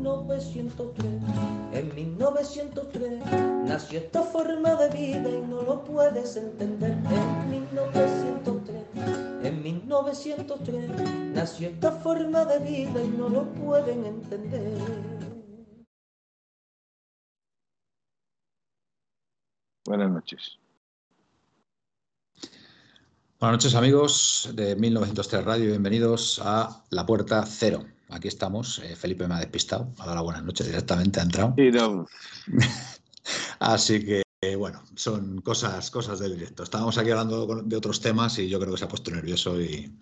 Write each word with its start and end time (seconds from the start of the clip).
1903. 0.00 1.06
En 1.72 1.94
1903 1.94 3.22
nació 3.66 3.98
esta 3.98 4.22
forma 4.22 4.74
de 4.76 4.88
vida 4.88 5.28
y 5.28 5.40
no 5.42 5.62
lo 5.62 5.84
puedes 5.84 6.36
entender. 6.36 6.92
En 6.92 7.50
1903, 7.50 8.84
en 9.44 9.62
1903 9.62 10.90
nació 11.34 11.68
esta 11.68 11.92
forma 11.92 12.44
de 12.46 12.58
vida 12.60 13.02
y 13.02 13.08
no 13.08 13.28
lo 13.28 13.44
pueden 13.52 14.06
entender. 14.06 14.78
Buenas 19.84 20.10
noches. 20.10 20.58
Buenas 23.38 23.54
noches 23.54 23.74
amigos 23.74 24.50
de 24.54 24.76
1903 24.76 25.44
Radio, 25.44 25.66
bienvenidos 25.66 26.40
a 26.44 26.84
La 26.90 27.06
Puerta 27.06 27.44
Cero. 27.46 27.84
Aquí 28.10 28.28
estamos, 28.28 28.80
eh, 28.80 28.96
Felipe 28.96 29.26
me 29.26 29.34
ha 29.34 29.38
despistado, 29.38 29.92
ha 29.98 30.04
dado 30.04 30.16
la 30.16 30.20
buenas 30.22 30.44
noches 30.44 30.66
directamente, 30.66 31.20
ha 31.20 31.24
entrado. 31.24 31.54
Sí, 31.56 31.70
no. 31.70 32.06
Así 33.60 34.04
que 34.04 34.22
bueno, 34.56 34.82
son 34.94 35.42
cosas, 35.42 35.90
cosas 35.90 36.18
del 36.18 36.34
directo. 36.34 36.62
Estábamos 36.62 36.96
aquí 36.96 37.10
hablando 37.10 37.62
de 37.62 37.76
otros 37.76 38.00
temas 38.00 38.38
y 38.38 38.48
yo 38.48 38.58
creo 38.58 38.72
que 38.72 38.78
se 38.78 38.84
ha 38.86 38.88
puesto 38.88 39.10
nervioso 39.10 39.60
y, 39.60 39.92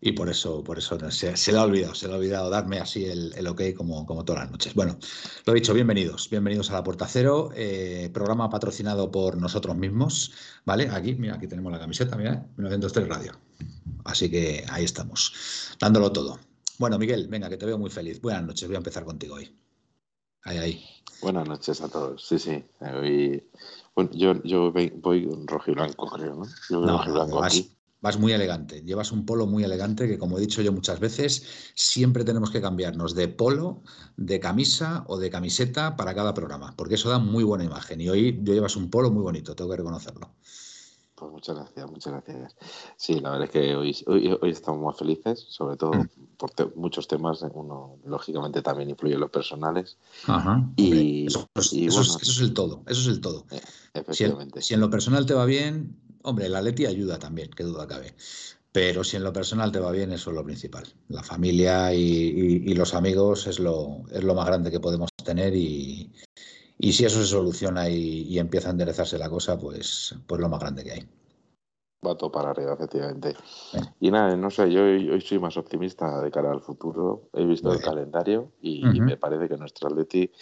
y 0.00 0.12
por 0.12 0.30
eso, 0.30 0.64
por 0.64 0.78
eso 0.78 0.98
se, 1.10 1.36
se, 1.36 1.52
le 1.52 1.58
ha 1.58 1.64
olvidado, 1.64 1.94
se 1.94 2.08
le 2.08 2.14
ha 2.14 2.16
olvidado 2.16 2.48
darme 2.48 2.78
así 2.78 3.04
el, 3.04 3.34
el 3.36 3.46
ok 3.46 3.62
como, 3.76 4.06
como, 4.06 4.24
todas 4.24 4.44
las 4.44 4.50
noches. 4.50 4.74
Bueno, 4.74 4.98
lo 5.44 5.52
dicho, 5.52 5.74
bienvenidos, 5.74 6.30
bienvenidos 6.30 6.70
a 6.70 6.74
la 6.74 6.82
Puerta 6.82 7.06
Cero, 7.06 7.50
eh, 7.54 8.10
programa 8.14 8.48
patrocinado 8.48 9.10
por 9.10 9.36
nosotros 9.36 9.76
mismos, 9.76 10.32
¿vale? 10.64 10.88
Aquí, 10.88 11.14
mira, 11.14 11.34
aquí 11.34 11.46
tenemos 11.46 11.70
la 11.70 11.78
camiseta, 11.78 12.16
mira, 12.16 12.46
1903 12.56 13.08
Radio. 13.08 13.38
Así 14.04 14.30
que 14.30 14.64
ahí 14.70 14.84
estamos, 14.84 15.76
dándolo 15.78 16.10
todo. 16.10 16.38
Bueno, 16.80 16.98
Miguel, 16.98 17.28
venga, 17.28 17.50
que 17.50 17.58
te 17.58 17.66
veo 17.66 17.76
muy 17.76 17.90
feliz. 17.90 18.22
Buenas 18.22 18.42
noches, 18.42 18.66
voy 18.66 18.74
a 18.74 18.78
empezar 18.78 19.04
contigo 19.04 19.34
hoy. 19.34 19.54
Ahí, 20.44 20.56
ahí. 20.56 20.84
Buenas 21.20 21.46
noches 21.46 21.82
a 21.82 21.90
todos. 21.90 22.26
Sí, 22.26 22.38
sí. 22.38 22.64
Hoy, 22.80 23.50
bueno, 23.94 24.10
yo, 24.14 24.42
yo 24.44 24.72
voy 24.72 25.28
rojo 25.44 25.70
y 25.70 25.74
blanco, 25.74 26.06
creo, 26.06 26.36
¿no? 26.36 26.46
Yo 26.70 26.80
No, 26.80 26.96
rojo 26.96 27.10
y 27.10 27.12
blanco 27.12 27.38
vas, 27.40 27.52
aquí. 27.52 27.76
vas 28.00 28.18
muy 28.18 28.32
elegante. 28.32 28.82
Llevas 28.82 29.12
un 29.12 29.26
polo 29.26 29.46
muy 29.46 29.62
elegante 29.62 30.08
que, 30.08 30.16
como 30.16 30.38
he 30.38 30.40
dicho 30.40 30.62
yo 30.62 30.72
muchas 30.72 31.00
veces, 31.00 31.44
siempre 31.74 32.24
tenemos 32.24 32.50
que 32.50 32.62
cambiarnos 32.62 33.14
de 33.14 33.28
polo, 33.28 33.82
de 34.16 34.40
camisa 34.40 35.04
o 35.06 35.18
de 35.18 35.28
camiseta 35.28 35.96
para 35.96 36.14
cada 36.14 36.32
programa, 36.32 36.74
porque 36.78 36.94
eso 36.94 37.10
da 37.10 37.18
muy 37.18 37.44
buena 37.44 37.64
imagen. 37.64 38.00
Y 38.00 38.08
hoy 38.08 38.40
yo 38.42 38.54
llevas 38.54 38.76
un 38.76 38.88
polo 38.88 39.10
muy 39.10 39.22
bonito, 39.22 39.54
tengo 39.54 39.70
que 39.70 39.76
reconocerlo. 39.76 40.34
Pues 41.20 41.32
muchas 41.32 41.54
gracias, 41.54 41.90
muchas 41.90 42.12
gracias. 42.14 42.56
Sí, 42.96 43.20
la 43.20 43.30
verdad 43.32 43.44
es 43.44 43.50
que 43.50 43.76
hoy, 43.76 43.94
hoy, 44.06 44.38
hoy 44.40 44.50
estamos 44.50 44.80
más 44.82 44.96
felices, 44.96 45.44
sobre 45.50 45.76
todo 45.76 45.92
Mm. 45.92 46.08
por 46.38 46.50
te- 46.50 46.64
muchos 46.76 47.06
temas. 47.06 47.42
Uno, 47.52 47.98
lógicamente, 48.06 48.62
también 48.62 48.88
influye 48.88 49.14
en 49.14 49.20
los 49.20 49.30
personales. 49.30 49.98
Ajá. 50.26 50.66
Y- 50.76 51.26
Eso, 51.26 51.46
es- 51.54 51.72
y 51.74 51.86
eso 51.88 52.00
es- 52.00 52.08
bueno. 52.08 52.20
eso 52.22 52.32
es 52.32 52.40
el 52.40 52.54
todo, 52.54 52.82
eso 52.86 53.00
es 53.02 53.06
el 53.08 53.20
todo. 53.20 53.44
Eh, 53.50 53.60
Si, 53.92 53.98
efectivamente. 54.00 54.62
si 54.62 54.72
en 54.74 54.80
lo 54.80 54.88
personal 54.88 55.26
te 55.26 55.34
va 55.34 55.44
bien, 55.44 55.94
hombre, 56.22 56.48
la 56.48 56.62
Leti 56.62 56.86
ayuda 56.86 57.18
también, 57.18 57.50
qué 57.50 57.64
duda 57.64 57.86
cabe. 57.86 58.14
Pero 58.72 59.04
si 59.04 59.16
en 59.16 59.24
lo 59.24 59.32
personal 59.32 59.72
te 59.72 59.80
va 59.80 59.90
bien, 59.90 60.12
eso 60.12 60.30
es 60.30 60.36
lo 60.36 60.44
principal. 60.44 60.84
La 61.08 61.22
familia 61.22 61.92
y, 61.92 62.00
y- 62.00 62.70
y 62.70 62.74
los 62.74 62.94
amigos 62.94 63.46
es 63.46 63.58
lo, 63.58 64.04
es 64.10 64.22
lo 64.24 64.34
más 64.34 64.46
grande 64.46 64.70
que 64.70 64.80
podemos 64.80 65.10
tener 65.22 65.54
y, 65.54 66.12
y 66.80 66.92
si 66.92 67.04
eso 67.04 67.20
se 67.20 67.26
soluciona 67.26 67.88
y, 67.88 68.22
y 68.22 68.38
empieza 68.38 68.68
a 68.68 68.72
enderezarse 68.72 69.18
la 69.18 69.28
cosa, 69.28 69.58
pues, 69.58 70.14
pues 70.26 70.40
lo 70.40 70.48
más 70.48 70.60
grande 70.60 70.84
que 70.84 70.92
hay. 70.92 71.08
Va 72.06 72.16
todo 72.16 72.32
para 72.32 72.50
arriba, 72.50 72.72
efectivamente. 72.72 73.36
Y 74.00 74.10
nada, 74.10 74.34
no 74.34 74.50
sé, 74.50 74.72
yo 74.72 74.82
hoy, 74.84 75.20
soy 75.20 75.38
más 75.38 75.58
optimista 75.58 76.22
de 76.22 76.30
cara 76.30 76.50
al 76.50 76.62
futuro. 76.62 77.28
He 77.34 77.44
visto 77.44 77.68
Muy 77.68 77.76
el 77.76 77.82
bien. 77.82 77.90
calendario 77.90 78.52
y, 78.62 78.82
me 79.00 79.18
parece 79.18 79.48
que 79.48 79.58
nuestro 79.58 79.88
Atleti 79.88 80.32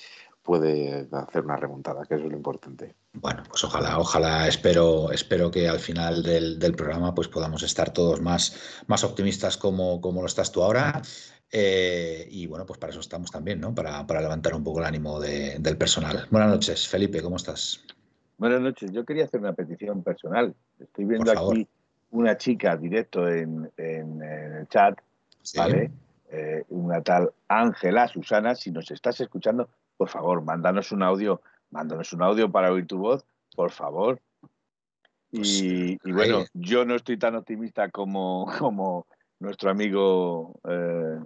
puede 0.41 1.09
hacer 1.11 1.45
una 1.45 1.57
remontada, 1.57 2.05
que 2.07 2.15
eso 2.15 2.25
es 2.25 2.31
lo 2.31 2.37
importante. 2.37 2.95
Bueno, 3.13 3.43
pues 3.49 3.65
ojalá, 3.65 3.99
ojalá, 3.99 4.47
espero, 4.47 5.11
espero 5.11 5.51
que 5.51 5.69
al 5.69 5.81
final 5.81 6.23
del, 6.23 6.61
del 6.61 6.75
programa 6.75 7.13
pues 7.13 7.27
podamos 7.27 7.65
estar 7.65 7.93
todos 7.93 8.21
más, 8.21 8.57
más 8.87 9.03
optimistas 9.03 9.57
como, 9.57 10.01
como 10.01 10.21
lo 10.21 10.29
estás 10.29 10.53
tú 10.53 10.63
ahora. 10.63 11.03
Eh, 11.51 12.29
y 12.31 12.47
bueno, 12.47 12.67
pues 12.67 12.79
para 12.79 12.91
eso 12.91 13.01
estamos 13.01 13.31
también, 13.31 13.61
¿no? 13.61 13.75
Para, 13.75 14.07
para 14.07 14.21
levantar 14.21 14.55
un 14.55 14.63
poco 14.65 14.81
el 14.81 14.85
ánimo 14.87 15.19
de- 15.19 15.57
del 15.59 15.79
personal. 15.79 16.27
Buenas 16.31 16.51
noches, 16.51 16.87
Felipe, 16.87 17.23
¿cómo 17.23 17.37
estás? 17.37 17.83
Buenas 18.37 18.61
noches. 18.61 18.93
Yo 18.93 19.05
quería 19.05 19.25
hacer 19.25 19.41
una 19.41 19.55
petición 19.55 20.03
personal. 20.03 20.55
Estoy 20.79 21.07
viendo 21.07 21.31
aquí 21.33 21.67
una 22.11 22.37
chica 22.37 22.77
directo 22.77 23.27
en, 23.29 23.71
en- 23.77 24.23
en 24.23 24.53
el 24.57 24.69
chat, 24.69 24.99
Sí. 25.43 25.59
¿vale? 25.59 25.91
Eh, 26.31 26.65
una 26.69 27.01
tal 27.03 27.33
Ángela 27.49 28.07
Susana. 28.09 28.55
Si 28.55 28.71
nos 28.71 28.91
estás 28.91 29.19
escuchando, 29.21 29.71
por 29.97 30.11
favor, 30.11 30.43
mándanos 30.43 30.93
un 30.93 31.03
audio, 31.03 31.41
mándanos 31.71 32.13
un 32.13 32.23
audio 32.23 32.51
para 32.53 32.71
oír 32.71 32.87
tu 32.87 32.99
voz, 32.99 33.25
por 33.57 33.71
favor. 33.71 34.21
Pues, 35.31 35.49
Y, 35.63 35.93
y 35.93 35.99
ahí. 36.05 36.13
bueno, 36.13 36.45
yo 36.53 36.85
no 36.85 36.95
estoy 36.95 37.19
tan 37.19 37.35
optimista 37.37 37.89
como, 37.91 38.47
como 38.59 39.07
nuestro 39.41 39.71
amigo 39.71 40.61
eh, 40.69 41.19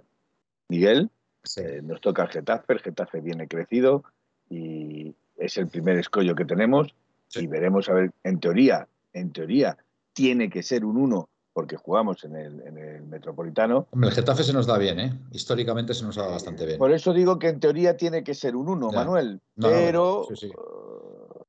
Miguel. 0.73 1.09
Sí. 1.43 1.61
Eh, 1.61 1.81
nos 1.83 1.99
toca 2.01 2.23
el 2.23 2.29
Getafe, 2.29 2.73
el 2.73 2.79
Getafe 2.79 3.21
viene 3.21 3.47
crecido 3.47 4.03
y 4.49 5.13
es 5.37 5.57
el 5.57 5.67
primer 5.67 5.97
escollo 5.97 6.35
que 6.35 6.45
tenemos 6.45 6.93
Sí. 7.27 7.41
y 7.41 7.47
veremos 7.47 7.89
a 7.89 7.93
ver, 7.93 8.11
en 8.23 8.39
teoría, 8.39 8.87
en 9.13 9.31
teoría 9.31 9.77
tiene 10.13 10.49
que 10.49 10.61
ser 10.63 10.85
un 10.85 10.97
1 10.97 11.27
porque 11.51 11.77
jugamos 11.77 12.23
en 12.23 12.35
el, 12.35 12.61
en 12.61 12.77
el 12.77 13.03
Metropolitano. 13.03 13.87
Hombre, 13.91 14.09
el 14.09 14.15
Getafe 14.15 14.43
se 14.43 14.53
nos 14.53 14.65
da 14.67 14.77
bien, 14.77 14.99
¿eh? 14.99 15.19
Históricamente 15.31 15.93
se 15.93 16.03
nos 16.03 16.15
da 16.15 16.27
bastante 16.27 16.65
bien. 16.65 16.77
Por 16.79 16.91
eso 16.91 17.13
digo 17.13 17.37
que 17.39 17.49
en 17.49 17.59
teoría 17.59 17.95
tiene 17.97 18.23
que 18.23 18.33
ser 18.33 18.55
un 18.55 18.69
1, 18.69 18.91
Ya. 18.91 18.97
Manuel, 18.97 19.39
No, 19.55 19.67
no, 19.67 19.73
pero 19.73 20.25
sí, 20.29 20.35
sí. 20.35 20.47
eh, 20.47 21.43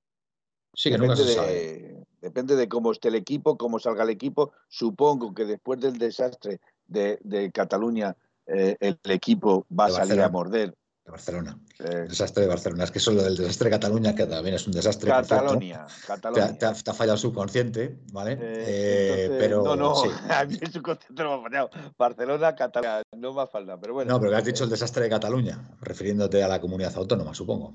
Sí, 0.74 0.90
que 0.90 0.98
nunca 0.98 1.14
depende, 1.14 1.34
sabe. 1.34 1.52
de, 1.52 2.04
depende 2.20 2.56
de 2.56 2.68
cómo 2.68 2.90
esté 2.92 3.08
el 3.08 3.14
equipo, 3.14 3.56
cómo 3.56 3.78
salga 3.78 4.02
el 4.04 4.10
equipo. 4.10 4.52
Supongo 4.68 5.32
que 5.34 5.44
después 5.44 5.80
del 5.80 5.98
desastre 5.98 6.60
de, 6.88 7.18
de 7.22 7.50
Cataluña 7.52 8.16
eh, 8.46 8.76
el 8.80 8.98
equipo 9.04 9.66
va 9.76 9.86
a 9.86 9.90
salir 9.90 10.20
a 10.20 10.28
morder. 10.28 10.74
De 11.04 11.10
Barcelona. 11.10 11.58
eh, 11.80 12.00
El 12.04 12.08
desastre 12.08 12.44
de 12.44 12.48
Barcelona. 12.48 12.84
Es 12.84 12.90
que 12.90 12.98
solo 12.98 13.22
del 13.22 13.36
desastre 13.36 13.66
de 13.68 13.76
Cataluña, 13.76 14.14
que 14.14 14.24
también 14.24 14.54
es 14.54 14.66
un 14.66 14.72
desastre. 14.72 15.10
cierto. 15.10 15.28
Catalonia, 15.28 15.86
Te 16.06 16.12
ha, 16.40 16.58
te 16.58 16.64
ha- 16.66 16.72
te 16.72 16.90
ha 16.90 16.94
fallado 16.94 17.14
el 17.14 17.20
subconsciente, 17.20 17.98
¿vale? 18.10 18.38
Eh, 18.40 19.26
entonces, 19.28 19.38
pero 19.38 19.62
no, 19.62 19.76
no, 19.76 19.94
sí. 19.96 20.08
a 20.30 20.44
mí 20.46 20.56
su 20.72 20.82
concepto 20.82 21.22
no 21.24 21.42
me 21.42 21.58
ha 21.58 21.68
fallado. 21.68 21.70
Barcelona, 21.98 22.54
Cataluña, 22.54 23.02
no 23.16 23.34
me 23.34 23.42
ha 23.42 23.46
pero 23.80 23.92
bueno. 23.92 24.14
No, 24.14 24.20
pero 24.20 24.34
has 24.36 24.44
dicho 24.44 24.64
el 24.64 24.70
desastre 24.70 25.04
de 25.04 25.10
Cataluña, 25.10 25.76
refiriéndote 25.82 26.42
a 26.42 26.48
la 26.48 26.60
comunidad 26.60 26.96
autónoma, 26.96 27.34
supongo. 27.34 27.74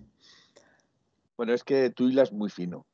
Bueno, 1.38 1.54
es 1.54 1.64
que 1.64 1.92
tú 1.92 2.10
hilas 2.10 2.32
muy 2.34 2.50
fino. 2.50 2.86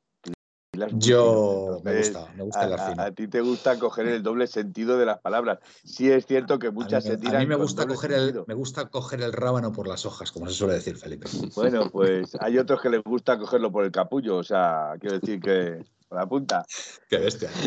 Yo 0.94 1.80
me 1.84 1.98
gusta, 1.98 2.28
me 2.36 2.44
gusta 2.44 2.62
a, 2.62 2.66
el 2.66 2.74
a- 2.74 2.78
fino. 2.78 3.02
a 3.04 3.12
ti 3.12 3.28
te 3.28 3.42
gusta 3.42 3.80
coger 3.80 4.08
el 4.08 4.24
doble 4.24 4.48
sentido 4.48 4.98
de 4.98 5.06
las 5.06 5.20
palabras. 5.20 5.60
Sí 5.84 6.10
es 6.12 6.26
cierto 6.26 6.60
que 6.60 6.68
A 6.68 6.72
mí, 6.72 6.76
muchas 6.76 7.04
se 7.04 7.10
me- 7.12 7.16
a 7.16 7.20
tiran 7.20 7.40
mí 7.42 7.48
me 7.48 7.56
gusta 7.56 7.88
coger 7.88 8.12
el, 8.12 8.44
me 8.48 8.54
gusta 8.54 8.90
coger 8.90 9.22
el 9.22 9.34
rábano 9.34 9.72
por 9.72 9.88
las 9.88 10.06
hojas, 10.06 10.32
como 10.32 10.48
se 10.48 10.54
suele 10.54 10.76
decir, 10.76 10.98
Felipe. 10.98 11.28
Bueno, 11.56 11.90
pues 11.92 12.36
hay 12.40 12.58
otros 12.58 12.82
que 12.82 12.90
les 12.90 13.04
gusta 13.04 13.38
cogerlo 13.38 13.72
por 13.72 13.86
el 13.86 13.92
capullo, 13.92 14.38
o 14.38 14.44
sea, 14.44 14.94
quiero 15.00 15.20
decir 15.20 15.40
que 15.40 15.84
por 16.08 16.20
la 16.20 16.28
punta. 16.28 16.66
Qué 17.10 17.18
bestia. 17.18 17.50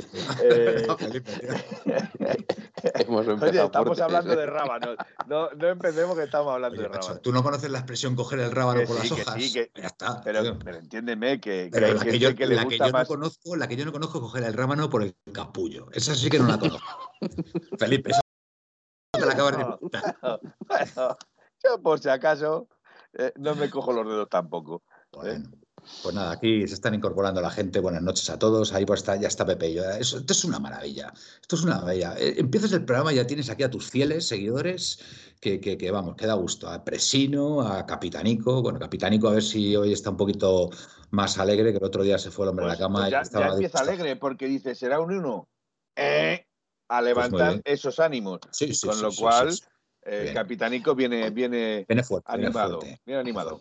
Eh. 0.42 0.86
Hemos 2.94 3.26
Oye, 3.26 3.32
empezado 3.32 3.66
estamos 3.66 4.00
hablando 4.00 4.32
¿eh? 4.34 4.36
de 4.36 4.46
rábanos. 4.46 4.96
No, 5.26 5.50
no 5.50 5.68
empecemos 5.68 6.16
que 6.16 6.24
estamos 6.24 6.52
hablando 6.52 6.76
Oye, 6.78 6.82
de 6.84 6.88
macho, 6.88 7.02
rábanos. 7.06 7.22
¿tú 7.22 7.32
no 7.32 7.42
conoces 7.42 7.70
la 7.70 7.78
expresión 7.78 8.14
coger 8.14 8.40
el 8.40 8.52
rábano 8.52 8.80
Que 8.80 8.86
por 8.86 8.96
sí, 8.96 9.08
las 9.08 9.12
que 9.16 9.22
hojas? 9.22 9.42
sí, 9.42 9.52
que- 9.52 9.72
ya 9.74 9.86
está. 9.86 10.20
Pero, 10.22 10.40
entiéndeme 10.76 11.40
que, 11.40 11.64
que 11.64 11.70
Pero 11.70 11.86
hay 11.86 11.94
la 11.94 12.04
que 12.04 12.18
yo, 12.18 12.34
que 12.34 12.46
le 12.46 12.54
la 12.56 12.64
no 12.64 13.06
conozco, 13.06 13.56
la 13.56 13.68
que 13.68 13.76
yo 13.76 13.84
no 13.84 13.92
conozco 13.92 14.18
es 14.18 14.22
coger 14.22 14.44
el 14.44 14.54
rábano 14.54 14.88
por 14.90 15.02
el 15.02 15.16
capullo. 15.32 15.88
Esa 15.92 16.14
sí 16.14 16.30
que 16.30 16.38
no 16.38 16.46
la 16.46 16.58
conozco. 16.58 17.12
Felipe, 17.78 18.10
esa 18.10 18.20
te 19.12 19.26
la 19.26 19.32
acabas 19.32 19.56
de 19.56 19.62
inventar. 19.62 20.40
Bueno, 20.66 21.16
yo 21.64 21.82
por 21.82 21.98
si 22.00 22.08
acaso 22.08 22.68
eh, 23.14 23.32
no 23.36 23.54
me 23.54 23.70
cojo 23.70 23.92
los 23.92 24.06
dedos 24.06 24.28
tampoco. 24.28 24.82
Bueno, 25.12 25.50
Pues 26.02 26.14
nada, 26.14 26.32
aquí 26.32 26.66
se 26.66 26.74
están 26.74 26.94
incorporando 26.94 27.40
la 27.40 27.50
gente. 27.50 27.80
Buenas 27.80 28.02
noches 28.02 28.28
a 28.30 28.38
todos. 28.38 28.72
Ahí 28.72 28.86
pues 28.86 29.00
está, 29.00 29.16
ya 29.16 29.28
está 29.28 29.44
Pepe. 29.44 29.72
Yo, 29.72 29.82
esto 29.84 30.32
es 30.32 30.44
una 30.44 30.58
maravilla. 30.58 31.12
Esto 31.40 31.56
es 31.56 31.62
una 31.62 31.80
maravilla. 31.80 32.14
Eh, 32.18 32.34
empiezas 32.38 32.72
el 32.72 32.84
programa 32.84 33.12
y 33.12 33.16
ya 33.16 33.26
tienes 33.26 33.50
aquí 33.50 33.62
a 33.62 33.70
tus 33.70 33.90
fieles 33.90 34.26
seguidores 34.26 35.00
que, 35.40 35.60
que, 35.60 35.90
vamos, 35.90 36.16
que 36.16 36.26
da 36.26 36.34
gusto. 36.34 36.68
A 36.68 36.84
Presino, 36.84 37.62
a 37.62 37.84
Capitanico. 37.84 38.62
Bueno, 38.62 38.78
Capitanico 38.78 39.28
a 39.28 39.32
ver 39.32 39.42
si 39.42 39.74
hoy 39.76 39.92
está 39.92 40.10
un 40.10 40.16
poquito 40.16 40.70
más 41.10 41.38
alegre, 41.38 41.72
que 41.72 41.78
el 41.78 41.84
otro 41.84 42.02
día 42.02 42.18
se 42.18 42.30
fue 42.30 42.44
el 42.44 42.50
hombre 42.50 42.66
a 42.66 42.68
la 42.68 42.74
pues, 42.74 42.80
cama. 42.80 43.00
Pues 43.00 43.10
ya, 43.10 43.20
estaba 43.22 43.48
empieza 43.48 43.80
alegre 43.80 44.16
porque 44.16 44.46
dice, 44.46 44.74
será 44.74 45.00
un 45.00 45.12
uno. 45.12 45.48
Eh, 45.96 46.46
a 46.88 47.00
pues 47.00 47.04
levantar 47.04 47.60
esos 47.64 47.98
ánimos. 47.98 48.40
Sí, 48.50 48.72
sí, 48.74 48.86
Con 48.86 49.02
lo 49.02 49.12
cual... 49.12 49.58
El 50.00 50.32
Capitanico 50.32 50.94
viene, 50.94 51.28
viene, 51.28 51.84
fuerte, 52.02 52.32
animado. 52.32 52.80
Viene 53.04 53.20
animado. 53.20 53.60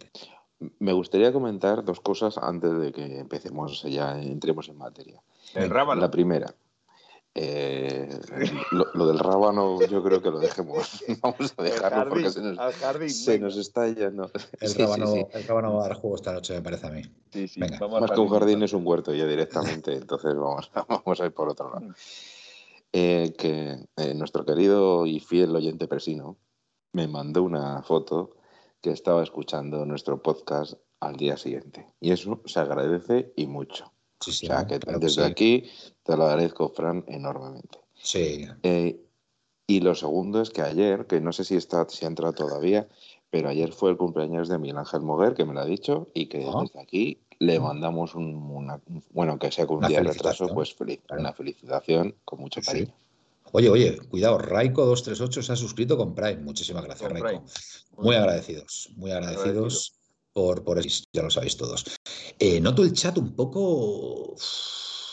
Me 0.79 0.93
gustaría 0.93 1.31
comentar 1.31 1.83
dos 1.83 1.99
cosas 1.99 2.37
antes 2.37 2.77
de 2.79 2.91
que 2.91 3.19
empecemos, 3.19 3.83
ya 3.83 4.19
entremos 4.19 4.69
en 4.69 4.77
materia. 4.77 5.21
El 5.53 5.69
rábano. 5.69 6.01
La 6.01 6.09
primera. 6.09 6.53
Eh, 7.39 8.09
lo, 8.71 9.05
del 9.05 9.19
rábano 9.19 9.79
yo 9.85 10.03
creo 10.03 10.23
que 10.23 10.31
lo 10.31 10.39
dejemos. 10.39 11.03
Vamos 11.21 11.53
a 11.55 11.61
dejarlo 11.61 12.09
porque 12.09 12.31
se 12.31 12.41
nos, 12.41 13.13
se 13.13 13.37
nos 13.37 13.57
está 13.57 13.87
yendo. 13.89 14.31
El, 14.59 14.73
rábano, 14.75 15.13
el 15.31 15.43
rábano 15.43 15.75
va 15.75 15.85
a 15.85 15.87
dar 15.89 15.97
juego 15.97 16.15
esta 16.15 16.33
noche, 16.33 16.55
me 16.55 16.61
parece 16.61 16.87
a 16.87 16.89
mí. 16.89 17.03
Más 17.57 18.11
que 18.11 18.19
un 18.19 18.29
jardín 18.29 18.63
es 18.63 18.73
un 18.73 18.85
huerto 18.87 19.13
ya 19.13 19.27
directamente, 19.27 19.93
entonces 19.95 20.33
vamos, 20.33 20.71
vamos 20.87 21.21
a 21.21 21.25
ir 21.25 21.31
por 21.31 21.49
otro 21.49 21.69
lado. 21.69 21.81
Mm. 21.81 21.93
Eh, 22.93 23.35
que 23.37 23.77
eh, 23.97 24.13
nuestro 24.15 24.43
querido 24.43 25.05
y 25.05 25.19
fiel 25.19 25.55
oyente 25.55 25.87
persino 25.87 26.37
me 26.93 27.07
mandó 27.07 27.43
una 27.43 27.83
foto 27.83 28.36
que 28.81 28.91
estaba 28.91 29.23
escuchando 29.23 29.85
nuestro 29.85 30.21
podcast 30.21 30.73
al 30.99 31.15
día 31.15 31.37
siguiente. 31.37 31.87
Y 31.99 32.11
eso 32.11 32.41
se 32.45 32.59
agradece 32.59 33.33
y 33.35 33.47
mucho. 33.47 33.91
o 34.19 34.31
sea, 34.31 34.65
que 34.67 34.79
desde 34.99 35.25
aquí 35.25 35.69
te 36.03 36.15
lo 36.17 36.25
agradezco, 36.25 36.69
Fran, 36.69 37.03
enormemente. 37.07 37.79
Sí. 37.95 38.47
Eh, 38.63 38.99
y 39.67 39.81
lo 39.81 39.95
segundo 39.95 40.41
es 40.41 40.49
que 40.49 40.61
ayer, 40.61 41.07
que 41.07 41.19
no 41.19 41.33
sé 41.33 41.43
si 41.43 41.55
está, 41.55 41.87
si 41.89 42.05
ha 42.05 42.07
entrado 42.07 42.33
todavía, 42.33 42.87
pero 43.29 43.49
ayer 43.49 43.73
fue 43.73 43.91
el 43.91 43.97
cumpleaños 43.97 44.47
de 44.47 44.57
Miguel 44.57 44.77
Ángel 44.77 45.01
Moguer, 45.01 45.33
que 45.33 45.45
me 45.45 45.53
lo 45.53 45.59
ha 45.59 45.65
dicho, 45.65 46.07
y 46.13 46.27
que 46.27 46.45
ah. 46.47 46.61
desde 46.61 46.79
aquí 46.79 47.19
le 47.39 47.57
ah. 47.57 47.61
mandamos 47.61 48.15
un, 48.15 48.35
una, 48.35 48.79
bueno, 49.11 49.37
que 49.37 49.51
sea 49.51 49.67
con 49.67 49.77
un 49.77 49.87
día 49.87 50.01
de 50.01 50.11
retraso, 50.11 50.47
pues 50.53 50.73
feliz, 50.73 51.01
una 51.09 51.33
felicitación 51.33 52.15
con 52.23 52.39
mucho 52.39 52.61
cariño. 52.61 52.93
Oye, 53.57 53.71
oye, 53.71 53.97
cuidado, 53.97 54.37
Raiko238 54.37 55.41
se 55.41 55.51
ha 55.51 55.55
suscrito 55.55 55.97
con 55.97 56.13
Prime. 56.13 56.43
Muchísimas 56.43 56.83
gracias, 56.83 57.11
Raiko. 57.11 57.43
Muy 57.97 58.15
agradecidos, 58.15 58.91
muy 58.95 59.09
agradecidos 59.09 59.99
por, 60.31 60.63
por 60.63 60.77
eso, 60.77 61.03
ya 61.11 61.23
lo 61.23 61.31
sabéis 61.31 61.57
todos. 61.57 61.83
Eh, 62.37 62.61
noto 62.61 62.83
el 62.83 62.93
chat 62.93 63.17
un 63.17 63.35
poco. 63.35 64.35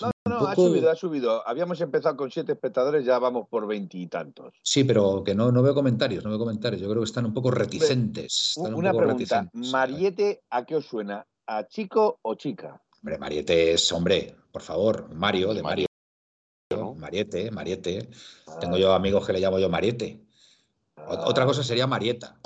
No, 0.03 0.11
no, 0.29 0.47
ha 0.47 0.55
subido, 0.55 0.91
ha 0.91 0.95
subido. 0.95 1.49
Habíamos 1.49 1.81
empezado 1.81 2.19
con 2.19 2.31
siete 2.31 2.53
espectadores, 2.53 3.07
ya 3.07 3.19
vamos 3.19 3.49
por 3.49 3.67
veintitantos. 3.67 4.53
Sí, 4.63 4.85
pero 4.85 5.25
que 5.25 5.35
no, 5.35 5.51
no 5.51 5.63
veo 5.63 5.73
comentarios, 5.73 6.23
no 6.23 6.29
veo 6.29 6.39
comentarios. 6.39 6.83
Yo 6.83 6.91
creo 6.91 7.01
que 7.01 7.07
están 7.07 7.25
un 7.25 7.33
poco 7.33 7.51
reticentes. 7.51 8.59
una 8.59 8.93
pregunta, 8.93 9.49
¿Mariete 9.55 10.43
a 10.51 10.67
qué 10.67 10.77
os 10.77 10.85
suena? 10.85 11.27
¿A 11.47 11.67
chico 11.67 12.19
o 12.21 12.35
chica? 12.35 12.79
Hombre, 13.01 13.17
Mariete 13.17 13.73
es, 13.73 13.91
hombre, 13.91 14.37
por 14.53 14.61
favor, 14.61 15.09
Mario, 15.15 15.55
de 15.55 15.63
Mario. 15.63 15.87
Mariete, 16.97 17.51
Mariete. 17.51 18.09
Tengo 18.61 18.77
yo 18.77 18.93
amigos 18.93 19.27
que 19.27 19.33
le 19.33 19.41
llamo 19.41 19.59
yo 19.59 19.69
Mariete. 19.69 20.21
Otra 21.07 21.45
cosa 21.47 21.63
sería 21.63 21.87
Marieta. 21.87 22.39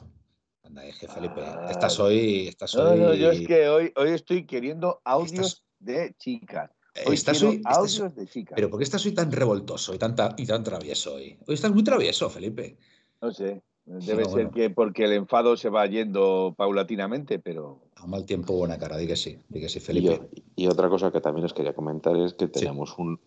Anda, 0.62 0.84
es 0.84 0.98
que 0.98 1.08
Felipe, 1.08 1.40
ah, 1.42 1.68
estás 1.70 1.98
hoy. 1.98 2.48
Estás 2.48 2.74
hoy... 2.74 2.98
No, 2.98 3.14
yo 3.14 3.30
es 3.30 3.46
que 3.46 3.68
hoy, 3.68 3.92
hoy 3.96 4.10
estoy 4.10 4.46
queriendo 4.46 5.00
audios 5.04 5.64
de 5.78 6.14
chicas. 6.18 6.70
Hoy 7.06 7.14
estás 7.14 7.42
hoy, 7.42 7.62
audios 7.64 8.14
de 8.14 8.26
chicas. 8.26 8.54
Pero 8.56 8.68
¿por 8.70 8.78
qué 8.78 8.84
estás 8.84 9.04
hoy 9.06 9.12
tan 9.12 9.30
revoltoso 9.30 9.94
y 9.94 9.98
tan, 9.98 10.14
y 10.36 10.46
tan 10.46 10.64
travieso 10.64 11.14
hoy? 11.14 11.38
Hoy 11.46 11.54
estás 11.54 11.72
muy 11.72 11.84
travieso, 11.84 12.28
Felipe. 12.28 12.76
No 13.20 13.32
sé. 13.32 13.62
Debe 13.88 14.26
ser 14.26 14.50
que 14.50 14.68
porque 14.68 15.04
el 15.04 15.12
enfado 15.12 15.56
se 15.56 15.70
va 15.70 15.86
yendo 15.86 16.54
paulatinamente, 16.56 17.38
pero. 17.38 17.80
A 17.96 18.06
mal 18.06 18.26
tiempo, 18.26 18.52
buena 18.52 18.78
cara, 18.78 18.98
di 18.98 19.06
que 19.06 19.16
sí, 19.16 19.38
di 19.48 19.60
que 19.60 19.68
sí, 19.68 19.80
Felipe. 19.80 20.20
Y, 20.56 20.66
otra 20.66 20.88
cosa 20.90 21.10
que 21.10 21.20
también 21.20 21.46
os 21.46 21.54
quería 21.54 21.72
comentar 21.72 22.14
es 22.16 22.34
que 22.34 22.48
tenemos 22.48 22.96
un, 22.98 23.18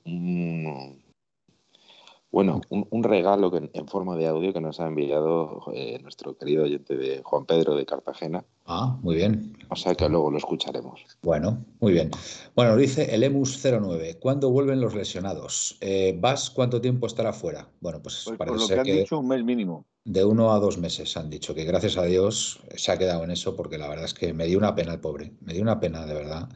bueno, 2.31 2.61
un, 2.69 3.03
regalo 3.03 3.51
en 3.73 3.87
forma 3.87 4.15
de 4.15 4.27
audio 4.27 4.53
que 4.53 4.61
nos 4.61 4.79
ha 4.79 4.87
enviado 4.87 5.63
eh, 5.73 5.99
nuestro 6.01 6.37
querido 6.37 6.63
oyente 6.63 6.95
de 6.95 7.21
Juan 7.23 7.45
Pedro 7.45 7.75
de 7.75 7.85
Cartagena. 7.85 8.45
Ah, 8.65 8.97
muy 9.01 9.15
bien. 9.15 9.57
O 9.69 9.75
sea 9.75 9.95
que 9.95 10.07
luego 10.07 10.31
lo 10.31 10.37
escucharemos. 10.37 11.01
Bueno, 11.21 11.65
muy 11.81 11.91
bien. 11.91 12.09
Bueno, 12.55 12.77
dice 12.77 13.13
el 13.13 13.23
Emus 13.23 13.61
09. 13.61 14.17
¿Cuándo 14.19 14.49
vuelven 14.49 14.79
los 14.79 14.95
lesionados? 14.95 15.77
Eh, 15.81 16.17
¿Vas 16.21 16.49
cuánto 16.49 16.79
tiempo 16.79 17.05
estará 17.05 17.33
fuera? 17.33 17.67
Bueno, 17.81 18.01
pues, 18.01 18.21
pues 18.25 18.37
parece 18.37 18.57
por 18.57 18.61
lo 18.61 18.67
que 18.67 18.91
han 18.91 18.97
dicho 18.97 19.19
un 19.19 19.27
mes 19.27 19.43
mínimo. 19.43 19.85
De 20.05 20.23
uno 20.23 20.53
a 20.53 20.59
dos 20.59 20.77
meses 20.77 21.17
han 21.17 21.29
dicho 21.29 21.53
que 21.53 21.65
gracias 21.65 21.97
a 21.97 22.03
Dios 22.03 22.61
se 22.75 22.93
ha 22.93 22.97
quedado 22.97 23.25
en 23.25 23.31
eso 23.31 23.57
porque 23.57 23.77
la 23.77 23.89
verdad 23.89 24.05
es 24.05 24.13
que 24.13 24.33
me 24.33 24.45
dio 24.45 24.57
una 24.57 24.73
pena 24.73 24.93
el 24.93 25.01
pobre. 25.01 25.33
Me 25.41 25.53
dio 25.53 25.63
una 25.63 25.81
pena, 25.81 26.05
de 26.05 26.13
verdad. 26.13 26.47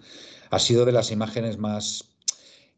Ha 0.51 0.59
sido 0.59 0.85
de 0.85 0.93
las 0.93 1.11
imágenes 1.11 1.57
más 1.57 2.14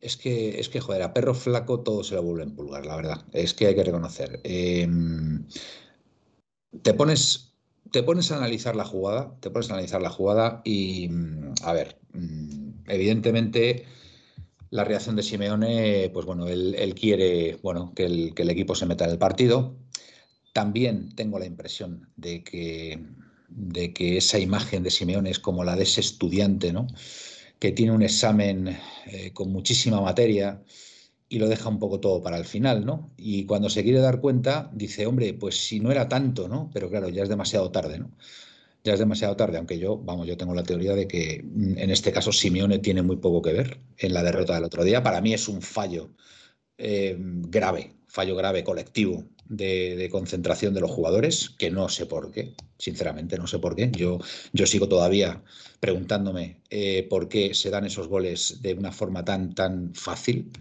es 0.02 0.18
que, 0.18 0.60
es 0.60 0.70
que, 0.70 0.80
joder, 0.80 1.02
a 1.02 1.14
perro 1.14 1.34
flaco 1.34 1.82
todo 1.82 2.04
se 2.04 2.16
lo 2.16 2.24
vuelve 2.24 2.44
en 2.44 2.56
pulgar, 2.56 2.86
la 2.86 2.96
verdad. 2.96 3.26
Es 3.32 3.54
que 3.54 3.68
hay 3.68 3.76
que 3.76 3.84
reconocer. 3.84 4.40
Em, 4.44 5.46
te 6.82 6.94
pones. 6.94 7.54
Te 7.92 8.04
pones 8.04 8.32
a 8.32 8.38
analizar 8.38 8.76
la 8.76 8.84
jugada, 8.84 9.38
te 9.40 9.50
pones 9.50 9.70
a 9.70 9.74
analizar 9.74 10.02
la 10.02 10.10
jugada 10.10 10.62
y, 10.66 11.10
a 11.64 11.72
ver, 11.72 11.98
mm, 12.12 12.84
evidentemente 12.90 13.86
la 14.72 14.84
reacción 14.84 15.16
de 15.16 15.24
Simeone, 15.24 16.10
pues 16.14 16.26
bueno, 16.26 16.48
él, 16.48 16.94
quiere, 17.00 17.58
bueno, 17.64 17.94
que 17.96 18.06
el, 18.06 18.34
que 18.36 18.44
el, 18.44 18.50
equipo 18.50 18.76
se 18.76 18.86
meta 18.86 19.06
en 19.06 19.12
el 19.12 19.18
partido. 19.18 19.78
También 20.54 21.16
tengo 21.16 21.40
la 21.40 21.46
impresión 21.46 22.10
de 22.18 22.44
que, 22.44 23.00
de 23.48 23.94
que 23.94 24.18
esa 24.18 24.38
imagen 24.38 24.84
de 24.84 24.92
Simeone 24.92 25.30
es 25.30 25.40
como 25.40 25.64
la 25.64 25.78
de 25.78 25.84
ese 25.84 26.02
estudiante, 26.02 26.74
¿no? 26.74 26.88
Que 27.60 27.72
tiene 27.72 27.92
un 27.92 28.04
examen 28.04 28.78
eh, 29.06 29.32
con 29.34 29.52
muchísima 29.52 30.02
materia 30.02 30.62
y 31.30 31.40
lo 31.40 31.48
deja 31.50 31.70
un 31.70 31.80
poco 31.80 32.00
todo 32.00 32.22
para 32.22 32.38
el 32.38 32.46
final, 32.46 32.86
¿no? 32.86 33.12
Y 33.18 33.46
cuando 33.46 33.70
se 33.70 33.84
quiere 33.84 34.00
dar 34.00 34.22
cuenta, 34.22 34.70
dice, 34.74 35.06
hombre, 35.08 35.34
pues 35.34 35.58
si 35.58 35.80
no 35.80 35.92
era 35.92 36.08
tanto, 36.08 36.48
¿no? 36.48 36.70
Pero 36.74 36.90
claro, 36.90 37.10
ya 37.10 37.24
es 37.24 37.30
demasiado 37.30 37.72
tarde, 37.72 38.00
¿no? 38.00 38.12
Ya 38.84 38.94
es 38.94 39.00
demasiado 39.00 39.36
tarde, 39.36 39.58
aunque 39.58 39.80
yo, 39.80 39.98
vamos, 39.98 40.28
yo 40.28 40.38
tengo 40.38 40.54
la 40.56 40.64
teoría 40.64 40.94
de 40.96 41.08
que 41.08 41.44
mm, 41.44 41.78
en 41.80 41.90
este 41.92 42.12
caso 42.12 42.32
Simeone 42.32 42.80
tiene 42.80 43.02
muy 43.02 43.18
poco 43.18 43.42
que 43.42 43.54
ver 43.54 43.82
en 43.98 44.14
la 44.14 44.24
derrota 44.24 44.56
del 44.56 44.64
otro 44.64 44.84
día. 44.84 45.04
Para 45.04 45.22
mí 45.22 45.34
es 45.34 45.48
un 45.50 45.62
fallo 45.62 46.12
eh, 46.78 47.18
grave, 47.20 47.96
fallo 48.08 48.36
grave 48.36 48.64
colectivo 48.64 49.26
de, 49.50 50.08
concentración 50.12 50.74
de 50.74 50.82
los 50.82 50.92
jugadores, 50.92 51.50
que 51.58 51.70
no 51.70 51.90
sé 51.90 52.06
por 52.06 52.32
qué, 52.32 52.54
sinceramente 52.78 53.38
no 53.38 53.48
sé 53.48 53.60
por 53.60 53.76
qué. 53.76 53.92
Yo, 53.92 54.20
yo 54.54 54.66
sigo 54.66 54.88
todavía 54.88 55.44
preguntándome 55.80 56.62
eh, 56.70 57.06
por 57.10 57.30
qué 57.30 57.54
se 57.54 57.70
dan 57.70 57.86
esos 57.86 58.08
goles 58.08 58.62
de 58.62 58.74
una 58.74 58.92
forma 58.92 59.24
tan, 59.24 59.54
tan 59.54 59.94
fácil. 59.94 60.52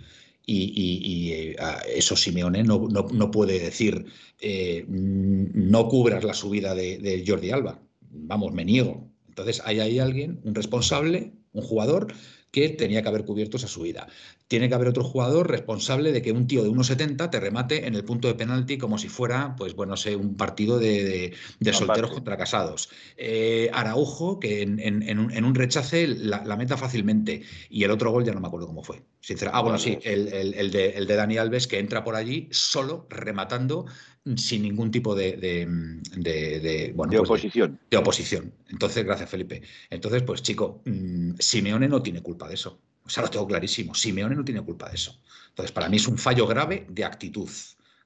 Y, 0.49 1.33
eh, 1.33 1.57
eso 1.93 2.14
Simeone 2.14 2.62
no, 2.62 2.87
no, 2.88 3.31
puede 3.33 3.59
decir 3.59 4.07
eh, 4.40 4.85
no 4.88 5.88
cubras 5.88 6.23
la 6.23 6.35
subida 6.35 6.73
de, 6.76 6.99
de 6.99 7.25
Jordi 7.26 7.50
Alba. 7.50 7.81
Vamos, 8.00 8.52
me 8.52 8.64
niego. 8.64 9.11
Entonces 9.28 9.61
hay 9.64 9.81
ahí 9.81 9.99
alguien, 9.99 10.40
un 10.45 10.55
responsable, 10.55 11.33
un 11.52 11.62
jugador, 11.62 12.12
que 12.56 12.70
tenía 12.70 13.02
que 13.02 13.08
haber 13.08 13.26
cubierto 13.26 13.58
esa 13.58 13.68
subida 13.68 14.06
tiene 14.48 14.68
que 14.68 14.75
haber 14.75 14.88
otro 14.88 15.02
jugador 15.02 15.50
responsable 15.50 16.12
de 16.12 16.22
que 16.22 16.32
un 16.32 16.46
tío 16.46 16.62
de 16.62 16.70
1,70 16.70 17.30
te 17.30 17.40
remate 17.40 17.86
en 17.86 17.94
el 17.94 18.04
punto 18.04 18.28
de 18.28 18.34
penalti 18.34 18.78
como 18.78 18.96
si 18.96 19.08
fuera, 19.08 19.56
pues 19.56 19.75
bueno, 19.75 19.96
sé, 19.96 20.14
un 20.14 20.36
partido 20.36 20.78
de, 20.78 21.34
solteros 21.72 22.12
contra 22.12 22.36
casados. 22.36 22.88
Eh, 23.16 23.68
Araujo, 23.72 24.38
que 24.38 24.62
en, 24.62 25.44
un, 25.44 25.54
rechace 25.54 26.06
la, 26.06 26.56
meta 26.56 26.76
fácilmente. 26.76 27.42
Y 27.68 27.82
el 27.84 27.90
otro 27.90 28.12
gol 28.12 28.25
ya 28.25 28.32
no 28.32 28.40
me 28.40 28.46
acuerdo 28.46 28.68
cómo 28.68 28.84
fue. 28.84 29.02
Sinceramente. 29.20 29.58
Ah, 29.58 29.62
bueno, 29.62 29.78
sí, 29.78 29.98
el, 30.02 30.70
de, 30.70 30.90
el 30.90 31.06
de 31.06 31.16
Dani 31.16 31.38
Alves, 31.38 31.66
que 31.66 31.80
entra 31.80 32.04
por 32.04 32.14
allí 32.14 32.48
solo, 32.52 33.06
rematando, 33.10 33.86
sin 34.35 34.62
ningún 34.62 34.90
tipo 34.90 35.14
de, 35.14 35.37
de, 35.37 36.92
pues 36.97 37.21
oposición. 37.21 37.78
De, 37.88 37.97
oposición. 37.97 38.52
Entonces, 38.68 39.04
gracias, 39.04 39.30
Felipe. 39.30 39.62
Entonces, 39.88 40.23
pues 40.23 40.42
chico, 40.42 40.83
mm, 40.85 41.35
Simeone 41.38 41.88
no 41.88 42.02
tiene 42.02 42.23
culpa 42.23 42.49
de 42.49 42.54
eso. 42.54 42.80
O 43.04 43.09
sea, 43.09 43.23
lo 43.23 43.30
tengo 43.30 43.47
clarísimo. 43.47 43.95
Simeone 43.95 44.35
no 44.35 44.45
tiene 44.45 44.62
culpa 44.62 44.88
de 44.88 44.97
eso. 44.97 45.21
Entonces, 45.50 45.71
para 45.71 45.88
mí 45.88 45.97
es 45.97 46.09
un 46.09 46.18
fallo 46.18 46.47
grave 46.47 46.87
de 46.90 47.04
actitud, 47.04 47.49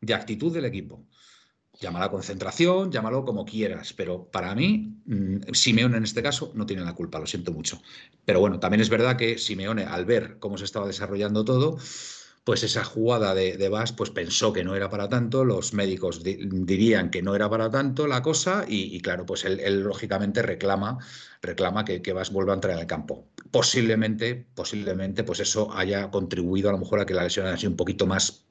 de 0.00 0.14
actitud 0.14 0.52
del 0.52 0.66
equipo. 0.66 1.06
Llámalo 1.80 2.10
concentración, 2.10 2.92
llámalo 2.92 3.24
como 3.24 3.46
quieras, 3.46 3.94
pero 3.94 4.30
para 4.30 4.54
mí, 4.54 5.00
mm, 5.06 5.52
Simeone 5.54 5.96
en 5.96 6.04
este 6.04 6.22
caso 6.22 6.52
no 6.54 6.66
tiene 6.66 6.84
la 6.84 6.94
culpa, 6.94 7.18
lo 7.18 7.26
siento 7.26 7.52
mucho. 7.52 7.80
Pero 8.26 8.40
bueno, 8.40 8.60
también 8.60 8.82
es 8.82 8.90
verdad 8.90 9.16
que 9.16 9.38
Simeone, 9.38 9.84
al 9.84 10.04
ver 10.04 10.38
cómo 10.38 10.58
se 10.58 10.66
estaba 10.66 10.86
desarrollando 10.86 11.46
todo, 11.46 11.78
pues 12.50 12.64
esa 12.64 12.82
jugada 12.82 13.32
de, 13.32 13.56
de 13.56 13.70
pues 13.96 14.10
pensó 14.10 14.52
que 14.52 14.64
no 14.64 14.74
era 14.74 14.90
para 14.90 15.08
tanto, 15.08 15.44
los 15.44 15.72
médicos 15.72 16.24
dirían 16.24 17.08
que 17.08 17.22
no 17.22 17.36
era 17.36 17.48
para 17.48 17.70
tanto 17.70 18.08
la 18.08 18.22
cosa 18.22 18.64
y, 18.66 19.00
claro, 19.02 19.24
pues 19.24 19.44
él, 19.44 19.82
lógicamente 19.84 20.42
reclama, 20.42 20.98
reclama 21.42 21.84
que, 21.84 22.02
que 22.02 22.12
vuelva 22.12 22.52
a 22.52 22.56
entrar 22.56 22.74
en 22.74 22.80
el 22.80 22.88
campo. 22.88 23.28
Posiblemente, 23.52 24.48
posiblemente, 24.52 25.22
pues 25.22 25.38
eso 25.38 25.72
haya 25.72 26.10
contribuido 26.10 26.70
a 26.70 26.72
lo 26.72 26.78
mejor 26.78 26.98
a 26.98 27.06
que 27.06 27.14
la 27.14 27.22
lesión 27.22 27.46
haya 27.46 27.56
sido 27.56 27.70
un 27.70 27.76
poquito 27.76 28.08
más 28.08 28.49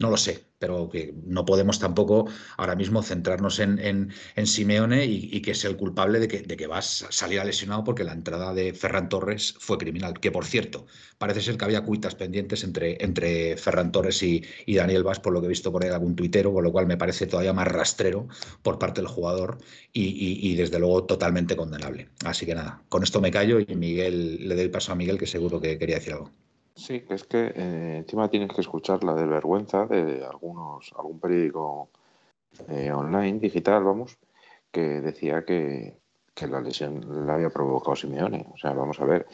no 0.00 0.08
lo 0.08 0.16
sé, 0.16 0.46
pero 0.58 0.88
que 0.88 1.14
no 1.26 1.44
podemos 1.44 1.78
tampoco 1.78 2.26
ahora 2.56 2.74
mismo 2.74 3.02
centrarnos 3.02 3.58
en, 3.58 3.78
en, 3.78 4.46
Simeone 4.46 5.04
y, 5.04 5.40
que 5.42 5.50
es 5.50 5.64
el 5.66 5.76
culpable 5.76 6.18
de 6.18 6.26
que, 6.26 6.40
de 6.40 6.56
que 6.56 6.66
vas 6.66 7.02
a 7.02 7.12
salir 7.12 7.44
lesionado 7.44 7.84
porque 7.84 8.02
la 8.02 8.14
entrada 8.14 8.54
de 8.54 8.72
Ferran 8.72 9.10
Torres 9.10 9.54
fue 9.58 9.76
criminal. 9.76 10.18
Que 10.18 10.30
por 10.32 10.46
cierto, 10.46 10.86
parece 11.18 11.42
ser 11.42 11.58
que 11.58 11.66
había 11.66 11.82
cuitas 11.84 12.14
pendientes 12.14 12.64
entre, 12.64 12.96
entre 13.04 13.58
Ferran 13.58 13.92
Torres 13.92 14.22
y, 14.22 14.42
Daniel 14.66 15.04
Vaz, 15.04 15.20
por 15.20 15.34
lo 15.34 15.40
que 15.40 15.46
he 15.46 15.48
visto 15.50 15.70
por 15.70 15.84
ahí 15.84 15.90
algún 15.90 16.16
tuitero, 16.16 16.52
con 16.54 16.64
lo 16.64 16.72
cual 16.72 16.86
me 16.86 16.96
parece 16.96 17.26
todavía 17.26 17.52
más 17.52 17.68
rastrero 17.68 18.26
por 18.62 18.78
parte 18.78 19.02
del 19.02 19.08
jugador 19.08 19.58
y, 19.92 20.54
desde 20.56 20.78
luego 20.78 21.04
totalmente 21.04 21.56
condenable. 21.56 22.08
Así 22.24 22.46
que 22.46 22.54
nada, 22.54 22.82
con 22.88 23.02
esto 23.02 23.20
me 23.20 23.30
callo 23.30 23.60
y 23.60 23.76
Miguel 23.76 24.48
le 24.48 24.56
doy 24.56 24.68
paso 24.68 24.92
a 24.92 24.94
Miguel 24.94 25.18
que 25.18 25.26
seguro 25.26 25.60
que 25.60 25.78
quería 25.78 25.96
decir 25.96 26.14
algo. 26.14 26.32
Sí, 26.74 27.00
que 27.00 27.14
es 27.14 27.24
que 27.24 27.52
eh, 27.54 27.96
encima 27.98 28.28
tienes 28.28 28.52
que 28.52 28.60
escuchar 28.60 29.04
la 29.04 29.14
de 29.14 29.26
vergüenza 29.26 29.86
de 29.86 30.24
algunos, 30.24 30.92
algún 30.96 31.20
periódico 31.20 31.90
eh, 32.68 32.92
online, 32.92 33.38
digital, 33.38 33.84
vamos, 33.84 34.18
que 34.70 35.00
decía 35.00 35.44
que, 35.44 35.98
la 36.48 36.62
lesión 36.62 37.26
la 37.26 37.34
había 37.34 37.50
provocado 37.50 37.94
Simeone. 37.94 38.46
O 38.54 38.56
sea, 38.56 38.72
vamos 38.72 38.98
a 39.00 39.04
ver, 39.04 39.26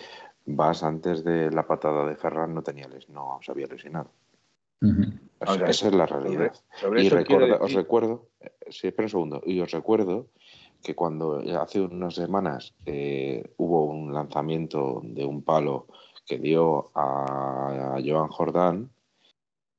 Vas 0.48 0.82
antes 0.82 1.24
de 1.24 1.50
la 1.50 1.66
patada 1.66 2.06
de 2.06 2.16
Ferran 2.16 2.54
no 2.54 2.62
tenía 2.62 2.86
les, 2.88 3.08
no 3.08 3.38
se 3.42 3.50
había 3.50 3.66
lesionado. 3.66 4.10
esa 5.40 5.88
es 5.88 5.94
la 5.94 6.06
realidad. 6.06 6.52
y 6.96 7.06
os 7.06 7.72
recuerdo, 7.72 8.28
eh, 8.40 8.50
sí, 8.70 8.88
espera 8.88 9.06
un 9.06 9.10
segundo, 9.10 9.42
y 9.44 9.60
os 9.60 9.70
recuerdo 9.70 10.28
que 10.82 10.94
cuando 10.94 11.42
hace 11.60 11.80
unas 11.80 12.14
semanas 12.14 12.74
hubo 13.56 13.86
un 13.86 14.12
lanzamiento 14.12 15.00
de 15.04 15.24
un 15.24 15.42
palo 15.42 15.86
que 16.26 16.38
dio 16.38 16.90
a, 16.94 17.98
Joan 18.04 18.28
Jordán, 18.28 18.90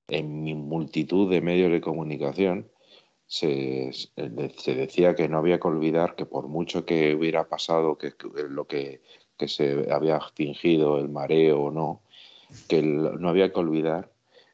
en 0.07 0.43
multitud 0.67 1.29
de 1.29 1.41
medios 1.41 1.71
de 1.71 1.81
comunicación, 1.81 2.69
se, 3.27 3.91
decía 4.15 5.15
que 5.15 5.27
no 5.27 5.37
había 5.37 5.59
que 5.59 5.67
olvidar 5.67 6.15
que 6.15 6.25
por 6.25 6.47
mucho 6.47 6.85
que 6.85 7.13
hubiera 7.13 7.49
pasado 7.49 7.97
que, 7.97 8.13
lo 8.49 8.65
que, 8.65 9.01
se 9.47 9.91
había 9.91 10.19
fingido 10.33 10.97
el 10.97 11.09
mareo 11.09 11.63
o 11.63 11.71
no, 11.71 12.01
que 12.69 12.81
no 12.81 13.29
había 13.29 13.51
que 13.51 13.59
olvidar 13.59 14.09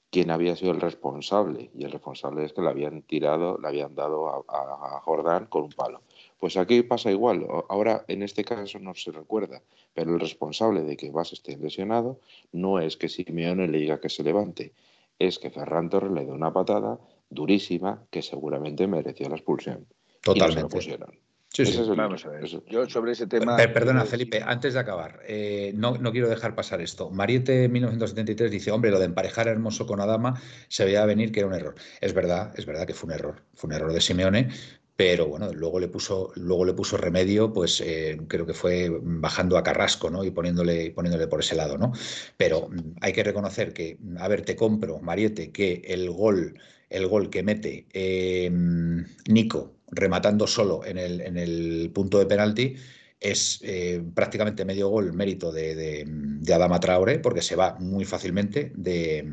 quién 0.10 0.32
había 0.32 0.56
sido 0.56 0.72
el 0.72 0.82
responsable. 0.82 1.70
Y 1.76 1.86
el 1.86 1.92
responsable 1.92 2.46
es 2.46 2.54
que 2.54 2.62
le 2.62 2.70
habían 2.70 3.04
tirado, 3.04 3.60
le 3.60 3.68
habían 3.68 3.96
dado 3.96 4.46
a 4.50 5.00
Jordán 5.02 5.46
con 5.46 5.64
un 5.64 5.72
palo. 5.72 6.02
Pues 6.44 6.58
aquí 6.58 6.84
pasa 6.84 7.10
igual. 7.10 7.48
Ahora, 7.70 8.04
en 8.10 8.22
este 8.22 8.44
caso 8.44 8.78
no 8.78 8.94
se 8.96 9.14
recuerda, 9.14 9.62
pero 9.94 10.14
el 10.14 10.20
responsable 10.20 10.82
de 10.82 10.98
que 10.98 11.10
Vas 11.10 11.32
esté 11.32 11.56
lesionado 11.56 12.20
no 12.52 12.82
es 12.82 12.98
que 12.98 13.08
Simeone 13.08 13.70
le 13.70 13.78
diga 13.78 14.02
que 14.02 14.10
se 14.10 14.24
levante, 14.24 14.74
es 15.20 15.40
que 15.40 15.52
Ferran 15.52 15.90
Torres 15.90 16.12
le 16.12 16.26
dé 16.26 16.34
una 16.34 16.52
patada 16.52 17.00
durísima 17.30 18.04
que 18.12 18.22
seguramente 18.22 18.88
mereció 18.88 19.30
la 19.30 19.36
expulsión. 19.36 19.86
Totalmente. 20.20 20.82
Sí, 20.82 21.66
sí. 21.66 21.82
Vamos 21.96 22.26
a 22.26 22.30
ver. 22.30 22.46
Yo 22.68 22.90
sobre 22.90 23.14
ese 23.14 23.28
tema. 23.28 23.56
perdona, 23.56 24.04
Felipe, 24.04 24.42
antes 24.44 24.74
de 24.74 24.82
acabar, 24.82 25.22
eh, 25.26 25.72
no, 25.76 25.98
no, 25.98 26.12
quiero 26.12 26.28
dejar 26.28 26.56
pasar 26.56 26.82
esto. 26.82 27.10
Mariette 27.10 27.70
1973 27.70 28.52
dice: 28.52 28.72
Hombre, 28.72 28.92
lo 28.92 29.00
de 29.00 29.06
emparejar 29.06 29.48
a 29.48 29.52
Hermoso 29.52 29.86
con 29.86 30.02
Adama 30.02 30.42
se 30.68 30.84
veía 30.84 31.06
venir 31.06 31.32
que 31.32 31.40
era 31.40 31.48
un 31.48 31.54
error. 31.54 31.76
Es 32.02 32.14
verdad, 32.14 32.52
es 32.58 32.66
verdad 32.66 32.86
que 32.86 32.94
fue 32.94 33.08
un 33.08 33.14
error. 33.14 33.44
Fue 33.54 33.68
un 33.68 33.76
error 33.76 33.94
de 33.94 34.02
Simeone, 34.02 34.50
pero 34.96 35.28
bueno, 35.28 35.52
luego 35.54 35.80
le 35.80 35.88
puso, 35.88 36.32
luego 36.36 36.66
le 36.66 36.74
puso 36.74 36.98
remedio, 36.98 37.52
pues 37.52 37.82
eh, 37.82 38.20
creo 38.28 38.46
que 38.46 38.54
fue 38.54 38.90
bajando 39.02 39.58
a 39.58 39.64
Carrasco, 39.64 40.10
¿no? 40.10 40.24
Y 40.24 40.32
poniéndole, 40.32 40.92
poniéndole 40.92 41.28
por 41.28 41.40
ese 41.40 41.56
lado, 41.56 41.78
¿no? 41.78 41.92
Pero 42.38 42.70
mm, 42.70 42.98
hay 43.02 43.14
que 43.14 43.24
reconocer 43.24 43.74
que, 43.74 43.98
a 44.18 44.28
ver, 44.28 44.44
te 44.44 44.56
compro, 44.56 45.00
Mariette, 45.00 45.52
que 45.52 45.82
el 45.86 46.12
gol, 46.12 46.60
el 46.90 47.08
gol 47.08 47.30
que 47.30 47.44
mete 47.44 47.88
em, 47.94 49.06
Nico 49.28 49.78
rematando 49.92 50.48
solo 50.48 50.86
en 50.86 50.98
el, 50.98 51.22
en 51.22 51.38
el 51.38 51.92
punto 51.94 52.20
de 52.20 52.26
penalti 52.26 52.76
es 53.20 53.60
eh, 53.64 54.04
prácticamente 54.14 54.66
medio 54.66 54.90
gol 54.90 55.14
mérito 55.14 55.52
de, 55.52 55.76
de, 55.76 56.54
Adama 56.54 56.80
Traore, 56.80 57.20
porque 57.20 57.42
se 57.42 57.56
va 57.56 57.76
muy 57.80 58.04
fácilmente 58.06 58.74
de, 58.76 59.24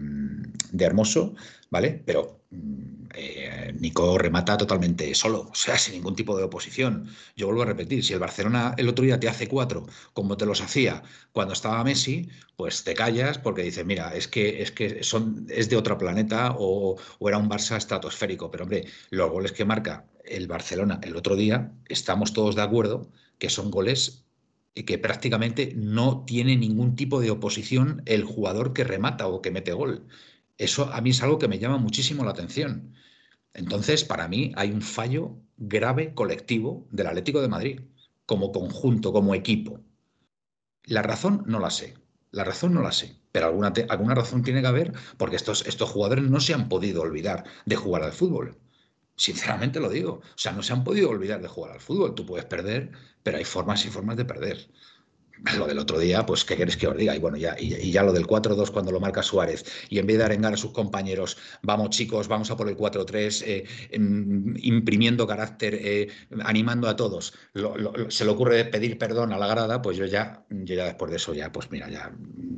de 0.72 0.84
Hermoso, 0.84 1.34
¿vale? 1.70 2.02
Pero 2.04 2.42
mm, 2.50 3.00
eh, 3.14 3.74
Nico 3.78 4.18
remata 4.18 4.56
totalmente 4.56 5.14
solo, 5.14 5.48
o 5.50 5.54
sea, 5.54 5.78
sin 5.78 5.94
ningún 5.94 6.14
tipo 6.16 6.36
de 6.36 6.44
oposición. 6.44 7.08
Yo 7.36 7.46
vuelvo 7.46 7.62
a 7.62 7.66
repetir, 7.66 8.04
si 8.04 8.12
el 8.12 8.18
Barcelona 8.18 8.74
el 8.76 8.88
otro 8.88 9.04
día 9.04 9.20
te 9.20 9.28
hace 9.28 9.48
cuatro, 9.48 9.86
como 10.12 10.36
te 10.36 10.46
los 10.46 10.60
hacía 10.60 11.02
cuando 11.32 11.54
estaba 11.54 11.82
Messi, 11.84 12.28
pues 12.56 12.84
te 12.84 12.94
callas 12.94 13.38
porque 13.38 13.62
dices, 13.62 13.84
mira, 13.86 14.14
es 14.14 14.28
que 14.28 14.62
es 14.62 14.72
que 14.72 15.02
son 15.02 15.46
es 15.48 15.68
de 15.68 15.76
otro 15.76 15.98
planeta 15.98 16.54
o, 16.58 16.96
o 17.18 17.28
era 17.28 17.38
un 17.38 17.48
Barça 17.50 17.76
estratosférico. 17.76 18.50
Pero 18.50 18.64
hombre, 18.64 18.86
los 19.10 19.30
goles 19.30 19.52
que 19.52 19.64
marca 19.64 20.06
el 20.24 20.46
Barcelona 20.46 21.00
el 21.02 21.16
otro 21.16 21.36
día, 21.36 21.72
estamos 21.88 22.32
todos 22.32 22.54
de 22.56 22.62
acuerdo 22.62 23.10
que 23.38 23.50
son 23.50 23.70
goles 23.70 24.24
y 24.74 24.84
que 24.84 24.98
prácticamente 24.98 25.72
no 25.76 26.24
tiene 26.24 26.56
ningún 26.56 26.94
tipo 26.94 27.20
de 27.20 27.30
oposición 27.30 28.02
el 28.06 28.24
jugador 28.24 28.72
que 28.72 28.84
remata 28.84 29.26
o 29.26 29.42
que 29.42 29.50
mete 29.50 29.72
gol. 29.72 30.06
Eso 30.60 30.92
a 30.92 31.00
mí 31.00 31.08
es 31.08 31.22
algo 31.22 31.38
que 31.38 31.48
me 31.48 31.58
llama 31.58 31.78
muchísimo 31.78 32.22
la 32.22 32.32
atención. 32.32 32.92
Entonces, 33.54 34.04
para 34.04 34.28
mí 34.28 34.52
hay 34.56 34.70
un 34.70 34.82
fallo 34.82 35.38
grave 35.56 36.12
colectivo 36.12 36.86
del 36.90 37.06
Atlético 37.06 37.40
de 37.40 37.48
Madrid, 37.48 37.80
como 38.26 38.52
conjunto, 38.52 39.10
como 39.10 39.34
equipo. 39.34 39.80
La 40.84 41.00
razón 41.00 41.44
no 41.46 41.60
la 41.60 41.70
sé, 41.70 41.94
la 42.30 42.44
razón 42.44 42.74
no 42.74 42.82
la 42.82 42.92
sé, 42.92 43.16
pero 43.32 43.46
alguna, 43.46 43.72
alguna 43.88 44.14
razón 44.14 44.42
tiene 44.42 44.60
que 44.60 44.66
haber 44.66 44.92
porque 45.16 45.36
estos, 45.36 45.66
estos 45.66 45.88
jugadores 45.88 46.24
no 46.24 46.40
se 46.40 46.52
han 46.52 46.68
podido 46.68 47.00
olvidar 47.00 47.44
de 47.64 47.76
jugar 47.76 48.02
al 48.02 48.12
fútbol. 48.12 48.58
Sinceramente 49.16 49.80
lo 49.80 49.88
digo. 49.88 50.20
O 50.22 50.38
sea, 50.38 50.52
no 50.52 50.62
se 50.62 50.74
han 50.74 50.84
podido 50.84 51.08
olvidar 51.08 51.40
de 51.40 51.48
jugar 51.48 51.72
al 51.72 51.80
fútbol. 51.80 52.14
Tú 52.14 52.26
puedes 52.26 52.44
perder, 52.44 52.92
pero 53.22 53.38
hay 53.38 53.44
formas 53.44 53.86
y 53.86 53.88
formas 53.88 54.18
de 54.18 54.26
perder 54.26 54.68
lo 55.56 55.66
del 55.66 55.78
otro 55.78 55.98
día, 55.98 56.26
pues, 56.26 56.44
¿qué 56.44 56.56
quieres 56.56 56.76
que 56.76 56.86
os 56.86 56.96
diga? 56.96 57.14
Y 57.14 57.18
bueno, 57.18 57.36
ya, 57.36 57.56
y, 57.58 57.90
ya 57.90 58.02
lo 58.02 58.12
del 58.12 58.26
4-2 58.26 58.70
cuando 58.70 58.92
lo 58.92 59.00
marca 59.00 59.22
Suárez, 59.22 59.64
y 59.88 59.98
en 59.98 60.06
vez 60.06 60.18
de 60.18 60.24
arengar 60.24 60.54
a 60.54 60.56
sus 60.56 60.72
compañeros, 60.72 61.36
vamos 61.62 61.90
chicos, 61.90 62.28
vamos 62.28 62.50
a 62.50 62.56
por 62.56 62.68
el 62.68 62.76
4-3, 62.76 63.42
eh, 63.46 63.64
em, 63.90 64.54
imprimiendo 64.58 65.26
carácter, 65.26 65.74
eh, 65.74 66.08
animando 66.44 66.88
a 66.88 66.96
todos, 66.96 67.34
se 68.08 68.24
le 68.24 68.30
ocurre 68.30 68.64
pedir 68.66 68.98
perdón 68.98 69.32
a 69.32 69.38
la 69.38 69.46
grada, 69.46 69.82
pues 69.82 69.96
yo 69.96 70.06
ya, 70.06 70.44
yo 70.50 70.74
ya 70.74 70.84
después 70.84 71.10
de 71.10 71.16
eso, 71.16 71.34
ya, 71.34 71.52
pues 71.52 71.70
mira, 71.70 71.88
ya 71.88 72.12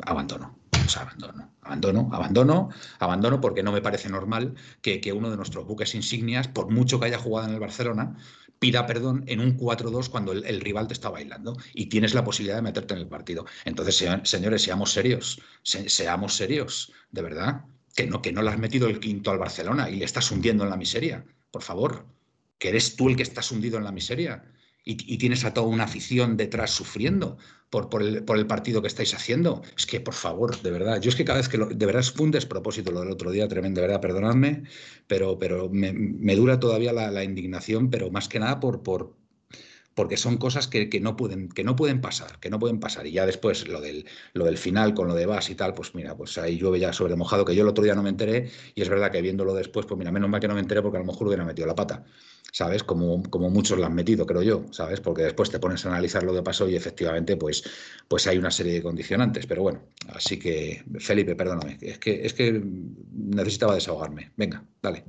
abandono. 0.05 0.59
Abandono, 0.97 1.53
abandono, 1.63 2.11
abandono, 2.13 2.69
abandono, 2.99 3.41
porque 3.41 3.63
no 3.63 3.71
me 3.71 3.81
parece 3.81 4.09
normal 4.09 4.55
que, 4.81 5.01
que 5.01 5.13
uno 5.13 5.31
de 5.31 5.37
nuestros 5.37 5.65
buques 5.65 5.95
insignias, 5.95 6.49
por 6.49 6.71
mucho 6.71 6.99
que 6.99 7.07
haya 7.07 7.19
jugado 7.19 7.47
en 7.49 7.55
el 7.55 7.61
Barcelona, 7.61 8.17
pida 8.63 8.87
perdón 8.87 9.25
en 9.27 9.41
un 9.41 9.59
4-2 9.59 10.09
cuando 10.09 10.31
el, 10.31 10.61
rival 10.61 10.87
te 10.87 10.95
está 10.95 11.11
bailando 11.11 11.57
y 11.75 11.87
tienes 11.87 12.15
la 12.15 12.23
posibilidad 12.23 12.55
de 12.55 12.63
meterte 12.63 12.95
en 12.95 13.01
el 13.01 13.09
partido. 13.09 13.45
Entonces, 13.65 14.09
señores, 14.23 14.63
seamos 14.63 14.93
serios, 14.93 15.43
seamos 15.65 16.37
serios, 16.37 16.93
de 17.11 17.23
verdad, 17.23 17.65
que 17.97 18.07
no, 18.07 18.23
que 18.23 18.31
no 18.31 18.41
le 18.41 18.51
has 18.51 18.61
metido 18.61 18.87
el 18.87 19.01
quinto 19.01 19.33
al 19.33 19.39
Barcelona 19.41 19.91
y 19.91 19.97
le 19.97 20.05
estás 20.05 20.31
hundiendo 20.31 20.63
en 20.63 20.71
la 20.71 20.77
miseria, 20.77 21.25
por 21.51 21.63
favor, 21.63 22.07
que 22.61 22.69
eres 22.69 22.95
tú 22.95 23.09
el 23.09 23.17
que 23.17 23.25
estás 23.25 23.51
hundido 23.51 23.79
en 23.79 23.85
la 23.85 23.91
miseria 23.91 24.45
y, 24.85 25.19
tienes 25.19 25.45
a 25.45 25.55
toda 25.55 25.69
una 25.69 25.85
afición 25.85 26.37
detrás 26.37 26.71
sufriendo 26.71 27.39
por, 27.71 27.89
por, 27.89 28.03
el, 28.03 28.47
partido 28.47 28.83
que 28.83 28.89
estáis 28.89 29.15
haciendo. 29.15 29.63
Es 29.77 29.87
que, 29.87 30.01
por 30.01 30.15
favor, 30.15 30.61
de 30.61 30.71
verdad, 30.71 31.01
yo 31.01 31.09
es 31.09 31.17
que 31.17 31.25
cada 31.25 31.39
vez 31.39 31.49
que 31.49 31.59
lo, 31.59 31.67
de 31.67 31.87
verdad 31.87 32.03
fue 32.03 32.27
un 32.27 32.33
despropósito 32.33 32.91
lo 32.91 33.01
del 33.01 33.11
otro 33.11 33.31
día, 33.31 33.47
tremendo, 33.49 33.81
de 33.81 33.87
verdad, 33.87 34.01
perdonadme, 34.01 34.65
pero, 35.07 35.39
pero 35.39 35.69
me, 35.71 36.35
dura 36.37 36.59
todavía 36.59 36.93
la, 36.93 37.25
indignación, 37.25 37.91
pero 37.91 38.11
más 38.11 38.29
que 38.29 38.41
nada 38.41 38.59
por, 38.61 38.83
por, 38.83 39.15
porque 39.95 40.17
son 40.17 40.37
cosas 40.37 40.69
que, 40.69 40.89
no 41.01 41.17
pueden, 41.17 41.49
que 41.49 41.65
no 41.65 41.77
pueden 41.77 42.01
pasar, 42.01 42.39
que 42.41 42.51
no 42.51 42.59
pueden 42.59 42.81
pasar. 42.81 43.07
Y 43.07 43.13
ya 43.13 43.27
después 43.27 43.69
lo 43.69 43.81
del, 43.81 44.07
lo 44.33 44.45
del 44.45 44.59
final 44.59 44.95
con 44.95 45.09
lo 45.09 45.15
de 45.15 45.27
Bas 45.27 45.51
y 45.51 45.55
tal, 45.55 45.75
pues 45.75 45.95
mira, 45.95 46.17
pues 46.17 46.39
ahí 46.39 46.59
llueve 46.59 46.81
ya 46.81 46.93
sobre 46.93 47.17
mojado, 47.17 47.45
que 47.45 47.55
yo 47.55 47.63
el 47.63 47.69
otro 47.69 47.85
día 47.85 47.95
no 47.95 48.03
me 48.03 48.11
enteré, 48.11 48.51
y 48.75 48.83
es 48.83 48.89
verdad 48.89 49.11
que 49.11 49.23
viéndolo 49.23 49.55
después, 49.55 49.87
pues 49.87 49.99
mira, 49.99 50.11
menos 50.13 50.31
mal 50.31 50.41
que 50.41 50.49
no 50.49 50.55
me 50.55 50.61
enteré 50.61 50.83
porque 50.83 50.99
a 50.99 51.01
lo 51.01 51.07
mejor 51.07 51.27
hubiera 51.27 51.45
metido 51.45 51.67
la 51.67 51.75
pata. 51.75 52.05
¿sabes? 52.53 52.85
Como, 52.85 53.23
como 53.25 53.49
muchos 53.51 53.79
lo 53.79 53.87
han 53.87 53.95
metido, 53.95 54.27
creo 54.27 54.43
yo, 54.43 54.67
¿sabes? 54.73 55.01
Porque 55.01 55.23
después 55.23 55.51
te 55.51 55.59
pones 55.59 55.85
a 55.87 55.89
analizar 55.89 56.23
lo 56.23 56.35
que 56.35 56.43
pasó 56.43 56.69
y 56.69 56.77
efectivamente, 56.77 57.37
pues, 57.37 57.65
pues 58.07 58.27
hay 58.27 58.37
una 58.37 58.51
serie 58.51 58.75
de 58.75 58.83
condicionantes. 58.83 59.47
Pero 59.47 59.63
bueno, 59.63 59.81
así 60.09 60.39
que, 60.39 60.85
Felipe, 60.99 61.35
perdóname, 61.35 61.79
es 61.81 61.99
que, 61.99 62.25
es 62.27 62.35
que 62.35 62.63
necesitaba 63.11 63.75
desahogarme. 63.75 64.33
Venga, 64.37 64.65
dale. 64.83 65.05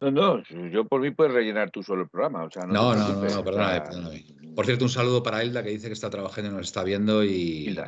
No, 0.00 0.10
no, 0.10 0.42
yo 0.70 0.86
por 0.86 1.02
mí 1.02 1.10
puedes 1.10 1.34
rellenar 1.34 1.70
tú 1.70 1.82
solo 1.82 2.02
el 2.02 2.08
programa. 2.08 2.48
no, 2.68 2.94
no, 2.94 2.94
no, 2.94 3.44
perdóname, 3.44 3.80
perdóname, 3.82 4.24
Por 4.56 4.64
cierto, 4.64 4.84
un 4.84 4.90
saludo 4.90 5.22
para 5.22 5.44
Hilda 5.44 5.62
que 5.62 5.70
dice 5.70 5.88
que 5.88 5.92
está 5.92 6.08
trabajando 6.08 6.50
y 6.50 6.54
nos 6.54 6.62
está 6.62 6.82
viendo 6.82 7.22
y, 7.22 7.70
le, 7.70 7.82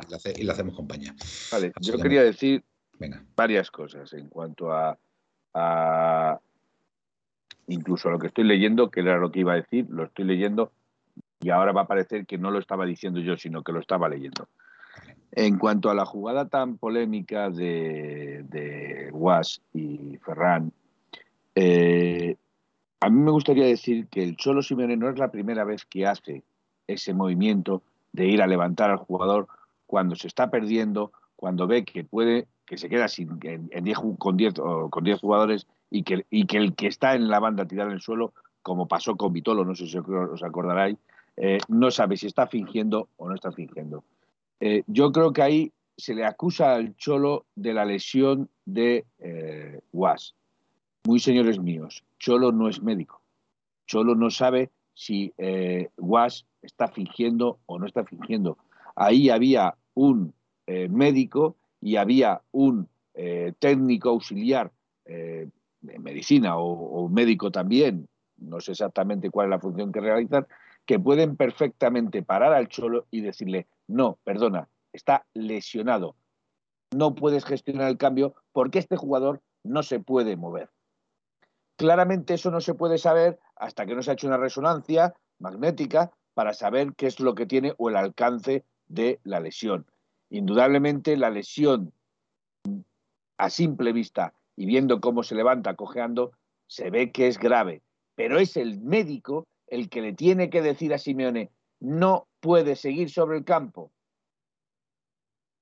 hacemos 0.51 0.75
compañía. 0.75 1.15
Vale, 1.51 1.71
yo 1.81 1.97
quería 1.97 2.23
decir 2.23 2.63
Venga. 2.99 3.23
Varias 3.35 3.71
cosas 3.71 4.13
en 4.13 4.29
cuanto 4.29 4.71
a, 4.71 4.97
a 5.53 6.39
incluso 7.67 8.09
lo 8.09 8.19
que 8.19 8.27
estoy 8.27 8.43
leyendo, 8.43 8.91
que 8.91 9.01
era 9.01 9.17
lo 9.17 9.31
que 9.31 9.39
iba 9.39 9.53
a 9.53 9.57
decir, 9.57 9.87
lo 9.89 10.05
estoy 10.05 10.25
leyendo 10.25 10.71
y 11.39 11.49
ahora 11.49 11.71
va 11.71 11.81
a 11.81 11.87
parecer 11.87 12.25
que 12.25 12.37
no 12.37 12.51
lo 12.51 12.59
estaba 12.59 12.85
diciendo 12.85 13.19
yo, 13.19 13.35
sino 13.35 13.63
que 13.63 13.73
lo 13.73 13.79
estaba 13.79 14.07
leyendo. 14.07 14.47
En 15.31 15.57
cuanto 15.57 15.89
a 15.89 15.95
la 15.95 16.05
jugada 16.05 16.47
tan 16.47 16.77
polémica 16.77 17.49
de, 17.49 18.45
de 18.47 19.09
Was 19.11 19.61
y 19.73 20.17
Ferran, 20.23 20.71
eh, 21.55 22.35
a 22.99 23.09
mí 23.09 23.19
me 23.19 23.31
gustaría 23.31 23.65
decir 23.65 24.07
que 24.07 24.23
el 24.23 24.37
Cholo 24.37 24.61
Simeone 24.61 24.97
no 24.97 25.09
es 25.09 25.17
la 25.17 25.31
primera 25.31 25.63
vez 25.63 25.85
que 25.85 26.05
hace 26.05 26.43
ese 26.87 27.13
movimiento 27.13 27.81
de 28.11 28.27
ir 28.27 28.41
a 28.41 28.47
levantar 28.47 28.91
al 28.91 28.97
jugador 28.97 29.47
cuando 29.87 30.15
se 30.15 30.27
está 30.27 30.49
perdiendo, 30.49 31.11
cuando 31.35 31.67
ve 31.67 31.83
que 31.83 32.03
puede, 32.03 32.47
que 32.65 32.77
se 32.77 32.89
queda 32.89 33.07
sin, 33.07 33.39
en, 33.43 33.69
con 34.17 34.37
10 34.37 34.53
con 34.89 35.03
diez 35.03 35.19
jugadores 35.19 35.67
y 35.89 36.03
que, 36.03 36.25
el 36.29 36.75
que 36.75 36.87
está 36.87 37.15
en 37.15 37.27
la 37.27 37.39
banda 37.39 37.67
tirado 37.67 37.89
en 37.89 37.95
el 37.95 38.01
suelo, 38.01 38.33
como 38.61 38.87
pasó 38.87 39.15
con 39.15 39.33
Vitolo, 39.33 39.65
no 39.65 39.75
sé 39.75 39.87
si 39.87 39.97
os 39.97 40.43
acordaréis, 40.43 40.97
eh, 41.37 41.59
no 41.67 41.91
sabe 41.91 42.17
si 42.17 42.27
está 42.27 42.47
fingiendo 42.47 43.09
o 43.17 43.27
no 43.27 43.35
está 43.35 43.51
fingiendo. 43.51 44.03
Eh, 44.59 44.83
yo 44.87 45.11
creo 45.11 45.33
que 45.33 45.41
ahí 45.41 45.71
se 45.97 46.15
le 46.15 46.25
acusa 46.25 46.73
al 46.73 46.95
Cholo 46.95 47.45
de 47.55 47.73
la 47.73 47.85
lesión 47.85 48.49
de 48.65 49.05
eh, 49.19 49.81
Was. 49.91 50.35
Muy 51.05 51.19
señores 51.19 51.59
míos, 51.59 52.03
Cholo 52.17 52.51
no 52.51 52.69
es 52.69 52.81
médico. 52.81 53.21
Cholo 53.87 54.15
no 54.15 54.29
sabe 54.29 54.71
si 54.93 55.33
eh, 55.37 55.89
Was 55.97 56.45
está 56.61 56.87
fingiendo 56.87 57.59
o 57.65 57.77
no 57.77 57.85
está 57.85 58.05
fingiendo. 58.05 58.57
Ahí 58.95 59.29
había 59.29 59.75
un 59.93 60.33
eh, 60.67 60.87
médico 60.89 61.55
y 61.81 61.97
había 61.97 62.41
un 62.51 62.87
técnico 63.59 64.09
auxiliar 64.09 64.71
de 65.05 65.99
medicina 65.99 66.57
o, 66.57 66.71
o 66.71 67.09
médico 67.09 67.51
también, 67.51 68.07
no 68.37 68.59
sé 68.59 68.71
exactamente 68.71 69.29
cuál 69.29 69.47
es 69.47 69.49
la 69.51 69.59
función 69.59 69.91
que 69.91 69.99
realizan, 69.99 70.47
que 70.85 70.99
pueden 70.99 71.35
perfectamente 71.35 72.23
parar 72.23 72.53
al 72.53 72.67
Cholo 72.67 73.05
y 73.11 73.21
decirle, 73.21 73.67
no, 73.87 74.17
perdona, 74.23 74.67
está 74.91 75.25
lesionado. 75.33 76.15
No 76.95 77.15
puedes 77.15 77.45
gestionar 77.45 77.89
el 77.89 77.97
cambio 77.97 78.35
porque 78.51 78.79
este 78.79 78.97
jugador 78.97 79.41
no 79.63 79.83
se 79.83 79.99
puede 79.99 80.35
mover. 80.35 80.69
Claramente 81.77 82.35
eso 82.35 82.51
no 82.51 82.61
se 82.61 82.75
puede 82.75 82.97
saber 82.97 83.39
hasta 83.55 83.85
que 83.85 83.95
no 83.95 84.01
se 84.01 84.11
ha 84.11 84.13
hecho 84.13 84.27
una 84.27 84.37
resonancia 84.37 85.13
magnética 85.39 86.11
para 86.33 86.53
saber 86.53 86.93
qué 86.95 87.07
es 87.07 87.19
lo 87.19 87.35
que 87.35 87.45
tiene 87.45 87.73
o 87.77 87.89
el 87.89 87.95
alcance 87.95 88.65
de 88.87 89.19
la 89.23 89.39
lesión. 89.39 89.85
Indudablemente 90.29 91.17
la 91.17 91.29
lesión 91.29 91.93
a 93.37 93.49
simple 93.49 93.93
vista 93.93 94.33
y 94.55 94.65
viendo 94.65 95.01
cómo 95.01 95.23
se 95.23 95.35
levanta 95.35 95.75
cojeando, 95.75 96.31
se 96.67 96.89
ve 96.89 97.11
que 97.11 97.27
es 97.27 97.37
grave, 97.37 97.81
pero 98.15 98.39
es 98.39 98.57
el 98.57 98.79
médico 98.81 99.47
el 99.67 99.89
que 99.89 100.01
le 100.01 100.13
tiene 100.13 100.49
que 100.49 100.61
decir 100.61 100.93
a 100.93 100.97
Simeone, 100.97 101.51
no 101.79 102.27
puede 102.39 102.75
seguir 102.75 103.09
sobre 103.09 103.37
el 103.37 103.43
campo. 103.43 103.91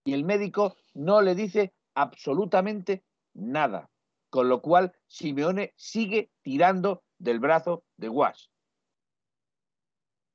Y 0.06 0.14
el 0.14 0.26
médico 0.26 0.76
no 0.94 1.22
le 1.22 1.36
dice 1.36 1.74
absolutamente 1.96 3.04
nada. 3.34 3.91
Con 4.32 4.50
lo 4.50 4.62
cual, 4.62 4.94
Simeone 5.08 5.74
sigue 5.76 6.32
tirando 6.42 7.04
del 7.20 7.40
brazo 7.40 7.84
de 7.98 8.08
Guas. 8.08 8.50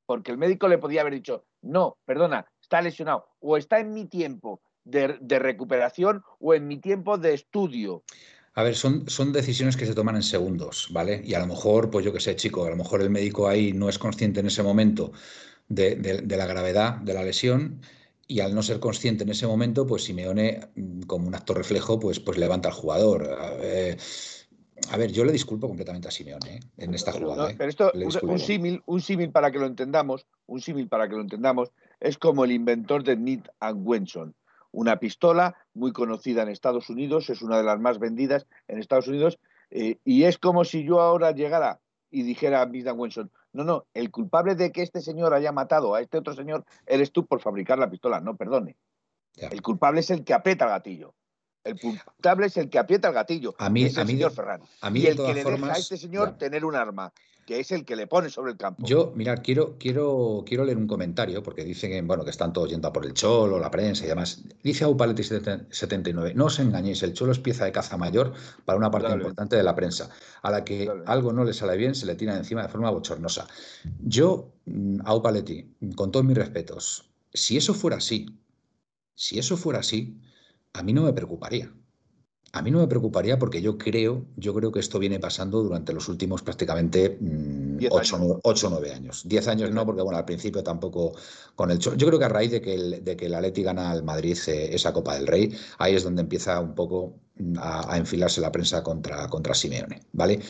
Porque 0.06 0.30
el 0.30 0.38
médico 0.38 0.68
le 0.68 0.78
podía 0.78 1.00
haber 1.00 1.14
dicho, 1.14 1.46
no, 1.62 1.98
perdona, 2.04 2.46
está 2.62 2.80
lesionado, 2.80 3.26
o 3.40 3.56
está 3.56 3.80
en 3.80 3.92
mi 3.92 4.04
tiempo 4.04 4.60
de, 4.84 5.38
recuperación 5.38 6.22
o 6.38 6.54
en 6.54 6.68
mi 6.68 6.78
tiempo 6.78 7.18
de 7.18 7.34
estudio. 7.34 8.04
A 8.54 8.62
ver, 8.62 8.76
son, 8.76 9.08
son 9.08 9.32
decisiones 9.32 9.76
que 9.76 9.86
se 9.86 9.94
toman 9.94 10.16
en 10.16 10.22
segundos, 10.22 10.88
¿vale? 10.92 11.22
Y 11.24 11.34
a 11.34 11.40
lo 11.40 11.46
mejor, 11.46 11.90
pues 11.90 12.04
yo 12.04 12.12
qué 12.12 12.20
sé, 12.20 12.36
chico, 12.36 12.64
a 12.64 12.70
lo 12.70 12.76
mejor 12.76 13.02
el 13.02 13.10
médico 13.10 13.48
ahí 13.48 13.72
no 13.72 13.88
es 13.88 13.98
consciente 13.98 14.40
en 14.40 14.46
ese 14.46 14.62
momento 14.62 15.12
de, 15.68 16.22
la 16.28 16.46
gravedad 16.46 16.96
de 16.96 17.14
la 17.14 17.22
lesión 17.22 17.80
y 18.26 18.40
al 18.40 18.54
no 18.54 18.62
ser 18.62 18.80
consciente 18.80 19.24
en 19.24 19.30
ese 19.30 19.46
momento, 19.46 19.86
pues 19.86 20.04
Simeone, 20.04 20.68
mm, 20.74 21.02
como 21.02 21.28
un 21.28 21.34
acto 21.34 21.54
reflejo, 21.54 21.98
pues, 21.98 22.20
pues 22.20 22.38
levanta 22.38 22.68
al 22.68 22.74
jugador. 22.74 23.24
a 24.90 24.96
ver, 24.96 25.10
yo 25.10 25.24
le 25.24 25.32
disculpo 25.32 25.68
completamente 25.68 26.08
a 26.08 26.10
Simeone 26.10 26.56
¿eh? 26.56 26.60
en 26.76 26.94
esta 26.94 27.12
jugada. 27.12 27.50
¿eh? 27.50 27.54
pero 27.56 27.70
esto, 27.70 27.90
un 28.22 28.38
símil, 28.38 28.82
un 28.86 29.00
símil 29.00 29.30
para 29.30 29.50
que 29.50 29.58
lo 29.58 29.66
entendamos, 29.66 30.26
un 30.46 30.60
símil 30.60 30.88
para 30.88 31.08
que 31.08 31.14
lo 31.14 31.22
entendamos, 31.22 31.70
es 32.00 32.18
como 32.18 32.44
el 32.44 32.52
inventor 32.52 33.02
de 33.02 33.14
Smith 33.14 33.46
and 33.60 33.86
Wesson 33.86 34.34
una 34.76 34.98
pistola 34.98 35.56
muy 35.72 35.92
conocida 35.92 36.42
en 36.42 36.50
Estados 36.50 36.90
Unidos, 36.90 37.30
es 37.30 37.40
una 37.40 37.56
de 37.56 37.62
las 37.62 37.80
más 37.80 37.98
vendidas 37.98 38.46
en 38.68 38.78
Estados 38.78 39.08
Unidos, 39.08 39.38
eh, 39.70 39.98
y 40.04 40.24
es 40.24 40.36
como 40.36 40.66
si 40.66 40.84
yo 40.84 41.00
ahora 41.00 41.32
llegara 41.32 41.80
y 42.10 42.22
dijera 42.22 42.62
a 42.62 42.66
Bisdan 42.66 42.98
Wenson, 42.98 43.30
no, 43.52 43.64
no, 43.64 43.86
el 43.94 44.10
culpable 44.10 44.54
de 44.54 44.72
que 44.72 44.82
este 44.82 45.00
señor 45.00 45.34
haya 45.34 45.52
matado 45.52 45.94
a 45.94 46.00
este 46.00 46.18
otro 46.18 46.34
señor 46.34 46.64
eres 46.86 47.12
tú 47.12 47.26
por 47.26 47.40
fabricar 47.40 47.78
la 47.78 47.90
pistola, 47.90 48.20
no, 48.20 48.36
perdone. 48.36 48.76
El 49.36 49.60
culpable 49.62 50.00
es 50.00 50.10
el 50.10 50.24
que 50.24 50.34
aprieta 50.34 50.64
el 50.64 50.70
gatillo. 50.70 51.14
El 51.62 51.78
culpable 51.80 52.46
es 52.46 52.56
el 52.56 52.70
que 52.70 52.78
aprieta 52.78 53.08
el 53.08 53.14
gatillo. 53.14 53.54
A 53.58 53.68
mí, 53.68 53.84
es 53.84 53.96
el 53.96 54.06
señor 54.06 54.32
Ferran. 54.32 54.62
A 54.80 54.88
mí 54.88 55.00
y 55.00 55.06
el 55.06 55.16
que 55.16 55.34
le 55.34 55.44
deja 55.44 55.72
a 55.72 55.76
este 55.76 55.96
señor 55.96 56.38
tener 56.38 56.64
un 56.64 56.76
arma 56.76 57.12
que 57.46 57.60
es 57.60 57.70
el 57.70 57.84
que 57.84 57.94
le 57.94 58.08
pone 58.08 58.28
sobre 58.28 58.50
el 58.50 58.58
campo. 58.58 58.84
Yo, 58.84 59.12
mirad, 59.14 59.38
quiero, 59.42 59.76
quiero, 59.78 60.42
quiero 60.44 60.64
leer 60.64 60.76
un 60.76 60.88
comentario, 60.88 61.44
porque 61.44 61.64
dicen 61.64 61.92
que, 61.92 62.02
bueno, 62.02 62.24
que 62.24 62.30
están 62.30 62.52
todos 62.52 62.68
yendo 62.68 62.88
a 62.88 62.92
por 62.92 63.06
el 63.06 63.14
Cholo, 63.14 63.60
la 63.60 63.70
prensa 63.70 64.04
y 64.04 64.08
demás. 64.08 64.42
Dice 64.64 64.84
Aupaletti79, 64.84 66.34
no 66.34 66.46
os 66.46 66.58
engañéis, 66.58 67.04
el 67.04 67.12
Cholo 67.12 67.30
es 67.30 67.38
pieza 67.38 67.64
de 67.64 67.70
caza 67.70 67.96
mayor 67.96 68.32
para 68.64 68.76
una 68.76 68.90
parte 68.90 69.12
importante 69.12 69.54
de 69.54 69.62
la 69.62 69.76
prensa, 69.76 70.10
a 70.42 70.50
la 70.50 70.64
que 70.64 70.90
algo 71.06 71.32
no 71.32 71.44
le 71.44 71.52
sale 71.52 71.76
bien, 71.76 71.94
se 71.94 72.04
le 72.04 72.16
tira 72.16 72.36
encima 72.36 72.62
de 72.62 72.68
forma 72.68 72.90
bochornosa. 72.90 73.46
Yo, 74.00 74.52
mm, 74.64 75.02
Aupaletti, 75.04 75.76
con 75.94 76.10
todos 76.10 76.26
mis 76.26 76.36
respetos, 76.36 77.08
si 77.32 77.56
eso 77.56 77.74
fuera 77.74 77.98
así, 77.98 78.26
si 79.14 79.38
eso 79.38 79.56
fuera 79.56 79.78
así, 79.78 80.20
a 80.72 80.82
mí 80.82 80.92
no 80.92 81.02
me 81.02 81.12
preocuparía. 81.12 81.72
A 82.56 82.62
mí 82.62 82.70
no 82.70 82.78
me 82.78 82.88
preocuparía 82.88 83.38
porque 83.38 83.60
yo 83.60 83.76
creo, 83.76 84.24
yo 84.34 84.54
creo 84.54 84.72
que 84.72 84.80
esto 84.80 84.98
viene 84.98 85.20
pasando 85.20 85.62
durante 85.62 85.92
los 85.92 86.08
últimos 86.08 86.40
prácticamente 86.40 87.18
8 87.90 88.40
o 88.42 88.70
9 88.70 88.92
años. 88.94 89.28
10 89.28 89.48
años 89.48 89.70
no, 89.72 89.84
porque 89.84 90.00
bueno, 90.00 90.16
al 90.16 90.24
principio 90.24 90.62
tampoco 90.62 91.12
con 91.54 91.70
el... 91.70 91.78
Yo 91.78 91.94
creo 91.94 92.18
que 92.18 92.24
a 92.24 92.30
raíz 92.30 92.52
de 92.52 92.62
que 92.62 92.74
el, 92.74 93.04
de 93.04 93.14
que 93.14 93.26
el 93.26 93.34
Atleti 93.34 93.62
gana 93.62 93.90
al 93.90 94.02
Madrid 94.04 94.38
eh, 94.46 94.74
esa 94.74 94.94
Copa 94.94 95.16
del 95.16 95.26
Rey, 95.26 95.54
ahí 95.76 95.96
es 95.96 96.02
donde 96.02 96.22
empieza 96.22 96.58
un 96.58 96.74
poco 96.74 97.18
mm, 97.36 97.58
a, 97.60 97.98
enfilarse 97.98 98.40
la 98.40 98.50
prensa 98.50 98.82
contra, 98.82 99.28
contra 99.28 99.52
Simeone, 99.52 100.00
¿vale? 100.12 100.40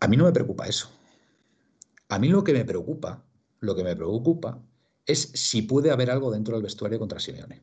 A 0.00 0.08
mí 0.08 0.16
no 0.18 0.24
me 0.24 0.32
preocupa 0.32 0.66
eso. 0.66 0.90
A 2.10 2.18
mí 2.18 2.28
lo 2.28 2.44
que 2.44 2.52
me 2.52 2.66
preocupa, 2.66 3.24
lo 3.60 3.74
que 3.74 3.82
me 3.82 3.96
preocupa 3.96 4.58
es 5.06 5.22
si 5.32 5.62
puede 5.62 5.90
haber 5.90 6.10
algo 6.10 6.30
dentro 6.30 6.54
del 6.54 6.64
vestuario 6.64 6.98
contra 6.98 7.18
Simeone. 7.18 7.62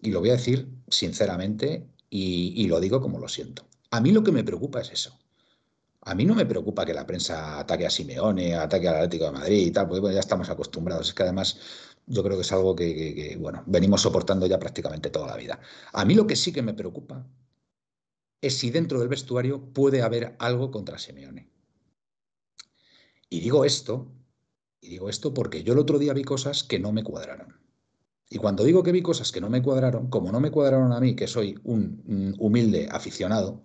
Y 0.00 0.10
lo 0.10 0.20
voy 0.20 0.30
a 0.30 0.34
decir 0.34 0.68
sinceramente 0.88 1.88
y, 2.10 2.66
lo 2.68 2.80
digo 2.80 3.00
como 3.00 3.18
lo 3.18 3.28
siento. 3.28 3.66
A 3.90 4.00
mí 4.00 4.12
lo 4.12 4.22
que 4.22 4.32
me 4.32 4.44
preocupa 4.44 4.80
es 4.80 4.90
eso. 4.90 5.18
A 6.02 6.14
mí 6.14 6.24
no 6.24 6.34
me 6.34 6.46
preocupa 6.46 6.86
que 6.86 6.94
la 6.94 7.06
prensa 7.06 7.58
ataque 7.58 7.86
a 7.86 7.90
Simeone, 7.90 8.54
ataque 8.54 8.88
al 8.88 8.96
Atlético 8.96 9.26
de 9.26 9.32
Madrid 9.32 9.66
y 9.66 9.70
tal, 9.70 9.88
porque 9.88 10.14
ya 10.14 10.20
estamos 10.20 10.48
acostumbrados. 10.48 11.08
Es 11.08 11.14
que 11.14 11.24
además 11.24 11.58
yo 12.06 12.22
creo 12.22 12.36
que 12.36 12.42
es 12.42 12.52
algo 12.52 12.74
que, 12.74 13.36
bueno, 13.38 13.62
venimos 13.66 14.02
soportando 14.02 14.46
ya 14.46 14.58
prácticamente 14.58 15.10
toda 15.10 15.26
la 15.26 15.36
vida. 15.36 15.60
A 15.92 16.04
mí 16.04 16.14
lo 16.14 16.26
que 16.26 16.36
sí 16.36 16.52
que 16.52 16.62
me 16.62 16.72
preocupa 16.74 17.26
es 18.40 18.56
si 18.56 18.70
dentro 18.70 19.00
del 19.00 19.08
vestuario 19.08 19.72
puede 19.72 20.02
haber 20.02 20.36
algo 20.38 20.70
contra 20.70 20.98
Simeone. 20.98 21.50
Y 23.28 23.40
digo 23.40 23.64
esto, 23.64 24.10
y 24.80 24.88
digo 24.88 25.10
esto 25.10 25.34
porque 25.34 25.62
yo 25.62 25.74
el 25.74 25.78
otro 25.78 25.98
día 25.98 26.14
vi 26.14 26.24
cosas 26.24 26.62
que 26.62 26.78
no 26.78 26.92
me 26.92 27.02
cuadraron. 27.02 27.57
Y 28.30 28.38
cuando 28.38 28.64
digo 28.64 28.82
que 28.82 28.92
vi 28.92 29.02
cosas 29.02 29.32
que 29.32 29.40
no 29.40 29.48
me 29.48 29.62
cuadraron, 29.62 30.08
como 30.08 30.30
no 30.30 30.40
me 30.40 30.50
cuadraron 30.50 30.92
a 30.92 31.00
mí, 31.00 31.16
que 31.16 31.26
soy 31.26 31.58
un 31.64 32.02
mm, 32.04 32.34
humilde 32.38 32.88
aficionado, 32.90 33.62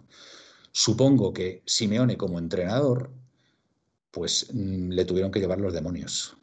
supongo 0.72 1.34
que 1.34 1.64
Simeone 1.66 2.18
como 2.18 2.40
entrenador, 2.40 3.12
pues 4.12 4.48
mm, 4.54 4.90
le 4.90 5.06
tuvieron 5.06 5.32
que 5.32 5.40
llevar 5.40 5.60
los 5.60 5.74
demonios. 5.74 6.38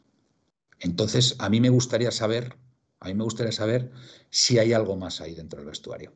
Entonces, 0.79 1.35
a 1.39 1.49
mí 1.49 1.61
me 1.61 1.69
gustaría 1.69 2.11
saber, 2.11 2.57
a 2.99 3.07
mí 3.07 3.13
me 3.15 3.23
gustaría 3.23 3.51
saber 3.51 3.91
si 4.29 4.59
hay 4.59 4.73
algo 4.73 4.95
más 4.97 5.21
ahí 5.21 5.33
dentro 5.33 5.59
del 5.59 5.67
vestuario. 5.67 6.13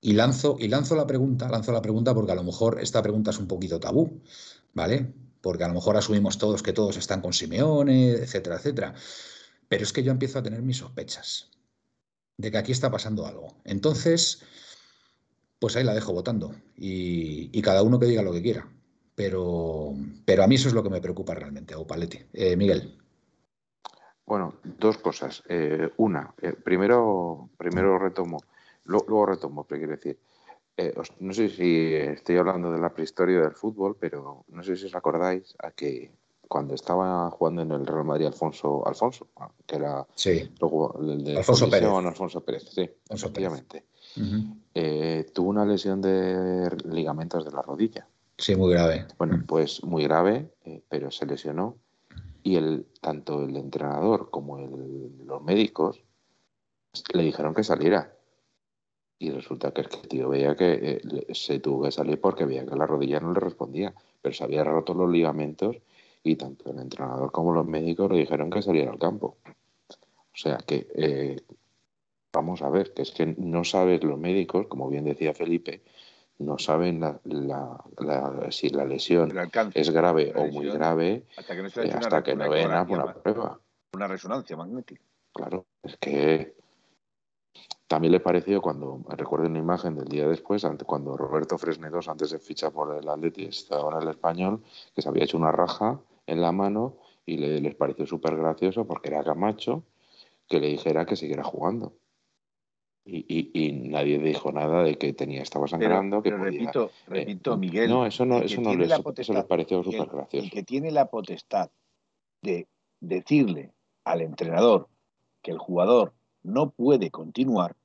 Y 0.00 0.12
lanzo, 0.12 0.56
y 0.58 0.68
lanzo 0.68 0.96
la 0.96 1.06
pregunta, 1.06 1.48
lanzo 1.48 1.72
la 1.72 1.82
pregunta 1.82 2.14
porque 2.14 2.32
a 2.32 2.36
lo 2.36 2.44
mejor 2.44 2.78
esta 2.80 3.02
pregunta 3.02 3.30
es 3.30 3.38
un 3.38 3.48
poquito 3.48 3.80
tabú, 3.80 4.20
¿vale? 4.74 5.14
Porque 5.40 5.64
a 5.64 5.68
lo 5.68 5.74
mejor 5.74 5.96
asumimos 5.96 6.38
todos 6.38 6.62
que 6.62 6.72
todos 6.72 6.96
están 6.96 7.22
con 7.22 7.32
Simeone, 7.32 8.10
etcétera, 8.12 8.56
etcétera. 8.56 8.94
Pero 9.68 9.82
es 9.82 9.92
que 9.92 10.02
yo 10.02 10.12
empiezo 10.12 10.38
a 10.38 10.42
tener 10.42 10.62
mis 10.62 10.78
sospechas 10.78 11.50
de 12.36 12.50
que 12.50 12.58
aquí 12.58 12.72
está 12.72 12.90
pasando 12.90 13.26
algo. 13.26 13.56
Entonces, 13.64 14.42
pues 15.58 15.76
ahí 15.76 15.84
la 15.84 15.94
dejo 15.94 16.12
votando 16.12 16.54
y, 16.76 17.60
cada 17.62 17.82
uno 17.82 17.98
que 17.98 18.06
diga 18.06 18.22
lo 18.22 18.32
que 18.32 18.42
quiera. 18.42 18.68
Pero, 19.14 19.94
pero 20.24 20.44
a 20.44 20.46
mí 20.46 20.56
eso 20.56 20.68
es 20.68 20.74
lo 20.74 20.82
que 20.82 20.90
me 20.90 21.00
preocupa 21.00 21.34
realmente, 21.34 21.74
o 21.74 21.86
Eh, 22.32 22.56
Miguel. 22.56 22.98
Bueno, 24.26 24.56
dos 24.62 24.98
cosas. 24.98 25.42
Eh, 25.48 25.90
una, 25.96 26.34
eh, 26.42 26.52
primero, 26.52 27.48
primero 27.56 27.98
retomo 27.98 28.38
luego, 28.86 29.26
retomo, 29.26 29.64
pero 29.64 29.80
quiero 29.80 29.96
decir, 29.96 30.18
eh, 30.76 30.94
no 31.20 31.32
sé 31.32 31.48
si 31.48 31.94
estoy 31.94 32.36
hablando 32.36 32.70
de 32.70 32.78
la 32.78 32.92
prehistoria 32.92 33.40
del 33.40 33.54
fútbol, 33.54 33.96
pero 33.98 34.44
no 34.48 34.62
sé 34.62 34.76
si 34.76 34.86
os 34.86 34.94
acordáis 34.94 35.54
a 35.58 35.70
que 35.70 36.12
cuando 36.48 36.74
estaba 36.74 37.30
jugando 37.30 37.62
en 37.62 37.72
el 37.72 37.86
Real 37.86 38.04
Madrid 38.04 38.26
Alfonso, 38.26 38.86
Alfonso, 38.86 39.28
ah, 39.36 39.50
que 39.66 39.76
era 39.76 40.06
sí. 40.14 40.50
el 41.00 41.24
de 41.24 41.36
Alfonso 41.38 41.68
Pérez. 41.68 41.88
Alfonso 41.88 42.40
Pérez, 42.42 42.64
sí, 42.70 42.88
efectivamente. 43.08 43.84
Eh, 44.74 45.26
tuvo 45.34 45.50
una 45.50 45.64
lesión 45.64 46.00
de 46.00 46.70
ligamentos 46.84 47.44
de 47.44 47.50
la 47.50 47.62
rodilla. 47.62 48.06
Sí, 48.38 48.54
muy 48.54 48.72
grave. 48.72 49.06
Bueno, 49.18 49.42
pues 49.46 49.82
muy 49.82 50.04
grave, 50.04 50.50
eh, 50.64 50.82
pero 50.88 51.10
se 51.10 51.26
lesionó 51.26 51.76
y 52.42 52.56
el, 52.56 52.86
tanto 53.00 53.42
el 53.42 53.56
entrenador 53.56 54.30
como 54.30 54.58
el, 54.58 55.26
los 55.26 55.42
médicos 55.42 56.02
le 57.12 57.22
dijeron 57.22 57.54
que 57.54 57.64
saliera. 57.64 58.12
Y 59.18 59.30
resulta 59.30 59.72
que 59.72 59.80
el 59.80 59.88
tío 59.88 60.28
veía 60.28 60.54
que 60.54 61.00
eh, 61.02 61.34
se 61.34 61.58
tuvo 61.58 61.84
que 61.84 61.90
salir 61.90 62.20
porque 62.20 62.44
veía 62.44 62.66
que 62.66 62.76
la 62.76 62.86
rodilla 62.86 63.18
no 63.18 63.32
le 63.32 63.40
respondía, 63.40 63.94
pero 64.20 64.34
se 64.34 64.44
había 64.44 64.62
roto 64.62 64.92
los 64.92 65.10
ligamentos 65.10 65.76
y 66.26 66.36
tanto 66.36 66.70
el 66.70 66.78
entrenador 66.78 67.30
como 67.30 67.52
los 67.52 67.66
médicos 67.66 68.10
le 68.10 68.18
dijeron 68.18 68.50
que 68.50 68.62
saliera 68.62 68.90
al 68.90 68.98
campo. 68.98 69.38
O 69.88 70.38
sea 70.38 70.58
que 70.58 70.86
eh, 70.94 71.36
vamos 72.32 72.62
a 72.62 72.68
ver, 72.68 72.92
que 72.92 73.02
es 73.02 73.12
que 73.12 73.26
no 73.38 73.64
sabes 73.64 74.02
los 74.04 74.18
médicos, 74.18 74.66
como 74.66 74.88
bien 74.90 75.04
decía 75.04 75.32
Felipe, 75.32 75.82
no 76.38 76.58
saben 76.58 77.00
si 78.50 78.68
la 78.68 78.84
lesión 78.84 79.32
es 79.72 79.90
grave 79.90 80.32
o 80.36 80.46
muy 80.48 80.68
grave 80.68 81.24
hasta 81.36 81.56
que 81.56 81.62
no, 81.62 81.70
se 81.70 81.80
hasta 81.90 82.22
que 82.22 82.36
no 82.36 82.50
ven 82.50 82.66
una 82.66 83.14
prueba. 83.14 83.58
Una 83.94 84.08
resonancia 84.08 84.56
magnética. 84.56 85.02
Claro, 85.32 85.64
es 85.82 85.96
que 85.96 86.54
también 87.86 88.12
le 88.12 88.20
pareció 88.20 88.60
cuando, 88.60 89.02
recuerdo 89.08 89.46
una 89.46 89.58
imagen 89.58 89.94
del 89.94 90.08
día 90.08 90.26
después, 90.26 90.66
cuando 90.84 91.16
Roberto 91.16 91.56
Fresnedos, 91.56 92.08
antes 92.08 92.30
de 92.30 92.38
fichar 92.38 92.72
por 92.72 92.94
el 92.94 93.08
Atleti, 93.08 93.44
estaba 93.44 93.96
en 93.96 94.02
el 94.02 94.08
español, 94.08 94.62
que 94.94 95.02
se 95.02 95.08
había 95.08 95.24
hecho 95.24 95.38
una 95.38 95.52
raja 95.52 96.00
en 96.26 96.40
la 96.40 96.52
mano 96.52 96.96
y 97.24 97.38
le, 97.38 97.60
les 97.60 97.74
pareció 97.74 98.06
súper 98.06 98.36
gracioso 98.36 98.86
porque 98.86 99.08
era 99.08 99.24
Camacho 99.24 99.84
que 100.48 100.60
le 100.60 100.68
dijera 100.68 101.06
que 101.06 101.16
siguiera 101.16 101.42
jugando. 101.42 101.94
Y, 103.08 103.50
y, 103.54 103.72
nadie 103.72 104.18
dijo 104.18 104.50
nada 104.50 104.82
de 104.82 104.98
que 104.98 105.12
tenía 105.12 105.40
estaba 105.40 105.68
sangrando. 105.68 106.22
que 106.22 106.30
repito, 106.30 106.86
eh, 106.86 106.90
repito, 107.06 107.56
Miguel. 107.56 107.88
No, 107.88 108.04
eso 108.04 108.24
no, 108.24 108.38
eso 108.38 108.60
no 108.60 108.74
les, 108.74 108.98
pareció 109.46 109.84
súper 109.84 110.08
gracioso. 110.08 110.44
El 110.44 110.50
que 110.50 110.64
tiene 110.64 110.90
la 110.90 111.06
potestad 111.06 111.70
de 112.42 112.66
decirle 113.00 113.70
al 114.02 114.22
entrenador 114.22 114.88
que 115.40 115.52
el 115.52 115.58
jugador 115.58 116.14
no 116.42 116.70
puede 116.70 117.12
continuar 117.12 117.76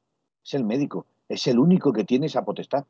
es 0.43 0.55
el 0.55 0.63
médico. 0.63 1.05
Es 1.29 1.45
el 1.45 1.59
único 1.59 1.93
que 1.93 2.03
tiene 2.03 2.25
esa 2.25 2.43
potestad. 2.43 2.85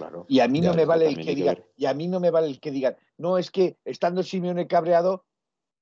Claro. 0.00 0.24
Y 0.28 0.40
a 0.40 0.48
mí 0.48 0.62
no 0.62 0.72
me 0.72 0.86
vale 0.86 1.06
el 1.06 1.16
que 1.22 1.34
diga, 1.34 1.58
y 1.76 1.84
a 1.84 1.92
mí 1.92 2.08
no 2.08 2.20
me 2.20 2.30
vale 2.30 2.46
el 2.46 2.58
que 2.58 2.70
diga, 2.70 2.96
no, 3.18 3.36
es 3.36 3.50
que 3.50 3.76
estando 3.84 4.22
Simeone 4.22 4.66
cabreado, 4.66 5.26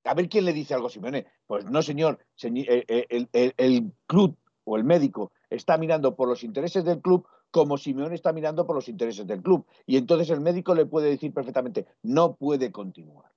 a 0.03 0.15
ver 0.15 0.29
quién 0.29 0.45
le 0.45 0.53
dice 0.53 0.75
algo 0.75 0.89
a 0.89 0.91
Simeone. 0.91 1.27
Pues 1.47 1.65
no, 1.67 1.83
señor, 1.83 2.19
eh, 2.43 2.85
eh, 3.33 3.53
el, 3.57 3.93
club 4.07 4.37
o 4.65 4.77
el 4.77 4.83
médico 4.83 5.31
está 5.51 5.79
mirando 5.79 6.17
por 6.17 6.29
los 6.29 6.43
intereses 6.43 6.85
del 6.85 7.01
club 7.01 7.27
como 7.53 7.79
Simeone 7.79 8.15
está 8.17 8.33
mirando 8.33 8.67
por 8.67 8.75
los 8.75 8.89
intereses 8.89 9.25
del 9.27 9.41
club. 9.41 9.65
Y 9.87 9.97
entonces 9.97 10.31
el 10.31 10.41
médico 10.41 10.75
le 10.75 10.85
puede 10.85 11.11
decir 11.11 11.33
perfectamente, 11.33 11.87
no 12.03 12.35
puede 12.35 12.73
continuar. 12.73 13.31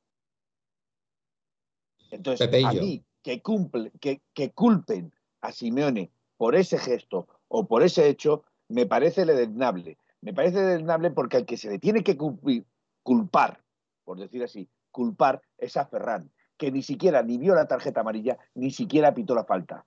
Entonces, 2.09 2.49
a 2.65 2.73
mí 2.73 3.05
que, 3.21 3.41
cumple, 3.41 3.91
que, 4.01 4.21
que 4.33 4.51
culpen 4.51 5.13
a 5.41 5.51
Simeone 5.51 6.11
por 6.37 6.55
ese 6.55 6.79
gesto 6.79 7.27
o 7.47 7.67
por 7.67 7.83
ese 7.83 8.09
hecho, 8.09 8.43
me 8.67 8.85
parece 8.85 9.25
ledesnable. 9.25 9.97
Me 10.21 10.33
parece 10.33 10.57
ledesnable 10.57 11.11
porque 11.11 11.37
al 11.37 11.45
que 11.45 11.57
se 11.57 11.69
le 11.69 11.79
tiene 11.79 12.03
que 12.03 12.17
culpar, 13.03 13.63
por 14.03 14.19
decir 14.19 14.43
así, 14.43 14.69
culpar 14.91 15.41
es 15.57 15.77
a 15.77 15.85
Ferran, 15.87 16.31
que 16.57 16.71
ni 16.71 16.83
siquiera 16.83 17.23
ni 17.23 17.37
vio 17.37 17.55
la 17.55 17.67
tarjeta 17.67 18.01
amarilla, 18.01 18.37
ni 18.53 18.69
siquiera 18.71 19.13
pitó 19.13 19.33
la 19.33 19.45
falta. 19.45 19.85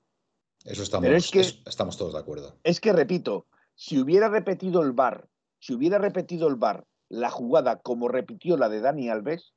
Eso 0.65 0.83
estamos, 0.83 1.31
que, 1.31 1.41
estamos 1.41 1.97
todos 1.97 2.15
de 2.15 2.19
acuerdo. 2.19 2.57
Es 2.65 2.81
que, 2.81 2.93
repito, 2.93 3.47
si 3.75 4.01
hubiera 4.01 4.29
repetido 4.29 4.83
el 4.83 4.93
VAR, 4.93 5.29
si 5.61 5.75
hubiera 5.75 5.99
repetido 5.99 6.49
el 6.49 6.57
VAR 6.57 6.85
la 7.09 7.31
jugada 7.31 7.77
como 7.77 8.09
repitió 8.09 8.57
la 8.57 8.69
de 8.69 8.81
Dani 8.81 9.09
Alves, 9.09 9.53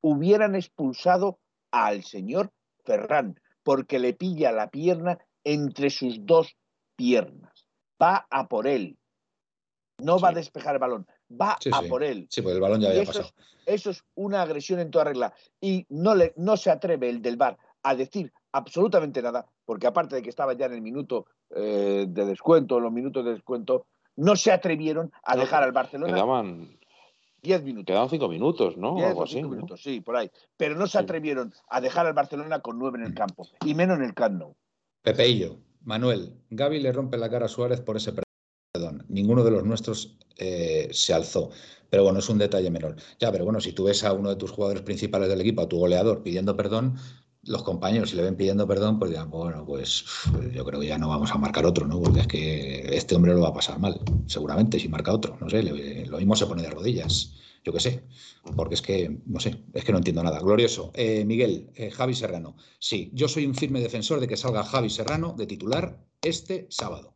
hubieran 0.00 0.54
expulsado 0.54 1.40
al 1.72 2.04
señor 2.04 2.52
Ferran, 2.84 3.40
porque 3.62 3.98
le 3.98 4.12
pilla 4.12 4.52
la 4.52 4.70
pierna 4.70 5.18
entre 5.44 5.90
sus 5.90 6.24
dos 6.24 6.56
piernas. 6.94 7.68
Va 8.00 8.26
a 8.30 8.48
por 8.48 8.66
él. 8.66 8.98
No 10.02 10.18
va 10.18 10.30
a 10.30 10.32
despejar 10.32 10.74
el 10.74 10.80
balón, 10.80 11.06
va 11.30 11.58
a 11.72 11.82
por 11.82 12.02
él. 12.02 12.26
Sí, 12.30 12.42
pues 12.42 12.54
el 12.54 12.60
balón 12.60 12.80
ya 12.80 12.90
había 12.90 13.04
pasado. 13.04 13.30
eso 13.66 13.90
es 13.90 14.04
una 14.14 14.42
agresión 14.42 14.80
en 14.80 14.90
toda 14.90 15.04
regla. 15.04 15.32
Y 15.60 15.86
no, 15.88 16.14
le, 16.14 16.32
no 16.36 16.56
se 16.56 16.70
atreve 16.70 17.08
el 17.08 17.22
del 17.22 17.36
VAR 17.36 17.58
a 17.82 17.94
decir 17.94 18.32
absolutamente 18.52 19.22
nada, 19.22 19.46
porque 19.64 19.86
aparte 19.86 20.16
de 20.16 20.22
que 20.22 20.30
estaba 20.30 20.52
ya 20.54 20.66
en 20.66 20.72
el 20.72 20.82
minuto 20.82 21.26
eh, 21.54 22.06
de 22.08 22.24
descuento, 22.26 22.78
en 22.78 22.84
los 22.84 22.92
minutos 22.92 23.24
de 23.24 23.32
descuento, 23.32 23.86
no 24.16 24.36
se 24.36 24.52
atrevieron 24.52 25.12
a 25.22 25.36
dejar 25.36 25.62
al 25.62 25.72
Barcelona. 25.72 26.12
Quedaban 26.12 26.78
10 27.42 27.62
minutos. 27.62 27.86
Quedaban 27.86 28.10
5 28.10 28.28
minutos, 28.28 28.76
¿no? 28.76 28.98
Algo 29.04 29.24
así. 29.24 29.42
minutos, 29.42 29.82
sí, 29.82 30.00
por 30.00 30.16
ahí. 30.16 30.30
Pero 30.56 30.74
no 30.74 30.86
se 30.86 30.98
atrevieron 30.98 31.52
a 31.68 31.80
dejar 31.80 32.06
al 32.06 32.12
Barcelona 32.12 32.60
con 32.60 32.78
9 32.78 32.98
en 32.98 33.06
el 33.06 33.14
campo, 33.14 33.48
y 33.64 33.74
menos 33.74 33.98
en 33.98 34.04
el 34.04 34.14
Camp 34.14 34.38
Nou. 34.38 34.54
Pepeillo, 35.02 35.58
Manuel, 35.82 36.34
Gaby 36.50 36.80
le 36.80 36.92
rompe 36.92 37.16
la 37.16 37.30
cara 37.30 37.46
a 37.46 37.48
Suárez 37.48 37.80
por 37.80 37.96
ese. 37.96 38.12
Ninguno 39.10 39.44
de 39.44 39.50
los 39.50 39.64
nuestros 39.64 40.16
eh, 40.38 40.88
se 40.92 41.12
alzó. 41.12 41.50
Pero 41.90 42.04
bueno, 42.04 42.20
es 42.20 42.28
un 42.28 42.38
detalle 42.38 42.70
menor. 42.70 42.96
Ya, 43.18 43.32
pero 43.32 43.44
bueno, 43.44 43.60
si 43.60 43.72
tú 43.72 43.84
ves 43.84 44.04
a 44.04 44.12
uno 44.12 44.30
de 44.30 44.36
tus 44.36 44.50
jugadores 44.50 44.82
principales 44.82 45.28
del 45.28 45.40
equipo, 45.40 45.62
a 45.62 45.68
tu 45.68 45.78
goleador, 45.78 46.22
pidiendo 46.22 46.56
perdón, 46.56 46.96
los 47.42 47.62
compañeros, 47.62 48.10
si 48.10 48.16
le 48.16 48.22
ven 48.22 48.36
pidiendo 48.36 48.66
perdón, 48.66 48.98
pues 48.98 49.10
dirán, 49.10 49.30
bueno, 49.30 49.64
pues 49.66 50.04
yo 50.52 50.64
creo 50.64 50.80
que 50.80 50.86
ya 50.86 50.98
no 50.98 51.08
vamos 51.08 51.30
a 51.32 51.38
marcar 51.38 51.66
otro, 51.66 51.86
¿no? 51.86 52.00
Porque 52.00 52.20
es 52.20 52.26
que 52.26 52.96
este 52.96 53.16
hombre 53.16 53.34
lo 53.34 53.40
va 53.40 53.48
a 53.48 53.54
pasar 53.54 53.78
mal, 53.78 54.00
seguramente, 54.26 54.78
si 54.78 54.88
marca 54.88 55.12
otro. 55.12 55.36
No 55.40 55.48
sé, 55.50 55.62
lo 55.62 56.18
mismo 56.18 56.36
se 56.36 56.46
pone 56.46 56.62
de 56.62 56.70
rodillas, 56.70 57.34
yo 57.64 57.72
qué 57.72 57.80
sé. 57.80 58.04
Porque 58.56 58.74
es 58.74 58.82
que, 58.82 59.20
no 59.26 59.40
sé, 59.40 59.64
es 59.74 59.84
que 59.84 59.92
no 59.92 59.98
entiendo 59.98 60.22
nada. 60.22 60.38
Glorioso. 60.40 60.92
Eh, 60.94 61.24
Miguel, 61.24 61.70
eh, 61.74 61.90
Javi 61.90 62.14
Serrano. 62.14 62.56
Sí, 62.78 63.10
yo 63.12 63.28
soy 63.28 63.46
un 63.46 63.54
firme 63.54 63.80
defensor 63.80 64.20
de 64.20 64.28
que 64.28 64.36
salga 64.36 64.64
Javi 64.64 64.90
Serrano 64.90 65.34
de 65.36 65.46
titular 65.46 66.02
este 66.22 66.66
sábado. 66.70 67.14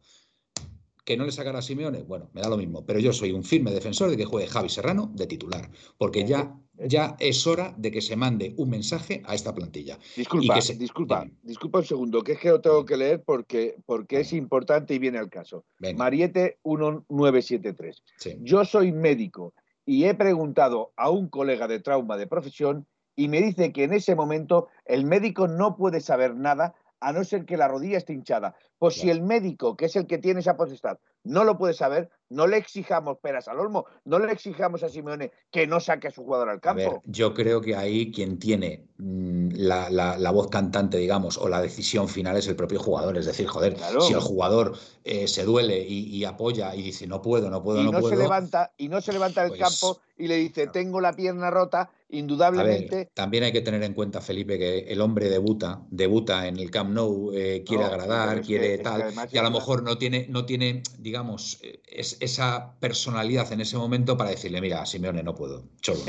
¿Que 1.05 1.19
no 1.19 1.27
le 1.27 1.33
sacará 1.33 1.59
a 1.59 1.63
Simeone? 1.63 2.03
Bueno, 2.03 2.31
me 2.33 2.41
da 2.41 2.49
lo 2.49 2.57
mismo, 2.57 2.87
pero 2.87 2.99
yo 2.99 3.13
soy 3.13 3.33
un 3.33 3.45
firme 3.45 3.71
defensor 3.71 4.11
de 4.11 4.17
que 4.17 4.25
juegue 4.25 4.49
Javi 4.49 4.71
Serrano 4.71 5.11
de 5.15 5.27
titular, 5.27 5.71
porque 5.99 6.25
ya, 6.25 6.57
ya 6.79 7.15
es 7.21 7.47
hora 7.47 7.75
de 7.77 7.91
que 7.91 8.01
se 8.01 8.17
mande 8.17 8.55
un 8.57 8.71
mensaje 8.71 9.23
a 9.27 9.35
esta 9.35 9.55
plantilla. 9.55 9.99
Disculpa, 10.17 10.59
disculpa, 10.79 11.27
disculpa 11.43 11.79
un 11.81 11.85
segundo, 11.85 12.23
que 12.23 12.33
es 12.33 12.39
que 12.39 12.49
lo 12.49 12.63
tengo 12.63 12.87
que 12.87 12.97
leer 12.97 13.23
porque, 13.23 13.77
porque 13.85 14.21
es 14.21 14.33
importante 14.33 14.95
y 14.95 14.99
viene 14.99 15.19
al 15.19 15.29
caso. 15.29 15.67
Mariette 15.95 16.59
1973. 16.65 18.03
Yo 18.41 18.65
soy 18.65 18.93
médico 18.93 19.53
y 19.85 20.05
he 20.05 20.15
preguntado 20.15 20.93
a 20.97 21.11
un 21.11 21.29
colega 21.29 21.69
de 21.69 21.81
trauma 21.81 22.17
de 22.17 22.27
profesión 22.27 22.87
y 23.15 23.29
me 23.29 23.43
dice 23.43 23.73
que 23.73 23.85
en 23.85 23.93
ese 23.93 24.15
momento 24.15 24.69
el 24.87 25.05
médico 25.05 25.49
no 25.49 25.77
puede 25.77 26.01
saber 26.01 26.35
nada 26.35 26.75
a 27.01 27.13
no 27.13 27.23
ser 27.23 27.45
que 27.45 27.59
la 27.59 27.69
rodilla 27.69 27.99
esté 27.99 28.15
hinchada. 28.15 28.57
Pues 28.85 28.97
si 28.97 29.09
el 29.09 29.23
médico, 29.23 29.77
que 29.77 29.87
es 29.87 29.97
el 29.97 30.07
que 30.07 30.19
tiene 30.19 30.41
esa 30.41 30.57
potestad, 30.57 30.99
no 31.25 31.45
lo 31.45 31.57
puede 31.57 31.73
saber, 31.73 32.11
no 32.29 32.47
le 32.47 32.59
exijamos 32.59 33.17
peras 33.19 33.49
al 33.49 33.59
olmo, 33.59 33.87
no 34.05 34.19
le 34.19 34.31
exijamos 34.31 34.83
a 34.83 34.91
Simeone 34.91 35.31
que 35.51 35.67
no 35.67 35.81
saque 35.81 36.09
a 36.09 36.11
su 36.11 36.23
jugador 36.23 36.51
al 36.51 36.61
campo. 36.61 37.03
yo 37.07 37.33
creo 37.33 37.63
que 37.63 37.77
ahí 37.77 38.13
quien 38.13 38.39
tiene 38.39 38.87
mm, 38.99 39.53
la, 39.55 40.31
voz 40.33 40.49
cantante, 40.49 40.99
digamos, 40.99 41.39
o 41.39 41.49
la 41.49 41.63
decisión 41.63 42.09
final 42.09 42.37
es 42.37 42.47
el 42.47 42.57
propio 42.57 42.79
jugador. 42.79 43.17
Es 43.17 43.25
decir, 43.25 43.47
joder, 43.47 43.77
si 44.01 44.13
el 44.13 44.21
jugador 44.21 44.77
eh, 45.05 45.29
se 45.29 45.45
duele 45.45 45.79
y, 45.81 46.25
apoya 46.25 46.75
y 46.75 46.83
dice 46.83 47.07
no 47.07 47.23
puedo, 47.23 47.51
no 47.51 47.63
puedo, 47.63 47.81
y 47.81 47.91
no, 47.91 48.03
Se 48.03 48.17
levanta, 48.17 48.73
y 48.77 48.89
no 48.89 49.01
se 49.01 49.13
levanta 49.13 49.43
del 49.43 49.51
pues 49.51 49.61
campo 49.61 50.01
y 50.17 50.29
le 50.29 50.37
dice 50.37 50.67
tengo 50.69 51.01
la 51.01 51.13
pierna 51.13 51.51
rota 51.51 51.91
indudablemente. 52.09 53.11
también 53.15 53.45
hay 53.45 53.53
que 53.53 53.61
tener 53.61 53.83
en 53.83 53.93
cuenta, 53.93 54.21
Felipe, 54.21 54.59
que 54.59 54.79
el 54.81 55.01
hombre 55.01 55.29
debuta, 55.29 55.83
debuta 55.91 56.47
en 56.47 56.59
el 56.59 56.71
Camp 56.71 56.91
Nou, 56.91 57.33
eh, 57.35 57.65
quiere 57.67 57.85
agradar, 57.85 58.41
quiere 58.43 58.74
tal, 58.79 59.13
y 59.31 59.39
a 59.39 59.43
lo 59.43 59.51
mejor 59.51 59.83
no 59.83 59.99
tiene, 59.99 60.27
no 60.29 60.45
tiene, 60.45 60.83
digamos, 60.99 61.61
es, 61.87 62.17
esa 62.21 62.75
personalidad 62.81 63.53
en 63.53 63.61
ese 63.61 63.77
momento 63.77 64.17
para 64.17 64.31
decirle, 64.31 64.61
mira, 64.61 64.85
Simeone, 64.87 65.23
no 65.23 65.35
puedo, 65.35 65.65
cholo, 65.81 66.01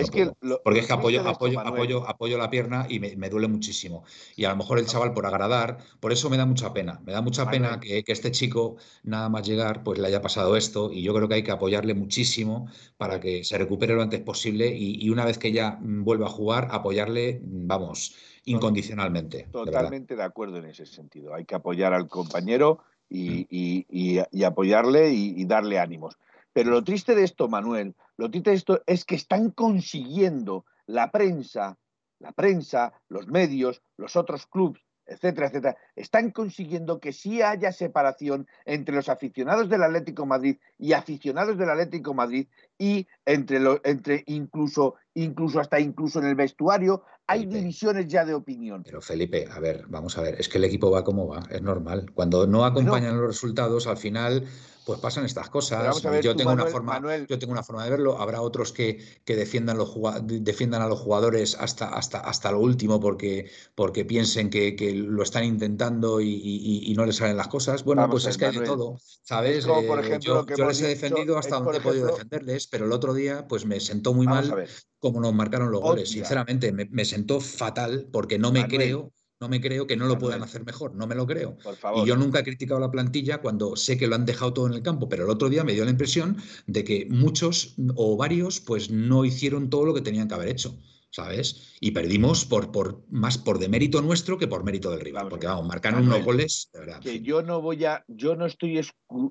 porque 0.63 0.79
es 0.79 0.87
que 0.87 0.93
apoyo, 0.93 1.27
apoyo, 1.27 1.59
apoyo, 1.59 2.07
apoyo 2.07 2.37
la 2.37 2.49
pierna 2.49 2.85
y 2.89 2.99
me, 2.99 3.29
duele 3.29 3.47
muchísimo. 3.47 4.03
Y 4.35 4.45
a 4.45 4.49
lo 4.49 4.55
mejor 4.55 4.79
el 4.79 4.85
chaval 4.85 5.13
por 5.13 5.25
agradar, 5.25 5.77
por 5.99 6.11
eso 6.11 6.29
me 6.29 6.37
da 6.37 6.45
mucha 6.45 6.73
pena, 6.73 7.01
me 7.05 7.13
da 7.13 7.21
mucha 7.21 7.49
pena 7.49 7.79
que, 7.79 8.03
este 8.05 8.31
chico, 8.31 8.77
nada 9.03 9.29
más 9.29 9.47
llegar, 9.47 9.83
pues 9.83 9.99
le 9.99 10.07
haya 10.07 10.21
pasado 10.21 10.55
esto, 10.55 10.91
y 10.91 11.01
yo 11.01 11.13
creo 11.13 11.27
que 11.27 11.35
hay 11.35 11.43
que 11.43 11.51
apoyarle 11.51 11.93
muchísimo 11.93 12.67
para 12.97 13.19
que 13.19 13.43
se 13.43 13.57
recupere 13.57 13.93
lo 13.93 14.01
antes 14.01 14.21
posible 14.21 14.73
y 14.75 15.09
una 15.09 15.25
vez 15.25 15.37
que 15.37 15.51
ya 15.51 15.79
vuelva 15.81 16.27
a 16.27 16.29
jugar, 16.29 16.69
apoyarle, 16.71 17.41
vamos, 17.43 18.15
incondicionalmente. 18.45 19.47
Totalmente 19.51 20.15
de, 20.15 20.23
acuerdo 20.23 20.57
en 20.57 20.65
ese 20.65 20.85
sentido. 20.85 21.33
Hay 21.33 21.45
que 21.45 21.55
apoyar 21.55 21.93
al 21.93 22.07
compañero 22.07 22.83
y, 23.09 24.43
apoyarle 24.43 25.11
y, 25.11 25.45
darle 25.45 25.79
ánimos. 25.79 26.17
Pero 26.53 26.71
lo 26.71 26.83
triste 26.83 27.15
de 27.15 27.23
esto, 27.23 27.49
Manuel, 27.49 27.95
lo 28.17 28.29
triste 28.29 28.51
de 28.51 28.55
esto 28.55 28.81
es 28.85 29.03
que 29.03 29.15
están 29.15 29.51
consiguiendo 29.51 30.65
la 30.85 31.11
prensa, 31.11 31.77
la 32.19 32.31
prensa, 32.31 32.93
los 33.09 33.27
medios, 33.27 33.81
los 33.97 34.15
otros 34.15 34.45
clubes, 34.47 34.81
etcétera, 35.05 35.47
etcétera, 35.47 35.77
están 35.95 36.31
consiguiendo 36.31 36.99
que 36.99 37.13
sí 37.13 37.41
haya 37.41 37.71
separación 37.71 38.47
entre 38.65 38.95
los 38.95 39.09
aficionados 39.09 39.69
del 39.69 39.83
Atlético 39.83 40.25
Madrid 40.25 40.57
y 40.77 40.93
aficionados 40.93 41.57
del 41.57 41.69
Atlético 41.69 42.13
Madrid 42.13 42.47
y 42.77 43.07
entre, 43.25 43.59
entre 43.83 44.23
incluso, 44.27 44.95
incluso 45.13 45.59
hasta 45.59 45.79
incluso 45.79 46.19
en 46.19 46.25
el 46.25 46.35
vestuario 46.35 47.03
hay 47.27 47.45
divisiones 47.45 48.07
ya 48.07 48.25
de 48.25 48.33
opinión. 48.33 48.83
Pero 48.83 49.01
Felipe, 49.01 49.47
a 49.51 49.59
ver, 49.59 49.85
vamos 49.87 50.17
a 50.17 50.21
ver, 50.21 50.39
es 50.39 50.49
que 50.49 50.57
el 50.57 50.65
equipo 50.65 50.91
va 50.91 51.03
como 51.03 51.27
va, 51.27 51.43
es 51.49 51.61
normal. 51.61 52.11
Cuando 52.13 52.45
no 52.45 52.65
acompañan 52.65 53.17
los 53.17 53.27
resultados, 53.27 53.87
al 53.87 53.97
final 53.97 54.45
pues 54.85 54.99
pasan 54.99 55.25
estas 55.25 55.49
cosas. 55.49 55.99
yo, 56.21 56.35
tengo 56.35 56.51
una 56.51 56.67
forma, 56.67 57.01
yo 57.27 57.39
tengo 57.39 57.51
una 57.51 57.63
forma 57.63 57.83
de 57.83 57.89
verlo. 57.89 58.19
Habrá 58.19 58.41
otros 58.41 58.71
que, 58.71 58.99
que 59.25 59.35
defiendan, 59.35 59.77
los, 59.77 59.97
defiendan 60.23 60.83
a 60.83 60.87
los 60.87 60.99
jugadores 60.99 61.57
hasta, 61.59 61.89
hasta, 61.89 62.19
hasta 62.19 62.51
lo 62.51 62.59
último 62.59 62.99
porque, 62.99 63.49
porque 63.73 64.05
piensen 64.05 64.51
que, 64.51 64.75
que 64.75 64.93
lo 64.93 65.23
están 65.23 65.43
intentando 65.43 66.21
y, 66.21 66.29
y, 66.29 66.93
no 66.93 67.05
les 67.05 67.15
salen 67.15 67.35
las 67.35 67.47
cosas. 67.47 67.83
Bueno, 67.83 68.07
pues 68.09 68.27
es 68.27 68.37
que 68.37 68.45
hay 68.45 68.57
de 68.57 68.65
todo. 68.65 68.99
¿Sabes? 69.23 69.65
por 69.65 69.99
eh, 69.99 70.01
ejemplo, 70.01 70.45
yo, 70.55 70.67
les 70.67 70.81
he 70.81 70.87
defendido 70.87 71.39
hasta 71.39 71.55
donde 71.59 71.79
he 71.79 71.81
podido 71.81 72.05
defenderles, 72.05 72.67
pero 72.67 72.85
el 72.85 72.91
otro 72.91 73.15
día 73.15 73.47
pues 73.47 73.65
me 73.65 73.79
sentó 73.79 74.13
muy 74.13 74.27
mal 74.27 74.67
como 75.05 75.21
nos 75.21 75.33
marcaron 75.33 75.71
los 75.71 75.81
goles. 75.81 76.09
Sinceramente, 76.09 76.71
me, 76.71 76.85
me, 76.85 77.05
sentó 77.05 77.39
fatal 77.39 78.07
porque 78.11 78.39
no 78.39 78.51
me 78.51 78.67
creo 78.67 79.13
no 79.39 79.49
me 79.49 79.59
creo 79.61 79.85
que 79.85 79.97
no 79.97 80.07
lo 80.07 80.17
puedan 80.17 80.41
hacer 80.43 80.65
mejor, 80.65 80.95
no 80.95 81.07
me 81.07 81.15
lo 81.15 81.27
creo. 81.27 81.57
Y 81.97 82.07
yo 82.07 82.15
nunca 82.15 82.39
he 82.39 82.43
criticado 82.43 82.79
la 82.79 82.89
plantilla 82.89 83.41
cuando 83.41 83.75
sé 83.75 83.97
que 83.97 84.07
lo 84.07 84.15
han 84.15 84.25
dejado 84.25 84.53
todo 84.53 84.67
en 84.67 84.73
el 84.73 84.81
campo, 84.81 85.09
pero 85.09 85.25
el 85.25 85.29
otro 85.29 85.49
día 85.49 85.63
me 85.63 85.73
dio 85.73 85.83
la 85.83 85.91
impresión 85.91 86.37
de 86.67 86.83
que 86.83 87.07
muchos 87.09 87.75
o 87.95 88.15
varios 88.15 88.61
pues 88.61 88.89
no 88.89 89.25
hicieron 89.25 89.69
todo 89.69 89.85
lo 89.85 89.93
que 89.93 90.01
tenían 90.01 90.27
que 90.27 90.35
haber 90.35 90.49
hecho. 90.49 90.77
¿sabes? 91.11 91.77
Y 91.79 91.91
perdimos 91.91 92.43
por, 92.43 92.73
por 92.73 93.05
más 93.09 93.37
por 93.37 93.57
demérito 93.57 94.01
nuestro 94.01 94.37
que 94.37 94.49
por 94.49 94.65
mérito 94.65 94.91
del 94.91 94.99
rival, 94.99 95.29
porque 95.29 95.47
vamos, 95.47 95.65
marcaron 95.65 96.03
unos 96.03 96.25
goles, 96.25 96.69
Que 97.01 97.21
yo 97.21 97.41
no 97.41 97.61
voy 97.61 97.85
a, 97.85 98.03
yo 98.09 98.35
no 98.35 98.45
estoy 98.45 98.81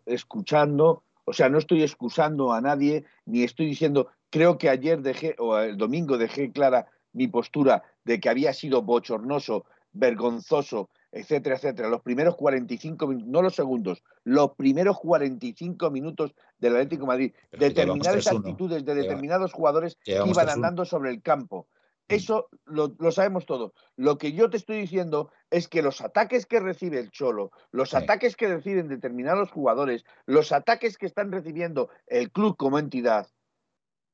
escuchando, 0.07 1.05
o 1.25 1.33
sea, 1.33 1.49
no 1.49 1.59
estoy 1.59 1.83
excusando 1.83 2.53
a 2.53 2.61
nadie, 2.61 3.05
ni 3.25 3.43
estoy 3.43 3.67
diciendo, 3.67 4.09
creo 4.31 4.59
que 4.59 4.69
ayer 4.69 5.01
dejé, 5.01 5.37
o 5.39 5.59
el 5.59 5.77
domingo 5.77 6.19
dejé 6.19 6.53
clara 6.53 6.87
mi 7.13 7.29
postura 7.29 7.83
de 8.05 8.21
que 8.21 8.29
había 8.29 8.53
sido 8.53 8.83
bochornoso 8.83 9.65
vergonzoso, 9.95 10.91
etcétera, 11.13 11.57
etcétera. 11.57 11.89
Los 11.89 12.03
primeros 12.03 12.37
45 12.37 13.07
minutos, 13.07 13.29
no 13.29 13.43
los 13.43 13.55
segundos, 13.55 14.03
los 14.25 14.55
primeros 14.57 14.99
45 14.99 15.91
minutos 15.91 16.35
del 16.59 16.75
Atlético 16.75 17.03
de 17.03 17.07
Madrid, 17.07 17.33
determinadas 17.53 18.27
actitudes 18.27 18.85
de 18.85 18.95
determinados 18.95 19.53
jugadores 19.53 19.97
que 20.05 20.21
iban 20.27 20.49
andando 20.49 20.85
sobre 20.85 21.11
el 21.11 21.23
campo. 21.23 21.69
Mm. 22.09 22.15
Eso 22.15 22.49
lo, 22.65 23.13
sabemos 23.13 23.47
todo. 23.47 23.73
Lo 23.97 24.19
que 24.19 24.33
yo 24.33 24.51
te 24.51 24.57
estoy 24.57 24.81
diciendo 24.81 25.31
es 25.51 25.69
que 25.69 25.83
los 25.83 26.01
ataques 26.01 26.47
que 26.47 26.61
recibe 26.61 26.99
el 26.99 27.11
Cholo, 27.11 27.51
los 27.71 27.95
ataques 27.95 28.37
que 28.37 28.49
reciben 28.49 28.89
determinados 28.89 29.51
jugadores, 29.51 30.05
los 30.27 30.53
ataques 30.53 30.99
que 30.99 31.07
están 31.07 31.33
recibiendo 31.33 31.89
el 32.07 32.31
club 32.31 32.57
como 32.57 32.79
entidad, 32.79 33.29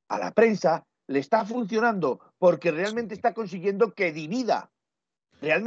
a 0.09 0.19
la 0.19 0.33
prensa 0.33 0.87
le 1.07 1.19
está 1.19 1.45
funcionando 1.45 2.21
porque 2.39 2.71
realmente 2.71 3.15
está 3.15 3.35
consiguiendo 3.35 3.95
que 3.95 4.13
divida 4.13 4.71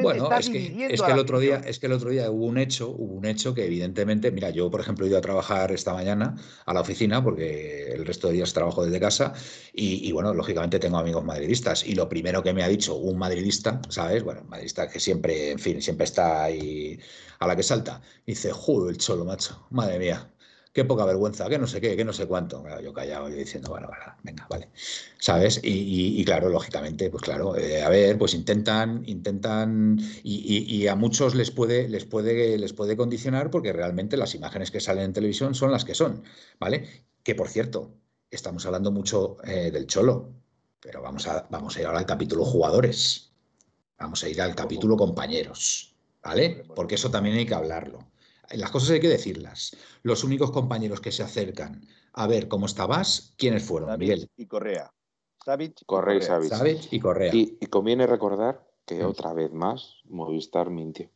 bueno, 0.01 0.29
es 0.37 0.49
que, 0.49 0.87
es 0.91 1.01
que 1.01 1.11
el 1.11 1.19
otro 1.19 1.39
día 1.39 1.61
es 1.65 1.79
que 1.79 1.87
el 1.87 1.93
otro 1.93 2.09
día 2.09 2.29
hubo 2.29 2.45
un 2.45 2.57
hecho 2.57 2.89
hubo 2.89 3.15
un 3.15 3.25
hecho 3.25 3.53
que 3.53 3.65
evidentemente 3.65 4.31
mira 4.31 4.49
yo 4.49 4.69
por 4.69 4.79
ejemplo 4.81 5.05
he 5.05 5.09
ido 5.09 5.17
a 5.17 5.21
trabajar 5.21 5.71
esta 5.71 5.93
mañana 5.93 6.35
a 6.65 6.73
la 6.73 6.81
oficina 6.81 7.23
porque 7.23 7.91
el 7.93 8.05
resto 8.05 8.27
de 8.27 8.35
días 8.35 8.53
trabajo 8.53 8.85
desde 8.85 8.99
casa 8.99 9.33
y, 9.73 10.11
bueno 10.11 10.33
lógicamente 10.33 10.79
tengo 10.79 10.97
amigos 10.97 11.23
madridistas 11.23 11.85
y 11.85 11.95
lo 11.95 12.07
primero 12.07 12.43
que 12.43 12.53
me 12.53 12.63
ha 12.63 12.67
dicho 12.67 12.95
un 12.95 13.17
madridista 13.17 13.81
sabes 13.89 14.23
bueno 14.23 14.43
madridista 14.43 14.89
que 14.89 14.99
siempre 14.99 15.51
en 15.51 15.59
fin 15.59 15.81
siempre 15.81 16.05
está 16.05 16.43
ahí 16.43 16.99
a 17.39 17.47
la 17.47 17.55
que 17.55 17.63
salta 17.63 18.01
dice 18.25 18.51
joder 18.51 18.91
el 18.91 18.97
cholo 18.97 19.25
macho 19.25 19.65
madre 19.71 19.97
mía 19.99 20.32
qué 20.73 20.83
poca 20.85 21.05
vergüenza, 21.05 21.47
que 21.47 21.59
no 21.59 21.67
sé 21.67 21.79
qué, 21.79 21.95
que 21.95 22.03
no 22.03 22.13
sé 22.13 22.25
cuánto. 22.25 22.63
yo 22.81 22.93
callado, 22.93 23.29
yo 23.29 23.35
diciendo, 23.35 23.69
bueno, 23.69 23.89
venga, 24.23 24.47
vale. 24.49 24.69
¿Sabes? 25.19 25.59
Y, 25.63 26.25
claro, 26.25 26.49
lógicamente, 26.49 27.09
pues 27.11 27.23
claro, 27.23 27.55
eh, 27.55 27.83
a 27.83 27.89
ver, 27.89 28.17
pues 28.17 28.33
intentan, 28.33 29.03
intentan, 29.05 29.99
y, 30.23 30.87
a 30.87 30.95
muchos 30.95 31.35
les 31.35 31.51
puede, 31.51 31.87
les, 31.87 32.05
puede, 32.05 32.57
les 32.57 32.73
puede 32.73 32.97
condicionar 32.97 33.51
porque 33.51 33.71
realmente 33.71 34.17
las 34.17 34.33
imágenes 34.35 34.71
que 34.71 34.81
salen 34.81 35.05
en 35.05 35.13
televisión 35.13 35.53
son 35.55 35.71
las 35.71 35.85
que 35.85 35.93
son, 35.95 36.23
¿vale? 36.59 37.05
Que 37.23 37.35
por 37.35 37.47
cierto, 37.47 37.93
estamos 38.31 38.65
hablando 38.65 38.91
mucho 38.91 39.37
eh, 39.45 39.69
del 39.71 39.85
cholo, 39.87 40.33
pero 40.79 41.01
vamos 41.01 41.27
a, 41.27 41.47
vamos 41.51 41.77
a 41.77 41.81
ir 41.81 41.85
ahora 41.85 41.99
al 41.99 42.05
capítulo 42.05 42.43
jugadores. 42.43 43.29
Vamos 43.99 44.23
a 44.23 44.29
ir 44.29 44.41
al 44.41 44.55
capítulo 44.55 44.97
compañeros, 44.97 45.95
¿vale? 46.21 46.65
Porque 46.75 46.95
eso 46.95 47.09
también 47.11 47.37
hay 47.37 47.45
que 47.45 47.53
hablarlo 47.53 48.12
las 48.51 48.71
cosas 48.71 48.91
hay 48.91 48.99
que 48.99 49.09
decirlas. 49.09 49.75
Los 50.03 50.23
únicos 50.23 50.51
compañeros 50.51 51.01
que 51.01 51.11
se 51.11 51.23
acercan 51.23 51.87
a 52.13 52.27
ver 52.27 52.47
cómo 52.47 52.65
estabas, 52.65 53.33
¿quiénes 53.37 53.63
fueron? 53.63 53.97
Miguel. 53.97 54.29
Y 54.37 54.45
Correa. 54.45 54.93
Correa 55.85 56.39
y 56.91 56.99
Correa. 56.99 57.31
Y, 57.33 57.65
conviene 57.67 58.07
recordar 58.07 58.65
que 58.85 59.03
mm. 59.03 59.07
otra 59.07 59.33
vez 59.33 59.51
más 59.51 59.97
Movistar 60.05 60.69
mintió. 60.69 61.09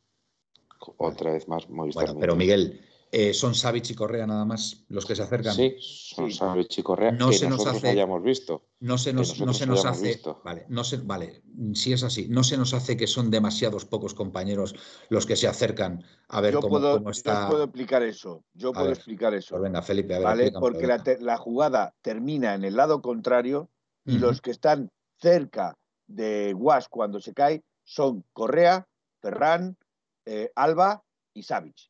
Otra 0.98 1.32
vez 1.32 1.48
más 1.48 1.70
Movistar 1.70 2.06
bueno, 2.06 2.20
Pero 2.20 2.36
Miguel, 2.36 2.86
eh, 3.10 3.34
¿Son 3.34 3.56
Savic 3.56 3.90
y 3.92 3.96
Correa 3.96 4.28
nada 4.28 4.44
más 4.44 4.86
los 4.90 5.06
que 5.06 5.16
se 5.16 5.24
acercan? 5.24 5.54
Sí, 5.56 5.78
son 5.80 6.30
Savic 6.30 6.78
y 6.78 6.84
Correa 6.84 7.12
no 7.12 7.30
que 7.30 7.38
se 7.38 7.50
nos 7.50 7.66
hace, 7.66 7.90
hayamos 7.90 8.22
visto. 8.22 8.66
No 8.82 8.98
se 8.98 9.14
nos, 9.14 9.40
no 9.40 9.54
se 9.54 9.66
nos 9.66 9.86
hace. 9.86 10.22
Vale, 10.44 10.66
no 10.68 10.84
se, 10.84 10.98
vale, 10.98 11.42
si 11.74 11.94
es 11.94 12.04
así, 12.04 12.28
no 12.28 12.44
se 12.44 12.58
nos 12.58 12.74
hace 12.74 12.98
que 12.98 13.08
son 13.08 13.32
demasiados 13.32 13.86
pocos 13.86 14.14
compañeros 14.14 14.76
los 15.10 15.26
que 15.26 15.38
se 15.38 15.48
acercan 15.48 16.04
a 16.28 16.42
ver 16.42 16.56
cómo, 16.56 17.10
está. 17.10 17.44
Yo 17.44 17.50
puedo 17.50 17.64
explicar 17.64 18.04
eso. 18.04 18.44
Yo 18.54 18.74
puedo 18.74 18.90
explicar 18.90 19.34
eso. 19.34 19.52
Pues 19.52 19.64
venga, 19.64 19.82
Felipe, 19.82 20.16
a 20.16 20.20
ver. 20.20 20.26
¿vale? 20.26 20.52
Porque 20.52 20.88
la, 21.20 21.38
jugada 21.38 21.96
termina 22.02 22.56
en 22.56 22.66
el 22.66 22.76
lado 22.76 23.02
contrario 23.02 23.70
y 24.06 24.18
los 24.18 24.42
que 24.42 24.52
están 24.52 24.92
cerca 25.20 25.78
de 26.08 26.54
Guas 26.54 26.90
cuando 26.90 27.22
se 27.22 27.34
cae 27.34 27.64
son 27.84 28.26
Correa, 28.34 28.88
Ferran, 29.22 29.78
eh, 30.26 30.52
Alba 30.56 31.04
y 31.34 31.44
Savic 31.44 31.90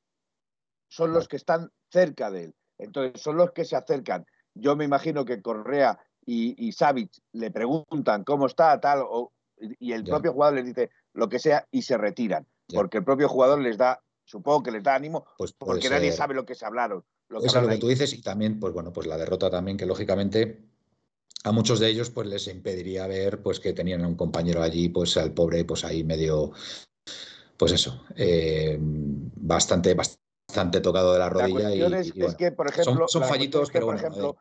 son 0.87 1.13
los 1.13 1.27
que 1.27 1.37
están 1.37 1.71
cerca 1.91 2.31
de 2.31 2.45
él. 2.45 2.55
Entonces, 2.77 3.21
son 3.21 3.37
los 3.37 3.51
que 3.51 3.65
se 3.65 3.75
acercan. 3.75 4.25
Yo 4.53 4.75
me 4.75 4.85
imagino 4.85 5.25
que 5.25 5.41
Correa 5.41 5.99
y, 6.25 6.55
y 6.67 6.75
le 7.33 7.51
preguntan 7.51 8.23
cómo 8.23 8.47
está, 8.47 8.79
tal, 8.79 9.03
y 9.79 9.91
el 9.93 10.03
propio 10.03 10.33
jugador 10.33 10.55
les 10.55 10.65
dice 10.65 10.89
lo 11.13 11.29
que 11.29 11.39
sea 11.39 11.67
y 11.71 11.81
se 11.81 11.97
retiran. 11.97 12.45
Porque 12.67 12.97
el 12.97 13.03
propio 13.03 13.29
jugador 13.29 13.59
les 13.59 13.77
da, 13.77 14.01
supongo 14.25 14.63
que 14.63 14.71
les 14.71 14.83
da 14.83 14.95
ánimo, 14.95 15.25
pues 15.37 15.53
porque 15.53 15.89
nadie 15.89 16.11
sabe 16.11 16.35
lo 16.35 16.45
que 16.45 16.55
se 16.55 16.65
hablaron. 16.65 17.03
Lo 17.29 17.41
que 17.41 17.47
es 17.47 17.53
lo 17.53 17.67
que 17.67 17.77
tú 17.77 17.87
dices, 17.87 18.13
y 18.13 18.21
también, 18.21 18.59
pues 18.59 18.73
bueno, 18.73 18.93
pues 18.93 19.07
la 19.07 19.17
derrota 19.17 19.49
también, 19.49 19.77
que 19.77 19.85
lógicamente 19.85 20.67
a 21.43 21.51
muchos 21.51 21.79
de 21.79 21.89
ellos 21.89 22.09
pues 22.09 22.27
les 22.27 22.47
impediría 22.47 23.07
ver 23.07 23.41
pues 23.41 23.59
que 23.59 23.73
tenían 23.73 24.03
a 24.03 24.07
un 24.07 24.15
compañero 24.15 24.61
allí, 24.61 24.89
pues 24.89 25.15
al 25.17 25.33
pobre, 25.33 25.63
pues 25.65 25.85
ahí 25.85 26.03
medio, 26.03 26.51
pues 27.57 27.71
eso, 27.71 28.05
eh, 28.15 28.77
bastante, 28.79 29.93
bastante 29.93 30.26
bastante 30.57 30.81
tocado 30.81 31.13
de 31.13 31.19
la 31.19 31.29
rodilla. 31.29 31.73
y, 31.73 32.23
es 32.23 32.35
que, 32.35 32.51
por 32.51 32.67
ejemplo, 32.67 33.07
son, 33.07 33.23
fallitos, 33.23 33.69
pero 33.71 33.85
bueno, 33.85 33.99
ejemplo, 33.99 34.37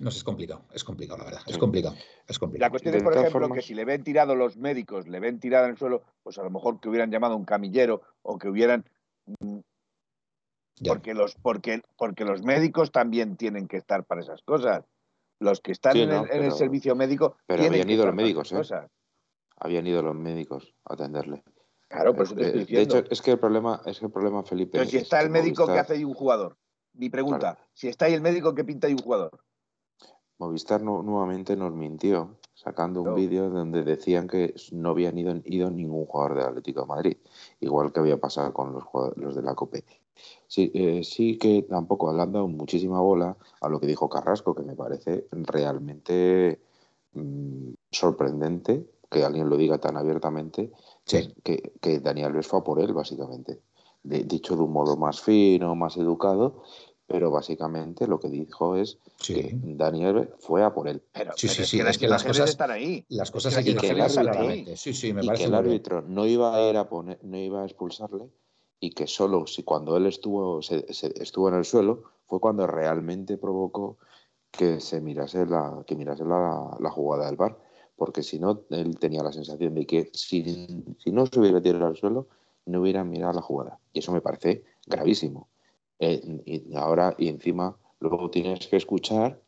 no 0.00 0.10
sé, 0.10 0.18
es 0.18 0.24
complicado, 0.24 0.64
es 0.72 0.84
complicado, 0.84 1.18
la 1.18 1.24
verdad, 1.24 1.40
es 1.46 1.58
complicado, 1.58 1.94
es 2.26 2.38
complicado. 2.38 2.66
La 2.66 2.70
cuestión 2.70 2.94
es, 2.94 3.02
por 3.02 3.16
ejemplo, 3.16 3.48
que 3.50 3.62
si 3.62 3.74
le 3.74 3.84
ven 3.84 4.02
tirado 4.02 4.34
los 4.34 4.56
médicos, 4.56 5.08
le 5.08 5.20
ven 5.20 5.38
tirado 5.38 5.66
en 5.66 5.72
el 5.72 5.78
suelo, 5.78 6.02
pues 6.22 6.38
a 6.38 6.42
lo 6.42 6.50
mejor 6.50 6.80
que 6.80 6.88
hubieran 6.88 7.10
llamado 7.10 7.34
a 7.34 7.36
un 7.36 7.44
camillero 7.44 8.02
o 8.22 8.38
que 8.38 8.48
hubieran... 8.48 8.84
Mm, 9.40 9.58
porque 10.86 11.12
los, 11.12 11.34
porque, 11.34 11.82
porque 11.98 12.24
los 12.24 12.42
médicos 12.42 12.90
también 12.90 13.36
tienen 13.36 13.68
que 13.68 13.76
estar 13.76 14.04
para 14.04 14.22
esas 14.22 14.40
cosas. 14.42 14.82
Los 15.38 15.60
que 15.60 15.72
están 15.72 15.94
en, 15.96 16.10
el, 16.10 16.52
servicio 16.52 16.96
médico. 16.96 17.36
Pero 17.46 17.64
habían 17.64 17.90
ido 17.90 18.06
los 18.06 18.14
médicos, 18.14 18.52
¿eh? 18.52 18.88
Habían 19.56 19.86
ido 19.86 20.02
los 20.02 20.14
médicos 20.14 20.74
a 20.86 20.94
atenderle. 20.94 21.42
Claro, 21.90 22.14
te 22.14 22.22
estoy 22.22 22.44
diciendo. 22.52 22.94
De 22.94 23.00
hecho, 23.00 23.10
es 23.10 23.20
que 23.20 23.32
el 23.32 23.38
problema, 23.40 23.82
es 23.84 23.98
que 23.98 24.06
el 24.06 24.12
problema, 24.12 24.44
Felipe. 24.44 24.78
Pero 24.78 24.88
si 24.88 24.96
está 24.96 25.20
el 25.20 25.28
médico, 25.28 25.66
que 25.66 25.72
hace 25.72 25.94
ahí 25.94 26.04
un 26.04 26.14
jugador? 26.14 26.56
Mi 26.94 27.10
pregunta, 27.10 27.58
si 27.72 27.88
está 27.88 28.04
ahí 28.04 28.14
el 28.14 28.20
médico, 28.20 28.54
¿qué 28.54 28.62
pinta 28.62 28.86
ahí 28.86 28.92
un 28.92 29.02
jugador? 29.02 29.30
Movistar 30.38 30.82
nuevamente 30.82 31.56
nos 31.56 31.72
mintió, 31.72 32.38
sacando 32.54 33.02
un 33.02 33.16
vídeo 33.16 33.50
donde 33.50 33.82
decían 33.82 34.28
que 34.28 34.54
no 34.70 34.90
habían 34.90 35.18
ido, 35.18 35.34
ido, 35.44 35.70
ningún 35.70 36.06
jugador 36.06 36.36
del 36.36 36.46
Atlético 36.46 36.82
de 36.82 36.86
Madrid, 36.86 37.16
igual 37.58 37.92
que 37.92 38.00
había 38.00 38.18
pasado 38.18 38.52
con 38.54 38.72
los, 38.72 38.84
los 39.16 39.34
de 39.34 39.42
la 39.42 39.54
COPE. 39.54 39.84
Sí, 40.46 40.70
eh, 40.72 41.02
sí 41.02 41.38
que 41.38 41.62
tampoco 41.68 42.12
le 42.12 42.22
han 42.22 42.32
dado 42.32 42.46
muchísima 42.46 43.00
bola 43.00 43.36
a 43.60 43.68
lo 43.68 43.80
que 43.80 43.86
dijo 43.86 44.08
Carrasco, 44.08 44.54
que 44.54 44.62
me 44.62 44.76
parece 44.76 45.26
realmente 45.32 46.60
mm, 47.14 47.72
sorprendente 47.90 48.86
que 49.10 49.24
alguien 49.24 49.48
lo 49.48 49.56
diga 49.56 49.78
tan 49.78 49.96
abiertamente, 49.96 50.70
que, 51.42 51.72
que, 51.80 52.00
Daniel 52.00 52.28
Alves 52.28 52.46
fue 52.46 52.62
por 52.64 52.80
él, 52.80 52.92
básicamente. 52.92 53.60
dicho 54.02 54.56
de 54.56 54.62
un 54.62 54.72
modo 54.72 54.96
más 54.96 55.20
fino, 55.20 55.74
más 55.74 55.96
educado, 55.96 56.62
pero 57.06 57.30
básicamente 57.30 58.06
lo 58.06 58.20
que 58.20 58.28
dijo 58.28 58.76
es 58.76 58.98
que 59.18 59.50
Daniel 59.54 60.30
fue 60.38 60.62
a 60.62 60.72
por 60.72 60.88
él. 60.88 61.02
Pero, 61.12 61.32
sí, 61.36 61.48
sí, 61.48 61.64
sí, 61.64 61.80
es 61.80 61.98
que 61.98 62.08
las 62.08 62.22
cosas 62.22 62.50
están 62.50 62.70
ahí. 62.70 63.04
Las 63.08 63.30
cosas 63.30 63.56
hay 63.56 63.64
que. 63.64 64.76
Sí, 64.76 64.94
sí, 64.94 65.12
me 65.12 65.24
y 65.24 65.28
que 65.30 65.44
el 65.44 65.54
árbitro 65.54 66.02
no 66.02 66.26
iba 66.26 66.54
a 66.54 66.70
ir 66.70 66.76
a 66.76 66.88
poner, 66.88 67.18
no 67.22 67.36
iba 67.36 67.62
a 67.62 67.64
expulsarle 67.64 68.30
y 68.80 68.90
que 68.90 69.06
solo 69.06 69.46
si 69.46 69.62
cuando 69.62 69.96
él 69.96 70.06
estuvo, 70.06 70.62
se, 70.62 70.86
estuvo 70.88 71.48
en 71.48 71.56
el 71.56 71.64
suelo 71.64 72.04
fue 72.26 72.40
cuando 72.40 72.66
realmente 72.66 73.36
provocó 73.36 73.98
que 74.50 74.80
se 74.80 75.00
mirase 75.00 75.46
la, 75.46 75.84
que 75.86 75.94
mirase 75.94 76.24
la, 76.24 76.76
la 76.80 76.90
jugada 76.90 77.26
del 77.26 77.36
bar. 77.36 77.58
Porque 78.00 78.22
si 78.22 78.38
no, 78.38 78.62
él 78.70 78.98
tenía 78.98 79.22
la 79.22 79.30
sensación 79.30 79.74
de 79.74 79.84
que 79.84 80.08
si, 80.14 80.42
si 80.96 81.12
no 81.12 81.26
se 81.26 81.38
hubiera 81.38 81.60
tirado 81.60 81.84
al 81.84 81.98
suelo, 81.98 82.28
no 82.64 82.80
hubiera 82.80 83.04
mirado 83.04 83.34
la 83.34 83.42
jugada. 83.42 83.78
Y 83.92 83.98
eso 83.98 84.10
me 84.10 84.22
parece 84.22 84.64
gravísimo. 84.86 85.48
Eh, 85.98 86.40
y 86.46 86.74
ahora, 86.76 87.14
y 87.18 87.28
encima, 87.28 87.76
luego 87.98 88.30
tienes 88.30 88.66
que 88.68 88.78
escuchar 88.78 89.38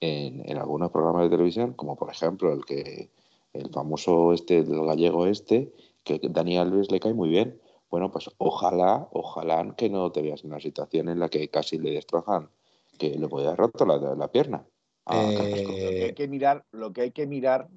en, 0.00 0.58
algunos 0.58 0.90
programas 0.90 1.22
de 1.22 1.30
televisión, 1.30 1.72
como 1.72 1.96
por 1.96 2.10
ejemplo 2.10 2.52
el 2.52 2.66
que 2.66 3.08
el 3.54 3.70
famoso 3.70 4.34
este 4.34 4.62
del 4.62 4.84
gallego 4.84 5.24
este, 5.26 5.72
que 6.04 6.20
Dani 6.22 6.58
Alves 6.58 6.90
le 6.90 7.00
cae 7.00 7.14
muy 7.14 7.30
bien. 7.30 7.58
Bueno, 7.90 8.12
pues 8.12 8.28
ojalá, 8.36 9.08
ojalá 9.12 9.74
que 9.74 9.88
no 9.88 10.12
te 10.12 10.20
veas 10.20 10.44
en 10.44 10.50
una 10.50 10.60
situación 10.60 11.08
en 11.08 11.18
la 11.18 11.30
que 11.30 11.48
casi 11.48 11.78
le 11.78 11.92
destrozan, 11.92 12.50
que 12.98 13.16
le 13.16 13.24
haber 13.24 13.56
roto 13.56 13.86
la, 13.86 13.96
la 14.14 14.28
pierna. 14.30 14.66
Eh, 15.10 15.32
lo 15.32 15.90
que 15.90 16.04
hay 16.04 16.14
que 16.14 16.28
mirar, 16.28 16.64
lo 16.72 16.92
que 16.92 17.00
hay 17.02 17.10
que 17.12 17.26
mirar, 17.26 17.68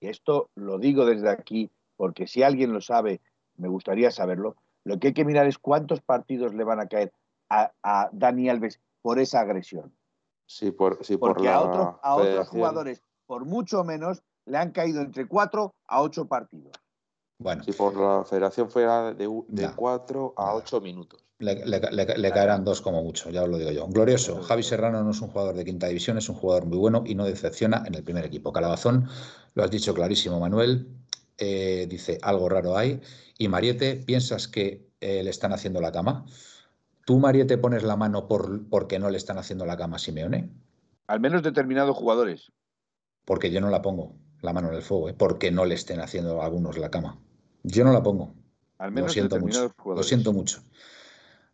esto 0.00 0.50
lo 0.54 0.78
digo 0.78 1.04
desde 1.04 1.30
aquí, 1.30 1.70
porque 1.96 2.26
si 2.26 2.42
alguien 2.42 2.72
lo 2.72 2.80
sabe, 2.80 3.20
me 3.56 3.68
gustaría 3.68 4.10
saberlo, 4.10 4.56
lo 4.84 4.98
que 4.98 5.08
hay 5.08 5.14
que 5.14 5.24
mirar 5.24 5.46
es 5.46 5.58
cuántos 5.58 6.00
partidos 6.00 6.54
le 6.54 6.64
van 6.64 6.80
a 6.80 6.86
caer 6.86 7.12
a, 7.50 8.10
Dani 8.12 8.48
Alves 8.48 8.80
por 9.02 9.18
esa 9.18 9.40
agresión. 9.40 9.92
Sí, 10.46 10.70
por, 10.70 11.04
sí, 11.04 11.16
Porque 11.16 11.48
a, 11.48 11.60
otros 11.60 12.48
jugadores, 12.48 13.02
por 13.26 13.44
mucho 13.44 13.84
menos, 13.84 14.22
le 14.46 14.56
han 14.56 14.70
caído 14.72 15.02
entre 15.02 15.26
cuatro 15.26 15.74
a 15.86 16.00
ocho 16.00 16.26
partidos. 16.26 16.72
Bueno. 17.38 17.62
Si 17.64 17.72
por 17.72 17.96
la 17.96 18.24
federación 18.24 18.70
fuera 18.70 19.12
de, 19.12 19.28
de 19.48 19.70
cuatro 19.74 20.32
a 20.36 20.54
ocho 20.54 20.80
minutos. 20.80 21.27
Le, 21.40 22.30
caerán 22.32 22.64
dos 22.64 22.80
como 22.80 23.02
mucho, 23.04 23.30
ya 23.30 23.44
os 23.44 23.48
lo 23.48 23.58
digo 23.58 23.70
yo. 23.70 23.86
Glorioso, 23.86 24.42
Javi 24.42 24.64
Serrano 24.64 25.04
no 25.04 25.12
es 25.12 25.20
un 25.20 25.28
jugador 25.28 25.54
de 25.54 25.64
quinta 25.64 25.86
división, 25.86 26.18
es 26.18 26.28
un 26.28 26.34
jugador 26.34 26.66
muy 26.66 26.78
bueno 26.78 27.04
y 27.06 27.14
no 27.14 27.24
decepciona 27.24 27.84
en 27.86 27.94
el 27.94 28.02
primer 28.02 28.24
equipo. 28.24 28.52
Calabazón, 28.52 29.08
lo 29.54 29.62
has 29.62 29.70
dicho 29.70 29.94
clarísimo, 29.94 30.40
Manuel. 30.40 30.88
Eh, 31.38 31.86
dice, 31.88 32.18
algo 32.22 32.48
raro 32.48 32.76
hay. 32.76 33.00
Y 33.38 33.46
Mariette, 33.46 34.04
¿piensas 34.04 34.48
que 34.48 34.88
eh, 35.00 35.22
le 35.22 35.30
están 35.30 35.52
haciendo 35.52 35.80
la 35.80 35.92
cama? 35.92 36.26
¿Tú, 37.06 37.20
María, 37.20 37.46
te 37.46 37.56
pones 37.56 37.84
la 37.84 37.94
mano 37.94 38.26
por, 38.26 38.68
porque 38.68 38.98
no 38.98 39.08
le 39.08 39.16
están 39.16 39.38
haciendo 39.38 39.64
la 39.64 39.76
cama 39.76 39.96
a 39.96 39.98
Simeone? 40.00 40.50
Al 41.06 41.20
menos 41.20 41.44
determinados 41.44 41.96
jugadores. 41.96 42.50
Porque 43.24 43.52
yo 43.52 43.60
no 43.60 43.70
la 43.70 43.80
pongo, 43.80 44.16
la 44.42 44.52
mano 44.52 44.68
en 44.68 44.74
el 44.74 44.82
fuego, 44.82 45.08
¿eh? 45.08 45.14
porque 45.16 45.52
no 45.52 45.64
le 45.64 45.76
estén 45.76 46.00
haciendo 46.00 46.42
a 46.42 46.46
algunos 46.46 46.76
la 46.76 46.90
cama. 46.90 47.18
Yo 47.62 47.84
no 47.84 47.92
la 47.92 48.02
pongo. 48.02 48.34
Al 48.78 48.90
menos 48.90 49.10
lo 49.10 49.12
siento 49.14 49.38
mucho. 49.38 49.72
Lo 49.84 50.02
siento 50.02 50.32
mucho. 50.32 50.62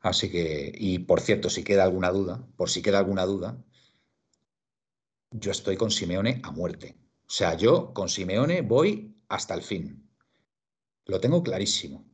Así 0.04 0.30
que, 0.30 0.72
y 0.72 1.00
por 1.00 1.20
cierto, 1.20 1.50
si 1.50 1.64
queda 1.64 1.82
alguna 1.82 2.10
duda, 2.10 2.46
por 2.56 2.70
si 2.70 2.82
queda 2.82 2.98
alguna 2.98 3.24
duda, 3.26 3.64
yo 5.32 5.50
estoy 5.50 5.76
con 5.76 5.90
Simeone 5.90 6.40
a 6.44 6.52
muerte. 6.52 6.96
O 7.26 7.30
sea, 7.30 7.56
yo 7.56 7.92
con 7.92 8.08
Simeone 8.08 8.62
voy 8.62 9.16
hasta 9.28 9.54
el 9.54 9.62
fin. 9.62 10.08
Lo 11.06 11.20
tengo 11.20 11.42
clarísimo 11.42 12.04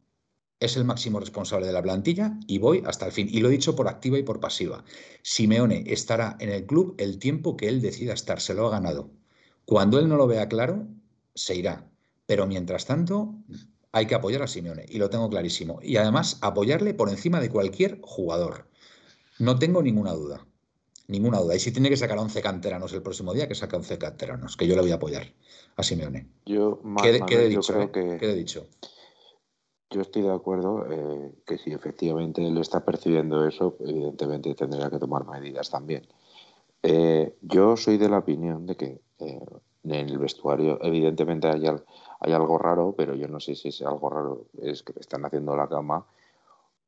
es 0.60 0.76
el 0.76 0.84
máximo 0.84 1.18
responsable 1.18 1.66
de 1.66 1.72
la 1.72 1.82
plantilla 1.82 2.38
y 2.46 2.58
voy 2.58 2.82
hasta 2.86 3.06
el 3.06 3.12
fin. 3.12 3.28
Y 3.30 3.40
lo 3.40 3.48
he 3.48 3.52
dicho 3.52 3.74
por 3.74 3.88
activa 3.88 4.18
y 4.18 4.22
por 4.22 4.40
pasiva. 4.40 4.84
Simeone 5.22 5.84
estará 5.86 6.36
en 6.38 6.50
el 6.50 6.66
club 6.66 6.94
el 6.98 7.18
tiempo 7.18 7.56
que 7.56 7.66
él 7.68 7.80
decida 7.80 8.12
estar, 8.12 8.40
se 8.40 8.54
lo 8.54 8.66
ha 8.66 8.70
ganado. 8.70 9.10
Cuando 9.64 9.98
él 9.98 10.08
no 10.08 10.16
lo 10.16 10.26
vea 10.26 10.48
claro, 10.48 10.86
se 11.34 11.56
irá. 11.56 11.90
Pero 12.26 12.46
mientras 12.46 12.84
tanto, 12.84 13.34
hay 13.92 14.06
que 14.06 14.14
apoyar 14.14 14.42
a 14.42 14.46
Simeone 14.46 14.86
y 14.88 14.98
lo 14.98 15.10
tengo 15.10 15.28
clarísimo. 15.28 15.80
Y 15.82 15.96
además, 15.96 16.38
apoyarle 16.42 16.94
por 16.94 17.08
encima 17.08 17.40
de 17.40 17.50
cualquier 17.50 18.00
jugador. 18.02 18.66
No 19.38 19.58
tengo 19.58 19.82
ninguna 19.82 20.12
duda. 20.12 20.46
Ninguna 21.08 21.40
duda. 21.40 21.56
Y 21.56 21.58
si 21.58 21.72
tiene 21.72 21.88
que 21.88 21.96
sacar 21.96 22.18
11 22.18 22.40
canteranos 22.40 22.92
el 22.92 23.02
próximo 23.02 23.34
día, 23.34 23.48
que 23.48 23.54
saque 23.54 23.76
11 23.76 23.98
canteranos, 23.98 24.56
que 24.56 24.66
yo 24.66 24.76
le 24.76 24.82
voy 24.82 24.92
a 24.92 24.96
apoyar 24.96 25.26
a 25.76 25.82
Simeone. 25.82 26.28
Yo, 26.46 26.80
¿Qué, 27.02 27.48
dicho? 27.48 27.72
Creo 27.72 27.90
que... 27.90 28.16
¿Qué 28.18 28.30
he 28.30 28.34
dicho? 28.34 28.66
Yo 29.90 30.02
estoy 30.02 30.22
de 30.22 30.32
acuerdo 30.32 30.86
eh, 30.88 31.32
que 31.44 31.58
si 31.58 31.72
efectivamente 31.72 32.46
él 32.46 32.56
está 32.58 32.84
percibiendo 32.84 33.44
eso, 33.44 33.76
evidentemente 33.80 34.54
tendría 34.54 34.88
que 34.88 35.00
tomar 35.00 35.26
medidas 35.26 35.68
también. 35.68 36.06
Eh, 36.84 37.36
yo 37.42 37.76
soy 37.76 37.98
de 37.98 38.08
la 38.08 38.18
opinión 38.18 38.66
de 38.66 38.76
que 38.76 39.00
eh, 39.18 39.40
en 39.82 39.90
el 39.90 40.18
vestuario 40.18 40.78
evidentemente 40.82 41.48
hay, 41.48 41.64
hay, 42.20 42.32
algo 42.32 42.58
raro, 42.58 42.94
pero 42.96 43.14
yo 43.14 43.28
no 43.28 43.40
sé 43.40 43.54
si 43.54 43.68
ese 43.68 43.84
algo 43.84 44.08
raro 44.10 44.44
es 44.62 44.82
que 44.82 44.92
están 44.98 45.24
haciendo 45.24 45.56
la 45.56 45.68
cama, 45.68 46.06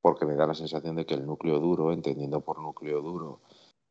porque 0.01 0.27
me 0.27 0.35
da 0.35 0.47
la 0.47 0.55
sensación 0.55 0.97
de 0.97 1.07
que 1.07 1.15
el 1.15 1.27
núcleo 1.27 1.59
duro, 1.59 1.93
entendiendo 1.93 2.41
por 2.41 2.61
núcleo 2.61 3.01
duro 3.03 3.41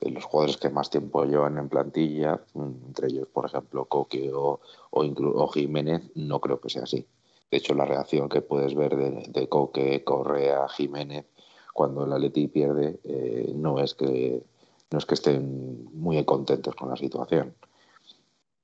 los 0.10 0.26
jugadores 0.26 0.58
que 0.58 0.70
más 0.70 0.90
tiempo 0.90 1.24
llevan 1.26 1.58
en 1.58 1.70
plantilla, 1.70 2.42
mm, 2.54 2.88
entre 2.88 3.08
ellos, 3.08 3.28
por 3.28 3.46
ejemplo, 3.46 3.86
Coque 3.86 4.32
o, 4.34 4.60
o, 4.90 5.04
o 5.04 5.48
Jiménez, 5.50 6.10
no 6.16 6.40
creo 6.40 6.60
que 6.60 6.70
sea 6.70 6.84
así. 6.84 7.06
De 7.52 7.58
hecho, 7.58 7.76
la 7.76 7.86
reacción 7.86 8.30
que 8.30 8.42
puedes 8.42 8.74
ver 8.74 8.96
de, 8.96 9.50
Coque, 9.50 10.04
Correa, 10.04 10.68
Jiménez, 10.70 11.26
cuando 11.74 12.06
el 12.06 12.14
Atleti 12.14 12.48
pierde, 12.48 13.00
eh, 13.04 13.52
no, 13.56 13.80
es 13.80 13.94
que, 13.94 14.44
no 14.90 14.98
es 14.98 15.06
que 15.06 15.14
estén 15.14 15.86
muy 15.94 16.24
contentos 16.26 16.76
con 16.76 16.90
la 16.90 16.96
situación. 16.96 17.54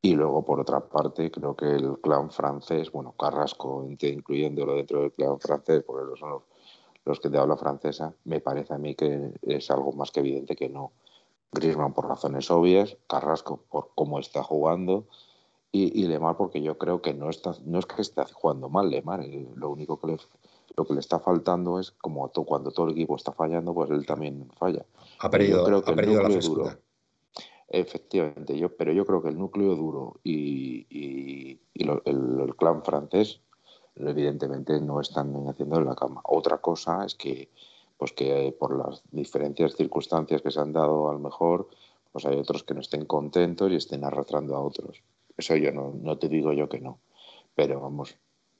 Y 0.02 0.14
luego, 0.16 0.46
por 0.46 0.60
otra 0.60 0.80
parte, 0.80 1.32
creo 1.32 1.56
que 1.56 1.66
el 1.66 2.00
clan 2.00 2.32
francés, 2.32 2.92
bueno, 2.92 3.14
Carrasco, 3.18 3.86
incluyéndolo 3.88 4.76
dentro 4.76 5.02
del 5.02 5.12
clan 5.12 5.40
francés, 5.40 5.84
porque 5.86 6.18
son 6.20 6.42
los, 7.04 7.20
que 7.20 7.30
te 7.30 7.38
habla 7.38 7.58
francesa, 7.58 8.14
me 8.26 8.40
parece 8.40 8.74
a 8.74 8.78
mí 8.78 8.96
que 8.96 9.34
es 9.42 9.72
algo 9.72 9.92
más 9.94 10.12
que 10.12 10.20
evidente 10.20 10.56
que 10.56 10.70
no. 10.70 10.92
Griezmann 11.52 11.94
por 11.94 12.08
razones 12.08 12.52
obvias, 12.52 12.98
Carrasco 13.08 13.62
por 13.70 13.90
cómo 13.96 14.20
está 14.20 14.44
jugando, 14.44 15.06
y, 15.72 16.08
Lemar 16.08 16.38
porque 16.38 16.62
yo 16.62 16.78
creo 16.78 17.02
que 17.02 17.14
no 17.14 17.30
está 17.30 17.54
no 17.66 17.80
es 17.80 17.86
que 17.86 18.02
esté 18.02 18.24
jugando 18.34 18.70
mal 18.70 18.90
Lemar 18.90 19.22
eh, 19.22 19.48
lo 19.56 19.70
único 19.70 20.00
que 20.00 20.08
le 20.08 20.18
lo 20.76 20.86
que 20.86 20.94
le 20.94 21.00
está 21.00 21.20
faltando 21.20 21.80
es 21.80 21.92
como 21.92 22.30
cuando 22.30 22.72
todo 22.72 22.88
el 22.88 22.94
equipo 22.94 23.16
está 23.16 23.32
fallando 23.32 23.74
pues 23.74 23.92
él 23.92 24.06
también 24.06 24.50
falla 24.58 24.86
ha 25.20 25.30
perdido, 25.30 25.64
creo 25.66 25.84
que 25.84 25.92
ha 25.92 25.96
perdido 25.96 26.24
la 26.24 26.30
duro, 26.30 26.70
efectivamente 27.70 28.58
yo 28.58 28.76
pero 28.76 28.92
yo 28.94 29.06
creo 29.06 29.22
que 29.22 29.30
el 29.30 29.38
núcleo 29.38 29.76
duro 29.76 30.20
y, 30.24 30.88
y, 30.90 31.60
el, 31.76 32.56
clan 32.56 32.84
francés 32.84 33.42
evidentemente 33.96 34.80
no 34.80 35.02
están 35.02 35.48
haciendo 35.48 35.82
la 35.82 35.96
cama 35.96 36.22
otra 36.24 36.60
cosa 36.60 37.06
es 37.06 37.16
que 37.16 37.50
pues 37.98 38.14
que 38.14 38.56
por 38.58 38.78
las 38.78 39.02
diferentes 39.12 39.76
circunstancias 39.76 40.42
que 40.42 40.52
se 40.52 40.60
han 40.60 40.72
dado 40.72 41.10
a 41.10 41.14
lo 41.14 41.20
mejor 41.20 41.68
pues 42.12 42.26
hay 42.26 42.38
otros 42.38 42.64
que 42.64 42.74
no 42.74 42.82
estén 42.82 43.06
contentos 43.06 43.72
y 43.72 43.76
estén 43.76 44.04
arrastrando 44.04 44.56
a 44.56 44.62
otros 44.62 45.02
eso 45.38 45.56
yo 45.56 45.72
no, 45.72 45.94
no 46.02 46.18
te 46.18 46.30
digo 46.30 46.52
yo 46.52 46.68
que 46.68 46.80
no, 46.80 47.00
pero 47.56 47.80
vamos, 47.80 48.18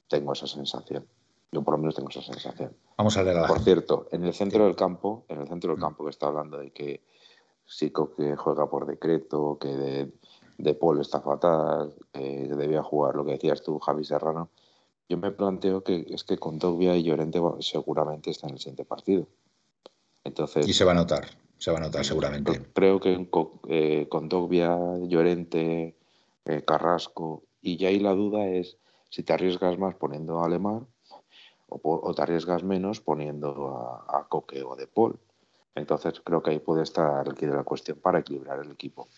tengo 0.08 0.32
esa 0.32 0.46
sensación. 0.46 1.06
Yo 1.50 1.62
por 1.62 1.74
lo 1.74 1.78
menos 1.78 1.96
tengo 1.96 2.08
esa 2.08 2.22
sensación. 2.22 2.76
Vamos 2.96 3.16
a 3.16 3.22
ver 3.22 3.36
Por 3.46 3.60
cierto, 3.60 4.06
en 4.12 4.24
el 4.24 4.34
centro 4.34 4.64
del 4.64 4.76
campo, 4.76 5.24
en 5.28 5.40
el 5.40 5.48
centro 5.48 5.70
del 5.70 5.78
mm. 5.78 5.82
campo 5.82 6.04
que 6.04 6.10
está 6.10 6.28
hablando 6.28 6.58
de 6.58 6.70
que 6.70 7.02
Sico 7.68 8.14
que 8.14 8.34
juega 8.34 8.68
por 8.68 8.86
decreto, 8.86 9.58
que 9.60 9.68
de, 9.68 10.12
de 10.56 10.74
Paul 10.74 11.00
está 11.00 11.20
fatal, 11.20 11.94
que 12.12 12.48
debía 12.48 12.82
jugar 12.82 13.14
lo 13.14 13.24
que 13.24 13.32
decías 13.32 13.62
tú, 13.62 13.78
Javi 13.78 14.04
Serrano. 14.04 14.48
Yo 15.08 15.18
me 15.18 15.30
planteo 15.30 15.84
que 15.84 16.06
es 16.08 16.24
que 16.24 16.38
con 16.38 16.58
Togbia 16.58 16.96
y 16.96 17.02
Llorente 17.02 17.40
seguramente 17.60 18.30
está 18.30 18.46
en 18.46 18.54
el 18.54 18.58
siguiente 18.58 18.84
partido. 18.84 19.26
Entonces, 20.24 20.66
y 20.66 20.72
se 20.72 20.84
va 20.84 20.92
a 20.92 20.94
notar, 20.94 21.26
se 21.58 21.70
va 21.70 21.78
a 21.78 21.80
notar 21.80 22.04
seguramente. 22.04 22.66
Creo 22.74 23.00
que 23.00 23.28
eh, 23.68 24.06
con 24.08 24.28
Togbia, 24.28 24.76
Llorente, 25.02 25.96
eh, 26.44 26.62
Carrasco, 26.66 27.44
y 27.60 27.76
ya 27.76 27.88
ahí 27.88 28.00
la 28.00 28.12
duda 28.12 28.46
es 28.46 28.78
si 29.10 29.22
te 29.22 29.32
arriesgas 29.32 29.78
más 29.78 29.94
poniendo 29.94 30.40
a 30.40 30.46
Alemán 30.46 30.86
o, 31.68 32.14
te 32.14 32.22
arriesgas 32.22 32.62
menos 32.62 33.00
poniendo 33.00 34.06
a, 34.08 34.26
Coque 34.28 34.62
o 34.62 34.76
De 34.76 34.86
Paul. 34.86 35.18
Entonces 35.78 36.20
creo 36.24 36.42
que 36.42 36.50
ahí 36.50 36.58
puede 36.58 36.82
estar 36.82 37.28
aquí 37.28 37.46
la 37.46 37.64
cuestión 37.64 37.98
para 37.98 38.18
equilibrar 38.18 38.60
el 38.60 38.70
equipo. 38.70 39.08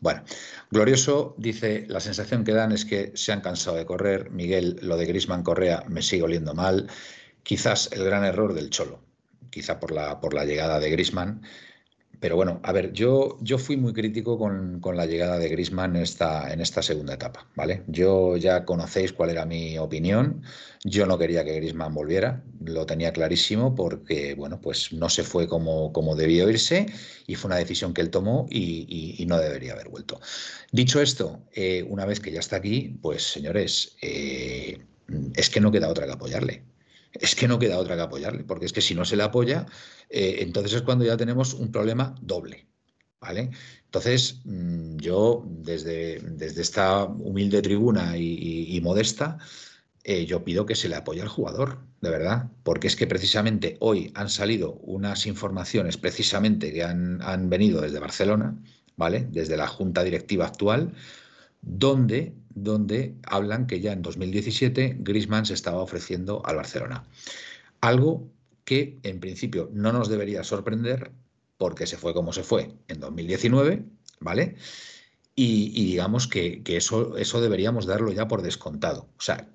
Bueno, 0.00 0.22
Glorioso 0.70 1.34
dice, 1.38 1.86
la 1.88 2.00
sensación 2.00 2.44
que 2.44 2.52
dan 2.52 2.72
es 2.72 2.84
que 2.84 3.12
se 3.14 3.32
han 3.32 3.40
cansado 3.40 3.76
de 3.76 3.86
correr. 3.86 4.30
Miguel, 4.30 4.78
lo 4.82 4.96
de 4.96 5.06
Grisman 5.06 5.42
Correa 5.42 5.84
me 5.88 6.02
sigue 6.02 6.24
oliendo 6.24 6.54
mal. 6.54 6.88
Quizás 7.42 7.90
el 7.92 8.04
gran 8.04 8.24
error 8.24 8.52
del 8.52 8.70
Cholo, 8.70 9.00
quizá 9.50 9.80
por 9.80 9.92
la, 9.92 10.20
por 10.20 10.34
la 10.34 10.44
llegada 10.44 10.80
de 10.80 10.90
Grisman 10.90 11.42
pero 12.20 12.36
bueno, 12.36 12.60
a 12.62 12.72
ver, 12.72 12.92
yo, 12.92 13.36
yo 13.40 13.58
fui 13.58 13.76
muy 13.76 13.92
crítico 13.92 14.38
con, 14.38 14.80
la 14.96 15.06
llegada 15.06 15.38
de 15.38 15.48
Grisman 15.48 15.96
en 15.96 16.02
esta, 16.02 16.52
en 16.52 16.60
esta 16.60 16.82
segunda 16.82 17.14
etapa, 17.14 17.46
¿vale? 17.54 17.82
Yo 17.86 18.36
ya 18.36 18.64
conocéis 18.64 19.12
cuál 19.12 19.30
era 19.30 19.44
mi 19.44 19.78
opinión. 19.78 20.42
Yo 20.84 21.06
no 21.06 21.18
quería 21.18 21.44
que 21.44 21.54
Grisman 21.54 21.94
volviera. 21.94 22.42
lo 22.64 22.86
tenía 22.86 23.12
clarísimo 23.12 23.74
porque, 23.74 24.34
bueno, 24.34 24.60
pues 24.60 24.92
no 24.92 25.08
se 25.08 25.24
fue 25.24 25.46
como, 25.48 25.92
como 25.92 26.16
debió 26.16 26.48
irse 26.48 26.86
y 27.26 27.34
fue 27.34 27.48
una 27.48 27.56
decisión 27.56 27.92
que 27.92 28.00
él 28.00 28.10
tomó 28.10 28.46
y, 28.50 29.24
no 29.26 29.38
debería 29.38 29.72
haber 29.72 29.88
vuelto. 29.88 30.20
Dicho 30.70 31.00
esto, 31.00 31.40
eh, 31.52 31.84
una 31.88 32.06
vez 32.06 32.20
que 32.20 32.30
ya 32.30 32.40
está 32.40 32.56
aquí, 32.56 32.96
pues 33.02 33.24
señores, 33.24 33.96
eh, 34.00 34.78
es 35.34 35.50
que 35.50 35.60
no 35.60 35.72
queda 35.72 35.88
otra 35.88 36.06
que 36.06 36.12
apoyarle. 36.12 36.62
Es 37.20 37.34
que 37.34 37.48
no 37.48 37.58
queda 37.58 37.78
otra 37.78 37.96
que 37.96 38.02
apoyarle, 38.02 38.44
porque 38.44 38.66
es 38.66 38.72
que 38.72 38.80
si 38.80 38.94
no 38.94 39.04
se 39.04 39.16
le 39.16 39.22
apoya, 39.22 39.66
eh, 40.10 40.36
entonces 40.40 40.72
es 40.74 40.82
cuando 40.82 41.04
ya 41.04 41.16
tenemos 41.16 41.54
un 41.54 41.70
problema 41.72 42.14
doble. 42.20 42.66
¿Vale? 43.20 43.50
Entonces, 43.84 44.40
mm, 44.44 44.96
yo 44.98 45.44
desde, 45.46 46.20
desde 46.20 46.62
esta 46.62 47.04
humilde 47.04 47.62
tribuna 47.62 48.16
y 48.16 48.78
modesta, 48.82 49.38
eh, 50.08 50.24
yo 50.24 50.44
pido 50.44 50.66
que 50.66 50.76
se 50.76 50.88
le 50.88 50.94
apoye 50.94 51.20
al 51.20 51.26
jugador, 51.26 51.80
de 52.00 52.10
verdad, 52.10 52.48
porque 52.62 52.86
es 52.86 52.94
que 52.94 53.08
precisamente 53.08 53.76
hoy 53.80 54.12
han 54.14 54.28
salido 54.30 54.74
unas 54.74 55.26
informaciones 55.26 55.96
precisamente 55.96 56.72
que 56.72 56.84
han, 56.84 57.50
venido 57.50 57.80
desde 57.80 57.98
Barcelona, 57.98 58.56
¿vale? 58.96 59.26
Desde 59.28 59.56
la 59.56 59.66
junta 59.66 60.04
directiva 60.04 60.46
actual, 60.46 60.94
donde, 61.60 62.36
donde 62.56 63.14
hablan 63.22 63.68
que 63.68 63.80
ya 63.80 63.92
en 63.92 64.02
2017 64.02 64.96
Griezmann 64.98 65.46
se 65.46 65.54
estaba 65.54 65.78
ofreciendo 65.78 66.44
al 66.44 66.56
Barcelona. 66.56 67.04
Algo 67.80 68.28
que 68.64 68.98
en 69.04 69.20
principio 69.20 69.70
no 69.72 69.92
nos 69.92 70.08
debería 70.08 70.42
sorprender 70.42 71.12
porque 71.56 71.86
se 71.86 71.96
fue 71.96 72.12
como 72.12 72.32
se 72.32 72.42
fue 72.42 72.74
en 72.88 72.98
2019, 72.98 73.84
¿vale? 74.18 74.56
Y, 75.38 75.84
digamos 75.84 76.26
que, 76.26 76.62
eso, 76.66 77.16
eso 77.18 77.40
deberíamos 77.40 77.86
darlo 77.86 78.10
ya 78.10 78.26
por 78.26 78.42
descontado. 78.42 79.06
O 79.18 79.20
sea, 79.20 79.46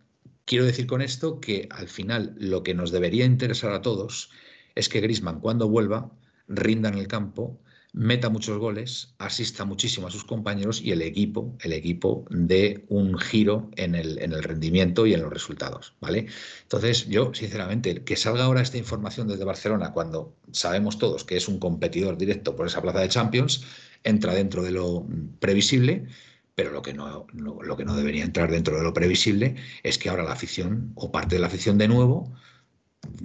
Quiero 0.45 0.65
decir 0.65 0.87
con 0.87 1.01
esto 1.01 1.39
que 1.39 1.69
al 1.71 1.87
final 1.87 2.35
lo 2.37 2.61
que 2.61 2.73
nos 2.73 2.91
debería 2.91 3.25
interesar 3.25 3.71
a 3.71 3.81
todos 3.81 4.31
es 4.75 4.89
que 4.89 4.99
Grisman 4.99 5.39
cuando 5.39 5.69
vuelva 5.69 6.11
rinda 6.47 6.89
en 6.89 6.97
el 6.97 7.07
campo, 7.07 7.59
meta 7.93 8.29
muchos 8.29 8.57
goles, 8.57 9.13
asista 9.17 9.65
muchísimo 9.65 10.07
a 10.07 10.11
sus 10.11 10.23
compañeros 10.23 10.81
y 10.81 10.91
el 10.91 11.01
equipo, 11.01 11.57
el 11.61 11.73
equipo 11.73 12.25
dé 12.29 12.85
un 12.87 13.17
giro 13.17 13.69
en 13.75 13.95
el, 13.95 14.19
en 14.19 14.33
el 14.33 14.43
rendimiento 14.43 15.05
y 15.05 15.13
en 15.13 15.21
los 15.21 15.31
resultados, 15.31 15.95
¿vale? 15.99 16.27
Entonces, 16.63 17.07
yo, 17.07 17.33
sinceramente, 17.33 18.03
que 18.03 18.15
salga 18.15 18.45
ahora 18.45 18.61
esta 18.61 18.77
información 18.77 19.27
desde 19.27 19.43
Barcelona 19.43 19.91
cuando 19.91 20.35
sabemos 20.51 20.97
todos 20.97 21.23
que 21.25 21.37
es 21.37 21.47
un 21.47 21.59
competidor 21.59 22.17
directo 22.17 22.55
por 22.55 22.67
esa 22.67 22.81
plaza 22.81 22.99
de 22.99 23.09
Champions, 23.09 23.65
entra 24.03 24.33
dentro 24.33 24.63
de 24.63 24.71
lo 24.71 25.05
previsible 25.39 26.07
pero 26.53 26.71
lo 26.71 26.81
que 26.81 26.93
no, 26.93 27.25
lo 27.33 27.77
que 27.77 27.85
no 27.85 27.95
debería 27.95 28.23
entrar 28.23 28.51
dentro 28.51 28.77
de 28.77 28.83
lo 28.83 28.93
previsible 28.93 29.55
es 29.83 29.97
que 29.97 30.09
ahora 30.09 30.23
la 30.23 30.33
afición 30.33 30.91
o 30.95 31.11
parte 31.11 31.35
de 31.35 31.41
la 31.41 31.47
afición 31.47 31.77
de 31.77 31.87
nuevo 31.87 32.31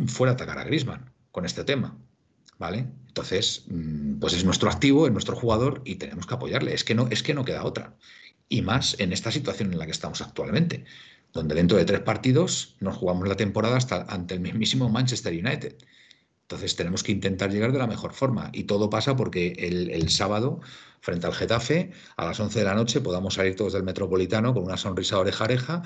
fuera 0.07 0.33
a 0.33 0.35
atacar 0.35 0.59
a 0.59 0.65
Grisman 0.65 1.13
con 1.33 1.45
este 1.45 1.65
tema. 1.65 1.99
¿Vale? 2.59 2.87
Entonces, 3.09 3.65
mm, 3.69 4.19
pues 4.19 4.33
es 4.35 4.45
nuestro 4.45 4.71
activo, 4.71 5.07
es 5.07 5.13
nuestro 5.13 5.37
jugador 5.37 5.83
y 5.85 5.97
tenemos 5.97 6.27
que 6.27 6.35
apoyarle. 6.35 6.75
Es 6.75 6.85
que 6.85 6.95
no, 6.95 7.09
es 7.11 7.23
que 7.23 7.35
no 7.35 7.45
queda 7.45 7.65
otra. 7.65 7.97
Y 8.49 8.63
más 8.63 8.99
en 9.01 9.13
esta 9.13 9.33
situación 9.33 9.73
en 9.73 9.79
la 9.79 9.87
que 9.87 9.93
estamos 9.93 10.21
actualmente, 10.21 10.85
donde 11.33 11.55
dentro 11.55 11.77
de 11.77 11.85
tres 11.85 12.01
partidos 12.01 12.77
nos 12.81 12.97
jugamos 12.97 13.29
la 13.29 13.37
temporada 13.37 13.77
hasta 13.77 14.03
ante 14.03 14.35
el 14.35 14.41
mismísimo 14.41 14.89
Manchester 14.89 15.33
United. 15.33 15.77
Entonces 16.43 16.77
tenemos 16.77 17.03
que 17.03 17.11
intentar 17.13 17.51
llegar 17.51 17.73
de 17.73 17.79
la 17.79 17.89
mejor 17.89 18.13
forma. 18.13 18.51
Y 18.53 18.65
todo 18.65 18.89
pasa 18.89 19.17
porque 19.17 19.49
el, 19.59 20.09
sábado, 20.11 20.61
frente 21.01 21.27
al 21.27 21.35
Getafe, 21.35 21.91
a 22.17 22.27
las 22.27 22.39
11 22.39 22.61
de 22.61 22.65
la 22.65 22.75
noche, 22.75 23.01
podamos 23.01 23.35
salir 23.35 23.57
todos 23.57 23.73
del 23.73 23.83
Metropolitano 23.83 24.55
con 24.55 24.63
una 24.63 24.77
sonrisa 24.77 25.19
oreja 25.19 25.45
oreja 25.45 25.83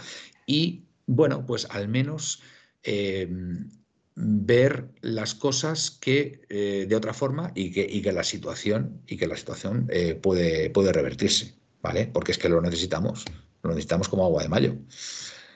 y, 0.46 0.84
bueno, 1.06 1.46
pues 1.46 1.66
al 1.70 1.88
menos 1.88 2.42
em, 2.82 3.70
ver 4.14 4.88
las 5.00 5.34
cosas 5.34 5.90
que 5.90 6.42
eh, 6.48 6.86
de 6.88 6.96
otra 6.96 7.14
forma 7.14 7.52
y 7.54 7.72
que, 7.72 8.02
que, 8.02 8.12
la 8.12 8.24
situación, 8.24 9.00
y 9.06 9.16
que 9.16 9.26
la 9.26 9.36
situación 9.36 9.86
eh, 9.90 10.14
puede, 10.14 10.70
puede 10.70 10.92
revertirse, 10.92 11.54
¿vale? 11.82 12.06
Porque 12.06 12.32
es 12.32 12.38
que 12.38 12.48
lo 12.48 12.60
necesitamos, 12.60 13.24
lo 13.62 13.70
necesitamos 13.70 14.08
como 14.08 14.24
agua 14.24 14.42
de 14.42 14.48
mayo. 14.48 14.76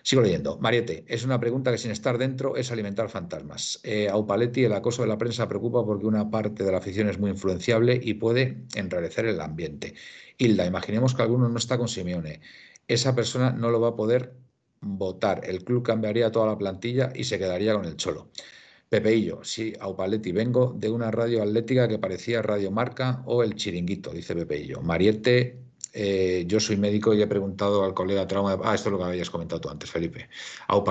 Sigo 0.03 0.21
leyendo. 0.21 0.59
Mariette, 0.59 1.03
es 1.09 1.25
una 1.25 1.41
pregunta 1.41 1.73
que 1.73 1.79
sin 1.79 1.91
estar 1.91 2.19
dentro 2.19 2.57
es 2.57 2.71
alimentar 2.71 3.09
fantasmas. 3.09 3.81
Eh, 3.85 4.11
Aupaletti, 4.11 4.65
el 4.65 4.75
acoso 4.75 5.01
de 5.01 5.09
la 5.09 5.17
prensa 5.17 5.49
preocupa 5.49 5.83
porque 5.83 6.05
una 6.05 6.31
parte 6.31 6.63
de 6.63 6.71
la 6.71 6.77
afición 6.77 7.09
es 7.09 7.19
muy 7.19 7.31
influenciable 7.31 7.99
y 8.03 8.13
puede 8.13 8.67
enrarecer 8.75 9.25
el 9.25 9.41
ambiente. 9.41 9.95
Hilda, 10.37 10.67
imaginemos 10.67 11.15
que 11.15 11.23
alguno 11.23 11.49
no 11.49 11.57
está 11.57 11.79
con 11.79 11.89
Simeone. 11.89 12.43
Esa 12.87 13.15
persona 13.15 13.53
no 13.53 13.71
lo 13.71 13.81
va 13.81 13.89
a 13.89 13.97
poder 13.97 14.35
votar. 14.85 15.41
El 15.45 15.64
club 15.64 15.82
cambiaría 15.82 16.30
toda 16.30 16.47
la 16.47 16.59
plantilla 16.59 17.12
y 17.14 17.24
se 17.24 17.39
quedaría 17.39 17.74
con 17.74 17.85
el 17.85 17.97
cholo. 17.97 18.30
Pepeillo, 18.89 19.43
sí, 19.43 19.72
Aupaletti, 19.80 20.30
vengo 20.32 20.72
de 20.76 20.91
una 20.91 21.11
radio 21.11 21.43
atlética 21.43 21.89
que 21.89 21.99
parecía 21.99 22.43
Radio 22.43 22.70
Marca 22.70 23.22
o 23.26 23.43
El 23.43 23.55
Chiringuito, 23.57 24.11
dice 24.12 24.35
Pepeillo. 24.35 24.80
Mariette, 24.82 25.64
eh, 25.97 26.45
yo 26.49 26.59
soy 26.59 26.77
médico 26.77 27.15
y 27.15 27.23
he 27.23 27.27
preguntado 27.29 27.85
al 27.85 27.95
colega 27.95 28.27
Trauma. 28.27 28.59
Ah, 28.65 28.75
esto 28.75 28.89
es 28.89 28.93
lo 28.93 28.99
que 28.99 29.05
habías 29.05 29.31
comentado 29.31 29.61
tú 29.61 29.71
antes, 29.71 29.91
Felipe. 29.91 30.29
A 30.67 30.83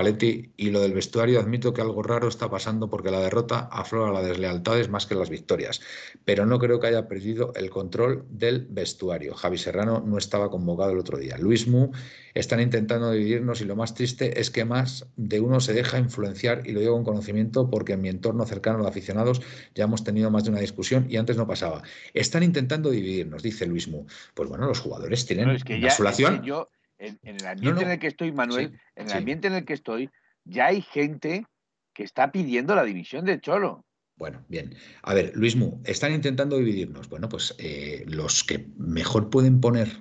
y 0.57 0.69
lo 0.69 0.79
del 0.79 0.93
vestuario, 0.93 1.41
admito 1.41 1.73
que 1.73 1.81
algo 1.81 2.01
raro 2.01 2.29
está 2.29 2.49
pasando 2.49 2.89
porque 2.89 3.11
la 3.11 3.19
derrota 3.19 3.67
aflora 3.71 4.13
las 4.13 4.25
deslealtades 4.25 4.89
más 4.89 5.05
que 5.05 5.15
las 5.15 5.29
victorias. 5.29 5.81
Pero 6.23 6.45
no 6.45 6.57
creo 6.57 6.79
que 6.79 6.87
haya 6.87 7.07
perdido 7.09 7.51
el 7.55 7.69
control 7.69 8.25
del 8.29 8.65
vestuario. 8.69 9.35
Javi 9.35 9.57
Serrano 9.57 10.01
no 10.05 10.17
estaba 10.17 10.49
convocado 10.49 10.91
el 10.91 10.99
otro 10.99 11.17
día. 11.17 11.37
Luis 11.37 11.67
Mu 11.67 11.91
están 12.33 12.61
intentando 12.61 13.11
dividirnos 13.11 13.61
y 13.61 13.65
lo 13.65 13.75
más 13.75 13.93
triste 13.93 14.39
es 14.39 14.49
que 14.49 14.65
más 14.65 15.05
de 15.17 15.39
uno 15.39 15.59
se 15.59 15.73
deja 15.73 15.99
influenciar 15.99 16.63
y 16.65 16.71
lo 16.71 16.79
digo 16.79 16.93
con 16.93 17.03
conocimiento 17.03 17.69
porque 17.69 17.93
en 17.93 18.01
mi 18.01 18.09
entorno 18.09 18.45
cercano 18.45 18.79
los 18.79 18.87
aficionados 18.87 19.41
ya 19.75 19.83
hemos 19.83 20.03
tenido 20.03 20.31
más 20.31 20.45
de 20.45 20.49
una 20.51 20.59
discusión 20.59 21.05
y 21.09 21.17
antes 21.17 21.37
no 21.37 21.45
pasaba. 21.45 21.83
Están 22.13 22.43
intentando 22.43 22.89
dividirnos, 22.89 23.43
dice 23.43 23.67
Luis 23.67 23.87
Mu. 23.87 24.05
Pues 24.33 24.49
bueno, 24.49 24.65
los 24.65 24.79
jugadores 24.79 24.92
tienen 25.25 25.49
es 25.49 25.63
que 25.63 25.79
yo, 25.79 26.69
en, 26.97 27.19
el 27.23 27.45
ambiente 27.45 27.83
en 27.83 27.91
el 27.91 27.99
que 27.99 28.07
estoy, 28.07 28.31
Manuel, 28.31 28.79
en 28.95 29.07
el 29.07 29.13
ambiente 29.13 29.47
en 29.47 29.53
el 29.53 29.65
que 29.65 29.73
estoy, 29.73 30.09
ya 30.45 30.67
hay 30.67 30.81
gente 30.81 31.45
que 31.93 32.03
está 32.03 32.31
pidiendo 32.31 32.75
la 32.75 32.83
división 32.83 33.25
de 33.25 33.39
Cholo. 33.39 33.85
Bueno, 34.15 34.43
bien. 34.47 34.75
A 35.01 35.13
ver, 35.13 35.31
Luis 35.35 35.55
Mu, 35.55 35.81
están 35.85 36.13
intentando 36.13 36.57
dividirnos. 36.57 37.09
Bueno, 37.09 37.29
pues 37.29 37.55
eh, 37.57 38.03
los 38.07 38.43
que 38.43 38.67
mejor 38.77 39.29
pueden 39.29 39.59
poner 39.59 39.99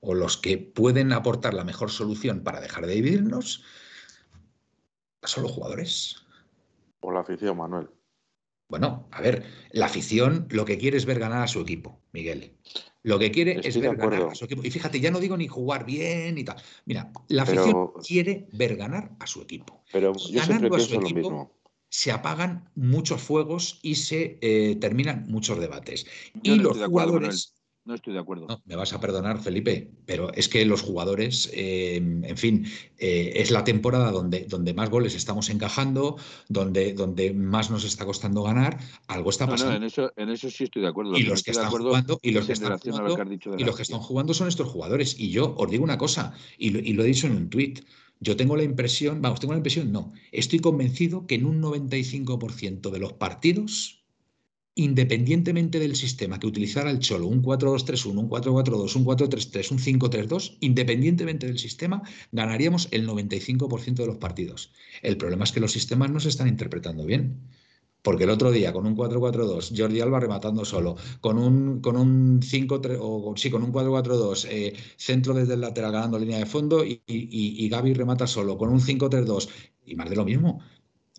o 0.00 0.14
los 0.14 0.36
que 0.36 0.58
pueden 0.58 1.12
aportar 1.12 1.54
la 1.54 1.64
mejor 1.64 1.90
solución 1.90 2.42
para 2.42 2.60
dejar 2.60 2.86
de 2.86 2.94
dividirnos 2.94 3.64
son 5.22 5.44
los 5.44 5.52
jugadores. 5.52 6.26
O 7.00 7.12
la 7.12 7.20
afición, 7.20 7.56
Manuel. 7.56 7.88
Bueno, 8.68 9.06
a 9.12 9.20
ver, 9.20 9.44
la 9.70 9.86
afición 9.86 10.46
lo 10.50 10.64
que 10.64 10.78
quiere 10.78 10.96
es 10.96 11.04
ver 11.04 11.18
ganar 11.18 11.42
a 11.42 11.46
su 11.46 11.60
equipo, 11.60 12.00
Miguel. 12.12 12.56
Lo 13.04 13.18
que 13.18 13.30
quiere 13.30 13.60
es 13.62 13.78
ver 13.80 13.96
ganar 13.96 14.28
a 14.30 14.34
su 14.34 14.44
equipo. 14.44 14.62
Y 14.64 14.70
fíjate, 14.70 15.00
ya 15.00 15.10
no 15.10 15.20
digo 15.20 15.36
ni 15.36 15.48
jugar 15.48 15.84
bien 15.84 16.38
y 16.38 16.44
tal. 16.44 16.56
Mira, 16.84 17.12
la 17.28 17.42
afición 17.42 17.92
quiere 18.06 18.48
ver 18.52 18.76
ganar 18.76 19.16
a 19.18 19.26
su 19.26 19.42
equipo. 19.42 19.82
Pero 19.92 20.12
yo 20.14 20.42
siempre 20.42 20.70
pienso 20.70 21.00
lo 21.00 21.10
mismo. 21.10 21.52
Se 21.88 22.10
apagan 22.10 22.70
muchos 22.74 23.20
fuegos 23.20 23.78
y 23.82 23.96
se 23.96 24.38
eh, 24.40 24.76
terminan 24.80 25.26
muchos 25.28 25.58
debates. 25.58 26.06
y 26.42 26.56
los 26.56 26.78
jugadores 26.78 27.61
no 27.84 27.94
estoy 27.94 28.12
de 28.12 28.20
acuerdo. 28.20 28.46
me 28.64 28.76
vas 28.76 28.92
a 28.92 29.00
perdonar, 29.00 29.40
Felipe, 29.40 29.90
pero 30.06 30.32
es 30.34 30.48
que 30.48 30.64
los 30.64 30.82
jugadores, 30.82 31.50
em, 31.52 32.24
en 32.24 32.36
fin, 32.36 32.66
eh, 32.98 33.32
es 33.36 33.50
la 33.50 33.64
temporada 33.64 34.10
donde, 34.10 34.44
donde 34.44 34.72
más 34.72 34.88
goles 34.88 35.14
estamos 35.14 35.50
encajando, 35.50 36.16
donde, 36.48 36.92
donde 36.92 37.32
más 37.34 37.70
nos 37.70 37.84
está 37.84 38.04
costando 38.04 38.42
ganar, 38.42 38.78
algo 39.08 39.30
está 39.30 39.46
pasando. 39.46 39.76
en, 39.76 39.82
eso, 39.82 40.12
en 40.16 40.30
eso 40.30 40.48
sí 40.50 40.64
estoy 40.64 40.82
de 40.82 40.88
acuerdo. 40.88 41.16
y 41.18 41.22
los 41.22 41.42
que 41.42 41.50
están 41.50 41.70
jugando, 41.70 42.18
y 42.22 42.30
los 42.30 42.46
que 42.46 42.52
están 42.52 42.78
jugando, 42.78 43.56
y 43.58 43.64
los 43.64 43.76
que 43.76 43.82
están 43.82 44.00
jugando 44.00 44.34
son 44.34 44.48
estos 44.48 44.68
jugadores. 44.68 45.18
Y 45.18 45.30
yo 45.30 45.54
os 45.56 45.70
digo 45.70 45.82
una 45.82 45.98
cosa, 45.98 46.34
y 46.58 46.70
lo, 46.70 46.78
y 46.78 46.92
lo 46.92 47.02
he 47.02 47.06
dicho 47.06 47.26
en 47.26 47.36
un 47.36 47.50
tuit. 47.50 47.80
Yo 48.20 48.36
tengo 48.36 48.54
la 48.56 48.62
impresión, 48.62 49.20
vamos, 49.20 49.40
tengo 49.40 49.52
la 49.52 49.58
impresión, 49.58 49.90
no, 49.90 50.12
estoy 50.30 50.60
convencido 50.60 51.26
que 51.26 51.34
en 51.34 51.44
un 51.44 51.60
95% 51.60 52.90
de 52.90 53.00
los 53.00 53.14
partidos 53.14 54.01
independientemente 54.74 55.78
del 55.78 55.96
sistema 55.96 56.38
que 56.38 56.46
utilizara 56.46 56.90
el 56.90 56.98
Cholo, 56.98 57.26
un 57.26 57.42
4-2-3-1, 57.42 58.18
un 58.18 58.28
4-4-2, 58.30 58.96
un 58.96 59.04
4-3-3, 59.04 59.70
un 59.70 59.78
5-3-2, 59.78 60.56
independientemente 60.60 61.46
del 61.46 61.58
sistema, 61.58 62.02
ganaríamos 62.30 62.88
el 62.90 63.06
95% 63.06 63.94
de 63.96 64.06
los 64.06 64.16
partidos. 64.16 64.72
El 65.02 65.16
problema 65.18 65.44
es 65.44 65.52
que 65.52 65.60
los 65.60 65.72
sistemas 65.72 66.10
no 66.10 66.20
se 66.20 66.30
están 66.30 66.48
interpretando 66.48 67.04
bien. 67.04 67.48
Porque 68.02 68.24
el 68.24 68.30
otro 68.30 68.50
día, 68.50 68.72
con 68.72 68.84
un 68.84 68.96
4-4-2, 68.96 69.74
Jordi 69.76 70.00
Alba 70.00 70.18
rematando 70.18 70.64
solo, 70.64 70.96
con 71.20 71.38
un, 71.38 71.80
con 71.80 71.96
un 71.96 72.40
5 72.42 72.80
o 73.00 73.34
sí, 73.36 73.48
con 73.48 73.62
un 73.62 73.72
4-4-2, 73.72 74.48
eh, 74.50 74.74
centro 74.96 75.34
desde 75.34 75.54
el 75.54 75.60
lateral 75.60 75.92
ganando 75.92 76.18
línea 76.18 76.38
de 76.38 76.46
fondo 76.46 76.84
y, 76.84 77.00
y, 77.06 77.64
y 77.64 77.68
Gaby 77.68 77.94
remata 77.94 78.26
solo, 78.26 78.58
con 78.58 78.70
un 78.70 78.80
5-3-2, 78.80 79.48
y 79.86 79.94
más 79.94 80.10
de 80.10 80.16
lo 80.16 80.24
mismo. 80.24 80.60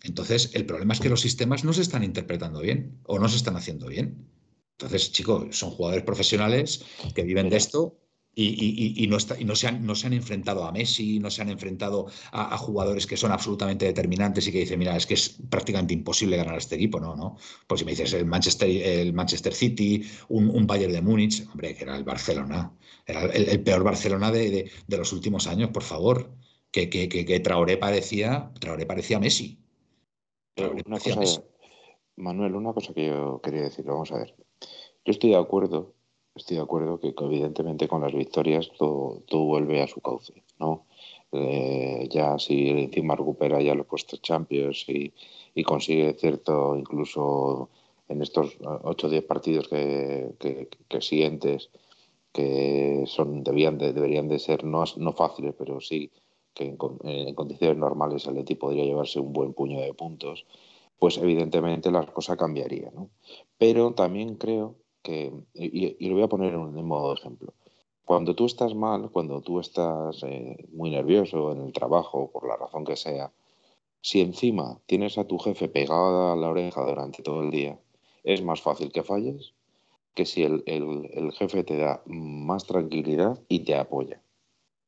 Entonces, 0.03 0.51
el 0.53 0.65
problema 0.65 0.93
es 0.93 0.99
que 0.99 1.09
los 1.09 1.21
sistemas 1.21 1.63
no 1.63 1.73
se 1.73 1.81
están 1.81 2.03
interpretando 2.03 2.59
bien 2.59 2.99
o 3.05 3.19
no 3.19 3.29
se 3.29 3.37
están 3.37 3.55
haciendo 3.55 3.87
bien. 3.87 4.27
Entonces, 4.73 5.11
chicos, 5.13 5.57
son 5.57 5.71
jugadores 5.71 6.03
profesionales 6.03 6.83
que 7.15 7.23
viven 7.23 7.49
de 7.49 7.57
esto 7.57 7.99
Y, 8.35 9.07
no, 9.09 9.17
está, 9.17 9.39
y 9.39 9.45
no, 9.45 9.55
se 9.55 9.67
han, 9.67 9.85
no 9.85 9.93
se 9.95 10.07
han 10.07 10.13
enfrentado 10.13 10.65
a 10.65 10.71
Messi, 10.71 11.19
no 11.19 11.29
se 11.29 11.41
han 11.43 11.49
enfrentado 11.49 12.07
a, 12.31 12.57
jugadores 12.57 13.05
que 13.05 13.15
son 13.15 13.31
absolutamente 13.31 13.85
determinantes 13.85 14.47
y 14.47 14.51
que 14.51 14.59
dicen, 14.61 14.79
mira, 14.79 14.97
es 14.97 15.05
que 15.05 15.13
es 15.13 15.37
prácticamente 15.49 15.93
imposible 15.93 16.37
ganar 16.37 16.55
a 16.55 16.57
este 16.57 16.75
equipo, 16.75 16.99
no, 16.99 17.15
no. 17.15 17.37
Pues 17.67 17.79
si 17.79 17.85
me 17.85 17.91
dices 17.91 18.11
el 18.13 18.25
Manchester, 18.25 18.69
el 18.69 19.13
Manchester 19.13 19.53
City, 19.53 20.03
un, 20.29 20.65
Bayern 20.67 20.93
de 20.93 21.01
Múnich, 21.01 21.47
hombre, 21.51 21.75
que 21.75 21.83
era 21.83 21.95
el 21.95 22.03
Barcelona, 22.03 22.73
era 23.05 23.21
el, 23.25 23.61
peor 23.61 23.83
Barcelona 23.83 24.31
de, 24.31 24.71
los 24.87 25.13
últimos 25.13 25.47
años, 25.47 25.69
por 25.69 25.83
favor. 25.83 26.35
Que, 26.71 26.89
que, 26.89 27.07
que, 27.07 27.39
Traoré 27.39 27.77
parecía, 27.77 28.51
Traoré 28.59 28.87
parecía 28.87 29.19
Messi. 29.19 29.62
Manuel, 32.15 32.55
una 32.55 32.73
cosa 32.73 32.93
que 32.93 33.07
yo 33.07 33.41
quería 33.41 33.63
decir, 33.63 33.85
vamos 33.85 34.11
a 34.11 34.17
ver. 34.17 34.35
Yo 35.05 35.11
estoy 35.11 35.31
de 35.31 35.37
acuerdo 35.37 35.93
estoy 36.35 36.57
de 36.57 36.63
acuerdo 36.63 36.99
que, 36.99 37.13
evidentemente 37.17 37.87
con 37.87 38.01
las 38.01 38.13
victorias 38.13 38.71
todo, 38.77 39.23
vuelve 39.29 39.81
a 39.81 39.87
su 39.87 40.01
cauce, 40.01 40.43
¿no? 40.59 40.85
Eh, 41.31 42.07
ya 42.11 42.37
si 42.37 42.69
encima 42.69 43.15
recupera 43.15 43.61
ya 43.61 43.73
los 43.73 43.87
puestos 43.87 44.21
Champions 44.21 44.85
y, 44.87 45.63
consigue 45.63 46.13
cierto, 46.13 46.75
incluso 46.77 47.69
en 48.07 48.21
estos 48.21 48.57
8 48.61 49.07
o 49.07 49.09
10 49.09 49.23
partidos 49.23 49.67
que, 49.67 50.35
que, 50.87 51.01
siguientes, 51.01 51.69
que 52.31 53.03
son 53.07 53.43
debían 53.43 53.77
deberían 53.77 54.27
de 54.27 54.39
ser 54.39 54.63
no, 54.63 54.83
no 54.97 55.13
fáciles, 55.13 55.55
pero 55.57 55.79
sí 55.81 56.11
que 56.53 56.65
en, 56.65 56.77
en, 57.03 57.35
condiciones 57.35 57.77
normales 57.77 58.25
el 58.27 58.35
Leti 58.35 58.55
podría 58.55 58.85
llevarse 58.85 59.19
un 59.19 59.33
buen 59.33 59.53
puño 59.53 59.79
de 59.79 59.93
puntos, 59.93 60.45
pues 60.99 61.17
evidentemente 61.17 61.91
la 61.91 62.05
cosa 62.05 62.37
cambiaría. 62.37 62.91
¿no? 62.93 63.09
Pero 63.57 63.93
también 63.93 64.35
creo 64.35 64.75
que, 65.01 65.33
y, 65.53 66.07
lo 66.07 66.15
voy 66.15 66.23
a 66.23 66.29
poner 66.29 66.53
en, 66.53 66.85
modo 66.85 67.09
de 67.09 67.19
ejemplo. 67.19 67.53
Cuando 68.05 68.35
tú 68.35 68.45
estás 68.45 68.73
mal, 68.73 69.09
cuando 69.11 69.41
tú 69.41 69.59
estás 69.59 70.23
eh, 70.23 70.67
muy 70.71 70.89
nervioso 70.89 71.51
en 71.51 71.61
el 71.61 71.73
trabajo, 71.73 72.31
por 72.31 72.47
la 72.47 72.57
razón 72.57 72.85
que 72.85 72.95
sea, 72.95 73.31
si 74.01 74.21
encima 74.21 74.79
tienes 74.85 75.17
a 75.17 75.25
tu 75.25 75.39
jefe 75.39 75.69
pegado 75.69 76.33
a 76.33 76.35
la 76.35 76.49
oreja 76.49 76.85
durante 76.85 77.23
todo 77.23 77.41
el 77.41 77.51
día, 77.51 77.79
es 78.23 78.41
más 78.43 78.61
fácil 78.61 78.91
que 78.91 79.03
falles 79.03 79.53
que 80.13 80.25
si 80.25 80.43
el, 80.43 80.63
el, 80.65 81.31
jefe 81.33 81.63
te 81.63 81.77
da 81.77 82.01
más 82.05 82.65
tranquilidad 82.65 83.39
y 83.47 83.59
te 83.59 83.75
apoya. 83.75 84.21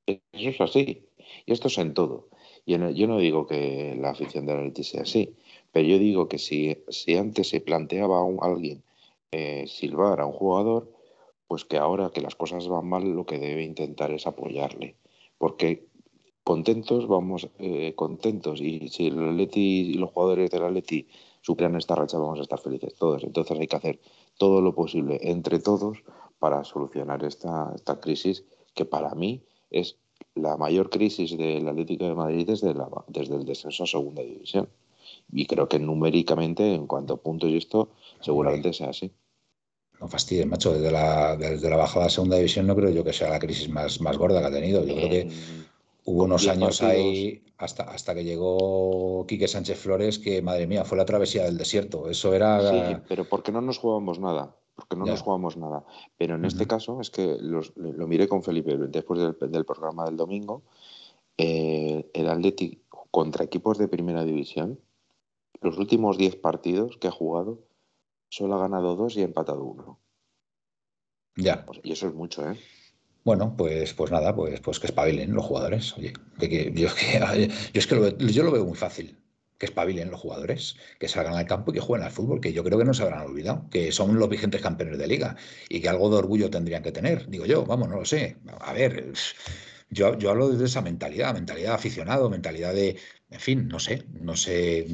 Eso 0.05 0.22
es 0.34 0.61
así. 0.61 1.05
Y 1.45 1.53
esto 1.53 1.67
es 1.67 1.78
en 1.78 1.93
todo. 1.93 2.28
Yo 2.65 2.78
no, 2.80 2.89
yo 2.89 3.07
no 3.07 3.19
digo 3.19 3.45
que 3.45 3.95
la 3.99 4.11
afición 4.11 4.45
de 4.45 4.55
la 4.55 4.63
Leti 4.63 4.84
sea 4.84 5.03
así, 5.03 5.36
pero 5.71 5.88
yo 5.88 5.99
digo 5.99 6.28
que 6.28 6.39
si, 6.39 6.78
si 6.89 7.15
antes 7.15 7.49
se 7.49 7.61
planteaba 7.61 8.19
a 8.19 8.45
alguien 8.45 8.84
eh, 9.32 9.65
silbar 9.67 10.21
a 10.21 10.26
un 10.26 10.34
jugador, 10.34 10.91
pues 11.47 11.65
que 11.65 11.78
ahora 11.78 12.11
que 12.13 12.21
las 12.21 12.36
cosas 12.36 12.67
van 12.67 12.88
mal, 12.88 13.03
lo 13.03 13.26
que 13.26 13.38
debe 13.38 13.63
intentar 13.63 14.11
es 14.11 14.26
apoyarle. 14.26 14.95
Porque 15.38 15.88
contentos, 16.43 17.07
vamos 17.07 17.49
eh, 17.59 17.93
contentos. 17.95 18.61
Y 18.61 18.88
si 18.89 19.07
el 19.07 19.30
Atleti 19.30 19.91
y 19.91 19.93
los 19.95 20.11
jugadores 20.11 20.49
del 20.51 20.63
Atleti 20.63 21.07
superan 21.41 21.76
esta 21.76 21.95
racha, 21.95 22.17
vamos 22.17 22.39
a 22.39 22.43
estar 22.43 22.59
felices 22.59 22.95
todos. 22.95 23.23
Entonces 23.23 23.59
hay 23.59 23.67
que 23.67 23.76
hacer 23.76 23.99
todo 24.38 24.61
lo 24.61 24.73
posible 24.73 25.19
entre 25.21 25.59
todos 25.59 26.03
para 26.39 26.63
solucionar 26.63 27.23
esta, 27.23 27.71
esta 27.76 27.99
crisis 27.99 28.45
que 28.73 28.86
para 28.86 29.13
mí 29.15 29.43
es 29.69 29.97
la 30.36 30.57
mayor 30.57 30.89
crisis 30.89 31.38
del 31.38 31.68
Atlético 31.68 32.05
de 32.05 32.16
Madrid 32.16 32.47
desde, 32.47 32.74
la, 32.74 32.89
desde 33.07 33.36
el 33.36 33.45
descenso 33.45 33.84
a 33.84 33.88
segunda 33.88 34.22
división. 34.22 34.68
Y 35.32 35.45
creo 35.45 35.68
que 35.68 35.80
numéricamente, 35.80 36.74
en 36.74 36.88
cuanto 36.88 37.13
a 37.13 37.18
puntos 37.18 37.49
y 37.49 37.57
esto, 37.57 37.89
seguramente 38.20 38.74
sea 38.74 38.89
así. 38.89 39.11
No 39.99 40.07
fastidies, 40.07 40.45
macho. 40.45 40.74
Desde 40.74 40.91
la, 40.91 41.38
desde 41.38 41.70
la 41.70 41.78
bajada 41.78 42.07
a 42.07 42.09
segunda 42.09 42.38
división 42.38 42.68
no 42.68 42.76
creo 42.76 42.89
yo 42.89 43.03
que 43.03 43.13
sea 43.13 43.30
la 43.30 43.39
crisis 43.39 43.70
más, 43.70 44.01
más 44.01 44.18
gorda 44.18 44.41
que 44.41 44.47
ha 44.47 44.51
tenido. 44.51 44.84
Yo 44.86 44.93
creo 44.93 45.09
que 45.09 45.30
hubo 46.05 46.24
unos 46.26 46.47
años 46.47 46.82
ahí 46.82 47.41
hasta, 47.57 47.84
hasta 47.84 48.13
que 48.13 48.26
llegó 48.26 49.26
Quique 49.28 49.47
Sánchez 49.47 49.80
Flores 49.80 50.20
que, 50.20 50.41
madre 50.41 50.68
mía, 50.68 50.84
fue 50.84 50.97
la 50.97 51.05
travesía 51.05 51.45
del 51.45 51.57
desierto. 51.57 52.09
Eso 52.09 52.34
era... 52.34 52.59
Sí, 52.70 53.01
pero 53.07 53.26
porque 53.26 53.51
no 53.51 53.61
nos 53.61 53.78
jugamos 53.78 54.20
nada. 54.20 54.55
Porque 54.76 54.95
no 54.97 55.05
nos 55.05 55.21
jugamos 55.21 55.55
nada. 55.57 55.86
Pero 56.17 56.36
en 56.36 56.45
este 56.45 56.67
caso 56.67 56.99
es 56.99 57.09
que 57.09 57.38
lo 57.39 58.07
miré 58.07 58.28
con 58.28 58.43
Felipe 58.43 58.78
después 58.78 59.19
del, 59.39 59.65
programa 59.65 60.05
del 60.05 60.17
domingo. 60.17 60.63
Eh, 61.38 62.09
el 62.13 62.30
Athletic 62.30 62.82
contra 63.11 63.45
equipos 63.45 63.78
de 63.78 63.88
primera 63.88 64.26
división, 64.26 64.80
los 65.61 65.78
últimos 65.78 66.17
10 66.17 66.36
partidos 66.38 66.97
que 66.97 67.07
ha 67.07 67.11
jugado, 67.11 67.63
solo 68.30 68.55
ha 68.55 68.59
ganado 68.59 68.95
dos 68.95 69.15
y 69.15 69.21
ha 69.21 69.26
empatado 69.26 69.63
uno. 69.63 69.99
Ya. 71.38 71.65
Y 71.84 71.93
eso 71.93 72.07
es 72.07 72.13
mucho, 72.13 72.49
¿eh? 72.49 72.59
Bueno, 73.23 73.55
pues, 73.57 73.93
pues 73.93 74.11
nada, 74.11 74.36
pues, 74.36 74.61
pues 74.61 74.80
que 74.80 74.88
espabilen 74.88 75.34
los 75.34 75.45
jugadores. 75.45 75.97
Oye, 75.97 76.13
que, 76.39 76.71
yo, 76.76 76.88
es 77.73 77.88
que 77.88 77.95
lo, 77.95 78.09
yo 78.17 78.43
lo 78.43 78.51
veo 78.51 78.65
muy 78.65 78.76
fácil. 78.76 79.17
Que 79.66 79.72
espabilen 79.72 80.11
los 80.11 80.20
jugadores, 80.20 80.76
que 80.99 81.07
salgan 81.07 81.34
al 81.34 81.47
campo 81.47 81.72
y 81.72 81.74
que 81.74 81.80
jueguen 81.80 82.05
al 82.05 82.11
fútbol, 82.11 82.39
que 82.39 82.53
yo 82.53 82.63
creo 82.63 82.78
que 82.78 82.86
no 82.86 82.93
se 82.93 83.01
habrán 83.01 83.22
olvidado, 83.22 83.68
que 83.72 83.91
son 83.91 84.20
los 84.20 84.30
vigentes 84.30 84.61
campeones 84.61 84.99
de 84.99 85.07
liga 85.07 85.36
y 85.70 85.82
que 85.82 85.89
algo 85.89 86.07
de 86.11 86.18
orgullo 86.18 86.51
tendrían 86.51 86.84
que 86.84 86.91
tener. 86.91 87.28
Digo 87.28 87.45
yo, 87.45 87.66
vamos, 87.66 87.89
no 87.89 87.95
lo 87.95 88.05
sé. 88.05 88.38
A 88.59 88.74
ver, 88.74 89.11
yo, 89.89 90.18
yo 90.20 90.30
hablo 90.30 90.49
desde 90.49 90.66
esa 90.66 90.82
mentalidad, 90.82 91.34
mentalidad 91.34 91.70
de 91.70 91.76
aficionado, 91.76 92.30
mentalidad 92.30 92.74
de, 92.74 92.97
en 93.30 93.39
fin, 93.39 93.67
no 93.67 93.80
sé, 93.80 94.05
no 94.21 94.36
sé, 94.36 94.86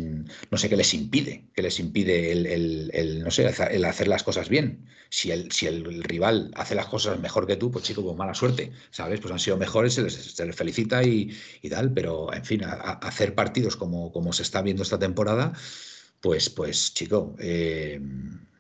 no 0.50 0.58
sé 0.58 0.70
qué 0.70 0.78
les 0.78 0.94
impide, 0.94 1.50
qué 1.54 1.62
les 1.62 1.80
impide 1.80 2.32
el, 2.32 3.22
no 3.24 3.30
sé, 3.30 3.52
el 3.72 3.86
hacer 3.86 4.08
las 4.08 4.24
cosas 4.24 4.48
bien. 4.48 4.88
Si 5.10 5.32
el, 5.32 5.52
si 5.52 5.68
el 5.68 6.04
rival 6.04 6.52
hace 6.56 6.74
las 6.74 6.88
cosas 6.88 7.20
mejor 7.20 7.46
que 7.46 7.58
tú, 7.58 7.70
pues 7.70 7.84
chico, 7.84 8.02
pues 8.04 8.16
mala 8.16 8.34
suerte, 8.34 8.72
¿sabes? 8.90 9.20
Pues 9.20 9.34
han 9.34 9.40
sido 9.40 9.58
mejores, 9.58 9.96
se 9.96 10.04
les, 10.04 10.56
felicita 10.56 11.04
y, 11.04 11.36
tal, 11.70 11.94
pero 11.94 12.34
en 12.34 12.46
fin, 12.46 12.62
hacer 12.64 13.36
partidos 13.36 13.76
como, 13.76 14.12
como 14.14 14.32
se 14.32 14.44
está 14.44 14.62
viendo 14.62 14.84
esta 14.84 14.98
temporada, 14.98 15.52
pues, 16.22 16.50
pues 16.50 16.94
chico, 16.94 17.36
eh, 17.40 18.00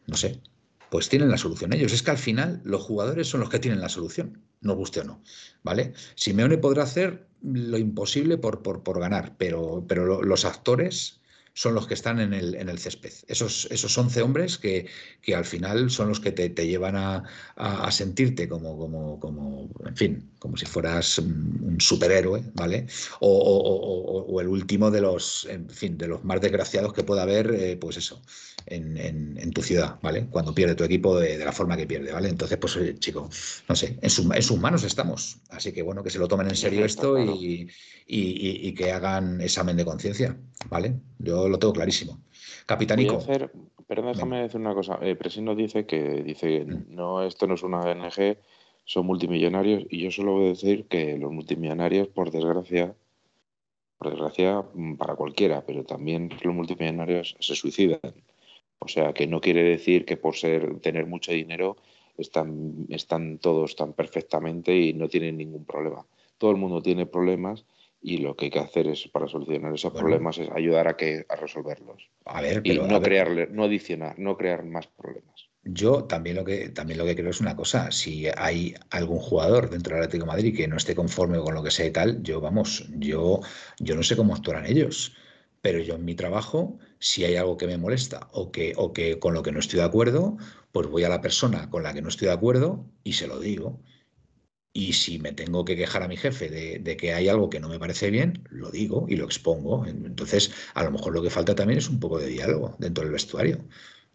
no 0.08 0.18
sé, 0.18 0.42
pues 0.90 1.08
tienen 1.08 1.30
la 1.30 1.38
solución 1.38 1.72
ellos. 1.72 1.94
Es 1.94 2.04
que 2.04 2.12
al 2.12 2.18
final 2.18 2.62
los 2.66 2.82
jugadores 2.82 3.30
son 3.30 3.40
los 3.40 3.50
que 3.50 3.60
tienen 3.60 3.80
la 3.80 3.90
solución, 3.90 4.42
nos 4.60 4.76
guste 4.76 5.00
o 5.00 5.04
no, 5.06 5.24
¿vale? 5.64 5.94
Simeone 6.16 6.58
podrá 6.58 6.84
hacer 6.84 7.31
lo 7.44 7.78
imposible 7.78 8.38
por, 8.38 8.62
por, 8.62 8.84
por 8.84 9.00
ganar, 9.00 9.36
pero, 9.38 9.84
pero 9.88 10.22
los 10.24 10.46
actores 10.46 11.22
son 11.54 11.76
los 11.76 11.88
que 11.88 11.94
están 11.94 12.20
en 12.20 12.34
el, 12.34 12.56
en 12.56 12.70
el 12.70 12.80
césped. 12.80 13.12
Esos, 13.28 13.68
esos 13.72 13.98
11 13.98 14.22
hombres 14.22 14.58
que, 14.58 14.88
que 15.22 15.36
al 15.36 15.46
final 15.46 15.90
son 15.90 16.10
los 16.10 16.20
que 16.20 16.32
te, 16.32 16.50
llevan 16.66 16.96
a, 16.96 17.24
a, 17.56 17.92
sentirte 17.92 18.48
como, 18.48 18.78
como, 18.78 19.20
como, 19.20 19.70
en 19.86 19.96
fin, 19.96 20.32
como 20.40 20.56
si 20.56 20.66
fueras 20.66 21.20
un 21.20 21.78
superhéroe, 21.80 22.44
¿vale? 22.54 22.88
O, 23.20 24.26
o, 24.28 24.42
el 24.42 24.48
último 24.48 24.90
de 24.92 25.02
los, 25.02 25.46
en 25.50 25.70
fin, 25.70 25.98
de 25.98 26.08
los 26.08 26.24
más 26.24 26.40
desgraciados 26.40 26.94
que 26.94 27.04
pueda 27.04 27.24
haber, 27.24 27.54
eh, 27.54 27.78
pues 27.78 27.98
eso, 27.98 28.22
en, 28.66 28.98
en, 28.98 29.52
tu 29.52 29.62
ciudad, 29.62 30.00
¿vale? 30.02 30.28
Cuando 30.30 30.54
pierde 30.54 30.76
tu 30.76 30.84
equipo 30.84 31.20
de, 31.20 31.38
la 31.38 31.52
forma 31.52 31.76
que 31.78 31.86
pierde, 31.88 32.12
¿vale? 32.12 32.30
Entonces, 32.30 32.58
pues, 32.58 33.00
chico, 33.00 33.30
no 33.68 33.76
sé, 33.76 33.98
en, 34.02 34.34
en, 34.34 34.42
sus 34.42 34.58
manos 34.60 34.84
estamos. 34.84 35.38
Así 35.50 35.72
que, 35.72 35.82
bueno, 35.82 36.04
que 36.04 36.10
se 36.10 36.20
lo 36.20 36.28
tomen 36.28 36.48
en 36.48 36.56
serio 36.56 36.86
esto 36.86 37.20
y, 37.20 37.70
y, 38.08 38.68
y 38.68 38.74
que 38.74 38.92
hagan 38.92 39.42
examen 39.42 39.78
de 39.78 39.86
conciencia, 39.86 40.38
¿vale? 40.70 40.94
Yo 41.20 41.50
lo 41.50 41.60
tengo 41.60 41.74
clarísimo. 41.74 42.20
Capitánico. 42.66 43.24
Perdón, 43.88 44.14
déjame 44.14 44.42
decir 44.44 44.62
una 44.62 44.74
cosa. 44.74 44.98
Eh, 45.02 45.16
Presino 45.16 45.54
dice 45.54 45.86
que 45.86 46.24
dice 46.24 46.64
mm. 46.64 46.96
no, 46.96 47.24
esto 47.24 47.46
no 47.46 47.56
es 47.56 47.64
una 47.64 47.82
ONG, 47.82 48.38
son 48.86 49.06
multimillonarios, 49.06 49.84
y 49.90 50.02
yo 50.04 50.12
solo 50.12 50.34
voy 50.34 50.46
a 50.46 50.50
decir 50.50 50.86
que 50.86 51.18
los 51.18 51.32
multimillonarios, 51.32 52.08
por 52.08 52.32
desgracia, 52.32 52.96
por 53.98 54.12
desgracia 54.12 54.64
mm, 54.74 54.96
para 54.96 55.16
cualquiera, 55.16 55.66
pero 55.66 55.84
también 55.84 56.30
los 56.42 56.56
multimillonarios 56.56 57.36
se 57.42 57.54
suicidan. 57.54 58.00
O 58.82 58.88
sea, 58.88 59.14
que 59.14 59.28
no 59.28 59.42
quiere 59.42 59.64
decir 59.64 60.06
que 60.06 60.18
por 60.18 60.36
ser 60.36 60.80
tener 60.80 61.06
mucho 61.06 61.32
dinero 61.32 61.78
están, 62.18 62.88
están 62.90 63.38
todos 63.38 63.76
tan 63.76 63.94
perfectamente 63.94 64.76
y 64.76 64.94
no 64.94 65.08
tienen 65.08 65.38
ningún 65.38 65.66
problema. 65.66 66.06
Todo 66.38 66.52
el 66.52 66.58
mundo 66.58 66.82
tiene 66.82 67.06
problemas 67.06 67.64
y 68.02 68.18
lo 68.18 68.36
que 68.36 68.46
hay 68.46 68.52
que 68.52 68.60
hacer 68.60 68.88
es 68.88 69.08
para 69.08 69.28
solucionar 69.28 69.74
esos 69.74 69.94
problemas 69.94 70.40
es 70.40 70.50
ayudar 70.50 70.88
a 70.88 70.98
que 70.98 71.26
a 71.30 71.36
resolverlos. 71.36 72.10
A 72.26 72.42
ver, 72.42 72.64
pero, 72.64 72.86
y 72.86 72.88
no 72.88 73.00
crearle, 73.00 73.48
no 73.52 73.66
adicionar, 73.66 74.18
no 74.18 74.36
crear 74.36 74.66
más 74.66 74.88
problemas. 74.88 75.48
Yo 75.64 76.06
también 76.06 76.38
lo 76.38 76.44
que 76.44 76.70
también 76.70 76.98
lo 76.98 77.06
que 77.06 77.16
creo 77.16 77.30
es 77.30 77.40
una 77.40 77.56
cosa, 77.56 77.92
si 77.92 78.26
hay 78.36 78.74
algún 78.90 79.20
jugador 79.20 79.70
dentro 79.70 79.94
del 79.94 80.06
Atlético 80.06 80.26
de 80.26 80.32
Madrid 80.32 80.58
que 80.58 80.68
no 80.68 80.78
esté 80.78 80.96
conforme 80.96 81.38
con 81.38 81.54
lo 81.54 81.62
que 81.62 81.70
sea 81.70 81.86
y 81.86 81.92
tal, 81.92 82.24
yo 82.24 82.42
vamos, 82.42 82.90
yo 82.98 83.42
yo 83.78 83.96
no 83.96 84.02
sé 84.02 84.16
cómo 84.16 84.34
actuarán 84.34 84.66
ellos, 84.66 85.16
pero 85.62 85.78
yo 85.78 85.94
en 85.94 86.06
mi 86.06 86.16
trabajo, 86.16 86.80
si 87.02 87.26
hay 87.26 87.36
algo 87.36 87.58
que 87.58 87.68
me 87.68 87.78
molesta 87.78 88.30
o 88.32 88.52
que 88.52 88.74
o 88.78 88.94
que 88.94 89.20
con 89.20 89.34
lo 89.34 89.42
que 89.42 89.52
no 89.52 89.60
estoy 89.60 89.80
de 89.80 89.86
acuerdo, 89.86 90.38
pues 90.72 90.88
voy 90.88 91.04
a 91.04 91.10
la 91.10 91.20
persona 91.20 91.70
con 91.70 91.84
la 91.84 91.94
que 91.94 92.02
no 92.02 92.10
estoy 92.10 92.28
de 92.28 92.34
acuerdo 92.36 92.86
y 93.04 93.14
se 93.14 93.28
lo 93.28 93.40
digo. 93.40 93.82
Y 94.72 94.94
si 94.94 95.20
me 95.20 95.34
tengo 95.34 95.66
que 95.66 95.76
quejar 95.76 96.04
a 96.04 96.08
mi 96.08 96.16
jefe 96.16 96.48
de, 96.48 96.98
que 96.98 97.14
hay 97.14 97.28
algo 97.28 97.50
que 97.50 97.60
no 97.60 97.68
me 97.68 97.80
parece 97.80 98.10
bien, 98.10 98.48
lo 98.50 98.72
digo 98.72 99.06
y 99.10 99.18
lo 99.18 99.26
expongo. 99.26 99.86
Entonces, 99.86 100.52
a 100.76 100.84
lo 100.84 100.92
mejor 100.92 101.14
lo 101.14 101.22
que 101.22 101.30
falta 101.30 101.56
también 101.56 101.80
es 101.80 101.90
un 101.90 102.00
poco 102.00 102.20
de 102.20 102.28
diálogo 102.28 102.78
dentro 102.80 103.04
del 103.04 103.12
vestuario. 103.12 103.66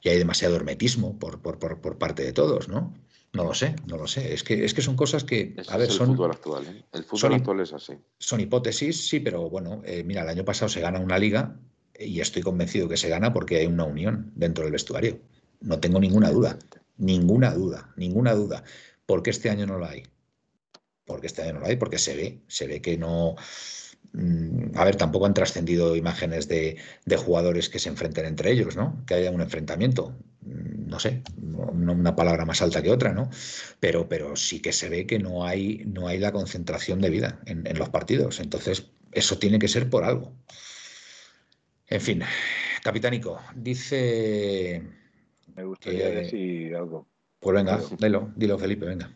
Y 0.01 0.09
hay 0.09 0.17
demasiado 0.17 0.57
hermetismo 0.57 1.19
por, 1.19 1.43
por, 1.43 1.99
parte 1.99 2.23
de 2.23 2.33
todos, 2.33 2.69
¿no? 2.69 2.95
No 3.35 3.45
lo 3.45 3.53
sé, 3.53 3.77
no 3.87 3.99
lo 3.99 4.07
sé. 4.07 4.33
Es 4.33 4.45
que, 4.45 4.65
es 4.65 4.73
que 4.73 4.81
son 4.81 4.97
cosas 4.97 5.25
que. 5.25 5.55
Ese 5.59 5.71
a 5.71 5.77
ver, 5.77 5.89
es 5.89 5.93
el 5.93 5.99
son, 5.99 6.07
fútbol 6.07 6.31
actual. 6.31 6.67
¿eh? 6.67 6.85
El 6.93 7.05
fútbol 7.05 7.21
son- 7.21 7.35
actual 7.35 7.61
es 7.61 7.73
así. 7.75 7.93
son 8.19 8.41
hipótesis, 8.41 9.09
sí, 9.09 9.21
pero 9.21 9.51
bueno, 9.51 9.83
eh, 9.85 10.05
mira, 10.05 10.23
el 10.23 10.29
año 10.29 10.45
pasado 10.45 10.71
se 10.71 10.81
gana 10.81 11.01
una 11.01 11.19
liga 11.19 11.59
y 12.01 12.21
estoy 12.21 12.43
convencido 12.43 12.89
que 12.89 12.97
se 12.97 13.09
gana 13.09 13.33
porque 13.33 13.57
hay 13.59 13.67
una 13.67 13.85
unión 13.85 14.33
dentro 14.35 14.65
del 14.65 14.73
vestuario. 14.73 15.21
No 15.61 15.81
tengo 15.81 16.01
ninguna 16.01 16.31
duda, 16.31 16.59
ninguna 16.97 17.53
duda, 17.55 17.93
ninguna 17.97 18.35
duda. 18.35 18.65
¿Por 19.07 19.23
qué 19.23 19.31
este 19.31 19.51
año 19.51 19.67
no 19.67 19.79
la 19.79 19.91
hay? 19.91 20.05
Porque 21.05 21.27
este 21.29 21.43
año 21.43 21.55
no 21.55 21.61
la 21.61 21.69
hay, 21.69 21.77
porque 21.77 21.99
se 21.99 22.17
ve, 22.17 22.41
se 22.49 22.67
ve 22.67 22.83
que 22.83 22.99
no. 22.99 23.37
mm, 24.13 24.77
A 24.77 24.85
ver, 24.85 24.97
tampoco 24.97 25.27
han 25.27 25.35
trascendido 25.35 25.97
imágenes 25.97 26.49
de, 26.49 26.77
jugadores 27.17 27.69
que 27.69 27.79
se 27.79 27.89
enfrenten 27.89 28.27
entre 28.27 28.51
ellos, 28.53 28.77
¿no? 28.77 29.05
Que 29.07 29.15
haya 29.15 29.31
un 29.31 29.41
enfrentamiento. 29.41 30.17
Mm, 30.43 30.89
No 30.89 30.99
sé, 31.01 31.23
una 31.53 32.15
palabra 32.17 32.45
más 32.45 32.63
alta 32.63 32.83
que 32.83 32.91
otra, 32.91 33.13
¿no? 33.13 33.29
Pero, 33.81 34.09
pero 34.09 34.37
sí 34.37 34.61
que 34.61 34.73
se 34.73 34.89
ve 34.89 35.07
que 35.07 35.19
no 35.19 35.45
hay, 35.45 35.83
no 35.87 36.09
hay 36.09 36.19
la 36.19 36.33
concentración 36.33 37.01
de 37.01 37.11
vida 37.11 37.41
en 37.47 37.79
los 37.79 37.89
partidos. 37.91 38.41
Entonces, 38.41 38.87
eso 39.13 39.39
tiene 39.39 39.59
que 39.59 39.69
ser 39.69 39.89
por 39.91 40.05
algo. 40.05 40.33
En 41.89 42.01
fin, 42.01 42.23
Capitánico, 42.83 43.39
dice. 43.55 44.83
Me 45.55 45.65
gustaría 45.65 46.11
Que- 46.11 46.17
decir 46.17 46.77
algo. 46.77 47.07
Pues 47.39 47.55
venga, 47.55 47.81
dilo, 47.99 48.31
dilo, 48.35 48.59
Felipe, 48.59 48.87
venga. 48.87 49.11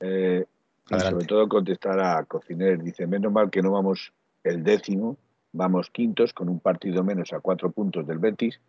Eh, 0.00 0.44
y 0.90 0.98
sobre 1.00 1.24
todo 1.24 1.48
contestar 1.48 2.00
a 2.00 2.24
Cociner. 2.24 2.82
Dice, 2.82 3.06
menos 3.06 3.32
mal 3.32 3.50
que 3.50 3.62
no 3.62 3.70
vamos 3.72 4.12
el 4.44 4.62
décimo, 4.62 5.16
vamos 5.52 5.90
quintos 5.90 6.32
con 6.32 6.48
un 6.48 6.60
partido 6.60 7.02
menos 7.04 7.32
a 7.32 7.40
cuatro 7.40 7.70
puntos 7.70 8.06
del 8.06 8.18
Betis, 8.18 8.60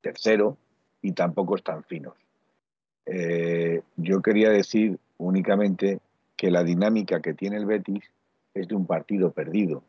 tercero, 0.00 0.56
y 1.02 1.12
tampoco 1.12 1.56
están 1.56 1.84
finos. 1.84 2.14
Eh, 3.06 3.82
yo 3.96 4.22
quería 4.22 4.48
decir 4.50 4.98
únicamente 5.18 6.00
que 6.36 6.50
la 6.50 6.64
dinámica 6.64 7.20
que 7.20 7.34
tiene 7.34 7.56
el 7.56 7.66
Betis 7.66 8.04
es 8.54 8.68
de 8.68 8.74
un 8.74 8.86
partido 8.86 9.32
perdido. 9.32 9.82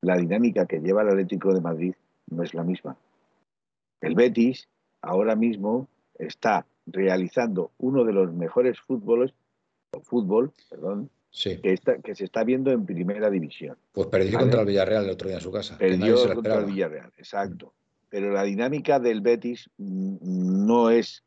La 0.00 0.16
dinámica 0.16 0.66
que 0.66 0.80
lleva 0.80 1.02
el 1.02 1.08
Atlético 1.08 1.52
de 1.52 1.60
Madrid 1.60 1.94
no 2.30 2.42
es 2.42 2.54
la 2.54 2.64
misma. 2.64 2.96
El 4.00 4.14
Betis 4.14 4.68
ahora 5.02 5.36
mismo 5.36 5.88
está 6.18 6.66
realizando 6.86 7.70
uno 7.78 8.04
de 8.04 8.12
los 8.12 8.32
mejores 8.32 8.78
fútboles, 8.80 9.32
o 9.92 10.00
fútbol, 10.00 10.52
perdón, 10.70 11.10
Sí, 11.30 11.60
que, 11.60 11.72
está- 11.74 11.98
que 11.98 12.14
se 12.14 12.24
está 12.24 12.44
viendo 12.44 12.70
en 12.70 12.86
primera 12.86 13.28
división. 13.28 13.76
pues 13.92 14.06
perdió 14.08 14.32
Vale. 14.34 14.44
contra 14.44 14.60
el 14.62 14.66
Villarreal 14.66 15.04
el 15.04 15.10
otro 15.10 15.28
día 15.28 15.36
en 15.36 15.42
su 15.42 15.52
casa. 15.52 15.76
Perdió 15.76 16.16
contra 16.34 16.58
el. 16.58 16.64
Villarreal, 16.66 17.12
exacto. 17.18 17.74
Pero 18.08 18.30
la 18.32 18.42
dinámica 18.44 18.98
del 19.00 19.20
Betis 19.20 19.68
no 19.78 20.90
es 20.90 21.22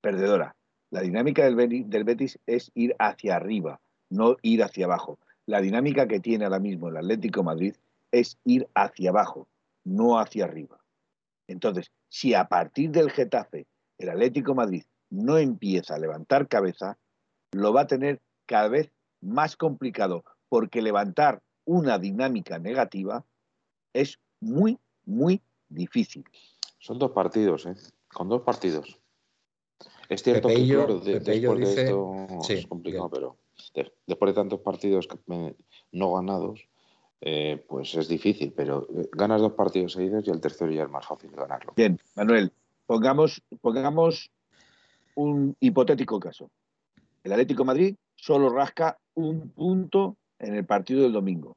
perdedora. 0.00 0.54
La 0.90 1.00
dinámica 1.00 1.44
del 1.44 1.56
Betis, 1.56 1.88
del 1.90 2.04
Betis 2.04 2.38
es 2.46 2.70
ir 2.74 2.94
hacia 2.98 3.36
arriba, 3.36 3.80
no 4.10 4.36
ir 4.42 4.62
hacia 4.62 4.84
abajo. 4.86 5.18
La 5.46 5.60
dinámica 5.60 6.06
que 6.06 6.20
tiene 6.20 6.44
ahora 6.44 6.60
mismo 6.60 6.88
el 6.88 6.96
Atlético 6.96 7.40
de 7.40 7.44
Madrid 7.46 7.74
es 8.12 8.38
ir 8.44 8.68
hacia 8.74 9.10
abajo, 9.10 9.48
no 9.88 10.18
hacia 10.18 10.44
arriba. 10.44 10.78
Entonces, 11.48 11.90
si 12.08 12.34
a 12.34 12.44
partir 12.48 12.90
del 12.90 13.10
Getafe 13.10 13.66
el 13.98 14.10
Atlético 14.10 14.52
de 14.52 14.56
Madrid 14.56 14.84
no 15.10 15.38
empieza 15.38 15.94
a 15.94 15.98
levantar 15.98 16.46
cabeza, 16.48 16.98
lo 17.52 17.72
va 17.72 17.82
a 17.82 17.86
tener 17.86 18.20
cada 18.46 18.68
vez 18.68 18.92
más 19.20 19.56
complicado, 19.56 20.24
porque 20.48 20.82
levantar 20.82 21.42
una 21.64 21.98
dinámica 21.98 22.58
negativa 22.58 23.24
es 23.92 24.18
muy, 24.40 24.78
muy 25.04 25.42
difícil. 25.68 26.24
Son 26.78 26.98
dos 26.98 27.10
partidos, 27.12 27.66
¿eh? 27.66 27.74
Con 28.12 28.28
dos 28.28 28.42
partidos. 28.42 28.98
Es 30.08 30.22
cierto 30.22 30.48
Pepeillo- 30.48 30.86
que 30.86 30.86
claro, 30.86 31.00
de- 31.00 31.20
después 31.20 31.58
dice- 31.58 31.74
de 31.74 31.82
esto 31.82 32.16
Sí, 32.42 32.52
es 32.54 32.66
complicado, 32.66 33.08
bien. 33.08 33.20
pero 33.20 33.38
de- 33.74 33.92
después 34.06 34.30
de 34.30 34.34
tantos 34.40 34.60
partidos 34.60 35.06
que 35.08 35.18
me- 35.26 35.56
no 35.92 36.12
ganados, 36.14 36.68
eh, 37.20 37.64
pues 37.68 37.94
es 37.94 38.08
difícil, 38.08 38.52
pero 38.56 38.86
eh, 38.96 39.08
ganas 39.12 39.40
dos 39.40 39.52
partidos 39.52 39.92
seguidos 39.92 40.26
y 40.26 40.30
el 40.30 40.40
tercero 40.40 40.70
ya 40.70 40.84
es 40.84 40.90
más 40.90 41.06
fácil 41.06 41.30
ganarlo. 41.32 41.72
Bien, 41.76 41.98
Manuel, 42.14 42.52
pongamos, 42.86 43.42
pongamos 43.60 44.30
un 45.14 45.56
hipotético 45.60 46.20
caso. 46.20 46.50
El 47.24 47.32
Atlético 47.32 47.62
de 47.62 47.66
Madrid 47.66 47.96
solo 48.14 48.50
rasca 48.50 48.98
un 49.14 49.50
punto 49.50 50.16
en 50.38 50.54
el 50.54 50.64
partido 50.64 51.02
del 51.02 51.12
domingo. 51.12 51.56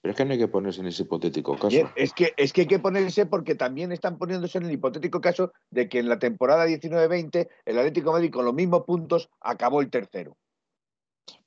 Pero 0.00 0.12
es 0.12 0.16
que 0.16 0.24
no 0.24 0.32
hay 0.32 0.38
que 0.38 0.48
ponerse 0.48 0.80
en 0.80 0.86
ese 0.86 1.02
hipotético 1.02 1.54
caso. 1.54 1.68
Bien, 1.68 1.88
es, 1.96 2.14
que, 2.14 2.32
es 2.38 2.54
que 2.54 2.62
hay 2.62 2.66
que 2.66 2.78
ponerse 2.78 3.26
porque 3.26 3.54
también 3.54 3.92
están 3.92 4.16
poniéndose 4.16 4.56
en 4.56 4.64
el 4.64 4.72
hipotético 4.72 5.20
caso 5.20 5.52
de 5.70 5.90
que 5.90 5.98
en 5.98 6.08
la 6.08 6.18
temporada 6.18 6.66
19-20 6.66 7.48
el 7.66 7.78
Atlético 7.78 8.10
de 8.10 8.14
Madrid 8.14 8.30
con 8.32 8.46
los 8.46 8.54
mismos 8.54 8.84
puntos 8.84 9.28
acabó 9.40 9.82
el 9.82 9.90
tercero. 9.90 10.38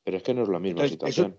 Pero 0.04 0.18
es 0.18 0.24
que 0.24 0.36
no 0.36 0.44
es 0.44 0.50
la 0.50 0.60
misma 0.60 0.84
Entonces, 0.84 0.92
situación. 0.92 1.38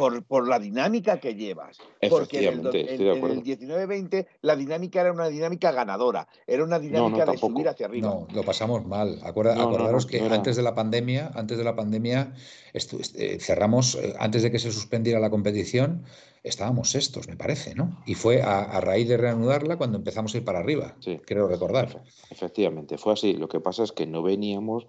Por, 0.00 0.22
por 0.24 0.48
la 0.48 0.58
dinámica 0.58 1.20
que 1.20 1.34
llevas. 1.34 1.78
Porque 2.08 2.38
en 2.48 2.60
el, 2.60 2.66
en- 2.66 2.72
de 2.72 3.10
en 3.10 3.16
acuerdo. 3.18 3.36
el 3.36 3.44
19-20 3.44 4.26
la 4.40 4.56
dinámica 4.56 5.00
era 5.02 5.12
una 5.12 5.28
dinámica 5.28 5.72
ganadora, 5.72 6.26
era 6.46 6.64
una 6.64 6.78
dinámica 6.78 7.20
de 7.20 7.32
tampoco. 7.32 7.52
subir 7.52 7.68
hacia 7.68 7.84
arriba. 7.86 8.08
No, 8.08 8.26
lo 8.34 8.42
pasamos 8.42 8.86
mal. 8.86 9.18
Acuerda- 9.22 9.54
No, 9.54 9.62
no, 9.64 9.68
acordaros 9.68 10.06
no, 10.06 10.10
que 10.10 10.20
no 10.22 10.34
antes 10.34 10.56
de 10.56 10.62
la 10.62 10.74
pandemia, 10.74 11.30
antes 11.34 11.58
de 11.58 11.64
la 11.64 11.76
pandemia, 11.76 12.32
eh, 12.72 13.38
cerramos, 13.40 13.94
eh, 13.96 14.14
antes 14.18 14.42
de 14.42 14.50
que 14.50 14.58
se 14.58 14.72
suspendiera 14.72 15.20
la 15.20 15.28
competición, 15.30 16.04
estábamos 16.42 16.90
sextos, 16.90 17.28
me 17.28 17.36
parece, 17.36 17.74
¿no? 17.74 18.02
Y 18.06 18.14
fue 18.14 18.40
a, 18.42 18.60
a 18.62 18.80
raíz 18.80 19.06
de 19.06 19.18
reanudarla 19.18 19.76
cuando 19.76 19.98
empezamos 19.98 20.34
a 20.34 20.38
ir 20.38 20.44
para 20.44 20.60
arriba, 20.60 20.96
Sí. 21.00 21.20
creo 21.26 21.46
recordar. 21.46 21.88
Efe- 21.90 22.00
Efectivamente, 22.30 22.96
fue 22.96 23.12
así. 23.12 23.34
Lo 23.34 23.48
que 23.48 23.60
pasa 23.60 23.82
es 23.84 23.92
que 23.92 24.06
no 24.06 24.22
veníamos 24.22 24.86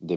de 0.00 0.14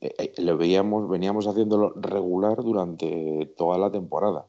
eh, 0.00 0.14
eh, 0.18 0.32
lo 0.38 0.56
veíamos, 0.56 1.08
veníamos 1.08 1.46
haciéndolo 1.46 1.92
regular 1.96 2.62
durante 2.62 3.52
toda 3.56 3.78
la 3.78 3.90
temporada. 3.90 4.46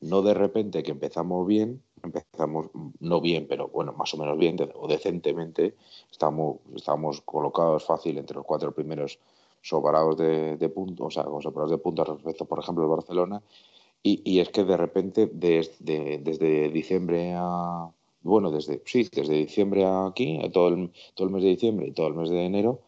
No 0.00 0.20
de 0.22 0.34
repente 0.34 0.82
que 0.82 0.90
empezamos 0.90 1.46
bien, 1.46 1.82
empezamos 2.02 2.66
no 3.00 3.20
bien, 3.20 3.46
pero 3.48 3.68
bueno, 3.68 3.92
más 3.92 4.12
o 4.14 4.18
menos 4.18 4.36
bien 4.36 4.56
o 4.74 4.86
decentemente, 4.86 5.74
estamos, 6.10 6.58
estamos 6.74 7.22
colocados 7.22 7.84
fácil 7.84 8.18
entre 8.18 8.36
los 8.36 8.44
cuatro 8.44 8.72
primeros 8.72 9.18
sobrados 9.62 10.18
de, 10.18 10.58
de 10.58 10.68
puntos, 10.68 11.06
o 11.06 11.10
sea, 11.10 11.24
con 11.24 11.40
sobrados 11.40 11.70
de 11.70 11.78
puntos 11.78 12.06
respecto, 12.06 12.44
por 12.44 12.58
ejemplo, 12.58 12.84
al 12.84 12.90
Barcelona. 12.90 13.42
Y, 14.02 14.20
y 14.30 14.40
es 14.40 14.50
que 14.50 14.64
de 14.64 14.76
repente, 14.76 15.30
desde, 15.32 16.18
desde 16.18 16.68
diciembre 16.68 17.32
a, 17.34 17.90
bueno, 18.20 18.50
desde, 18.50 18.82
sí, 18.84 19.08
desde 19.10 19.34
diciembre 19.34 19.86
a 19.86 20.06
aquí, 20.06 20.38
todo 20.52 20.68
el, 20.68 20.92
todo 21.14 21.28
el 21.28 21.32
mes 21.32 21.42
de 21.42 21.48
diciembre 21.48 21.86
y 21.88 21.92
todo 21.92 22.08
el 22.08 22.14
mes 22.14 22.28
de 22.28 22.44
enero, 22.44 22.80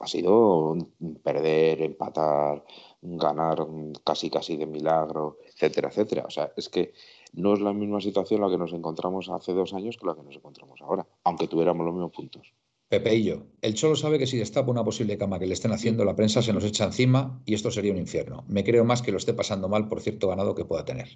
ha 0.00 0.06
sido 0.06 0.76
perder, 1.22 1.82
empatar, 1.82 2.64
ganar 3.02 3.66
casi 4.02 4.30
casi 4.30 4.56
de 4.56 4.66
milagro, 4.66 5.38
etcétera, 5.46 5.88
etcétera. 5.88 6.24
O 6.26 6.30
sea, 6.30 6.52
es 6.56 6.68
que 6.70 6.92
no 7.34 7.52
es 7.52 7.60
la 7.60 7.72
misma 7.72 8.00
situación 8.00 8.40
la 8.40 8.48
que 8.50 8.56
nos 8.58 8.72
encontramos 8.72 9.28
hace 9.28 9.52
dos 9.52 9.74
años 9.74 9.96
que 9.98 10.06
la 10.06 10.14
que 10.16 10.22
nos 10.22 10.34
encontramos 10.34 10.80
ahora, 10.80 11.06
aunque 11.24 11.46
tuviéramos 11.48 11.84
los 11.84 11.94
mismos 11.94 12.12
puntos. 12.12 12.52
Pepeillo, 12.88 13.46
el 13.60 13.74
Cholo 13.74 13.94
sabe 13.94 14.18
que 14.18 14.26
si 14.26 14.36
destapa 14.36 14.70
una 14.70 14.82
posible 14.82 15.16
cama 15.16 15.38
que 15.38 15.46
le 15.46 15.52
estén 15.54 15.70
haciendo, 15.70 16.04
la 16.04 16.16
prensa 16.16 16.42
se 16.42 16.52
nos 16.52 16.64
echa 16.64 16.84
encima 16.84 17.40
y 17.44 17.54
esto 17.54 17.70
sería 17.70 17.92
un 17.92 17.98
infierno. 17.98 18.44
Me 18.48 18.64
creo 18.64 18.84
más 18.84 19.00
que 19.02 19.12
lo 19.12 19.18
esté 19.18 19.32
pasando 19.32 19.68
mal 19.68 19.86
por 19.86 20.00
cierto 20.00 20.26
ganado 20.28 20.56
que 20.56 20.64
pueda 20.64 20.84
tener. 20.84 21.08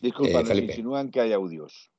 Disculpa, 0.00 0.40
Eh, 0.40 0.44
nos 0.44 0.58
insinúan 0.58 1.10
que 1.10 1.20
hay 1.20 1.32
audios. 1.32 1.92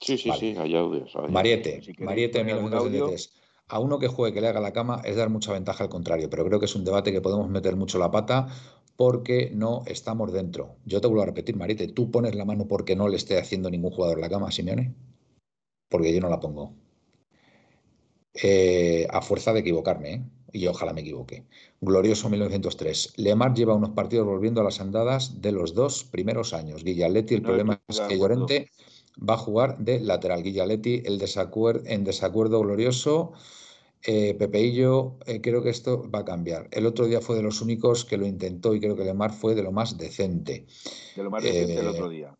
Sí, 0.00 0.16
sí, 0.16 0.28
Vale. 0.28 0.40
sí, 0.40 0.54
hay 0.56 0.76
audios. 0.76 1.10
hay 1.16 1.28
Mariete, 1.32 1.82
Si 1.82 1.92
Mariete 2.00 2.38
poner 2.38 2.54
algún 2.54 2.74
audio. 2.74 3.06
1973. 3.06 3.37
A 3.68 3.80
uno 3.80 3.98
que 3.98 4.08
juegue 4.08 4.34
que 4.34 4.40
le 4.40 4.48
haga 4.48 4.60
la 4.60 4.72
cama 4.72 5.02
es 5.04 5.16
dar 5.16 5.28
mucha 5.28 5.52
ventaja 5.52 5.84
al 5.84 5.90
contrario, 5.90 6.30
pero 6.30 6.44
creo 6.44 6.58
que 6.58 6.66
es 6.66 6.74
un 6.74 6.84
debate 6.84 7.12
que 7.12 7.20
podemos 7.20 7.48
meter 7.50 7.76
mucho 7.76 7.98
la 7.98 8.10
pata 8.10 8.48
porque 8.96 9.50
no 9.54 9.82
estamos 9.86 10.32
dentro. 10.32 10.76
Yo 10.84 11.00
te 11.00 11.06
vuelvo 11.06 11.22
a 11.22 11.26
repetir, 11.26 11.56
Mariete, 11.56 11.88
¿tú 11.88 12.10
pones 12.10 12.34
la 12.34 12.44
mano 12.44 12.66
porque 12.66 12.96
no 12.96 13.08
le 13.08 13.16
esté 13.16 13.38
haciendo 13.38 13.70
ningún 13.70 13.92
jugador 13.92 14.18
la 14.18 14.28
cama 14.28 14.48
a 14.48 14.50
Simeone? 14.50 14.94
Porque 15.88 16.12
yo 16.12 16.20
no 16.20 16.30
la 16.30 16.40
pongo. 16.40 16.74
Eh, 18.34 19.06
a 19.10 19.20
fuerza 19.20 19.52
de 19.52 19.60
equivocarme, 19.60 20.14
¿eh? 20.14 20.22
y 20.52 20.66
ojalá 20.66 20.92
me 20.92 21.02
equivoque. 21.02 21.44
Glorioso 21.80 22.28
1903. 22.28 23.14
Lemar 23.16 23.54
lleva 23.54 23.74
unos 23.74 23.90
partidos 23.90 24.26
volviendo 24.26 24.60
a 24.60 24.64
las 24.64 24.80
andadas 24.80 25.40
de 25.40 25.52
los 25.52 25.74
dos 25.74 26.04
primeros 26.04 26.54
años. 26.54 26.84
Guillaletti, 26.84 27.34
el 27.34 27.42
No 27.42 27.48
problema 27.48 27.82
es 27.86 28.00
que. 28.00 28.18
Llorente 28.18 28.70
va 29.16 29.34
a 29.34 29.38
jugar 29.38 29.78
de 29.78 30.00
lateral. 30.00 30.42
Guillaletti, 30.42 31.02
el 31.04 31.18
desacuer- 31.18 31.82
en 31.86 32.04
desacuerdo 32.04 32.60
glorioso. 32.60 33.32
Eh, 34.04 34.34
Pepeillo, 34.38 35.16
eh, 35.26 35.40
creo 35.40 35.62
que 35.62 35.70
esto 35.70 36.08
va 36.08 36.20
a 36.20 36.24
cambiar. 36.24 36.68
El 36.70 36.86
otro 36.86 37.06
día 37.06 37.20
fue 37.20 37.34
de 37.36 37.42
los 37.42 37.60
únicos 37.60 38.04
que 38.04 38.16
lo 38.16 38.26
intentó 38.26 38.74
y 38.74 38.80
creo 38.80 38.94
que 38.94 39.04
Lemar 39.04 39.32
fue 39.32 39.54
de 39.56 39.62
lo 39.64 39.72
más 39.72 39.98
decente. 39.98 40.66
De 41.16 41.22
lo 41.24 41.30
más 41.30 41.42
reciente 41.42 41.74
el 41.80 41.86
Eh, 41.86 41.90
otro 41.90 42.08
día. 42.08 42.34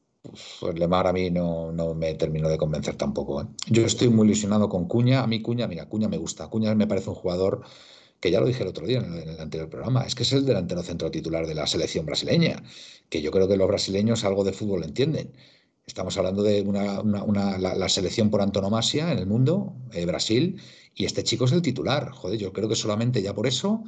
Pues 0.61 0.79
Lemar 0.79 1.07
a 1.09 1.13
mí 1.13 1.31
no, 1.31 1.73
no 1.73 1.95
me 1.95 2.15
terminó 2.15 2.49
de 2.49 2.59
convencer 2.59 2.95
tampoco. 2.97 3.43
¿eh? 3.43 3.47
Yo 3.71 3.85
estoy 3.85 4.09
muy 4.09 4.27
ilusionado 4.27 4.69
con 4.69 4.87
Cuña. 4.87 5.23
A 5.23 5.27
mí 5.27 5.43
Cuña, 5.43 5.67
mira, 5.67 5.89
Cuña 5.89 6.09
me 6.09 6.17
gusta. 6.19 6.47
Cuña 6.49 6.75
me 6.77 6.87
parece 6.87 7.11
un 7.11 7.17
jugador 7.17 7.63
que 8.21 8.31
ya 8.31 8.41
lo 8.41 8.47
dije 8.47 8.63
el 8.63 8.69
otro 8.69 8.87
día 8.87 8.99
en 8.99 9.13
el, 9.13 9.19
en 9.21 9.29
el 9.31 9.41
anterior 9.41 9.69
programa. 9.69 10.03
Es 10.05 10.15
que 10.15 10.23
es 10.25 10.33
el 10.33 10.45
delantero 10.45 10.83
centro 10.83 11.11
titular 11.11 11.47
de 11.47 11.55
la 11.55 11.67
selección 11.67 12.07
brasileña. 12.07 12.63
Que 13.09 13.21
yo 13.23 13.31
creo 13.33 13.49
que 13.49 13.57
los 13.57 13.67
brasileños 13.69 14.25
algo 14.25 14.45
de 14.45 14.53
fútbol 14.53 14.85
entienden. 14.85 15.33
Estamos 15.89 16.19
hablando 16.19 16.43
de 16.43 16.61
una, 16.61 17.59
la, 17.59 17.89
selección 17.89 18.29
por 18.31 18.43
antonomasia 18.43 19.11
en 19.11 19.19
el 19.19 19.27
mundo, 19.27 19.75
eh, 19.93 20.05
Brasil, 20.05 20.61
y 20.95 21.07
este 21.07 21.25
chico 21.25 21.47
es 21.47 21.53
el 21.53 21.63
titular. 21.63 22.11
Joder, 22.11 22.39
yo 22.39 22.53
creo 22.53 22.69
que 22.69 22.77
solamente 22.77 23.23
ya 23.23 23.35
por 23.35 23.47
eso 23.47 23.85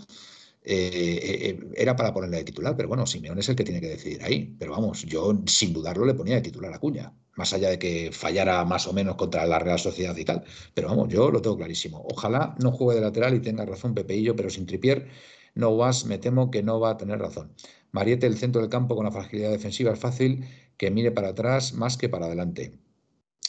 eh, 0.63 1.61
era 1.77 1.97
para 1.97 2.15
ponerle 2.15 2.39
de 2.39 2.45
titular, 2.45 2.75
pero 2.75 2.89
bueno, 2.89 3.07
Simeone 3.07 3.41
es 3.41 3.51
el 3.51 3.55
que 3.55 3.65
tiene 3.65 3.83
que 3.83 3.89
decidir 3.89 4.25
ahí. 4.25 4.57
Pero 4.59 4.73
vamos, 4.73 5.03
yo 5.05 5.43
sin 5.45 5.75
dudarlo 5.75 6.07
le 6.07 6.15
ponía 6.15 6.37
de 6.37 6.41
titular 6.41 6.73
a 6.73 6.79
Cuña, 6.79 7.13
más 7.37 7.53
allá 7.53 7.69
de 7.69 7.79
que 7.79 8.11
fallara 8.13 8.65
más 8.65 8.87
o 8.87 8.95
menos 8.95 9.17
contra 9.17 9.45
la 9.45 9.59
Real 9.59 9.79
Sociedad 9.79 10.17
y 10.17 10.25
tal. 10.25 10.43
Pero 10.73 10.89
vamos, 10.89 11.09
yo 11.11 11.31
lo 11.31 11.43
tengo 11.43 11.59
clarísimo. 11.59 12.03
Ojalá 12.11 12.57
no 12.63 12.73
juegue 12.73 12.99
de 12.99 13.05
lateral 13.05 13.35
y 13.35 13.41
tenga 13.41 13.67
razón 13.67 13.93
Pepeillo, 13.93 14.35
pero 14.35 14.49
sin 14.49 14.65
tripier 14.65 15.09
no 15.55 15.77
vas, 15.77 16.07
me 16.07 16.17
temo 16.17 16.51
que 16.51 16.63
no 16.63 16.81
va 16.81 16.93
a 16.93 16.97
tener 16.97 17.19
razón. 17.19 17.53
Mariette, 17.93 18.25
el 18.25 18.39
centro 18.39 18.63
del 18.63 18.71
campo 18.71 18.97
con 18.97 19.05
la 19.05 19.11
fragilidad 19.13 19.51
defensiva 19.51 19.93
es 19.93 19.99
fácil 19.99 20.47
que 20.81 20.91
mire 20.91 21.11
para 21.11 21.29
atrás 21.29 21.75
más 21.75 21.99
que 21.99 22.09
para 22.09 22.25
adelante. 22.25 22.73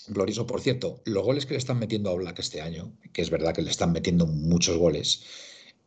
Glorioso, 0.10 0.46
por 0.46 0.60
cierto, 0.60 1.02
los 1.06 1.24
goles 1.24 1.46
que 1.46 1.54
le 1.54 1.60
están 1.60 1.80
metiendo 1.80 2.10
a 2.10 2.16
Black 2.16 2.40
este 2.40 2.60
año, 2.60 2.92
que 3.14 3.22
es 3.22 3.30
verdad 3.30 3.54
que 3.56 3.62
le 3.62 3.70
están 3.70 3.94
metiendo 3.94 4.28
muchos 4.28 4.76
goles, 4.76 5.24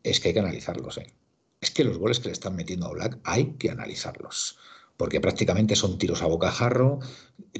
es 0.03 0.20
que 0.20 0.28
hay 0.28 0.34
que 0.34 0.40
analizarlos. 0.40 0.97
¿eh? 0.97 1.07
Es 1.61 1.70
que 1.70 1.84
los 1.84 1.99
goles 1.99 2.18
que 2.18 2.28
le 2.28 2.32
están 2.32 2.57
metiendo 2.57 2.86
a 2.86 2.92
Black 2.92 3.18
hay 3.24 3.57
que 3.59 3.68
analizarlos. 3.68 4.57
Porque 4.97 5.20
prácticamente 5.20 5.76
son 5.76 5.99
tiros 5.99 6.22
a 6.22 6.28
bocajarro, 6.28 7.01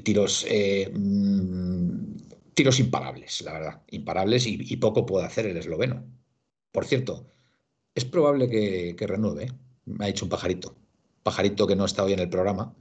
tiros, 0.01 0.47
eh, 0.49 0.91
mm, 0.91 2.15
tiros 2.55 2.79
imparables, 2.79 3.43
la 3.43 3.53
verdad. 3.53 3.81
Imparables 3.91 4.47
y, 4.47 4.77
poco 4.77 5.05
puede 5.05 5.27
hacer 5.27 5.45
el 5.45 5.57
esloveno. 5.57 6.03
Por 6.71 6.85
cierto, 6.85 7.27
es 7.93 8.05
probable 8.05 8.49
que, 8.49 8.95
que 8.97 9.05
renueve. 9.05 9.43
¿eh? 9.43 9.51
Me 9.85 10.05
ha 10.05 10.07
dicho 10.07 10.25
un 10.25 10.29
pajarito. 10.29 10.75
Pajarito 11.21 11.67
que 11.67 11.75
no 11.75 11.85
está 11.85 12.03
hoy 12.03 12.13
en 12.13 12.19
el 12.19 12.29
programa, 12.29 12.73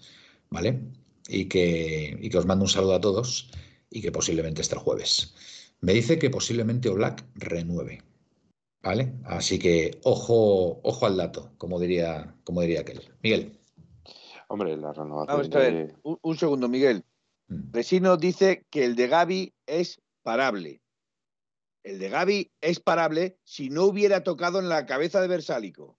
¿vale? 0.51 0.81
Y 1.29 1.47
que, 1.47 2.19
y 2.21 2.31
que 2.31 2.39
os 2.39 2.47
mando 2.47 2.65
un 2.65 2.71
saludo 2.71 2.95
a 2.95 3.01
todos 3.01 3.51
y 3.91 4.03
que 4.03 4.13
posiblemente 4.13 4.63
esté 4.63 4.75
el 4.75 4.81
jueves. 4.81 5.35
Me 5.81 5.93
dice 5.93 6.19
que 6.19 6.31
posiblemente 6.31 6.89
Oblak 6.89 7.25
renueve. 7.35 8.03
¿Vale? 8.83 9.15
Así 9.25 9.59
que 9.59 9.99
ojo, 10.03 10.81
ojo 10.83 11.07
al 11.07 11.17
dato, 11.17 11.53
como 11.57 11.81
diría, 11.81 12.35
como 12.45 12.61
diría 12.61 12.81
aquel. 12.81 13.01
Miguel. 13.23 13.59
Hombre, 14.49 14.77
la 14.77 14.93
renovación. 14.93 15.39
Vamos 15.39 15.55
a 15.55 15.59
ver, 15.59 15.97
un, 16.03 16.37
segundo, 16.37 16.69
Miguel. 16.69 17.05
Mm. 17.49 17.73
Resino 17.73 18.17
dice 18.17 18.67
que 18.71 18.85
el 18.85 18.95
de 18.95 19.09
Gaby 19.09 19.55
es 19.67 20.03
parable. 20.23 20.83
El 21.83 21.99
de 21.99 22.09
Gaby 22.09 22.53
es 22.61 22.81
parable 22.81 23.39
si 23.45 23.71
no 23.71 23.85
hubiera 23.85 24.23
tocado 24.23 24.59
en 24.59 24.69
la 24.69 24.87
cabeza 24.87 25.21
de 25.21 25.29
Versálico. 25.29 25.99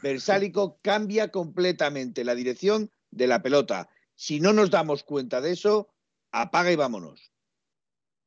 Versálico 0.00 0.78
cambia 0.82 1.28
completamente 1.28 2.24
la 2.24 2.34
dirección 2.34 2.90
de 3.12 3.28
la 3.28 3.42
pelota. 3.42 3.88
Si 4.16 4.40
no 4.40 4.52
nos 4.52 4.70
damos 4.70 5.04
cuenta 5.04 5.40
de 5.40 5.52
eso, 5.52 5.94
apaga 6.32 6.72
y 6.72 6.76
vámonos. 6.76 7.32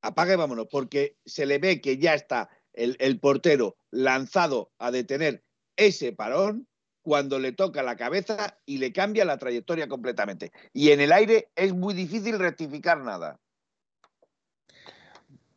Apaga 0.02 0.34
y 0.34 0.38
vámonos, 0.38 0.68
porque 0.72 1.18
se 1.26 1.46
le 1.46 1.58
ve 1.58 1.82
que 1.82 1.98
ya 1.98 2.14
está 2.14 2.50
el, 2.74 3.20
portero 3.20 3.78
lanzado 3.92 4.72
a 4.78 4.92
detener 4.92 5.44
ese 5.76 6.14
parón 6.14 6.68
cuando 7.02 7.40
le 7.40 7.52
toca 7.52 7.84
la 7.84 7.96
cabeza 7.96 8.58
y 8.66 8.78
le 8.78 8.94
cambia 8.94 9.26
la 9.26 9.38
trayectoria 9.38 9.88
completamente. 9.88 10.52
Y 10.74 10.92
en 10.92 11.02
el 11.02 11.12
aire 11.12 11.52
es 11.56 11.74
muy 11.74 11.94
difícil 11.94 12.40
rectificar 12.40 13.00
nada. 13.00 13.40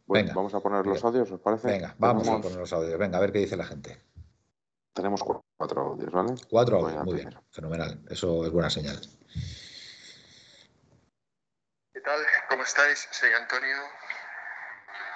Bueno, 0.07 0.33
vamos 0.35 0.55
a 0.55 0.61
poner 0.61 0.87
los 0.87 1.05
audios, 1.05 1.31
¿os 1.31 1.41
parece? 1.41 1.68
Venga, 1.68 1.95
vamos 1.99 2.26
a 2.29 2.41
poner 2.41 2.59
los 2.59 2.72
audios. 2.72 2.99
Venga, 2.99 3.18
a 3.18 3.20
ver 3.20 3.33
qué 3.33 3.41
dice 3.41 3.57
la 3.57 3.64
gente. 3.64 4.08
Tenemos 4.99 5.23
cuatro 5.57 5.81
audios, 5.81 6.11
¿vale? 6.11 6.35
Cuatro 6.51 6.79
audios, 6.79 7.05
muy 7.05 7.15
bien. 7.15 7.31
Fenomenal. 7.53 8.03
Eso 8.11 8.45
es 8.45 8.51
buena 8.51 8.69
señal. 8.69 9.01
¿Qué 11.93 12.01
tal? 12.01 12.21
¿Cómo 12.49 12.65
estáis? 12.65 13.07
Soy 13.13 13.31
Antonio 13.33 13.77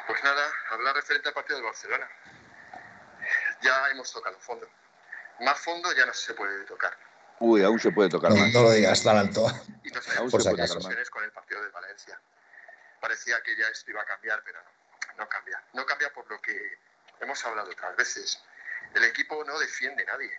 pues 0.06 0.22
nada, 0.22 0.52
hablar 0.70 0.94
referente 0.94 1.28
al 1.28 1.34
partido 1.34 1.56
del 1.56 1.64
Barcelona. 1.64 2.08
Ya 3.60 3.88
hemos 3.90 4.12
tocado 4.12 4.38
fondo. 4.38 4.68
Más 5.40 5.58
fondo 5.58 5.92
ya 5.96 6.06
no 6.06 6.12
se 6.12 6.32
puede 6.34 6.64
tocar. 6.64 6.96
Uy, 7.40 7.64
aún 7.64 7.80
se 7.80 7.90
puede 7.90 8.08
tocar 8.08 8.30
no, 8.30 8.36
más. 8.36 8.52
No 8.52 8.62
lo 8.62 8.70
digas 8.70 9.02
tan 9.02 9.16
alto. 9.16 9.46
Y 9.82 9.90
nos 9.90 10.08
habíamos 10.08 10.30
por 10.30 10.42
si 10.42 10.48
con 11.10 11.24
el 11.24 11.32
partido 11.32 11.60
de 11.60 11.70
Valencia. 11.70 12.20
Parecía 13.00 13.42
que 13.42 13.56
ya 13.56 13.66
esto 13.66 13.90
iba 13.90 14.02
a 14.02 14.04
cambiar, 14.04 14.42
pero 14.44 14.60
no, 14.62 15.24
no 15.24 15.28
cambia. 15.28 15.60
No 15.72 15.84
cambia 15.86 16.12
por 16.12 16.30
lo 16.30 16.40
que 16.40 16.78
hemos 17.20 17.44
hablado 17.44 17.72
otras 17.72 17.96
veces. 17.96 18.40
El 18.94 19.04
equipo 19.04 19.44
no 19.44 19.58
defiende 19.58 20.04
nadie. 20.04 20.38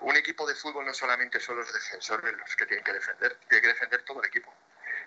Un 0.00 0.16
equipo 0.16 0.46
de 0.46 0.54
fútbol 0.54 0.84
no 0.84 0.92
solamente 0.92 1.38
son 1.38 1.56
los 1.56 1.72
defensores 1.72 2.36
los 2.36 2.56
que 2.56 2.66
tienen 2.66 2.84
que 2.84 2.92
defender, 2.92 3.38
tiene 3.48 3.62
que 3.62 3.68
defender 3.68 4.02
todo 4.02 4.20
el 4.20 4.26
equipo. 4.26 4.52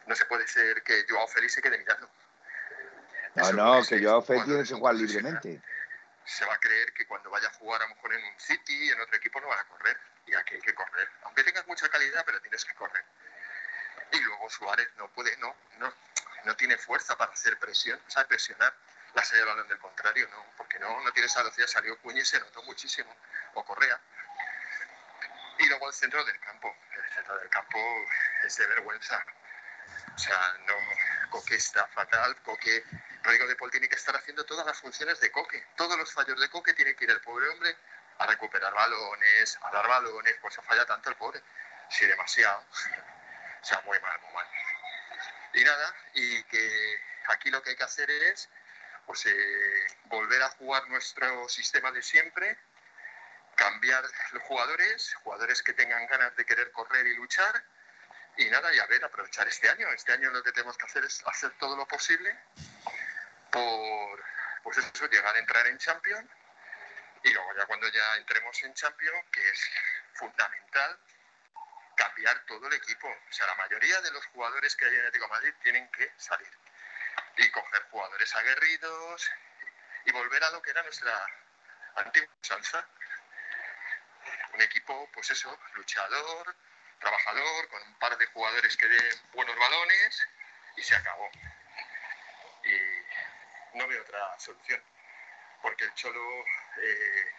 No 0.07 0.15
se 0.15 0.25
puede 0.25 0.47
ser 0.47 0.81
que 0.83 1.05
Joao 1.09 1.27
Félix 1.27 1.53
se 1.53 1.61
quede 1.61 1.77
mirando. 1.77 2.09
No, 3.35 3.51
no, 3.51 3.85
que 3.85 3.99
yo 3.99 4.21
Félix 4.21 4.45
tiene 4.45 4.63
que 4.63 4.73
jugar 4.73 4.95
libremente. 4.95 5.61
Se 6.25 6.45
va 6.45 6.53
a 6.53 6.59
creer 6.59 6.93
que 6.93 7.05
cuando 7.05 7.29
vaya 7.29 7.47
a 7.49 7.53
jugar 7.53 7.81
a 7.81 7.87
lo 7.87 7.95
mejor 7.95 8.13
en 8.13 8.23
un 8.23 8.39
City, 8.39 8.89
en 8.89 9.01
otro 9.01 9.15
equipo, 9.17 9.41
no 9.41 9.47
van 9.47 9.59
a 9.59 9.65
correr. 9.65 9.97
Y 10.25 10.33
aquí 10.33 10.55
hay 10.55 10.61
que 10.61 10.73
correr. 10.73 11.07
Aunque 11.23 11.43
tengas 11.43 11.67
mucha 11.67 11.87
calidad, 11.89 12.23
pero 12.25 12.41
tienes 12.41 12.63
que 12.63 12.73
correr. 12.75 13.03
Y 14.11 14.19
luego 14.21 14.49
Suárez 14.49 14.87
no 14.97 15.11
puede, 15.11 15.35
no, 15.37 15.53
no, 15.79 15.93
no 16.45 16.55
tiene 16.55 16.77
fuerza 16.77 17.17
para 17.17 17.33
hacer 17.33 17.59
presión, 17.59 17.99
o 18.07 18.09
sea, 18.09 18.25
presionar 18.27 18.73
la 19.15 19.45
balón 19.45 19.67
del 19.67 19.79
contrario, 19.79 20.27
no, 20.29 20.45
porque 20.57 20.77
no, 20.79 21.01
no 21.01 21.11
tiene 21.13 21.27
esa 21.27 21.41
velocidad. 21.41 21.67
Salió 21.67 21.97
Cuña 22.01 22.21
y 22.21 22.25
se 22.25 22.39
notó 22.39 22.61
muchísimo, 22.63 23.15
o 23.53 23.63
Correa. 23.63 23.99
Y 25.59 25.67
luego 25.67 25.87
el 25.87 25.93
centro 25.93 26.23
del 26.25 26.39
campo. 26.39 26.75
El 26.91 27.13
centro 27.13 27.37
del 27.37 27.49
campo 27.49 27.79
es 28.43 28.57
de 28.57 28.67
vergüenza. 28.67 29.25
O 30.13 30.17
sea, 30.17 30.57
no, 30.65 30.75
Coque 31.29 31.55
está 31.55 31.87
fatal, 31.87 32.35
Coque 32.43 32.83
Rodrigo 33.23 33.47
de 33.47 33.55
Paul 33.55 33.71
tiene 33.71 33.89
que 33.89 33.95
estar 33.95 34.15
haciendo 34.15 34.45
todas 34.45 34.65
las 34.65 34.79
funciones 34.79 35.19
de 35.19 35.31
Coque. 35.31 35.65
Todos 35.75 35.97
los 35.97 36.13
fallos 36.13 36.39
de 36.39 36.49
Coque 36.49 36.73
tiene 36.73 36.95
que 36.95 37.05
ir 37.05 37.09
el 37.09 37.21
pobre 37.21 37.49
hombre 37.49 37.75
a 38.19 38.27
recuperar 38.27 38.73
balones, 38.73 39.57
a 39.61 39.71
dar 39.71 39.87
balones, 39.87 40.35
pues 40.41 40.53
se 40.53 40.61
falla 40.61 40.85
tanto 40.85 41.09
el 41.09 41.15
pobre. 41.15 41.41
Sí, 41.89 42.05
demasiado. 42.05 42.63
O 43.61 43.65
sea, 43.65 43.81
muy 43.81 43.99
mal, 43.99 44.19
muy 44.21 44.33
mal. 44.33 44.47
Y 45.53 45.63
nada, 45.63 45.95
y 46.13 46.43
que 46.43 47.01
aquí 47.29 47.49
lo 47.49 47.61
que 47.61 47.71
hay 47.71 47.75
que 47.75 47.83
hacer 47.83 48.09
es 48.09 48.49
pues 49.05 49.25
eh, 49.25 49.87
volver 50.05 50.41
a 50.43 50.49
jugar 50.49 50.87
nuestro 50.89 51.47
sistema 51.49 51.91
de 51.91 52.01
siempre, 52.01 52.57
cambiar 53.55 54.03
los 54.33 54.43
jugadores, 54.43 55.13
jugadores 55.23 55.61
que 55.61 55.73
tengan 55.73 56.05
ganas 56.07 56.35
de 56.35 56.45
querer 56.45 56.71
correr 56.71 57.05
y 57.07 57.15
luchar, 57.15 57.63
y 58.37 58.49
nada, 58.49 58.73
y 58.73 58.79
a 58.79 58.85
ver, 58.87 59.03
aprovechar 59.05 59.47
este 59.47 59.69
año. 59.69 59.87
Este 59.93 60.11
año 60.11 60.29
lo 60.31 60.43
que 60.43 60.51
tenemos 60.51 60.77
que 60.77 60.85
hacer 60.85 61.05
es 61.05 61.23
hacer 61.25 61.51
todo 61.57 61.77
lo 61.77 61.87
posible 61.87 62.37
por 63.51 64.23
pues 64.63 64.77
eso, 64.77 65.07
llegar 65.07 65.35
a 65.35 65.39
entrar 65.39 65.65
en 65.67 65.77
Champions 65.77 66.29
y 67.23 67.31
luego 67.31 67.55
ya 67.55 67.65
cuando 67.65 67.87
ya 67.87 68.17
entremos 68.17 68.61
en 68.63 68.73
Champions, 68.73 69.25
que 69.31 69.49
es 69.49 69.69
fundamental 70.13 70.99
cambiar 71.95 72.45
todo 72.45 72.67
el 72.67 72.73
equipo. 72.73 73.07
O 73.07 73.33
sea, 73.33 73.47
la 73.47 73.55
mayoría 73.55 74.01
de 74.01 74.11
los 74.11 74.25
jugadores 74.27 74.75
que 74.75 74.85
hay 74.85 74.93
en 74.93 74.99
Atlético 74.99 75.27
Madrid 75.29 75.53
tienen 75.63 75.89
que 75.91 76.11
salir 76.17 76.64
y 77.37 77.51
coger 77.51 77.83
jugadores 77.89 78.35
aguerridos 78.35 79.31
y 80.05 80.11
volver 80.11 80.43
a 80.43 80.49
lo 80.51 80.61
que 80.61 80.71
era 80.71 80.83
nuestra 80.83 81.27
antigua 81.95 82.33
salsa. 82.41 82.87
Un 84.53 84.61
equipo, 84.61 85.09
pues 85.13 85.29
eso, 85.31 85.57
luchador, 85.73 86.55
trabajador, 86.99 87.67
con 87.69 87.81
un 87.83 87.99
par 87.99 88.17
de 88.17 88.25
jugadores 88.27 88.77
que 88.77 88.87
den 88.87 89.21
buenos 89.33 89.55
balones 89.57 90.27
y 90.77 90.83
se 90.83 90.95
acabó. 90.95 91.29
Y 92.63 93.77
no 93.77 93.87
veo 93.87 94.01
otra 94.01 94.39
solución, 94.39 94.81
porque 95.61 95.83
el 95.83 95.93
Cholo 95.95 96.45
eh, 96.81 97.35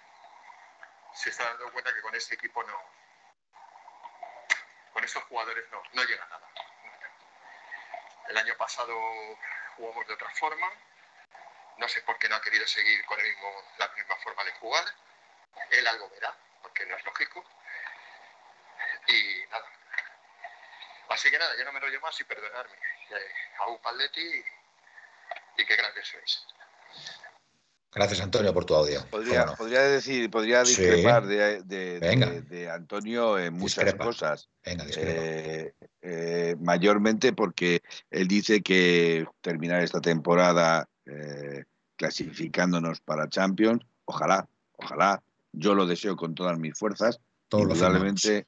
se 1.15 1.31
está 1.31 1.45
dando 1.45 1.73
cuenta 1.73 1.95
que 1.95 2.03
con 2.03 2.15
este 2.15 2.35
equipo 2.35 2.63
no, 2.63 2.91
con 4.93 5.03
estos 5.03 5.23
jugadores 5.25 5.65
no, 5.71 5.83
no 5.95 6.05
llega 6.05 6.25
a 6.25 6.29
nada. 6.29 6.49
El 8.29 8.37
año 8.37 8.57
pasado 8.57 8.95
jugamos 9.77 10.07
de 10.07 10.15
otra 10.15 10.31
forma, 10.31 10.67
no 11.79 11.89
sé 11.89 12.03
por 12.03 12.19
qué 12.19 12.29
no 12.29 12.37
ha 12.37 12.41
querido 12.41 12.67
seguir 12.67 13.05
con 13.07 13.19
el 13.21 13.27
mismo, 13.27 13.49
la 13.79 13.89
misma 13.89 14.17
forma 14.17 14.45
de 14.45 14.53
jugar, 14.53 14.85
él 15.71 15.87
algo 15.87 16.09
verá, 16.11 16.37
porque 16.63 16.87
no 16.87 16.97
es 16.97 17.05
lógico, 17.05 17.45
y 19.09 19.51
nada. 19.51 19.67
Así 21.11 21.31
que 21.31 21.39
nada, 21.39 21.57
ya 21.57 21.65
no 21.65 21.73
me 21.73 21.81
rollo 21.81 22.01
más 22.01 22.19
y 22.21 22.25
perdonarme. 22.25 22.77
a 23.61 23.67
un 23.69 23.81
paletti 23.81 24.21
y, 24.21 25.63
y 25.63 25.67
qué 25.67 25.77
grande 25.77 26.05
sois. 26.05 26.47
Gracias, 27.97 28.21
Antonio, 28.21 28.53
por 28.53 28.67
tu 28.67 28.75
audio. 28.75 29.03
Podría, 29.11 29.47
podría 29.47 29.81
decir, 29.81 30.31
podría 30.31 30.63
discrepar 30.63 31.25
de, 31.25 31.63
de, 31.63 32.71
Antonio 32.71 33.39
en 33.39 33.55
muchas 33.55 33.95
cosas. 33.95 34.51
Venga, 34.63 34.85
eh, 34.97 35.73
eh, 36.09 36.55
mayormente 36.61 37.33
porque 37.33 37.83
él 38.13 38.29
dice 38.29 38.63
que 38.63 39.27
terminar 39.41 39.83
esta 39.83 40.01
temporada 40.01 40.89
eh, 41.05 41.65
clasificándonos 41.97 43.01
para 43.01 43.29
Champions, 43.29 43.85
ojalá, 44.05 44.49
ojalá, 44.75 45.21
yo 45.53 45.75
lo 45.75 45.85
deseo 45.85 46.15
con 46.15 46.37
todas 46.37 46.57
mis 46.61 46.79
furzas. 46.79 47.19
Indudablemente, 47.51 48.47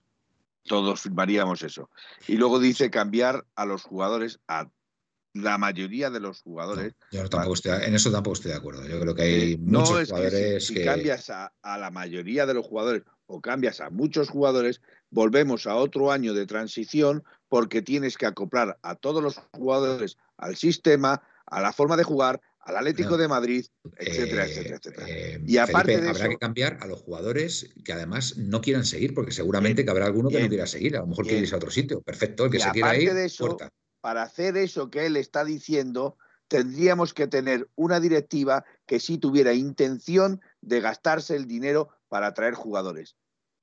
Todos 0.63 1.01
firmaríamos 1.01 1.63
eso. 1.63 1.91
Y 2.29 2.37
luego 2.37 2.61
dice 2.61 2.91
cambiar 2.91 3.45
a 3.57 3.67
los 3.67 3.83
jugadores, 3.83 4.39
a 4.47 4.69
la 5.35 5.59
mayoría 5.59 6.11
de 6.11 6.21
los 6.21 6.43
jugadores. 6.43 6.95
yo 7.11 7.29
tampoco 7.29 7.55
estoy, 7.55 7.73
en 7.83 7.95
eso 7.95 8.13
tampoco 8.13 8.35
estoy 8.35 8.53
de 8.53 8.57
acuerdo. 8.57 8.87
Yo 8.87 9.01
creo 9.01 9.17
que 9.17 9.23
hay 9.23 9.53
eh, 9.55 9.59
muchos 9.59 10.09
jugadores 10.09 10.69
que, 10.69 10.79
si, 10.81 10.85
cambias 10.85 11.29
a, 11.31 11.53
a, 11.63 11.77
la 11.77 11.91
mayoría 11.91 12.47
de 12.47 12.55
los 12.55 12.65
jugadores 12.65 13.03
o 13.27 13.41
cambias 13.41 13.81
a 13.81 13.91
muchos 13.91 14.31
jugadores, 14.31 14.81
volvemos 15.11 15.67
a 15.67 15.75
otro 15.77 16.13
año 16.13 16.35
de 16.35 16.47
transición 16.47 17.25
porque 17.49 17.83
tienes 17.83 18.17
que 18.17 18.27
acoplar 18.27 18.79
a 18.83 18.95
todos 18.95 19.23
los 19.23 19.39
jugadores 19.53 20.17
al 20.37 20.57
sistema, 20.57 21.23
a 21.47 21.61
la 21.61 21.73
forma 21.73 21.97
de 21.97 22.05
jugar, 22.05 22.41
al 22.69 22.77
Atlético 22.77 23.17
de 23.17 23.29
Madrid, 23.29 23.65
etcétera, 23.97 24.45
eh, 24.45 24.51
etcétera, 24.51 24.77
etcétera. 24.77 25.07
Eh, 25.09 25.43
y 25.47 25.57
aparte 25.57 26.01
de 26.01 26.11
habrá 26.11 26.29
que 26.29 26.37
cambiar 26.37 26.79
a 26.83 26.87
los 26.87 27.01
jugadores 27.01 27.71
que 27.83 27.95
además 27.95 28.37
no 28.37 28.61
quieran 28.61 28.85
seguir, 28.85 29.15
porque 29.15 29.33
seguramente 29.33 29.85
que 29.85 29.91
habrá 29.91 30.05
alguno 30.05 30.29
que 30.29 30.43
no 30.43 30.49
quiera 30.49 30.67
seguir, 30.67 30.97
a 30.97 31.01
lo 31.01 31.07
mejor 31.07 31.25
quiere 31.25 31.41
irse 31.41 31.55
a 31.55 31.59
otro 31.59 31.71
sitio. 31.71 32.03
Perfecto, 32.03 32.45
el 32.45 32.51
que 32.51 32.61
se 32.61 32.71
quiera 32.71 32.95
ir, 32.97 33.15
de 33.15 33.25
eso, 33.25 33.57
Para 34.03 34.23
hacer 34.23 34.59
eso 34.59 34.91
que 34.91 35.07
él 35.07 35.17
está 35.17 35.47
diciendo, 35.47 36.19
tendríamos 36.49 37.15
que 37.15 37.27
tener 37.27 37.69
una 37.75 38.01
directiva 38.01 38.67
que 38.87 39.01
sí 39.01 39.17
tuviera 39.17 39.55
intención 39.55 40.43
de 40.61 40.81
gastarse 40.81 41.37
el 41.37 41.47
dinero 41.47 41.89
para 42.09 42.35
traer 42.35 42.53
jugadores. 42.53 43.17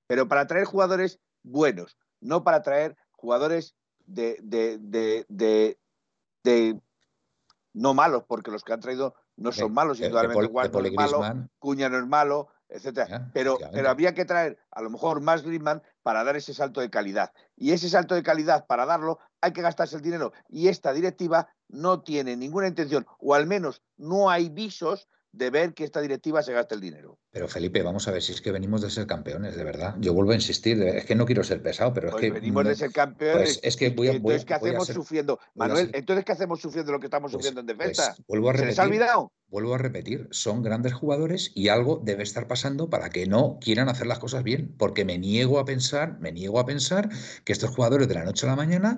Pero 0.07 0.27
para 0.27 0.47
traer 0.47 0.65
jugadores 0.65 1.19
buenos, 1.45 1.97
no 2.19 2.43
para 2.43 2.61
traer 2.61 2.97
jugadores 3.11 3.75
de, 4.05 4.37
de, 4.41 4.77
de, 4.79 5.77
de 6.43 6.81
no 7.73 7.93
malos, 7.93 8.23
porque 8.27 8.51
los 8.51 8.63
que 8.63 8.73
han 8.73 8.79
traído 8.79 9.15
no 9.37 9.51
son 9.51 9.73
malos, 9.73 9.99
indudablemente 9.99 10.51
Juan 10.51 10.71
no 10.71 10.79
es 10.79 10.93
malo, 10.93 11.49
Cuña 11.59 11.89
no 11.89 11.97
es 11.97 12.07
malo, 12.07 12.47
etcétera. 12.69 13.29
pero, 13.33 13.57
pero 13.71 13.89
habría 13.89 14.13
que 14.13 14.25
traer 14.25 14.57
a 14.71 14.81
lo 14.81 14.89
mejor 14.89 15.21
más 15.21 15.43
Griezmann 15.43 15.83
para 16.01 16.23
dar 16.23 16.35
ese 16.35 16.53
salto 16.53 16.81
de 16.81 16.89
calidad. 16.89 17.33
Y 17.55 17.71
ese 17.71 17.89
salto 17.89 18.15
de 18.15 18.23
calidad, 18.23 18.65
para 18.65 18.85
darlo, 18.85 19.19
hay 19.41 19.51
que 19.51 19.61
gastarse 19.61 19.97
el 19.97 20.01
dinero. 20.01 20.31
Y 20.47 20.69
esta 20.69 20.93
directiva 20.93 21.49
no 21.67 22.01
tiene 22.01 22.37
ninguna 22.37 22.67
intención, 22.67 23.05
o 23.19 23.33
al 23.33 23.45
menos 23.45 23.81
no 23.97 24.29
hay 24.29 24.49
visos 24.49 25.09
de 25.35 25.49
ver 25.49 25.73
que 25.73 25.83
esta 25.83 26.01
directiva 26.01 26.41
se 26.41 26.53
gaste 26.53 26.75
el 26.75 26.81
dinero. 26.81 27.19
Pero 27.31 27.47
Felipe, 27.47 27.81
vamos 27.83 28.07
a 28.07 28.11
ver 28.11 28.21
si 28.21 28.31
es 28.31 28.41
que 28.41 28.51
venimos 28.51 28.81
de 28.81 28.89
ser 28.89 29.05
campeones, 29.05 29.57
de 29.57 29.63
verdad. 29.63 29.95
Yo 29.99 30.13
vuelvo 30.13 30.31
a 30.31 30.35
insistir, 30.35 30.81
es 30.81 31.05
que 31.05 31.15
no 31.15 31.25
quiero 31.25 31.43
ser 31.43 31.61
pesado, 31.61 31.93
pero 31.93 32.07
es 32.07 32.11
pues 32.13 32.21
que 32.21 32.31
venimos 32.31 32.65
de 32.65 32.75
ser 32.75 32.91
campeones. 32.91 33.59
Pues 33.59 33.59
es 33.61 33.75
que 33.75 33.89
voy 33.89 34.07
a, 34.07 34.11
entonces 34.13 34.45
qué 34.45 34.53
hacemos 34.53 34.87
sufriendo, 34.87 35.39
Manuel. 35.53 35.91
Entonces 35.93 36.23
qué 36.23 36.31
hacemos 36.31 36.61
sufriendo 36.61 36.93
lo 36.93 36.99
que 36.99 37.07
estamos 37.07 37.31
pues, 37.31 37.43
sufriendo 37.43 37.59
en 37.61 37.77
defensa. 37.77 38.15
vuelvo 38.27 38.49
a 38.49 38.53
repetir, 38.53 38.73
¿Se 38.73 38.77
les 38.77 38.79
ha 38.79 38.83
olvidado? 38.83 39.31
Vuelvo 39.47 39.75
a 39.75 39.77
repetir, 39.77 40.27
son 40.31 40.63
grandes 40.63 40.93
jugadores 40.93 41.51
y 41.53 41.67
algo 41.67 42.01
debe 42.03 42.23
estar 42.23 42.47
pasando 42.47 42.89
para 42.89 43.09
que 43.09 43.27
no 43.27 43.59
quieran 43.61 43.89
hacer 43.89 44.07
las 44.07 44.19
cosas 44.19 44.43
bien, 44.43 44.73
porque 44.77 45.05
me 45.05 45.17
niego 45.17 45.59
a 45.59 45.65
pensar, 45.65 46.19
me 46.19 46.31
niego 46.31 46.59
a 46.59 46.65
pensar 46.65 47.09
que 47.43 47.53
estos 47.53 47.69
jugadores 47.69 48.07
de 48.07 48.15
la 48.15 48.23
noche 48.23 48.47
a 48.47 48.49
la 48.49 48.55
mañana 48.55 48.97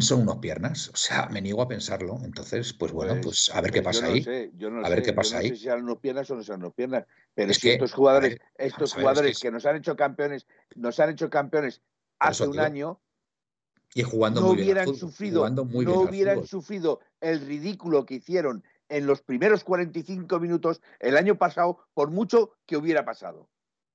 son 0.00 0.22
unos 0.22 0.38
piernas. 0.38 0.88
O 0.88 0.96
sea, 0.96 1.28
me 1.30 1.42
niego 1.42 1.62
a 1.62 1.68
pensarlo. 1.68 2.18
Entonces, 2.24 2.72
pues 2.72 2.92
bueno, 2.92 3.14
pues, 3.14 3.24
pues 3.24 3.50
a 3.54 3.60
ver 3.60 3.70
qué 3.70 3.82
pues 3.82 4.00
pasa 4.00 4.12
ahí. 4.12 4.52
a 4.82 4.88
ver 4.88 5.02
qué 5.02 5.12
pasa 5.12 5.38
ahí. 5.38 5.50
No 5.50 5.54
sé 5.54 5.60
si 5.60 5.64
sean 5.64 5.82
unos 5.82 5.98
piernas 5.98 6.30
o 6.30 6.36
no 6.36 6.42
sean 6.42 6.60
unos 6.60 6.74
piernas. 6.74 7.04
Pero 7.34 7.50
es 7.50 7.58
que, 7.58 7.74
estos 7.74 7.92
jugadores, 7.92 8.38
estos 8.56 8.94
jugadores 8.94 9.38
que, 9.40 9.50
nos 9.50 9.66
han 9.66 9.76
hecho 9.76 9.96
campeones, 9.96 10.46
nos 10.74 10.98
han 11.00 11.10
hecho 11.10 11.28
campeones 11.30 11.82
hace 12.18 12.46
un 12.46 12.58
año. 12.58 13.00
Y 13.96 14.02
jugando 14.02 14.40
no 14.40 14.48
muy 14.48 14.62
hubieran 14.62 14.86
bien 14.86 14.96
sufrido, 14.96 15.48
no 15.48 15.62
hubieran 15.62 16.46
sufrido 16.46 17.00
el 17.20 17.46
ridículo 17.46 18.04
que 18.04 18.14
hicieron 18.14 18.64
en 18.88 19.06
los 19.06 19.22
primeros 19.22 19.62
45 19.62 20.40
minutos 20.40 20.82
el 20.98 21.16
año 21.16 21.36
pasado, 21.36 21.78
por 21.94 22.10
mucho 22.10 22.52
que 22.66 22.76
hubiera 22.76 23.04
pasado. 23.04 23.48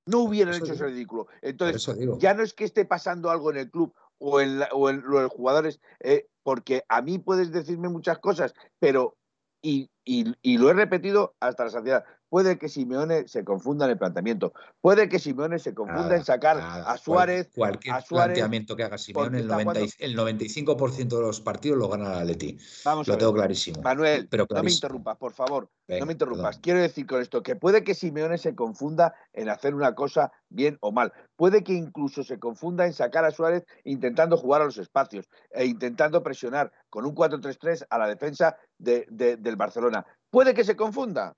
No 0.06 0.20
hubieran 0.20 0.54
hecho 0.54 0.72
ese 0.72 0.86
ridículo. 0.86 1.26
Entonces, 1.42 1.94
ya 2.18 2.32
no 2.32 2.42
es 2.42 2.54
que 2.54 2.64
esté 2.64 2.86
pasando 2.86 3.30
algo 3.30 3.50
en 3.50 3.58
el 3.58 3.70
club 3.70 3.94
o 4.20 4.40
en, 4.40 4.60
o 4.72 4.88
en 4.90 5.02
los 5.02 5.30
jugadores, 5.32 5.80
eh, 6.00 6.28
porque 6.42 6.84
a 6.88 7.02
mí 7.02 7.18
puedes 7.18 7.50
decirme 7.50 7.88
muchas 7.88 8.18
cosas, 8.18 8.54
pero, 8.78 9.16
y, 9.62 9.90
y, 10.04 10.34
y, 10.42 10.58
lo 10.58 10.70
he 10.70 10.74
repetido 10.74 11.34
hasta 11.40 11.64
la 11.64 11.70
saciedad, 11.70 12.04
Puede 12.30 12.58
que 12.58 12.68
Simeone 12.68 13.26
se 13.26 13.44
confunda 13.44 13.86
en 13.86 13.90
el 13.90 13.98
planteamiento. 13.98 14.52
Puede 14.80 15.08
que 15.08 15.18
Simeone 15.18 15.58
se 15.58 15.74
confunda 15.74 16.14
en 16.14 16.24
sacar 16.24 16.58
a 16.60 16.96
Suárez. 16.96 17.50
Cualquier 17.56 17.96
planteamiento 18.08 18.76
que 18.76 18.84
haga 18.84 18.98
Simeone, 18.98 19.40
el, 19.40 19.48
95% 19.48 21.08
de 21.08 21.20
los 21.20 21.40
partidos 21.40 21.76
lo 21.76 21.88
gana 21.88 22.10
la 22.10 22.20
Atleti. 22.20 22.56
Vamos 22.84 23.08
lo 23.08 23.18
tengo 23.18 23.34
clarísimo. 23.34 23.82
Manuel, 23.82 24.28
no 24.30 24.62
me 24.62 24.70
interrumpas, 24.70 25.16
por 25.16 25.32
favor. 25.32 25.68
no 25.88 26.06
me 26.06 26.12
interrumpas. 26.12 26.58
Quiero 26.58 26.80
decir 26.80 27.04
con 27.04 27.20
esto 27.20 27.42
que 27.42 27.56
puede 27.56 27.82
que 27.82 27.96
Simeone 27.96 28.38
se 28.38 28.54
confunda 28.54 29.12
en 29.32 29.48
hacer 29.48 29.74
una 29.74 29.96
cosa 29.96 30.30
bien 30.48 30.78
o 30.82 30.92
mal. 30.92 31.12
Puede 31.34 31.64
que 31.64 31.72
incluso 31.72 32.22
se 32.22 32.38
confunda 32.38 32.86
en 32.86 32.92
sacar 32.92 33.24
a 33.24 33.32
Suárez 33.32 33.64
intentando 33.82 34.36
jugar 34.36 34.62
a 34.62 34.66
los 34.66 34.78
espacios 34.78 35.28
e 35.50 35.64
intentando 35.66 36.22
presionar 36.22 36.70
con 36.88 37.04
un 37.04 37.14
4-3-3 37.14 37.86
a 37.90 37.98
la 37.98 38.06
defensa 38.06 38.56
del 38.78 39.56
Barcelona. 39.56 40.06
Puede 40.30 40.54
que 40.54 40.62
se 40.62 40.76
confunda. 40.76 41.34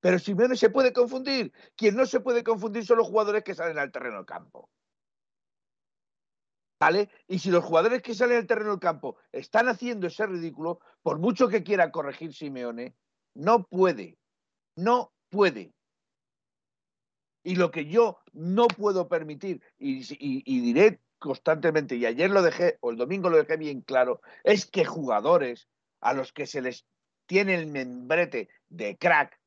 Pero 0.00 0.18
Simeone 0.18 0.56
se 0.56 0.70
puede 0.70 0.92
confundir. 0.92 1.52
Quien 1.76 1.96
no 1.96 2.06
se 2.06 2.20
puede 2.20 2.42
confundir 2.42 2.84
son 2.84 2.98
los 2.98 3.08
jugadores 3.08 3.44
que 3.44 3.54
salen 3.54 3.78
al 3.78 3.92
terreno 3.92 4.16
del 4.16 4.26
campo. 4.26 4.70
¿Vale? 6.80 7.10
Y 7.28 7.38
si 7.38 7.50
los 7.50 7.62
jugadores 7.62 8.00
que 8.00 8.14
salen 8.14 8.38
al 8.38 8.46
terreno 8.46 8.70
del 8.70 8.80
campo 8.80 9.16
están 9.32 9.68
haciendo 9.68 10.06
ese 10.06 10.26
ridículo, 10.26 10.80
por 11.02 11.18
mucho 11.18 11.48
que 11.48 11.62
quiera 11.62 11.92
corregir 11.92 12.32
Simeone, 12.32 12.96
no 13.34 13.64
puede. 13.64 14.16
No 14.76 15.12
puede. 15.28 15.74
Y 17.42 17.56
lo 17.56 17.70
que 17.70 17.86
yo 17.86 18.18
no 18.32 18.66
puedo 18.68 19.08
permitir, 19.08 19.62
y, 19.78 20.02
y, 20.18 20.60
diré 20.60 21.00
constantemente, 21.18 21.96
y 21.96 22.06
ayer 22.06 22.30
lo 22.30 22.42
dejé, 22.42 22.78
o 22.80 22.90
el 22.90 22.96
domingo 22.96 23.30
lo 23.30 23.38
dejé 23.38 23.56
bien 23.56 23.80
claro, 23.80 24.20
es 24.44 24.66
que 24.66 24.84
jugadores 24.84 25.68
a 26.00 26.12
los 26.12 26.32
que 26.32 26.46
se 26.46 26.60
les 26.62 26.86
tiene 27.26 27.54
el 27.54 27.66
membrete 27.66 28.48
de 28.68 28.96
crack, 28.98 29.39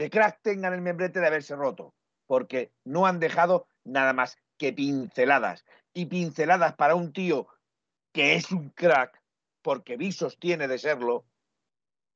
de 0.00 0.08
crack 0.08 0.40
tengan 0.40 0.72
el 0.72 0.80
membrete 0.80 1.20
de 1.20 1.26
haberse 1.26 1.54
roto, 1.54 1.94
porque 2.24 2.72
no 2.84 3.04
han 3.04 3.20
dejado 3.20 3.66
nada 3.84 4.14
más 4.14 4.38
que 4.56 4.72
pinceladas. 4.72 5.66
Y 5.92 6.06
pinceladas 6.06 6.74
para 6.74 6.94
un 6.94 7.12
tío 7.12 7.48
que 8.10 8.34
es 8.34 8.50
un 8.50 8.70
crack, 8.70 9.22
porque 9.60 9.98
visos 9.98 10.38
tiene 10.38 10.68
de 10.68 10.78
serlo, 10.78 11.26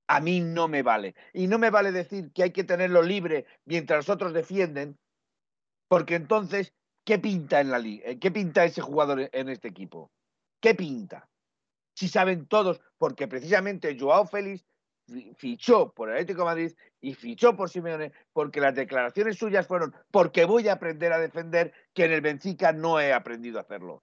a 0.07 0.21
mí 0.21 0.41
no 0.41 0.67
me 0.67 0.83
vale. 0.83 1.15
Y 1.35 1.47
no 1.47 1.59
me 1.59 1.69
vale 1.69 1.93
decir 1.93 2.33
que 2.33 2.45
hay 2.45 2.53
que 2.53 2.65
tenerlo 2.65 3.03
libre 3.03 3.45
mientras 3.67 3.99
los 3.99 4.09
otros 4.09 4.33
defienden, 4.33 4.99
porque 5.87 6.15
entonces, 6.15 6.73
¿qué 7.05 7.19
pinta 7.19 7.61
en 7.61 7.71
la 7.71 7.79
liga? 7.79 8.19
¿Qué 8.19 8.31
pinta 8.31 8.65
ese 8.65 8.81
jugador 8.81 9.29
en 9.31 9.51
este 9.51 9.69
equipo? 9.69 10.11
¿Qué 10.59 10.75
pinta? 10.75 11.29
Si 11.95 12.09
saben 12.09 12.47
todos, 12.47 12.81
porque 12.97 13.29
precisamente 13.29 13.95
Joao 14.01 14.25
Félix 14.27 14.65
fichó 15.37 15.93
por 15.93 16.09
el 16.09 16.15
Atlético 16.15 16.45
Madrid 16.45 16.73
y 17.01 17.15
fichó 17.15 17.57
por 17.57 17.69
Simeone 17.69 18.13
porque 18.33 18.61
las 18.61 18.75
declaraciones 18.75 19.37
suyas 19.37 19.67
fueron 19.67 19.95
porque 20.11 20.45
voy 20.45 20.69
a 20.69 20.75
aprender 20.75 21.13
a 21.13 21.19
defender 21.19 21.73
que 21.93 22.05
en 22.05 22.13
el 22.13 22.21
Benfica 22.21 22.73
no 22.73 23.01
he 23.01 23.13
aprendido 23.13 23.59
a 23.59 23.63
hacerlo. 23.63 24.03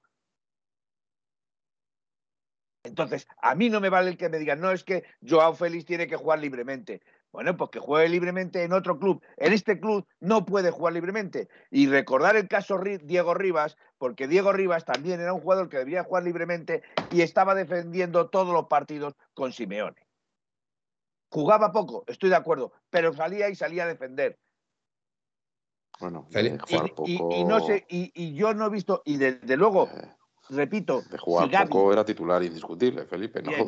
Entonces, 2.83 3.27
a 3.41 3.53
mí 3.55 3.69
no 3.69 3.79
me 3.79 3.89
vale 3.89 4.09
el 4.09 4.17
que 4.17 4.29
me 4.29 4.39
digan, 4.39 4.59
no, 4.59 4.71
es 4.71 4.83
que 4.83 5.03
Joao 5.27 5.53
Félix 5.53 5.85
tiene 5.85 6.07
que 6.07 6.15
jugar 6.15 6.39
libremente. 6.39 7.01
Bueno, 7.31 7.55
pues 7.55 7.69
que 7.69 7.79
juegue 7.79 8.09
libremente 8.09 8.63
en 8.63 8.73
otro 8.73 8.99
club. 8.99 9.23
En 9.37 9.53
este 9.53 9.79
club 9.79 10.05
no 10.19 10.45
puede 10.45 10.71
jugar 10.71 10.93
libremente. 10.93 11.47
Y 11.69 11.87
recordar 11.87 12.35
el 12.35 12.47
caso 12.47 12.77
Diego 13.03 13.33
Rivas, 13.33 13.77
porque 13.97 14.27
Diego 14.27 14.51
Rivas 14.51 14.83
también 14.83 15.21
era 15.21 15.31
un 15.31 15.41
jugador 15.41 15.69
que 15.69 15.77
debía 15.77 16.03
jugar 16.03 16.23
libremente 16.23 16.81
y 17.11 17.21
estaba 17.21 17.55
defendiendo 17.55 18.29
todos 18.29 18.53
los 18.53 18.65
partidos 18.65 19.13
con 19.33 19.53
Simeone. 19.53 20.10
Jugaba 21.31 21.71
poco, 21.71 22.03
estoy 22.07 22.29
de 22.29 22.35
acuerdo, 22.35 22.73
pero 22.89 23.13
salía 23.13 23.47
y 23.47 23.55
salía 23.55 23.85
a 23.85 23.87
defender. 23.87 24.37
Bueno, 25.97 26.27
y, 27.05 27.43
no 27.45 27.61
sé, 27.61 27.85
y, 27.87 28.33
yo 28.33 28.53
no 28.53 28.65
he 28.65 28.69
visto, 28.69 29.01
y 29.05 29.15
desde 29.15 29.55
luego, 29.55 29.87
eh, 29.87 30.13
repito, 30.49 31.01
de 31.03 31.17
jugar 31.17 31.69
poco 31.69 31.93
era 31.93 32.03
titular 32.03 32.43
indiscutible, 32.43 33.05
Felipe, 33.05 33.41
no 33.41 33.51
bien, 33.51 33.67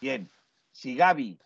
Bien, 0.00 0.30
si 0.72 0.94
Gaby, 0.94 1.40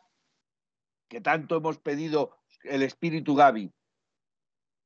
que 1.08 1.20
tanto 1.20 1.56
hemos 1.56 1.78
pedido 1.78 2.36
el 2.64 2.82
espíritu 2.82 3.36
Gaby, 3.36 3.72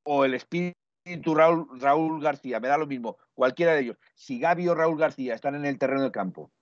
o 0.03 0.27
el 0.27 0.35
espíritu 0.35 1.35
Raúl, 1.35 1.81
Raúl 1.81 2.21
García, 2.21 2.61
me 2.61 2.69
da 2.69 2.77
lo 2.77 2.87
mismo, 2.87 3.17
cualquiera 3.33 3.73
de 3.73 3.81
ellos, 3.81 3.97
si 4.15 4.39
Gaby 4.39 4.69
o 4.69 4.75
Raúl 4.75 4.99
García 4.99 5.35
están 5.35 5.55
en 5.55 5.65
el 5.65 5.79
terreno 5.79 6.03
de 6.03 6.13
campo, 6.13 6.53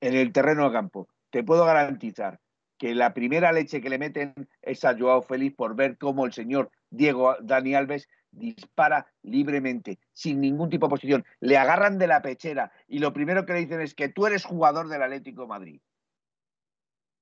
en 0.00 0.14
el 0.14 0.32
terreno 0.32 0.64
de 0.64 0.72
campo, 0.72 1.08
te 1.30 1.44
puedo 1.44 1.66
garantizar 1.66 2.40
que 2.78 2.94
la 2.94 3.12
primera 3.12 3.52
leche 3.52 3.80
que 3.80 3.90
le 3.90 3.98
meten 3.98 4.34
es 4.62 4.84
a 4.84 4.96
Joao 4.96 5.22
Félix 5.22 5.56
por 5.56 5.74
ver 5.74 5.98
cómo 5.98 6.24
el 6.24 6.32
señor 6.32 6.70
Diego 6.90 7.36
Dani 7.40 7.74
Alves 7.74 8.08
dispara 8.30 9.06
libremente, 9.22 9.98
sin 10.12 10.40
ningún 10.40 10.70
tipo 10.70 10.86
de 10.86 10.90
posición. 10.90 11.24
Le 11.40 11.56
agarran 11.56 11.98
de 11.98 12.06
la 12.06 12.22
pechera 12.22 12.72
y 12.86 13.00
lo 13.00 13.12
primero 13.12 13.44
que 13.44 13.54
le 13.54 13.60
dicen 13.60 13.80
es 13.80 13.94
que 13.94 14.08
tú 14.08 14.26
eres 14.26 14.44
jugador 14.44 14.88
del 14.88 15.02
Atlético 15.02 15.42
de 15.42 15.48
Madrid. 15.48 15.80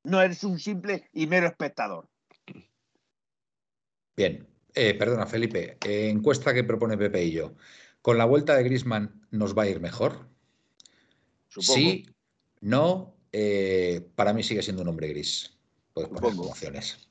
No 0.05 0.21
eres 0.21 0.45
un 0.45 0.59
simple 0.59 1.09
y 1.13 1.27
mero 1.27 1.47
espectador. 1.49 2.09
Bien, 4.17 4.47
eh, 4.75 4.95
perdona 4.95 5.27
Felipe, 5.27 5.79
eh, 5.85 6.09
encuesta 6.09 6.55
que 6.55 6.65
propone 6.65 6.97
Pepe 6.97 7.25
y 7.25 7.33
yo. 7.33 7.55
¿Con 8.03 8.19
la 8.19 8.25
vuelta 8.25 8.55
de 8.55 8.63
Grisman 8.63 9.27
nos 9.31 9.57
va 9.57 9.65
a 9.65 9.69
ir 9.69 9.81
mejor? 9.81 10.29
Supongo. 11.49 11.75
Sí, 11.75 12.07
no, 12.61 13.16
eh, 13.39 14.01
para 14.15 14.33
mí 14.33 14.43
sigue 14.43 14.63
siendo 14.63 14.81
un 14.81 14.89
hombre 14.89 15.09
gris. 15.09 15.53
Puedes 15.93 16.09
poner 16.09 16.31
Supongo. 16.31 16.51
opciones. 16.51 17.07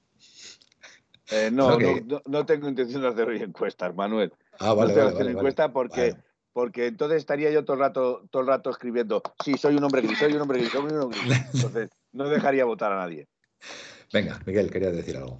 Eh, 1.32 1.50
no, 1.52 1.80
no, 1.80 2.02
no, 2.06 2.22
no 2.26 2.46
tengo 2.48 2.68
intención 2.68 3.04
de 3.04 3.10
hacer 3.10 3.28
hoy 3.28 3.42
encuestas, 3.44 3.94
Manuel. 3.94 4.34
Ah, 4.60 4.70
no 4.70 4.76
vale, 4.78 4.88
estoy 4.90 5.02
vale, 5.04 5.14
haciendo 5.14 5.18
vale, 5.18 5.26
vale. 5.26 5.40
encuesta 5.40 5.72
porque, 5.72 6.16
porque 6.52 6.88
entonces 6.88 7.18
estaría 7.18 7.52
yo 7.52 7.64
todo 7.64 7.76
el 7.76 7.80
rato, 7.82 8.28
todo 8.32 8.42
el 8.42 8.48
rato 8.48 8.72
escribiendo, 8.72 9.22
sí, 9.44 9.56
soy 9.56 9.76
un 9.76 9.84
hombre 9.84 10.02
gris, 10.02 10.18
soy 10.18 10.34
un 10.34 10.42
hombre 10.42 10.60
gris, 10.60 10.72
soy 10.72 10.82
un 10.82 11.00
hombre 11.00 11.22
gris. 11.22 11.40
Entonces, 11.54 11.90
no 12.12 12.28
dejaría 12.28 12.66
votar 12.66 12.92
a 12.92 12.98
nadie. 12.98 13.28
Venga, 14.12 14.40
Miguel, 14.48 14.72
querías 14.72 14.96
decir 14.96 15.18
algo. 15.18 15.38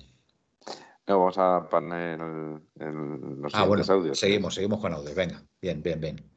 No, 1.08 1.20
vamos 1.20 1.38
a 1.40 1.68
poner 1.70 2.20
el, 2.20 2.62
el- 2.80 3.42
los 3.42 3.54
Ah, 3.56 3.66
bueno, 3.66 3.84
audios. 3.88 4.20
seguimos, 4.20 4.54
seguimos 4.56 4.80
con 4.82 4.94
audios. 4.94 5.16
Venga, 5.16 5.44
bien, 5.62 5.82
bien, 5.82 6.00
bien. 6.00 6.35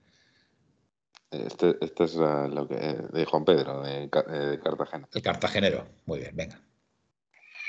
Este, 1.30 1.76
este 1.80 2.04
es 2.04 2.14
eh, 2.14 2.48
lo 2.48 2.66
que 2.66 2.74
de 2.74 3.24
Juan 3.26 3.44
Pedro, 3.44 3.82
de, 3.82 4.04
eh, 4.04 4.46
de 4.46 4.60
Cartagena. 4.60 5.08
El 5.12 5.22
cartagenero. 5.22 5.88
Muy 6.06 6.20
bien, 6.20 6.34
venga. 6.34 6.58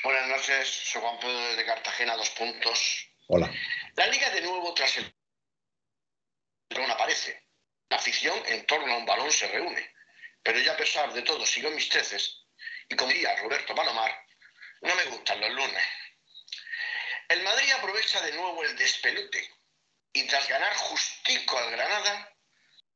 Buenas 0.04 0.28
noches, 0.30 0.70
soy 0.70 1.02
Juan 1.02 1.20
Pedro 1.20 1.38
desde 1.38 1.66
Cartagena, 1.66 2.16
dos 2.16 2.30
puntos. 2.30 3.10
Hola. 3.28 3.52
La 3.96 4.08
liga 4.08 4.30
de 4.30 4.42
nuevo 4.42 4.74
tras 4.74 4.98
el 4.98 5.14
balón 6.70 6.90
aparece. 6.92 7.48
La 7.90 7.98
afición 7.98 8.38
en 8.46 8.66
torno 8.66 8.94
a 8.94 8.98
un 8.98 9.06
balón 9.06 9.32
se 9.32 9.48
reúne. 9.48 9.94
Pero 10.42 10.60
yo 10.60 10.72
a 10.72 10.78
pesar 10.78 11.12
de 11.14 11.22
todo 11.22 11.46
sigo 11.46 11.68
en 11.68 11.76
mis 11.76 11.90
treces 11.90 12.46
y 12.88 12.96
como 12.96 13.12
diría 13.12 13.36
Roberto 13.38 13.76
Palomar, 13.76 14.12
no 14.82 14.96
me 14.96 15.06
gustan 15.06 15.40
los 15.42 15.52
lunes. 15.52 15.84
El 17.28 17.44
Madrid 17.44 17.72
aprovecha 17.78 18.22
de 18.22 18.32
nuevo 18.34 18.64
el 18.64 18.76
despelute 18.78 19.50
y 20.14 20.26
tras 20.28 20.48
ganar 20.48 20.74
justico 20.76 21.58
al 21.58 21.72
Granada, 21.72 22.34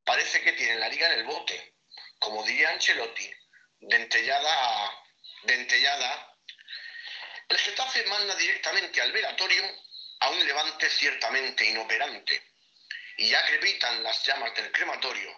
parece 0.04 0.42
que 0.42 0.54
tiene 0.54 0.76
la 0.76 0.90
liga 0.90 1.08
en 1.08 1.20
el 1.20 1.26
bote. 1.26 1.76
Como 2.20 2.44
diría 2.44 2.70
Ancelotti, 2.70 3.32
dentellada 3.80 5.00
dentellada 5.44 6.34
el 7.50 7.60
Getafe 7.60 8.04
manda 8.06 8.36
directamente 8.36 9.02
al 9.02 9.12
velatorio 9.12 9.64
a 10.22 10.30
un 10.30 10.46
levante 10.46 10.90
ciertamente 10.90 11.66
inoperante. 11.66 12.42
Y 13.18 13.30
ya 13.30 13.46
crepitan 13.46 14.02
las 14.02 14.26
llamas 14.26 14.56
del 14.56 14.72
crematorio 14.72 15.30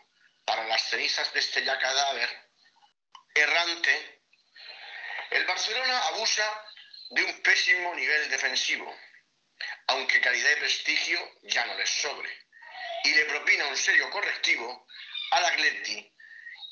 para 0.46 0.66
las 0.66 0.82
cenizas 0.90 1.34
de 1.34 1.40
este 1.40 1.64
ya 1.66 1.78
cadáver 1.78 2.30
errante. 3.34 4.22
El 5.32 5.46
Barcelona 5.46 6.00
abusa 6.08 6.66
de 7.10 7.24
un 7.24 7.42
pésimo 7.42 7.94
nivel 7.96 8.30
defensivo, 8.30 8.98
aunque 9.88 10.22
calidad 10.22 10.52
y 10.52 10.60
prestigio 10.60 11.20
ya 11.44 11.66
no 11.66 11.76
les 11.76 11.90
sobre. 11.90 12.45
Y 13.06 13.14
le 13.14 13.26
propina 13.26 13.68
un 13.68 13.78
serio 13.78 14.10
correctivo 14.10 14.88
al 15.30 15.46
Atleti 15.46 16.12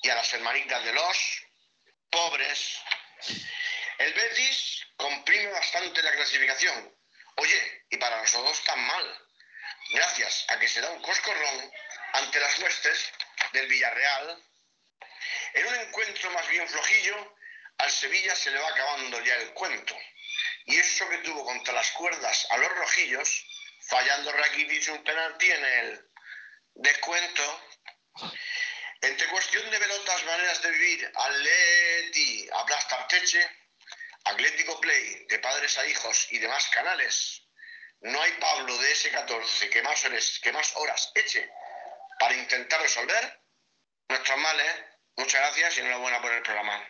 y 0.02 0.10
a 0.10 0.16
las 0.16 0.34
hermanitas 0.34 0.84
de 0.84 0.92
los 0.92 1.44
pobres. 2.10 2.80
El 4.00 4.14
Betis 4.14 4.84
comprime 4.98 5.52
bastante 5.52 6.02
la 6.02 6.12
clasificación. 6.12 6.98
Oye, 7.36 7.86
y 7.92 7.98
para 7.98 8.18
nosotros 8.20 8.64
tan 8.64 8.80
mal. 8.80 9.20
Gracias 9.92 10.46
a 10.48 10.58
que 10.58 10.68
se 10.68 10.82
da 10.82 10.90
un 10.90 11.04
coscorrón 11.04 11.72
ante 12.14 12.40
las 12.40 12.58
huestes 12.58 13.12
del 13.52 13.68
Villarreal. 13.68 14.44
En 15.54 15.68
un 15.68 15.76
encuentro 15.76 16.32
más 16.32 16.50
bien 16.50 16.68
flojillo, 16.68 17.36
al 17.78 17.92
Sevilla 17.92 18.36
se 18.36 18.50
le 18.50 18.60
va 18.60 18.70
acabando 18.70 19.24
ya 19.24 19.36
el 19.36 19.54
cuento. 19.54 19.96
Y 20.66 20.78
eso 20.78 21.08
que 21.10 21.20
tuvo 21.20 21.46
contra 21.46 21.76
las 21.76 21.92
cuerdas 21.92 22.48
a 22.50 22.58
los 22.58 22.70
rojillos, 22.70 23.46
fallando 23.88 24.32
Rakitic 24.32 24.90
un 24.94 25.04
penalti 25.04 25.52
en 25.52 25.66
el 25.66 26.13
descuento. 26.76 27.44
Entre 29.02 29.28
cuestión 29.28 29.70
de 29.70 29.78
pelotas, 29.80 30.24
maneras 30.26 30.62
de 30.62 30.72
vivir, 30.72 31.12
Atleti, 31.14 32.48
Aplastarteche, 32.54 33.46
Atlético 34.26 34.80
Play, 34.80 35.26
de 35.30 35.40
padres 35.40 35.78
a 35.78 35.86
hijos 35.86 36.28
y 36.32 36.40
demás 36.40 36.70
canales, 36.74 37.46
no 38.02 38.22
hay 38.22 38.32
Pablo 38.40 38.78
de 38.78 38.92
S14 38.94 39.70
que 39.70 39.82
más 39.84 40.06
horas, 40.06 40.40
que 40.42 40.54
más 40.54 40.74
horas 40.78 41.12
eche 41.16 41.50
para 42.20 42.36
intentar 42.36 42.82
resolver 42.82 43.42
nuestros 44.10 44.38
males. 44.40 44.68
Muchas 45.18 45.42
gracias 45.42 45.78
y 45.78 45.82
enhorabuena 45.82 46.22
por 46.22 46.32
el 46.34 46.42
programa. 46.42 46.82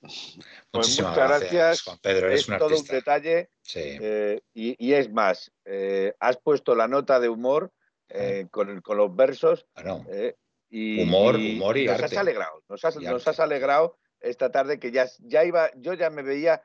Pues 0.70 0.88
Muchísimas 0.88 1.12
muchas 1.16 1.28
gracias. 1.40 1.82
Juan 1.82 1.98
Pedro. 1.98 2.26
Eres 2.26 2.40
es 2.42 2.48
un 2.48 2.58
todo 2.58 2.76
un 2.76 2.84
detalle 2.84 3.48
Sí. 3.62 3.80
eh, 4.02 4.38
y, 4.52 4.76
y 4.78 4.92
es 4.92 5.10
más, 5.10 5.50
eh, 5.64 6.12
has 6.20 6.36
puesto 6.36 6.74
la 6.74 6.86
nota 6.86 7.18
de 7.20 7.30
humor 7.30 7.72
eh, 8.10 8.46
con, 8.50 8.80
con 8.80 8.96
los 8.96 9.14
versos 9.14 9.66
Bueno, 9.74 10.04
eh, 10.10 10.34
y, 10.70 11.02
Humor, 11.02 11.36
humor 11.36 11.76
y 11.78 11.86
nos 11.86 11.94
arte. 11.94 12.04
has 12.06 12.16
alegrado, 12.16 12.62
nos 12.68 12.84
has, 12.84 12.96
Y 12.96 13.04
nos 13.04 13.26
has 13.26 13.40
alegrado 13.40 13.96
esta 14.20 14.50
tarde 14.50 14.78
que 14.78 14.90
ya, 14.92 15.06
ya 15.20 15.44
iba, 15.44 15.70
yo 15.76 15.94
ya 15.94 16.10
me 16.10 16.22
veía 16.22 16.62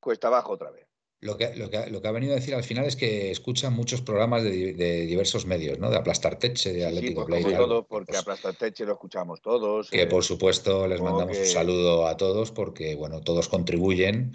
cuesta 0.00 0.28
abajo 0.28 0.52
otra 0.52 0.70
vez. 0.70 0.86
Lo 1.20 1.38
que, 1.38 1.54
lo, 1.56 1.70
que, 1.70 1.88
lo 1.90 2.02
que 2.02 2.08
ha 2.08 2.12
venido 2.12 2.32
a 2.34 2.36
decir 2.36 2.54
al 2.54 2.62
final 2.62 2.84
es 2.84 2.94
que 2.94 3.30
escuchan 3.30 3.72
muchos 3.72 4.02
programas 4.02 4.44
de, 4.44 4.74
de 4.74 5.06
diversos 5.06 5.46
medios, 5.46 5.78
¿no? 5.78 5.88
De 5.90 5.96
Aplastar 5.96 6.38
Teche, 6.38 6.74
de 6.74 6.80
Sí, 6.80 6.84
Atlético 6.84 7.26
pues 7.26 7.42
Play. 7.42 7.54
y 7.54 7.56
todo, 7.56 7.86
porque 7.86 8.08
Pues, 8.12 8.20
Aplastateche 8.20 8.84
lo 8.84 8.92
escuchamos 8.92 9.40
todos. 9.40 9.88
que 9.90 10.02
eh, 10.02 10.06
por 10.06 10.24
supuesto 10.24 10.86
les 10.86 11.00
mandamos 11.00 11.36
un 11.38 11.42
que- 11.42 11.48
saludo 11.48 12.06
a 12.06 12.18
todos 12.18 12.52
porque, 12.52 12.94
bueno, 12.96 13.22
todos 13.22 13.48
contribuyen 13.48 14.34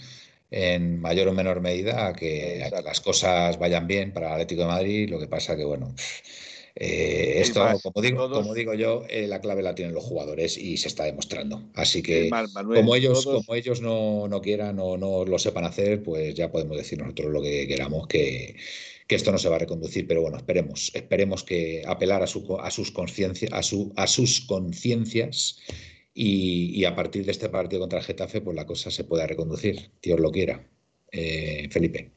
en 0.52 1.00
mayor 1.00 1.30
o 1.30 1.34
menor 1.34 1.62
medida 1.62 2.08
a 2.08 2.14
que, 2.14 2.56
a 2.62 2.70
que 2.70 2.76
Exacto. 2.76 2.86
las 2.88 3.00
cosas 3.02 3.58
vayan 3.58 3.88
bien 3.88 4.12
para 4.12 4.28
el 4.28 4.34
Atlético 4.34 4.62
de 4.64 4.68
Madrid. 4.68 5.10
Lo 5.10 5.18
que 5.18 5.28
pasa 5.28 5.56
que, 5.56 5.64
bueno, 5.64 5.96
eh, 6.76 7.36
Es 7.38 7.48
esto, 7.50 7.64
más, 7.64 7.82
como 7.82 8.02
digo, 8.02 8.28
todos- 8.28 8.42
como 8.44 8.54
digo 8.54 8.74
yo, 8.74 9.04
eh, 9.10 9.28
la 9.28 9.40
clave 9.40 9.62
la 9.64 9.76
tienen 9.76 9.94
los 9.94 10.04
jugadores 10.04 10.58
y 10.58 10.76
se 10.78 10.90
está 10.90 11.06
demostrando. 11.06 11.64
Así 11.74 12.02
que, 12.02 12.30
Manuel, 12.30 12.80
como 12.82 12.96
ellos, 12.96 13.24
todos- 13.24 13.46
como 13.46 13.56
ellos 13.56 13.82
no, 13.82 14.28
no 14.28 14.42
quieran 14.42 14.78
o 14.80 14.98
no 14.98 15.24
lo 15.26 15.40
sepan 15.40 15.64
hacer, 15.66 16.04
pues 16.04 16.36
ya 16.36 16.52
podemos 16.52 16.78
decir 16.78 17.00
nosotros 17.00 17.32
lo 17.32 17.42
que 17.42 17.66
queramos, 17.68 18.08
que, 18.08 18.56
que 19.08 19.16
esto 19.16 19.32
no 19.32 19.38
se 19.38 19.48
va 19.50 19.56
a 19.56 19.60
reconducir. 19.60 20.06
Pero 20.06 20.22
bueno, 20.22 20.36
esperemos, 20.38 20.92
esperemos 20.94 21.44
que 21.44 21.82
apelar 21.86 22.24
a, 22.24 22.28
su, 22.28 22.58
a 22.60 22.72
sus 22.72 22.92
conciencias, 22.92 23.52
a, 23.54 23.64
su, 23.64 23.94
a 23.96 24.06
sus 24.08 24.42
conciencias 24.42 25.60
y, 26.14 26.80
y 26.80 26.86
a 26.86 26.96
partir 26.96 27.26
de 27.26 27.32
este 27.32 27.50
partido 27.50 27.82
contra 27.82 28.00
el 28.00 28.06
Getafe, 28.06 28.42
pues 28.42 28.56
la 28.56 28.66
cosa 28.66 28.92
se 28.92 29.04
pueda 29.04 29.28
reconducir, 29.28 29.92
Dios 30.02 30.20
lo 30.20 30.32
quiera. 30.32 30.66
Eh, 31.12 31.68
Felipe. 31.70 32.12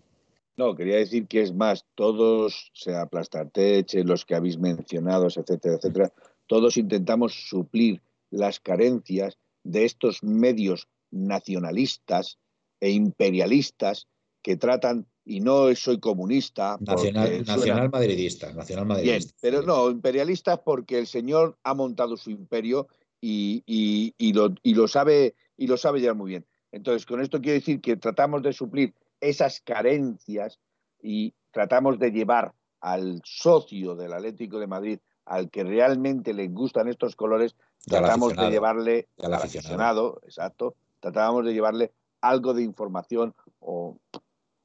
No, 0.56 0.76
quería 0.76 0.96
decir 0.96 1.26
que 1.26 1.42
es 1.42 1.52
más, 1.52 1.84
todos, 1.96 2.70
sea 2.74 3.02
Aplastarteche, 3.02 4.04
los 4.04 4.24
que 4.24 4.36
habéis 4.36 4.56
mencionado, 4.58 5.26
etcétera, 5.26 5.74
etcétera, 5.74 6.12
todos 6.46 6.76
intentamos 6.76 7.34
suplir 7.48 8.00
las 8.30 8.60
carencias 8.60 9.36
de 9.64 9.84
estos 9.84 10.22
medios 10.22 10.86
nacionalistas 11.10 12.38
e 12.80 12.90
imperialistas 12.90 14.06
que 14.42 14.56
tratan, 14.56 15.06
y 15.24 15.40
no 15.40 15.74
soy 15.74 15.98
comunista, 15.98 16.76
Nacional, 16.80 17.44
nacional 17.46 17.90
madridista, 17.90 18.52
nacional 18.52 18.84
bien, 18.84 18.98
madridista. 18.98 19.34
pero 19.40 19.62
no, 19.62 19.90
imperialistas 19.90 20.60
porque 20.64 20.98
el 20.98 21.06
señor 21.06 21.56
ha 21.64 21.72
montado 21.74 22.16
su 22.16 22.30
imperio 22.30 22.86
y, 23.26 23.62
y- 23.64 24.14
y 24.18 24.34
lo, 24.34 24.54
y 24.62 24.74
lo 24.74 24.86
sabe 24.86 25.34
y 25.56 25.66
lo 25.66 25.78
sabe 25.78 26.02
ya 26.02 26.12
muy 26.12 26.28
bien. 26.32 26.44
Entonces, 26.72 27.06
con 27.06 27.22
esto 27.22 27.40
quiero 27.40 27.54
decir 27.58 27.80
que 27.80 27.96
tratamos 27.96 28.42
de 28.42 28.52
suplir 28.52 28.92
esas 29.20 29.60
carencias 29.60 30.58
y 31.00 31.32
tratamos 31.50 31.98
de 31.98 32.10
llevar 32.10 32.52
al 32.80 33.22
socio 33.24 33.94
del 33.94 34.12
Atlético 34.12 34.58
de 34.58 34.66
Madrid, 34.66 34.98
al 35.24 35.48
que 35.48 35.64
realmente 35.64 36.34
le 36.34 36.48
gustan 36.48 36.88
estos 36.88 37.16
colores, 37.16 37.54
tratamos 37.86 38.36
de 38.36 38.50
llevarle 38.50 39.08
al 39.22 39.32
aficionado. 39.32 39.36
aficionado, 39.36 40.20
exacto, 40.26 40.74
tratábamos 41.00 41.46
de 41.46 41.54
llevarle 41.54 41.92
algo 42.20 42.52
de 42.52 42.62
información 42.62 43.34
o 43.60 43.96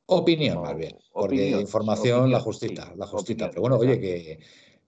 Opinión, 0.07 0.57
o- 0.57 0.62
más 0.64 0.76
bien. 0.76 0.97
Porque 1.14 1.36
opinión, 1.36 1.62
información, 1.62 2.20
opinión, 2.20 2.32
la 2.32 2.39
justita, 2.41 2.86
sí, 2.91 2.97
la 2.97 3.05
justita. 3.05 3.45
opinión, 3.45 3.49
Pero 3.51 3.62
bueno, 3.62 3.78
oye, 3.78 3.99
que, 4.01 4.39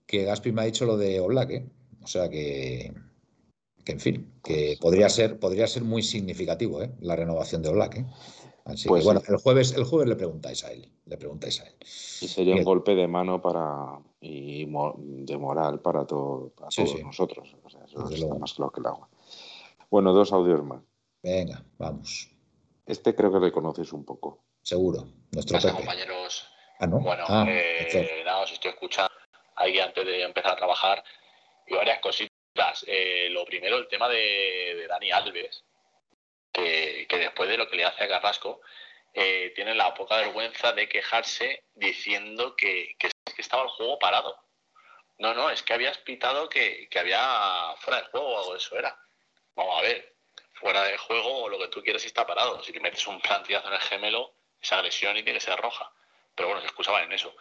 que 0.04 0.24
Gaspi 0.24 0.52
me 0.52 0.62
ha 0.62 0.64
dicho 0.64 0.84
lo 0.84 0.96
de 0.98 1.20
Oblak, 1.20 1.50
¿eh? 1.52 1.70
O 2.02 2.06
sea 2.08 2.28
que, 2.28 2.92
que 3.84 3.92
en 3.92 4.00
fin, 4.00 4.32
que 4.44 4.76
Pues, 4.76 4.80
podría 4.80 5.08
ser, 5.08 5.38
podría 5.38 5.66
ser 5.66 5.82
muy 5.84 6.02
significativo, 6.02 6.82
¿eh? 6.82 6.90
La 7.00 7.16
renovación 7.16 7.62
de 7.62 7.68
Oblak, 7.70 7.96
¿eh? 7.96 8.06
Así 8.64 8.86
Pues 8.88 9.00
que 9.02 9.04
bueno, 9.06 9.20
sí. 9.20 9.26
el 9.32 9.38
jueves, 9.38 9.72
el 9.72 9.84
jueves 9.84 10.08
le 10.08 10.14
preguntáis 10.16 10.62
a 10.64 10.70
él, 10.72 10.88
le 11.06 11.16
preguntáis 11.16 11.60
a 11.60 11.66
él. 11.66 11.74
Y 11.80 12.28
sería 12.28 12.54
un 12.54 12.62
golpe 12.62 12.94
de 12.94 13.08
mano 13.08 13.42
para 13.42 13.98
y 14.20 14.64
de 14.66 15.36
moral 15.36 15.80
para, 15.80 16.06
todo, 16.06 16.50
para 16.50 16.70
Sí, 16.70 16.84
todos 16.84 16.96
sí. 16.96 17.02
nosotros. 17.02 17.56
O 17.64 17.68
sea, 17.70 17.80
eso 17.84 17.98
Desde 18.02 18.14
está 18.14 18.26
luego. 18.26 18.38
más 18.38 18.52
claro 18.54 18.70
que 18.70 18.80
el 18.80 18.86
agua. 18.86 19.08
Bueno, 19.90 20.12
dos 20.12 20.32
audios 20.32 20.62
más. 20.62 20.80
Venga, 21.24 21.64
vamos. 21.78 22.30
Este 22.86 23.14
creo 23.16 23.32
que 23.32 23.40
le 23.40 23.50
conoces 23.52 23.92
un 23.92 24.04
poco. 24.04 24.44
Seguro. 24.62 25.08
Nuestro 25.32 25.58
Pepe. 25.58 25.72
compañeros? 25.74 26.46
Ah, 26.78 26.86
¿no? 26.86 27.00
Bueno, 27.00 27.24
Ah, 27.28 27.44
eh, 27.48 28.22
nada, 28.24 28.42
os 28.42 28.52
estoy 28.52 28.70
escuchando 28.70 29.10
ahí 29.56 29.78
antes 29.80 30.04
de 30.06 30.22
empezar 30.22 30.52
a 30.52 30.56
trabajar 30.56 31.02
y 31.66 31.74
varias 31.74 32.00
cositas. 32.00 32.31
Eh, 32.86 33.28
lo 33.30 33.44
primero, 33.44 33.78
el 33.78 33.88
tema 33.88 34.08
de, 34.08 34.86
Dani 34.88 35.10
Alves, 35.10 35.64
que, 36.52 37.06
después 37.08 37.48
de 37.48 37.56
lo 37.56 37.68
que 37.68 37.76
le 37.76 37.84
hace 37.84 38.04
a 38.04 38.08
Carrasco, 38.08 38.60
eh, 39.14 39.52
tiene 39.54 39.74
la 39.74 39.94
poca 39.94 40.16
vergüenza 40.16 40.72
de 40.72 40.88
quejarse 40.88 41.64
diciendo 41.74 42.56
que, 42.56 42.96
es 42.98 43.12
estaba 43.38 43.64
el 43.64 43.70
juego 43.70 43.98
parado. 43.98 44.38
No, 45.18 45.34
no, 45.34 45.50
es 45.50 45.62
que 45.62 45.72
habías 45.74 45.98
pitado 45.98 46.48
que, 46.48 46.88
había 46.98 47.74
fuera 47.78 48.02
de 48.02 48.08
juego 48.08 48.28
o 48.28 48.38
algo 48.38 48.56
eso 48.56 48.76
era. 48.78 48.98
Vamos 49.54 49.78
a 49.78 49.82
ver, 49.82 50.14
fuera 50.54 50.84
de 50.84 50.96
juego 50.96 51.44
o 51.44 51.48
lo 51.48 51.58
que 51.58 51.68
tú 51.68 51.82
quieras 51.82 52.04
está 52.04 52.26
parado. 52.26 52.62
Si 52.62 52.72
te 52.72 52.80
metes 52.80 53.06
un 53.06 53.20
plantillazo 53.20 53.68
en 53.68 53.74
el 53.74 53.80
gemelo, 53.80 54.34
esa 54.60 54.76
agresión 54.76 55.16
y 55.16 55.22
tiene 55.22 55.38
que 55.38 55.44
ser 55.44 55.58
roja. 55.58 55.90
Pero 56.34 56.48
bueno, 56.48 56.60
se 56.60 56.68
excusaban 56.68 57.04
en 57.04 57.12
eso. 57.12 57.34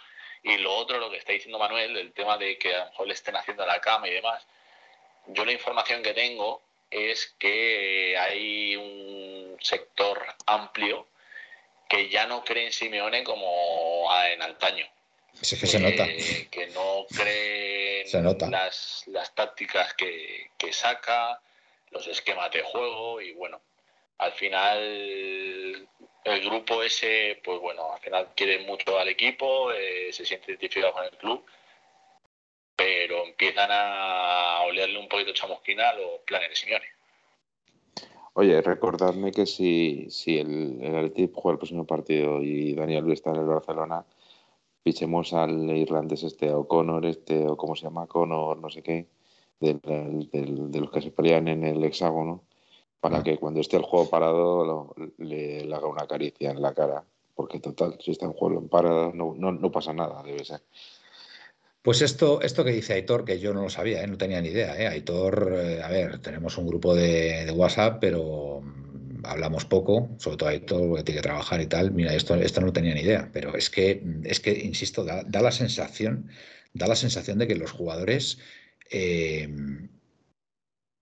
Y 0.44 0.58
lo 0.58 0.74
otro, 0.74 1.00
lo 1.00 1.10
que 1.10 1.18
está 1.18 1.34
diciendo 1.34 1.60
Manuel, 1.60 1.96
el 1.98 2.14
tema 2.14 2.38
de 2.38 2.58
que 2.58 2.74
a 2.74 2.80
lo 2.80 2.86
mejor 2.92 3.08
le 3.08 3.14
estén 3.14 3.36
haciendo 3.36 3.66
la 3.66 3.80
cama 3.80 4.08
y 4.08 4.14
demás, 4.14 4.46
yo 5.28 5.46
la 5.46 5.52
información 5.52 6.02
que 6.04 6.14
tengo 6.14 6.62
es 6.90 7.36
que 7.40 8.18
hay 8.18 8.76
un 8.76 9.58
sector 9.62 10.22
amplio 10.46 11.08
que 11.88 12.10
ya 12.10 12.26
no 12.26 12.44
cree 12.44 12.66
en 12.66 12.72
Simeone 12.72 13.24
como 13.24 14.10
en 14.26 14.42
antaño. 14.42 14.86
Sí, 15.42 15.58
que 15.60 15.68
se 15.68 15.80
nota. 15.80 16.06
Que 16.06 16.68
no 16.74 17.06
cree 17.16 18.06
Se 18.06 18.22
nota. 18.22 18.50
las, 18.50 19.04
las 19.08 19.34
tácticas 19.34 19.94
que, 19.94 20.52
que 20.58 20.74
saca, 20.74 21.42
los 21.90 22.08
esquemas 22.08 22.52
de 22.52 22.62
juego 22.62 23.22
y 23.22 23.32
bueno, 23.34 23.62
al 24.18 24.34
final 24.34 25.88
el 26.24 26.42
grupo 26.46 26.84
ese, 26.84 27.40
pues 27.44 27.60
bueno, 27.60 27.94
al 27.94 28.00
final 28.00 28.30
quiere 28.36 28.60
mucho 28.60 29.00
al 29.00 29.10
equipo, 29.10 29.72
eh, 29.72 30.10
se 30.12 30.26
siente 30.26 30.52
identificado 30.52 30.94
con 30.94 31.04
el 31.06 31.18
club, 31.18 31.46
pero 32.76 33.26
empiezan 33.26 33.70
a 33.72 34.62
olerle 34.68 35.00
un 35.00 35.08
poquito 35.08 35.34
chamusquina 35.34 35.90
a 35.90 35.94
los 35.96 36.20
planes 36.26 36.50
de 36.50 36.56
Simeone. 36.56 36.86
Oye, 38.34 38.62
recordadme 38.62 39.32
que 39.32 39.46
si, 39.46 40.10
si 40.10 40.38
el, 40.38 40.80
el 40.82 41.32
juega 41.34 41.52
el 41.54 41.58
próximo 41.58 41.86
partido 41.86 42.42
y 42.42 42.74
Daniel 42.74 43.04
Luis 43.04 43.20
está 43.20 43.32
en 43.32 43.38
el 43.38 43.46
Barcelona, 43.46 44.06
fichemos 44.84 45.34
al 45.34 45.70
irlandés 45.76 46.24
este, 46.24 46.52
O'Connor, 46.54 47.06
este, 47.06 47.46
o 47.46 47.58
cómo 47.58 47.76
se 47.76 47.84
llama, 47.84 48.08
Connor, 48.08 48.58
no 48.58 48.70
sé 48.70 48.82
qué, 48.82 49.08
del- 49.60 49.80
del- 50.32 50.72
de 50.72 50.80
los 50.80 50.90
que 50.92 51.02
se 51.02 51.12
pelean 51.12 51.48
en 51.50 51.66
el 51.66 51.84
hexágono, 51.84 52.44
para 53.02 53.18
Ah. 53.18 53.24
que 53.24 53.38
cuando 53.38 53.60
esté 53.60 53.78
el 53.78 53.84
juego 53.84 54.10
parado 54.10 54.64
lo- 54.66 54.96
le, 55.18 55.66
le 55.66 55.76
haga 55.76 55.88
una 55.88 56.08
caricia 56.08 56.52
en 56.52 56.62
la 56.62 56.74
cara. 56.74 57.04
Porque 57.36 57.60
total, 57.60 57.98
si 58.00 58.12
está 58.12 58.26
en 58.26 58.34
juego 58.34 58.60
en 58.60 58.70
parado, 58.70 59.12
no, 59.14 59.34
no, 59.36 59.52
no 59.52 59.72
pasa 59.72 59.94
nada, 59.94 60.22
debe 60.24 60.46
ser. 60.46 60.62
Pues 61.82 62.02
esto, 62.04 62.42
esto 62.42 62.64
que 62.64 62.72
dice 62.72 62.94
Aitor, 62.94 63.26
que 63.26 63.40
yo 63.40 63.54
no 63.54 63.64
lo 63.64 63.70
sabía, 63.70 64.04
¿eh? 64.04 64.08
no 64.08 64.18
tenía 64.18 64.40
ni 64.42 64.50
idea. 64.50 64.80
¿eh? 64.80 64.88
Aitor, 64.88 65.54
eh, 65.58 65.82
a 65.82 65.90
ver, 65.90 66.20
tenemos 66.20 66.58
un 66.60 66.68
grupo 66.68 66.94
de, 66.94 67.52
WhatsApp, 67.56 67.98
pero 68.00 68.62
mm, 68.62 69.26
hablamos 69.26 69.66
poco, 69.66 70.16
sobre 70.20 70.38
todo 70.38 70.50
Aitor, 70.50 70.88
porque 70.90 71.04
tiene 71.04 71.22
que 71.22 71.28
trabajar 71.28 71.60
y 71.60 71.66
tal. 71.68 71.92
Mira, 71.92 72.14
esto, 72.14 72.36
esto 72.36 72.62
no 72.62 72.72
tenía 72.72 72.94
ni 72.94 73.02
idea, 73.02 73.30
pero 73.34 73.56
es 73.56 73.70
que, 73.72 74.04
es 74.26 74.40
que 74.40 74.52
insisto, 74.60 75.04
da, 75.04 75.24
da 75.24 75.42
la 75.42 75.52
sensación, 75.52 76.30
da 76.74 76.88
la 76.88 76.96
sensación 76.96 77.40
de 77.40 77.48
que 77.48 77.56
los 77.56 77.72
jugadores 77.72 78.38
eh, 78.92 79.50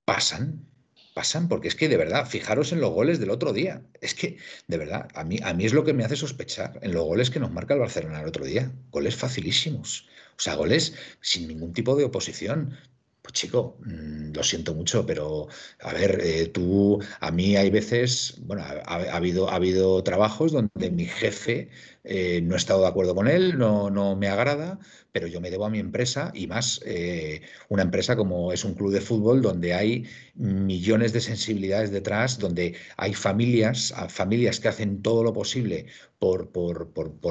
pasan, 0.05 0.65
pasan, 1.13 1.47
porque 1.49 1.67
es 1.67 1.75
que 1.75 1.89
de 1.89 1.97
verdad, 1.97 2.25
fijaros 2.25 2.71
en 2.71 2.81
los 2.81 2.91
goles 2.91 3.19
del 3.19 3.31
otro 3.31 3.53
día. 3.53 3.83
Es 4.01 4.13
que, 4.15 4.37
de 4.67 4.77
verdad, 4.77 5.07
a 5.13 5.23
mí, 5.23 5.39
a 5.43 5.53
mí 5.53 5.65
es 5.65 5.73
lo 5.73 5.83
que 5.83 5.93
me 5.93 6.03
hace 6.05 6.15
sospechar 6.15 6.79
en 6.81 6.93
los 6.93 7.03
goles 7.03 7.29
que 7.29 7.39
nos 7.39 7.51
marca 7.51 7.73
el 7.73 7.81
Barcelona 7.81 8.21
el 8.21 8.27
otro 8.27 8.45
día. 8.45 8.71
Goles 8.91 9.15
facilísimos. 9.15 10.07
O 10.39 10.41
sea, 10.41 10.55
goles 10.55 10.93
sin 11.19 11.49
ningún 11.49 11.73
tipo 11.73 11.97
de 11.97 12.05
oposición. 12.05 12.77
Pues 13.21 13.33
chico, 13.33 13.77
mm, 13.85 14.31
lo 14.33 14.41
siento 14.43 14.73
mucho, 14.73 15.05
pero 15.05 15.49
a 15.81 15.91
ver, 15.93 16.21
eh, 16.23 16.47
tú, 16.47 16.99
a 17.19 17.29
mí 17.31 17.57
hay 17.57 17.69
veces, 17.69 18.35
bueno, 18.39 18.63
ha, 18.63 18.81
ha 18.85 19.15
habido, 19.17 19.49
ha 19.49 19.55
habido 19.55 20.01
trabajos 20.01 20.53
donde 20.53 20.89
mi 20.91 21.05
jefe 21.05 21.69
eh, 22.03 22.41
no 22.41 22.55
he 22.55 22.57
estado 22.57 22.81
de 22.81 22.87
acuerdo 22.87 23.15
con 23.15 23.27
él, 23.27 23.57
no, 23.57 24.15
me 24.15 24.27
agrada, 24.27 24.79
pero 25.11 25.27
yo 25.27 25.41
me 25.41 25.49
debo 25.51 25.65
a 25.65 25.69
mi 25.69 25.79
empresa 25.79 26.31
y 26.33 26.47
más 26.47 26.81
eh, 26.85 27.41
una 27.69 27.83
empresa 27.83 28.15
como 28.15 28.51
es 28.53 28.63
un 28.63 28.73
club 28.73 28.91
de 28.91 29.01
fútbol 29.01 29.41
donde 29.41 29.73
hay 29.73 30.05
millones 30.35 31.13
de 31.13 31.21
sensibilidades 31.21 31.91
detrás, 31.91 32.39
donde 32.39 32.75
hay 32.97 33.13
familias, 33.13 33.93
familias 34.09 34.59
que 34.59 34.67
hacen 34.69 35.01
todo 35.01 35.23
lo 35.23 35.33
posible 35.33 35.87
por, 36.19 36.51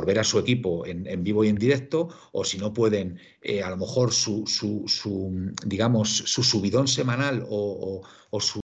ver 0.06 0.18
a 0.18 0.24
su 0.24 0.38
equipo 0.38 0.86
en, 0.86 1.22
vivo 1.24 1.44
y 1.44 1.48
en 1.48 1.56
directo, 1.56 2.08
o 2.32 2.44
si 2.44 2.58
no 2.58 2.72
pueden, 2.72 3.18
eh, 3.42 3.62
a 3.62 3.70
lo 3.70 3.76
mejor 3.76 4.12
su, 4.12 4.46
su- 4.46 4.84
su, 4.86 5.52
digamos, 5.66 6.08
su 6.26 6.42
subidón 6.42 6.88
semanal 6.88 7.44
o 7.48 8.02
su, 8.40 8.60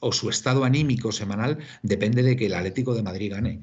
o 0.00 0.12
su 0.12 0.30
estado 0.30 0.64
anímico 0.64 1.12
semanal 1.12 1.58
depende 1.82 2.22
de 2.22 2.36
que 2.36 2.46
el 2.46 2.54
Atlético 2.54 2.94
de 2.94 3.02
Madrid 3.02 3.32
gane. 3.32 3.62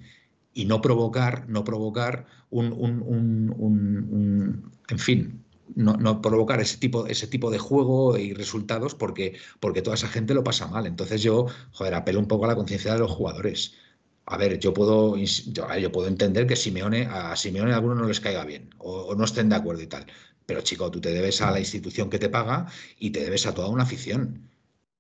Y 0.60 0.66
no 0.66 0.82
provocar, 0.82 1.48
no 1.50 1.64
provocar 1.64 2.26
un, 2.50 2.68
un- 2.74 3.02
un- 3.06 3.54
un- 3.60 4.72
en 4.90 5.00
fin, 5.00 5.20
no, 5.76 5.94
no 5.98 6.22
provocar 6.22 6.60
ese 6.62 6.78
tipo, 6.78 7.06
ese 7.08 7.28
tipo 7.28 7.52
de 7.52 7.60
juego 7.60 8.18
y 8.18 8.34
resultados 8.34 8.96
porque, 8.96 9.38
porque 9.60 9.82
toda 9.84 9.96
esa 9.96 10.08
gente 10.08 10.34
lo 10.34 10.44
pasa 10.44 10.68
mal. 10.68 10.86
Entonces 10.88 11.22
yo, 11.22 11.46
joder, 11.74 11.94
apelo 11.94 12.20
un 12.20 12.28
poco 12.28 12.46
a 12.46 12.48
la 12.50 12.56
conciencia 12.56 12.94
de 12.94 13.00
los 13.00 13.12
jugadores. 13.12 13.74
A 14.26 14.38
ver, 14.38 14.60
yo 14.60 14.74
puedo, 14.74 15.16
yo, 15.18 15.68
yo 15.78 15.92
puedo 15.92 16.08
entender 16.08 16.48
que 16.48 16.56
Simeone, 16.56 17.06
a 17.06 17.36
Simeone 17.36 17.72
a 17.72 17.76
algunos 17.76 17.98
no 17.98 18.08
les 18.08 18.20
caiga 18.20 18.44
bien 18.46 18.70
o, 18.80 18.92
o 19.12 19.16
no 19.16 19.24
estén 19.26 19.50
de 19.50 19.56
acuerdo 19.56 19.82
y 19.84 19.88
tal. 19.88 20.06
Pero 20.46 20.62
chico, 20.62 20.90
tú 20.92 21.00
te 21.02 21.12
debes 21.12 21.42
a 21.42 21.52
la 21.52 21.60
institución 21.60 22.10
que 22.10 22.20
te 22.20 22.30
paga 22.30 22.66
y 23.00 23.12
te 23.12 23.22
debes 23.24 23.46
a 23.46 23.54
toda 23.54 23.70
una 23.70 23.84
afición. 23.84 24.50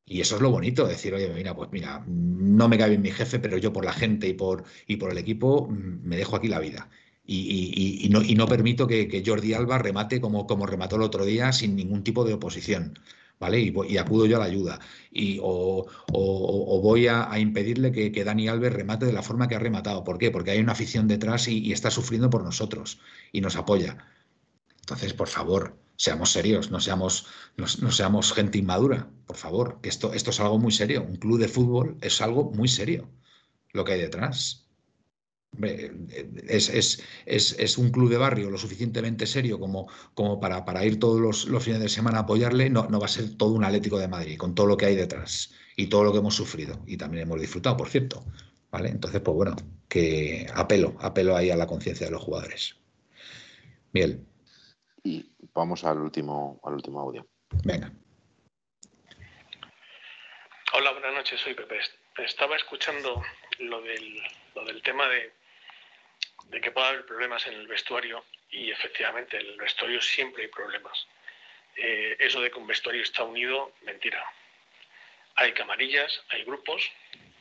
Y 0.10 0.22
eso 0.22 0.36
es 0.38 0.42
lo 0.42 0.52
bonito, 0.52 0.88
decir, 0.88 1.14
oye, 1.14 1.30
mira, 1.34 1.54
pues 1.56 1.70
mira, 1.72 2.04
no 2.08 2.70
me 2.70 2.78
cae 2.78 2.90
bien 2.90 3.02
mi 3.02 3.12
jefe, 3.12 3.40
pero 3.40 3.58
yo 3.58 3.74
por 3.74 3.84
la 3.86 3.92
gente 3.94 4.28
y 4.28 4.34
por, 4.34 4.64
y 4.88 4.96
por 4.98 5.12
el 5.12 5.18
equipo 5.18 5.68
mm, 5.70 6.00
me 6.08 6.16
dejo 6.18 6.36
aquí 6.38 6.48
la 6.48 6.60
vida. 6.60 6.90
Y, 7.26 8.06
y- 8.06 8.10
no, 8.10 8.22
y 8.24 8.36
no 8.36 8.48
permito 8.48 8.88
que, 8.88 9.08
que 9.10 9.22
Jordi 9.26 9.54
Alba 9.54 9.78
remate 9.80 10.22
como, 10.22 10.48
como 10.48 10.66
remató 10.66 10.96
el 10.96 11.02
otro 11.02 11.26
día 11.26 11.52
sin 11.52 11.76
ningún 11.76 12.04
tipo 12.04 12.24
de 12.24 12.34
oposición. 12.34 12.98
¿Vale? 13.40 13.60
Y, 13.60 13.72
y 13.90 13.98
acudo 13.98 14.26
yo 14.26 14.38
a 14.38 14.40
la 14.40 14.46
ayuda. 14.46 14.80
Y, 15.12 15.40
o, 15.44 15.86
o- 16.12 16.82
voy 16.82 17.08
a, 17.08 17.32
a 17.32 17.38
impedirle 17.40 17.92
que, 17.92 18.12
que 18.12 18.24
Dani 18.24 18.48
Alves 18.48 18.74
remate 18.74 19.06
de 19.06 19.14
la 19.14 19.22
forma 19.22 19.48
que 19.48 19.56
ha 19.56 19.60
rematado. 19.60 20.04
¿Por 20.04 20.18
qué? 20.18 20.32
Porque 20.32 20.52
hay 20.52 20.60
una 20.60 20.72
afición 20.72 21.08
detrás 21.08 21.48
y, 21.48 21.60
y 21.60 21.72
está 21.72 21.92
sufriendo 21.92 22.30
por 22.32 22.44
nosotros 22.44 23.00
y 23.32 23.42
nos 23.42 23.56
apoya. 23.56 23.98
Entonces, 24.82 25.14
por 25.14 25.28
favor, 25.28 25.78
seamos 25.98 26.32
serios, 26.32 26.72
no 26.72 26.80
seamos, 26.80 27.28
no, 27.58 27.68
seamos 27.92 28.34
gente 28.34 28.58
inmadura, 28.60 29.10
por 29.26 29.38
favor, 29.38 29.80
esto, 29.84 30.14
esto 30.14 30.30
es 30.32 30.40
algo 30.40 30.60
muy 30.60 30.72
serio. 30.72 31.04
Un 31.04 31.18
club 31.18 31.40
de 31.40 31.50
fútbol 31.50 31.98
es 32.02 32.22
algo 32.22 32.52
muy 32.52 32.68
serio 32.70 33.10
lo 33.74 33.84
que 33.86 33.94
hay 33.94 34.02
detrás. 34.02 34.68
Es, 36.48 36.70
es- 36.70 37.04
es- 37.26 37.56
es 37.60 37.78
un 37.78 37.90
club 37.92 38.10
de 38.10 38.18
barrio 38.18 38.50
lo 38.50 38.58
suficientemente 38.58 39.26
serio 39.26 39.60
como, 39.60 39.88
como 40.14 40.40
para, 40.40 40.66
para 40.66 40.86
ir 40.86 41.00
todos 41.00 41.20
los, 41.22 41.46
los 41.48 41.64
fines 41.64 41.80
de 41.82 41.90
semana 41.90 42.20
a 42.20 42.22
apoyarle, 42.22 42.70
no, 42.70 42.88
no 42.90 43.00
va 43.00 43.06
a 43.06 43.10
ser 43.10 43.36
todo 43.38 43.54
un 43.54 43.64
Atlético 43.64 43.98
de 44.00 44.08
Madrid, 44.08 44.38
con 44.38 44.54
todo 44.56 44.68
lo 44.68 44.78
que 44.78 44.86
hay 44.88 44.96
detrás 44.96 45.52
y 45.76 45.88
todo 45.88 46.04
lo 46.04 46.12
que 46.12 46.20
hemos 46.20 46.36
sufrido 46.36 46.80
y 46.86 46.98
también 46.98 47.24
hemos 47.24 47.40
disfrutado, 47.42 47.78
por 47.78 47.90
cierto. 47.90 48.24
¿Vale? 48.72 48.90
Entonces, 48.90 49.22
pues 49.22 49.36
bueno, 49.36 49.56
que 49.88 50.48
apelo, 50.54 50.96
apelo 51.00 51.36
ahí 51.38 51.50
a 51.50 51.56
la 51.56 51.68
conciencia 51.68 52.06
de 52.08 52.12
los 52.12 52.22
jugadores. 52.22 52.76
Miguel, 53.94 54.26
Y 55.04 55.26
vamos 55.58 55.84
al 55.84 55.98
último, 55.98 56.60
al 56.64 56.74
último 56.76 57.02
audio. 57.02 57.26
venga. 57.66 57.92
Hola, 60.74 60.92
buenas 60.92 61.14
noches, 61.14 61.40
soy 61.42 61.56
Pepe. 61.56 61.80
Estaba 62.18 62.56
escuchando 62.56 63.24
lo 63.58 63.82
del, 63.82 64.22
lo 64.54 64.64
del 64.66 64.82
tema 64.84 65.08
de, 65.10 65.34
de 66.50 66.62
que 66.62 66.72
puede 66.72 66.88
haber 66.88 67.06
problemas 67.08 67.48
en 67.48 67.56
el 67.56 67.68
vestuario 67.68 68.24
y 68.52 68.70
efectivamente 68.70 69.40
en 69.40 69.48
el 69.48 69.58
vestuario 69.58 70.00
siempre 70.00 70.44
hay 70.44 70.50
problemas. 70.50 71.08
Eh, 71.76 72.16
eso 72.20 72.40
de 72.40 72.52
que 72.52 72.60
un 72.60 72.68
vestuario 72.68 73.02
está 73.02 73.24
unido, 73.24 73.74
mentira. 73.82 74.24
Hay 75.36 75.54
camarillas, 75.54 76.24
hay 76.30 76.44
grupos 76.44 76.92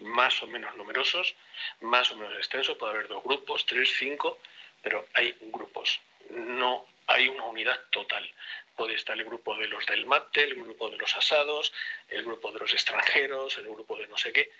más 0.01 0.43
o 0.43 0.47
menos 0.47 0.74
numerosos, 0.76 1.34
más 1.80 2.10
o 2.12 2.16
menos 2.16 2.34
extensos, 2.38 2.76
puede 2.78 2.93
haber 2.93 3.09
dos 3.09 3.22
grupos, 3.24 3.66
tres, 3.66 3.94
cinco, 3.98 4.38
pero 4.82 5.06
hay 5.14 5.36
grupos. 5.40 6.01
No 6.30 6.86
hay 7.06 7.28
una 7.28 7.44
unidad 7.44 7.80
total. 7.90 8.28
Puede 8.74 8.94
estar 8.94 9.16
el 9.16 9.24
grupo 9.24 9.56
de 9.56 9.68
los 9.68 9.84
del 9.86 10.06
mate, 10.06 10.44
el 10.44 10.54
grupo 10.54 10.90
de 10.90 10.98
los 10.98 11.14
asados, 11.16 11.72
el 12.08 12.24
grupo 12.24 12.52
de 12.52 12.58
los 12.58 12.72
extranjeros, 12.72 13.56
el 13.58 13.64
grupo 13.64 13.96
de 13.96 14.06
no 14.08 14.18
sé 14.18 14.32
qué. 14.32 14.50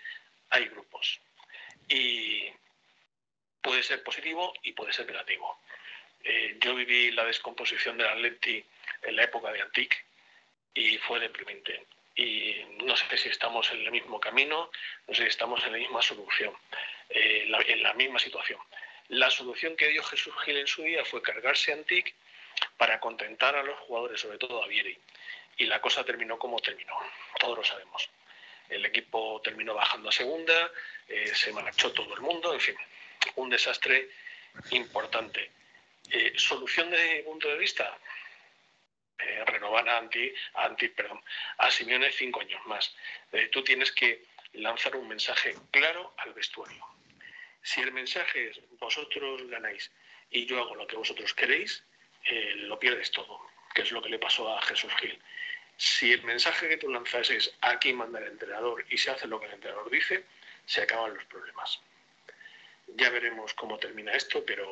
Hay 0.49 0.65
grupos. 0.65 1.19
Y 1.89 2.49
puede 3.61 3.83
ser 3.83 4.01
positivo 4.03 4.53
y 4.63 4.73
puede 4.73 4.93
ser 4.93 5.05
negativo. 5.05 5.59
Eh, 6.23 6.57
yo 6.59 6.75
viví 6.75 7.11
la 7.11 7.25
descomposición 7.25 7.97
del 7.97 8.07
Atleti 8.07 8.63
en 9.03 9.15
la 9.15 9.23
época 9.23 9.51
de 9.51 9.61
Antic 9.61 10.05
y 10.73 10.97
fue 10.97 11.19
deprimente. 11.19 11.85
Y 12.15 12.55
no 12.83 12.97
sé 12.97 13.17
si 13.17 13.29
estamos 13.29 13.69
en 13.71 13.81
el 13.81 13.91
mismo 13.91 14.19
camino, 14.19 14.71
no 15.07 15.13
sé 15.13 15.23
si 15.23 15.29
estamos 15.29 15.63
en 15.65 15.73
la 15.73 15.77
misma 15.77 16.01
solución, 16.01 16.53
eh, 17.09 17.47
en 17.67 17.83
la 17.83 17.93
misma 17.93 18.19
situación. 18.19 18.59
La 19.09 19.29
solución 19.29 19.75
que 19.75 19.87
dio 19.89 20.03
Jesús 20.03 20.33
Gil 20.43 20.57
en 20.57 20.67
su 20.67 20.81
día 20.81 21.05
fue 21.05 21.21
cargarse 21.21 21.71
Antic 21.71 22.15
para 22.77 22.99
contentar 22.99 23.55
a 23.55 23.63
los 23.63 23.77
jugadores, 23.79 24.21
sobre 24.21 24.37
todo 24.37 24.63
a 24.63 24.67
Vieri. 24.67 24.97
Y 25.57 25.65
la 25.65 25.81
cosa 25.81 26.03
terminó 26.03 26.37
como 26.37 26.59
terminó, 26.59 26.93
todos 27.39 27.57
lo 27.57 27.63
sabemos. 27.63 28.09
El 28.69 28.85
equipo 28.85 29.41
terminó 29.43 29.73
bajando 29.73 30.09
a 30.09 30.11
segunda, 30.11 30.71
eh, 31.07 31.33
se 31.33 31.51
marchó 31.51 31.91
todo 31.91 32.13
el 32.13 32.21
mundo, 32.21 32.53
en 32.53 32.59
fin, 32.59 32.75
un 33.35 33.49
desastre 33.49 34.09
importante. 34.71 35.51
Eh, 36.11 36.33
¿Solución 36.35 36.89
desde 36.91 37.17
mi 37.17 37.23
punto 37.23 37.47
de 37.47 37.57
vista? 37.57 37.97
eh, 39.19 39.43
renovar 39.45 39.87
a 39.89 39.97
Anti, 39.97 40.31
a 40.53 40.65
Anti, 40.65 40.89
perdón, 40.89 41.19
a 41.57 41.71
Simeone 41.71 42.11
cinco 42.11 42.41
años 42.41 42.61
más. 42.67 42.95
Tú 43.51 43.63
tienes 43.63 43.91
que 43.91 44.25
lanzar 44.53 44.95
un 44.95 45.07
mensaje 45.07 45.55
claro 45.71 46.13
al 46.17 46.33
vestuario. 46.33 46.85
Si 47.61 47.81
el 47.81 47.91
mensaje 47.91 48.49
es 48.49 48.61
vosotros 48.79 49.47
ganáis 49.49 49.91
y 50.29 50.45
yo 50.45 50.59
hago 50.59 50.75
lo 50.75 50.87
que 50.87 50.95
vosotros 50.95 51.33
queréis, 51.33 51.83
eh, 52.29 52.55
lo 52.57 52.79
pierdes 52.79 53.11
todo, 53.11 53.39
que 53.73 53.83
es 53.83 53.91
lo 53.91 54.01
que 54.01 54.09
le 54.09 54.19
pasó 54.19 54.55
a 54.55 54.61
Jesús 54.61 54.91
Gil. 54.99 55.19
Si 55.77 56.11
el 56.11 56.23
mensaje 56.23 56.67
que 56.67 56.77
tú 56.77 56.89
lanzas 56.89 57.29
es 57.29 57.53
aquí 57.61 57.93
manda 57.93 58.19
el 58.19 58.27
entrenador 58.27 58.83
y 58.89 58.97
se 58.97 59.11
hace 59.11 59.27
lo 59.27 59.39
que 59.39 59.45
el 59.45 59.53
entrenador 59.53 59.89
dice, 59.89 60.25
se 60.65 60.81
acaban 60.81 61.13
los 61.13 61.23
problemas. 61.25 61.79
Ya 62.95 63.09
veremos 63.09 63.53
cómo 63.53 63.77
termina 63.77 64.13
esto, 64.13 64.43
pero, 64.45 64.67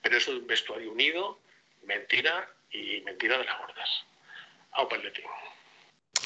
pero 0.00 0.16
eso 0.16 0.32
es 0.32 0.38
un 0.38 0.46
vestuario 0.46 0.90
unido, 0.90 1.38
mentira 1.82 2.48
y 2.70 3.00
mentira 3.02 3.38
de 3.38 3.44
las 3.44 3.58
gordas. 3.58 4.06
Au 4.72 4.88
Paletti. 4.88 5.22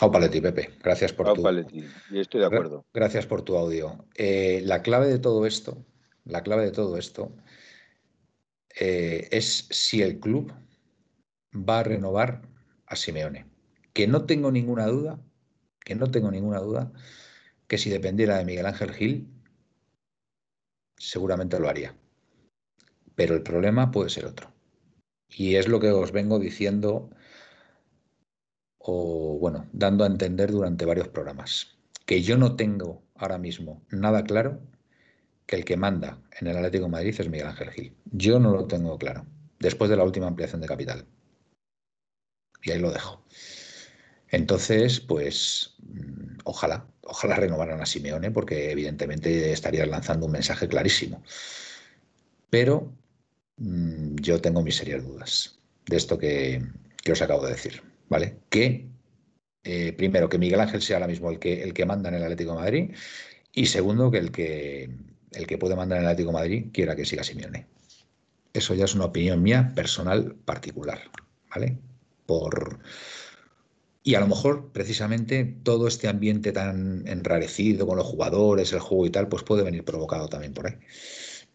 Au 0.00 0.10
Paletti, 0.10 0.40
Pepe. 0.40 0.70
Gracias 0.80 1.12
por 1.12 1.28
Au 1.28 1.34
tu... 1.34 1.42
Paletti, 1.42 1.84
y 2.10 2.20
estoy 2.20 2.40
de 2.40 2.46
acuerdo. 2.46 2.84
Gracias 2.92 3.26
por 3.26 3.42
tu 3.42 3.56
audio. 3.56 4.06
Eh, 4.14 4.60
la 4.64 4.82
clave 4.82 5.06
de 5.06 5.18
todo 5.18 5.46
esto, 5.46 5.76
la 6.24 6.42
clave 6.42 6.64
de 6.64 6.72
todo 6.72 6.96
esto 6.98 7.32
eh, 8.78 9.28
es 9.30 9.68
si 9.70 10.02
el 10.02 10.18
club 10.18 10.52
va 11.54 11.80
a 11.80 11.84
renovar 11.84 12.42
a 12.86 12.96
Simeone. 12.96 13.46
Que 13.92 14.06
no 14.06 14.26
tengo 14.26 14.50
ninguna 14.50 14.86
duda, 14.86 15.20
que 15.84 15.94
no 15.94 16.10
tengo 16.10 16.30
ninguna 16.30 16.60
duda, 16.60 16.92
que 17.68 17.78
si 17.78 17.90
dependiera 17.90 18.38
de 18.38 18.44
Miguel 18.44 18.66
Ángel 18.66 18.92
Gil, 18.92 19.28
seguramente 20.98 21.58
lo 21.60 21.68
haría. 21.68 21.96
Pero 23.14 23.34
el 23.34 23.42
problema 23.42 23.90
puede 23.90 24.10
ser 24.10 24.26
otro. 24.26 24.52
Y 25.28 25.56
es 25.56 25.68
lo 25.68 25.80
que 25.80 25.90
os 25.90 26.12
vengo 26.12 26.38
diciendo 26.38 27.10
o, 28.78 29.38
bueno, 29.40 29.68
dando 29.72 30.04
a 30.04 30.08
entender 30.08 30.50
durante 30.50 30.84
varios 30.84 31.08
programas. 31.08 31.78
Que 32.06 32.22
yo 32.22 32.36
no 32.36 32.56
tengo 32.56 33.02
ahora 33.14 33.38
mismo 33.38 33.82
nada 33.90 34.24
claro 34.24 34.60
que 35.46 35.56
el 35.56 35.64
que 35.64 35.76
manda 35.76 36.18
en 36.40 36.46
el 36.48 36.56
Atlético 36.56 36.84
de 36.84 36.90
Madrid 36.90 37.14
es 37.18 37.28
Miguel 37.28 37.48
Ángel 37.48 37.70
Gil. 37.70 37.94
Yo 38.12 38.38
no 38.38 38.50
lo 38.50 38.66
tengo 38.66 38.98
claro, 38.98 39.26
después 39.58 39.90
de 39.90 39.96
la 39.96 40.04
última 40.04 40.26
ampliación 40.26 40.60
de 40.60 40.68
capital. 40.68 41.04
Y 42.62 42.70
ahí 42.70 42.78
lo 42.78 42.92
dejo. 42.92 43.22
Entonces, 44.28 45.00
pues, 45.00 45.74
mm, 45.82 46.38
ojalá, 46.44 46.86
ojalá 47.02 47.36
renovaran 47.36 47.80
a 47.80 47.86
Simeone, 47.86 48.30
porque 48.30 48.70
evidentemente 48.70 49.52
estarían 49.52 49.90
lanzando 49.90 50.26
un 50.26 50.32
mensaje 50.32 50.66
clarísimo. 50.66 51.22
Pero 52.50 52.92
mm, 53.56 54.16
yo 54.16 54.40
tengo 54.40 54.62
mis 54.62 54.76
serias 54.76 55.04
dudas 55.04 55.58
de 55.86 55.96
esto 55.96 56.18
que, 56.18 56.62
que 57.02 57.12
os 57.12 57.22
acabo 57.22 57.44
de 57.44 57.52
decir, 57.52 57.82
¿vale? 58.08 58.38
Que, 58.48 58.88
eh, 59.64 59.92
primero, 59.92 60.28
que 60.28 60.38
Miguel 60.38 60.60
Ángel 60.60 60.82
sea 60.82 60.96
ahora 60.96 61.08
mismo 61.08 61.30
el 61.30 61.38
que, 61.38 61.62
el 61.62 61.74
que 61.74 61.86
manda 61.86 62.08
en 62.08 62.16
el 62.16 62.22
Atlético 62.22 62.52
de 62.52 62.58
Madrid, 62.58 62.90
y 63.52 63.66
segundo, 63.66 64.10
que 64.10 64.18
el 64.18 64.32
que, 64.32 64.90
el 65.36 65.46
que 65.46 65.58
puede 65.58 65.76
mandar 65.76 65.98
en 65.98 66.04
el 66.04 66.10
Atlético 66.10 66.30
de 66.30 66.34
Madrid 66.34 66.66
quiera 66.72 66.96
que 66.96 67.04
siga 67.04 67.24
Simeone. 67.24 67.66
Eso 68.52 68.74
ya 68.74 68.84
es 68.84 68.94
una 68.94 69.06
opinión 69.06 69.42
mía 69.42 69.72
personal 69.74 70.34
particular, 70.44 71.00
¿vale? 71.50 71.78
Por, 72.26 72.80
y 74.06 74.16
a 74.16 74.20
lo 74.20 74.26
mejor, 74.26 74.70
precisamente, 74.70 75.56
todo 75.62 75.88
este 75.88 76.08
ambiente 76.08 76.52
tan 76.52 77.08
enrarecido 77.08 77.86
con 77.86 77.96
los 77.96 78.06
jugadores, 78.06 78.70
el 78.74 78.80
juego 78.80 79.06
y 79.06 79.10
tal, 79.10 79.28
pues 79.28 79.42
puede 79.44 79.62
venir 79.62 79.82
provocado 79.82 80.28
también 80.28 80.52
por 80.52 80.66
ahí. 80.66 80.74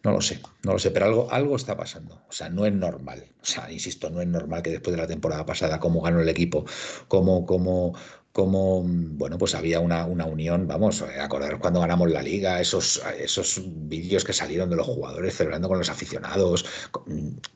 No 0.02 0.10
lo 0.10 0.20
sé, 0.20 0.40
no 0.64 0.72
lo 0.72 0.78
sé, 0.80 0.90
pero 0.90 1.06
algo, 1.06 1.30
algo 1.30 1.54
está 1.54 1.76
pasando. 1.76 2.22
O 2.28 2.32
sea, 2.32 2.48
no 2.48 2.66
es 2.66 2.72
normal. 2.72 3.24
O 3.40 3.44
sea, 3.44 3.70
insisto, 3.70 4.10
no 4.10 4.20
es 4.20 4.26
normal 4.26 4.62
que 4.62 4.70
después 4.70 4.96
de 4.96 5.00
la 5.00 5.06
temporada 5.06 5.46
pasada, 5.46 5.78
cómo 5.78 6.00
ganó 6.00 6.20
el 6.20 6.28
equipo, 6.28 6.64
cómo, 7.06 7.46
cómo, 7.46 7.94
cómo 8.32 8.82
bueno, 8.84 9.38
pues 9.38 9.54
había 9.54 9.80
una, 9.80 10.06
una 10.06 10.26
unión, 10.26 10.66
vamos, 10.66 11.02
acordaros 11.02 11.60
cuando 11.60 11.80
ganamos 11.80 12.10
la 12.10 12.22
liga, 12.22 12.60
esos, 12.60 13.02
esos 13.18 13.62
vídeos 13.88 14.24
que 14.24 14.32
salieron 14.32 14.70
de 14.70 14.76
los 14.76 14.86
jugadores 14.86 15.36
celebrando 15.36 15.68
con 15.68 15.78
los 15.78 15.90
aficionados, 15.90 16.64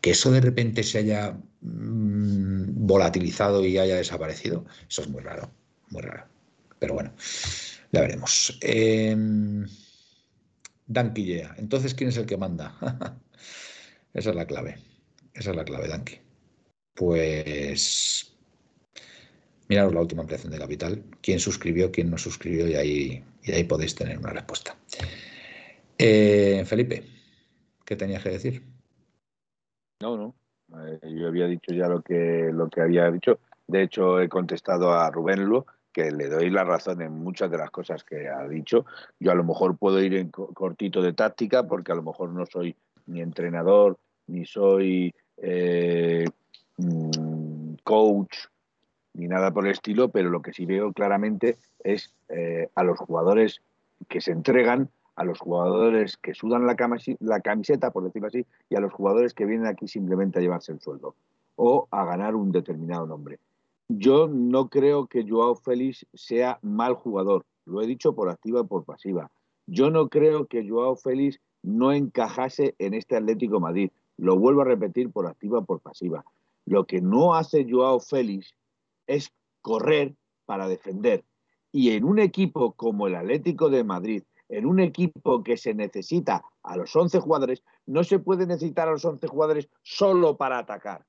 que 0.01 0.11
eso 0.11 0.31
de 0.31 0.41
repente 0.41 0.83
se 0.83 0.99
haya 0.99 1.33
mm, 1.61 2.87
volatilizado 2.87 3.65
y 3.65 3.79
haya 3.79 3.97
desaparecido, 3.97 4.65
eso 4.89 5.03
es 5.03 5.09
muy 5.09 5.23
raro, 5.23 5.51
muy 5.91 6.03
raro. 6.03 6.27
Pero 6.79 6.95
bueno, 6.95 7.15
ya 7.93 8.01
veremos. 8.01 8.59
Eh. 8.61 9.17
Entonces, 11.57 11.95
¿quién 11.95 12.11
es 12.11 12.17
el 12.17 12.27
que 12.27 12.37
manda? 12.37 12.77
Esa 14.13 14.31
es 14.31 14.37
la 14.37 14.47
clave. 14.47 14.79
Esa 15.33 15.51
es 15.51 15.57
la 15.57 15.65
clave, 15.65 15.89
Danky. 15.89 16.21
Pues 16.95 18.34
miraros 19.69 19.95
la 19.95 20.01
última 20.01 20.23
ampliación 20.23 20.53
de 20.53 20.59
capital. 20.59 21.03
¿Quién 21.21 21.39
suscribió, 21.41 21.91
quién 21.91 22.11
no 22.11 22.19
suscribió? 22.19 22.67
Y 22.69 22.75
ahí, 22.75 23.25
y 23.43 23.53
ahí 23.53 23.65
podéis 23.65 23.95
tener 23.95 24.19
una 24.19 24.31
respuesta. 24.31 24.77
Eh, 25.99 26.65
Felipe, 26.67 27.05
¿qué 27.85 27.97
tenías 27.97 28.23
que 28.23 28.31
decir? 28.31 28.63
No, 30.01 30.17
no. 30.17 30.35
Eh, 30.87 31.15
yo 31.15 31.29
había 31.29 31.47
dicho 31.47 31.73
ya 31.73 31.89
lo 31.89 32.03
que, 32.03 32.51
lo 32.53 32.69
que 32.69 32.81
había 32.81 33.11
dicho. 33.11 33.39
De 33.67 33.83
hecho, 33.83 34.21
he 34.21 34.29
contestado 34.29 34.93
a 34.93 35.11
Rubén 35.11 35.45
Lu 35.45 35.65
que 35.95 36.11
le 36.11 36.29
doy 36.29 36.51
la 36.51 36.65
razón 36.65 37.01
en 37.03 37.13
muchas 37.13 37.51
de 37.51 37.57
las 37.57 37.71
cosas 37.71 38.03
que 38.03 38.29
ha 38.29 38.47
dicho. 38.49 38.85
Yo 39.21 39.31
a 39.31 39.35
lo 39.37 39.45
mejor 39.45 39.79
puedo 39.79 40.03
ir 40.03 40.15
en 40.15 40.29
cortito 40.31 41.01
de 41.01 41.13
táctica 41.13 41.63
porque 41.63 41.93
a 41.93 41.95
lo 41.95 42.03
mejor 42.03 42.31
no 42.31 42.45
soy 42.47 42.75
ni 43.07 43.21
entrenador, 43.21 43.97
ni 44.27 44.45
soy 44.45 45.15
eh, 45.37 46.27
mm, 46.79 47.75
coach, 47.85 48.35
ni 49.15 49.29
nada 49.29 49.53
por 49.53 49.65
el 49.65 49.73
estilo, 49.73 50.11
pero 50.11 50.29
lo 50.29 50.43
que 50.43 50.53
sí 50.53 50.67
veo 50.67 50.93
claramente 50.93 51.57
es 51.83 52.13
eh, 52.29 52.69
a 52.75 52.85
los 52.85 52.99
jugadores 52.99 53.63
que 54.09 54.21
se 54.21 54.33
entregan, 54.33 54.91
a 55.17 55.25
los 55.25 55.39
jugadores 55.39 56.17
que 56.17 56.35
sudan 56.35 56.67
la, 56.67 56.77
la 57.21 57.41
camiseta, 57.41 57.91
por 57.93 58.05
decirlo 58.05 58.29
así, 58.29 58.45
y 58.69 58.77
a 58.77 58.81
los 58.81 58.93
jugadores 58.93 59.33
que 59.33 59.47
vienen 59.47 59.67
aquí 59.67 59.89
simplemente 59.89 60.39
a 60.39 60.43
llevarse 60.43 60.73
el 60.73 60.81
sueldo 60.81 61.15
o 61.57 61.87
a 61.91 62.05
ganar 62.05 62.35
un 62.35 62.51
determinado 62.51 63.07
nombre. 63.07 63.39
Yo 63.89 64.29
no 64.29 64.69
creo 64.69 65.07
que 65.07 65.29
Joao 65.29 65.55
Félix 65.55 66.07
sea 66.15 66.59
mal 66.63 66.95
jugador, 66.95 67.45
lo 67.67 67.83
he 67.83 67.87
dicho 67.87 68.15
por 68.15 68.29
activa 68.29 68.61
y 68.61 68.65
por 68.65 68.85
pasiva. 68.85 69.31
Yo 69.67 69.91
no 69.91 70.09
creo 70.09 70.47
que 70.47 70.69
Joao 70.69 70.97
Félix 70.97 71.39
no 71.63 71.93
encajase 71.93 72.75
en 72.79 72.95
este 72.95 73.17
Atlético 73.17 73.61
Madrid. 73.61 73.91
Lo 74.17 74.39
vuelvo 74.39 74.63
a 74.63 74.67
repetir 74.67 75.11
por 75.11 75.27
activa 75.27 75.61
y 75.61 75.65
por 75.65 75.81
pasiva. 75.81 76.25
Lo 76.67 76.85
que 76.85 77.01
no 77.01 77.35
hace 77.35 77.67
Joao 77.69 78.01
Félix 78.01 78.55
es 79.07 79.33
correr 79.63 80.15
para 80.45 80.69
defender. 80.69 81.25
Y 81.73 81.91
en 81.91 82.05
un 82.05 82.19
equipo 82.19 82.73
como 82.73 83.07
el 83.07 83.17
Atlético 83.17 83.69
de 83.71 83.85
Madrid, 83.85 84.23
en 84.49 84.67
un 84.67 84.81
equipo 84.81 85.43
que 85.43 85.57
se 85.57 85.75
necesita 85.75 86.45
a 86.63 86.77
los 86.77 86.95
11 86.95 87.19
jugadores, 87.21 87.63
no 87.87 88.05
se 88.05 88.19
puede 88.19 88.47
necesitar 88.47 88.89
a 88.89 88.93
los 88.93 89.05
11 89.05 89.27
jugadores 89.27 89.69
solo 89.83 90.37
para 90.37 90.59
atacar. 90.59 91.07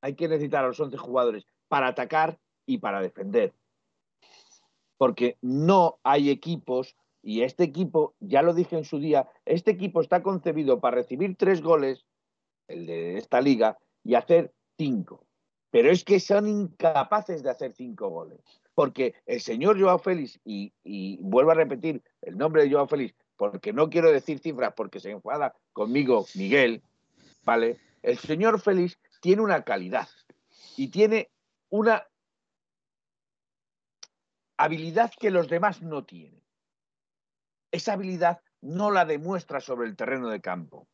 Hay 0.00 0.14
que 0.14 0.28
necesitar 0.28 0.64
a 0.64 0.68
los 0.68 0.80
11 0.80 0.96
jugadores 0.96 1.46
para 1.68 1.88
atacar 1.88 2.38
y 2.64 2.78
para 2.78 3.00
defender. 3.00 3.52
Porque 4.96 5.36
no 5.42 5.98
hay 6.04 6.30
equipos, 6.30 6.96
y 7.22 7.42
este 7.42 7.64
equipo, 7.64 8.14
ya 8.20 8.42
lo 8.42 8.54
dije 8.54 8.78
en 8.78 8.84
su 8.84 8.98
día, 8.98 9.28
este 9.44 9.72
equipo 9.72 10.00
está 10.00 10.22
concebido 10.22 10.80
para 10.80 10.96
recibir 10.96 11.36
tres 11.36 11.60
goles, 11.60 12.06
el 12.68 12.86
de 12.86 13.18
esta 13.18 13.40
liga, 13.40 13.78
y 14.04 14.14
hacer 14.14 14.54
cinco. 14.78 15.25
Pero 15.76 15.90
es 15.90 16.04
que 16.04 16.20
son 16.20 16.48
incapaces 16.48 17.42
de 17.42 17.50
hacer 17.50 17.74
cinco 17.74 18.08
goles. 18.08 18.40
Porque 18.74 19.14
el 19.26 19.42
señor 19.42 19.78
Joao 19.78 19.98
Félix, 19.98 20.40
y, 20.42 20.72
vuelvo 21.20 21.50
a 21.50 21.54
repetir 21.54 22.02
el 22.22 22.38
nombre 22.38 22.62
de 22.62 22.72
Joao 22.72 22.88
Félix, 22.88 23.14
porque 23.36 23.74
no 23.74 23.90
quiero 23.90 24.10
decir 24.10 24.38
cifras 24.38 24.72
porque 24.74 25.00
se 25.00 25.10
enfada 25.10 25.54
conmigo 25.74 26.24
Miguel, 26.34 26.82
¿vale? 27.42 27.78
El 28.00 28.16
señor 28.16 28.58
Félix 28.58 28.98
tiene 29.20 29.42
una 29.42 29.64
calidad 29.64 30.08
y 30.78 30.88
tiene 30.88 31.28
una 31.68 32.06
habilidad 34.56 35.12
que 35.20 35.30
los 35.30 35.46
demás 35.46 35.82
no 35.82 36.06
tienen. 36.06 36.42
Esa 37.70 37.92
habilidad 37.92 38.40
no 38.62 38.90
la 38.90 39.04
demuestra 39.04 39.60
sobre 39.60 39.88
el 39.88 39.94
terreno 39.94 40.30
de 40.30 40.40
campo, 40.40 40.88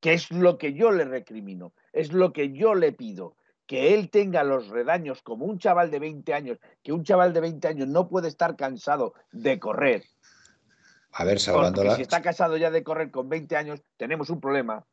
que 0.00 0.14
es 0.14 0.30
lo 0.30 0.56
que 0.56 0.72
yo 0.72 0.92
le 0.92 1.04
recrimino, 1.04 1.74
es 1.92 2.14
lo 2.14 2.32
que 2.32 2.54
yo 2.54 2.74
le 2.74 2.92
pido, 2.92 3.36
que 3.66 3.94
él 3.94 4.10
tenga 4.10 4.44
los 4.44 4.68
redaños 4.68 5.22
como 5.22 5.46
un 5.46 5.58
chaval 5.58 5.90
de 5.90 5.98
20 5.98 6.34
años, 6.34 6.58
que 6.82 6.92
un 6.92 7.04
chaval 7.04 7.32
de 7.32 7.40
20 7.40 7.68
años 7.68 7.88
no 7.88 8.08
puede 8.08 8.28
estar 8.28 8.56
cansado 8.56 9.14
de 9.32 9.58
correr. 9.58 10.04
A 11.12 11.24
ver, 11.24 11.40
salvándola. 11.40 11.96
Si 11.96 12.02
está 12.02 12.20
cansado 12.20 12.56
ya 12.56 12.70
de 12.70 12.82
correr 12.82 13.10
con 13.10 13.28
20 13.28 13.56
años, 13.56 13.82
tenemos 13.96 14.30
un 14.30 14.40
problema. 14.40 14.84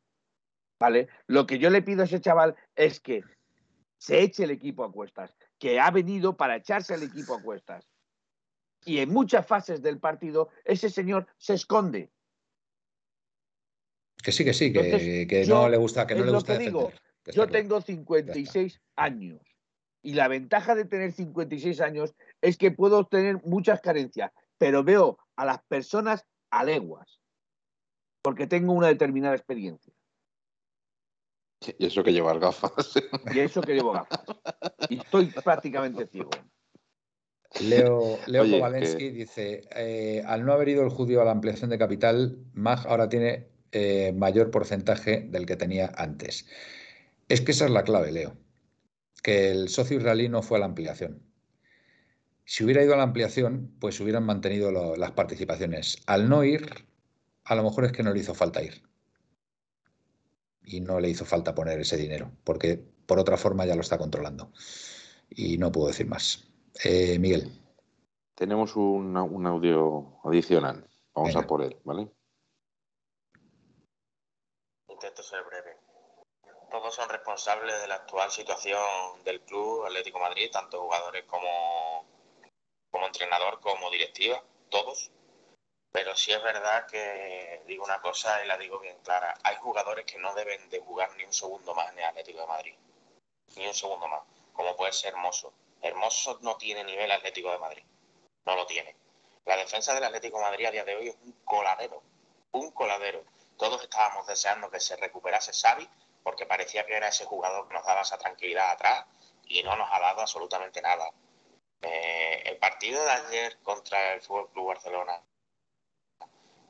¿Vale? 0.78 1.08
Lo 1.26 1.46
que 1.46 1.58
yo 1.58 1.70
le 1.70 1.82
pido 1.82 2.02
a 2.02 2.06
ese 2.06 2.20
chaval 2.20 2.56
es 2.74 3.00
que 3.00 3.22
se 3.98 4.20
eche 4.20 4.44
el 4.44 4.50
equipo 4.50 4.84
a 4.84 4.90
cuestas, 4.90 5.36
que 5.58 5.78
ha 5.78 5.90
venido 5.90 6.36
para 6.36 6.56
echarse 6.56 6.94
el 6.94 7.04
equipo 7.04 7.34
a 7.34 7.42
cuestas. 7.42 7.86
Y 8.84 8.98
en 8.98 9.10
muchas 9.10 9.46
fases 9.46 9.80
del 9.80 10.00
partido 10.00 10.48
ese 10.64 10.90
señor 10.90 11.28
se 11.38 11.54
esconde. 11.54 12.10
Que 14.22 14.32
sí, 14.32 14.44
que 14.44 14.54
sí, 14.54 14.72
que, 14.72 14.80
Entonces, 14.80 15.28
que 15.28 15.46
no 15.46 15.68
le 15.68 15.76
gusta, 15.76 16.06
que 16.06 16.14
no 16.14 16.24
le 16.24 16.32
gusta 16.32 16.56
digo, 16.58 16.92
yo 17.26 17.46
tengo 17.48 17.80
56 17.80 18.80
años. 18.96 19.40
Y 20.02 20.14
la 20.14 20.28
ventaja 20.28 20.74
de 20.74 20.84
tener 20.84 21.12
56 21.12 21.80
años 21.80 22.14
es 22.40 22.56
que 22.56 22.72
puedo 22.72 23.06
tener 23.06 23.40
muchas 23.44 23.80
carencias, 23.80 24.32
pero 24.58 24.82
veo 24.82 25.18
a 25.36 25.44
las 25.44 25.62
personas 25.64 26.26
a 26.50 26.64
leguas, 26.64 27.20
porque 28.22 28.46
tengo 28.46 28.72
una 28.72 28.88
determinada 28.88 29.36
experiencia. 29.36 29.92
Y 31.78 31.86
eso 31.86 32.02
que 32.02 32.12
llevar 32.12 32.40
gafas. 32.40 32.94
Y 33.32 33.38
eso 33.38 33.60
que 33.60 33.74
llevo 33.74 33.92
gafas. 33.92 34.24
Y 34.88 34.98
estoy 34.98 35.26
prácticamente 35.26 36.06
ciego. 36.06 36.30
Leo, 37.60 38.18
Leo 38.26 38.42
Oye, 38.42 38.58
Kowalensky 38.58 39.10
dice, 39.10 39.68
eh, 39.76 40.22
al 40.26 40.44
no 40.44 40.52
haber 40.52 40.70
ido 40.70 40.82
el 40.82 40.88
judío 40.88 41.20
a 41.20 41.24
la 41.24 41.32
ampliación 41.32 41.70
de 41.70 41.78
capital, 41.78 42.38
MAG 42.54 42.86
ahora 42.88 43.08
tiene 43.08 43.48
eh, 43.72 44.12
mayor 44.16 44.50
porcentaje 44.50 45.20
del 45.28 45.46
que 45.46 45.56
tenía 45.56 45.92
antes. 45.96 46.48
Es 47.32 47.40
que 47.40 47.52
esa 47.52 47.64
es 47.64 47.70
la 47.70 47.82
clave, 47.82 48.12
Leo, 48.12 48.36
que 49.22 49.50
el 49.50 49.70
socio 49.70 49.96
israelí 49.96 50.28
no 50.28 50.42
fue 50.42 50.58
a 50.58 50.60
la 50.60 50.66
ampliación. 50.66 51.22
Si 52.44 52.62
hubiera 52.62 52.84
ido 52.84 52.92
a 52.92 52.98
la 52.98 53.04
ampliación, 53.04 53.74
pues 53.80 53.98
hubieran 54.00 54.24
mantenido 54.26 54.70
lo- 54.70 54.96
las 54.96 55.12
participaciones. 55.12 55.96
Al 56.06 56.28
no 56.28 56.44
ir, 56.44 56.68
a 57.44 57.54
lo 57.54 57.62
mejor 57.62 57.86
es 57.86 57.92
que 57.92 58.02
no 58.02 58.12
le 58.12 58.20
hizo 58.20 58.34
falta 58.34 58.62
ir. 58.62 58.82
Y 60.62 60.82
no 60.82 61.00
le 61.00 61.08
hizo 61.08 61.24
falta 61.24 61.54
poner 61.54 61.80
ese 61.80 61.96
dinero, 61.96 62.32
porque 62.44 62.76
por 63.06 63.18
otra 63.18 63.38
forma 63.38 63.64
ya 63.64 63.76
lo 63.76 63.80
está 63.80 63.96
controlando. 63.96 64.52
Y 65.30 65.56
no 65.56 65.72
puedo 65.72 65.88
decir 65.88 66.06
más. 66.06 66.44
Eh, 66.84 67.18
Miguel. 67.18 67.50
Tenemos 68.34 68.76
un, 68.76 69.16
un 69.16 69.46
audio 69.46 70.18
adicional. 70.24 70.86
Vamos 71.14 71.30
Venga. 71.30 71.40
a 71.40 71.46
por 71.46 71.62
él, 71.62 71.78
¿vale? 71.84 72.12
Intento 74.88 75.22
ser 75.22 75.40
breve. 75.48 75.81
Todos 76.72 76.94
son 76.94 77.06
responsables 77.10 77.82
de 77.82 77.86
la 77.86 77.96
actual 77.96 78.30
situación 78.30 79.22
del 79.24 79.42
club 79.42 79.84
Atlético 79.84 80.18
Madrid, 80.18 80.50
tanto 80.50 80.80
jugadores 80.80 81.22
como, 81.26 82.06
como 82.90 83.06
entrenador, 83.06 83.60
como 83.60 83.90
directiva, 83.90 84.42
todos. 84.70 85.10
Pero 85.92 86.16
sí 86.16 86.32
es 86.32 86.42
verdad 86.42 86.86
que 86.86 87.62
digo 87.66 87.84
una 87.84 88.00
cosa 88.00 88.42
y 88.42 88.48
la 88.48 88.56
digo 88.56 88.80
bien 88.80 88.96
clara. 89.04 89.36
Hay 89.42 89.56
jugadores 89.56 90.06
que 90.06 90.16
no 90.18 90.32
deben 90.32 90.70
de 90.70 90.80
jugar 90.80 91.14
ni 91.18 91.24
un 91.24 91.32
segundo 91.34 91.74
más 91.74 91.92
en 91.92 91.98
el 91.98 92.04
Atlético 92.06 92.40
de 92.40 92.46
Madrid. 92.46 92.74
Ni 93.56 93.66
un 93.66 93.74
segundo 93.74 94.08
más. 94.08 94.22
Como 94.54 94.74
puede 94.74 94.94
ser 94.94 95.12
Hermoso. 95.12 95.52
Hermoso 95.82 96.38
no 96.40 96.56
tiene 96.56 96.84
nivel 96.84 97.12
Atlético 97.12 97.50
de 97.50 97.58
Madrid. 97.58 97.84
No 98.46 98.56
lo 98.56 98.64
tiene. 98.64 98.96
La 99.44 99.58
defensa 99.58 99.92
del 99.92 100.04
Atlético 100.04 100.40
Madrid 100.40 100.64
a 100.64 100.70
día 100.70 100.84
de 100.84 100.96
hoy 100.96 101.08
es 101.08 101.16
un 101.22 101.32
coladero. 101.44 102.02
Un 102.52 102.70
coladero. 102.70 103.26
Todos 103.58 103.82
estábamos 103.82 104.26
deseando 104.26 104.70
que 104.70 104.80
se 104.80 104.96
recuperase 104.96 105.52
Xavi 105.52 105.86
porque 106.22 106.46
parecía 106.46 106.86
que 106.86 106.94
era 106.94 107.08
ese 107.08 107.24
jugador 107.24 107.68
que 107.68 107.74
nos 107.74 107.84
daba 107.84 108.02
esa 108.02 108.18
tranquilidad 108.18 108.70
atrás 108.70 109.06
y 109.46 109.62
no 109.62 109.76
nos 109.76 109.88
ha 109.92 110.00
dado 110.00 110.20
absolutamente 110.20 110.80
nada. 110.80 111.10
Eh, 111.82 112.42
el 112.46 112.58
partido 112.58 113.04
de 113.04 113.10
ayer 113.10 113.58
contra 113.62 114.14
el 114.14 114.22
Fútbol 114.22 114.50
Club 114.52 114.68
Barcelona 114.68 115.20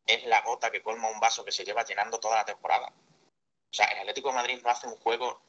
es 0.06 0.24
la 0.24 0.40
gota 0.42 0.70
que 0.70 0.82
colma 0.82 1.10
un 1.10 1.20
vaso 1.20 1.44
que 1.44 1.52
se 1.52 1.64
lleva 1.64 1.84
llenando 1.84 2.18
toda 2.18 2.36
la 2.36 2.44
temporada. 2.44 2.88
O 2.88 3.74
sea, 3.74 3.86
el 3.86 4.00
Atlético 4.00 4.28
de 4.28 4.34
Madrid 4.34 4.60
no 4.62 4.70
hace 4.70 4.86
un 4.86 4.96
juego 4.96 5.40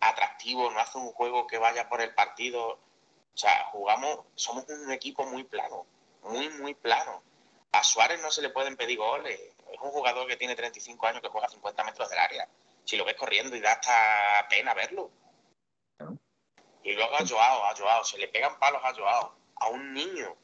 atractivo, 0.00 0.70
no 0.70 0.80
hace 0.80 0.98
un 0.98 1.12
juego 1.12 1.46
que 1.46 1.58
vaya 1.58 1.88
por 1.88 2.00
el 2.00 2.14
partido. 2.14 2.70
O 2.70 3.36
sea, 3.36 3.66
jugamos, 3.72 4.20
somos 4.34 4.68
un 4.68 4.90
equipo 4.92 5.24
muy 5.26 5.44
plano, 5.44 5.86
muy, 6.22 6.48
muy 6.50 6.74
plano. 6.74 7.22
A 7.72 7.84
Suárez 7.84 8.20
no 8.22 8.30
se 8.30 8.42
le 8.42 8.50
pueden 8.50 8.76
pedir 8.76 8.98
goles. 8.98 9.38
Es 9.72 9.80
un 9.80 9.90
jugador 9.90 10.26
que 10.26 10.36
tiene 10.36 10.56
35 10.56 11.06
años 11.06 11.20
que 11.20 11.28
juega 11.28 11.46
a 11.46 11.50
50 11.50 11.84
metros 11.84 12.08
del 12.08 12.18
área. 12.18 12.48
Si 12.88 12.96
lo 12.96 13.04
ves 13.04 13.16
corriendo 13.16 13.54
y 13.54 13.60
da 13.60 13.72
hasta 13.72 14.48
pena 14.48 14.72
verlo. 14.72 15.10
Y 16.82 16.92
luego 16.94 17.16
a 17.16 17.26
Joao, 17.26 17.66
a 17.66 17.76
Joao, 17.76 18.02
se 18.02 18.16
le 18.16 18.28
pegan 18.28 18.58
palos 18.58 18.80
a 18.82 18.94
Joao, 18.94 19.36
a 19.56 19.68
un 19.68 19.92
niño, 19.92 20.34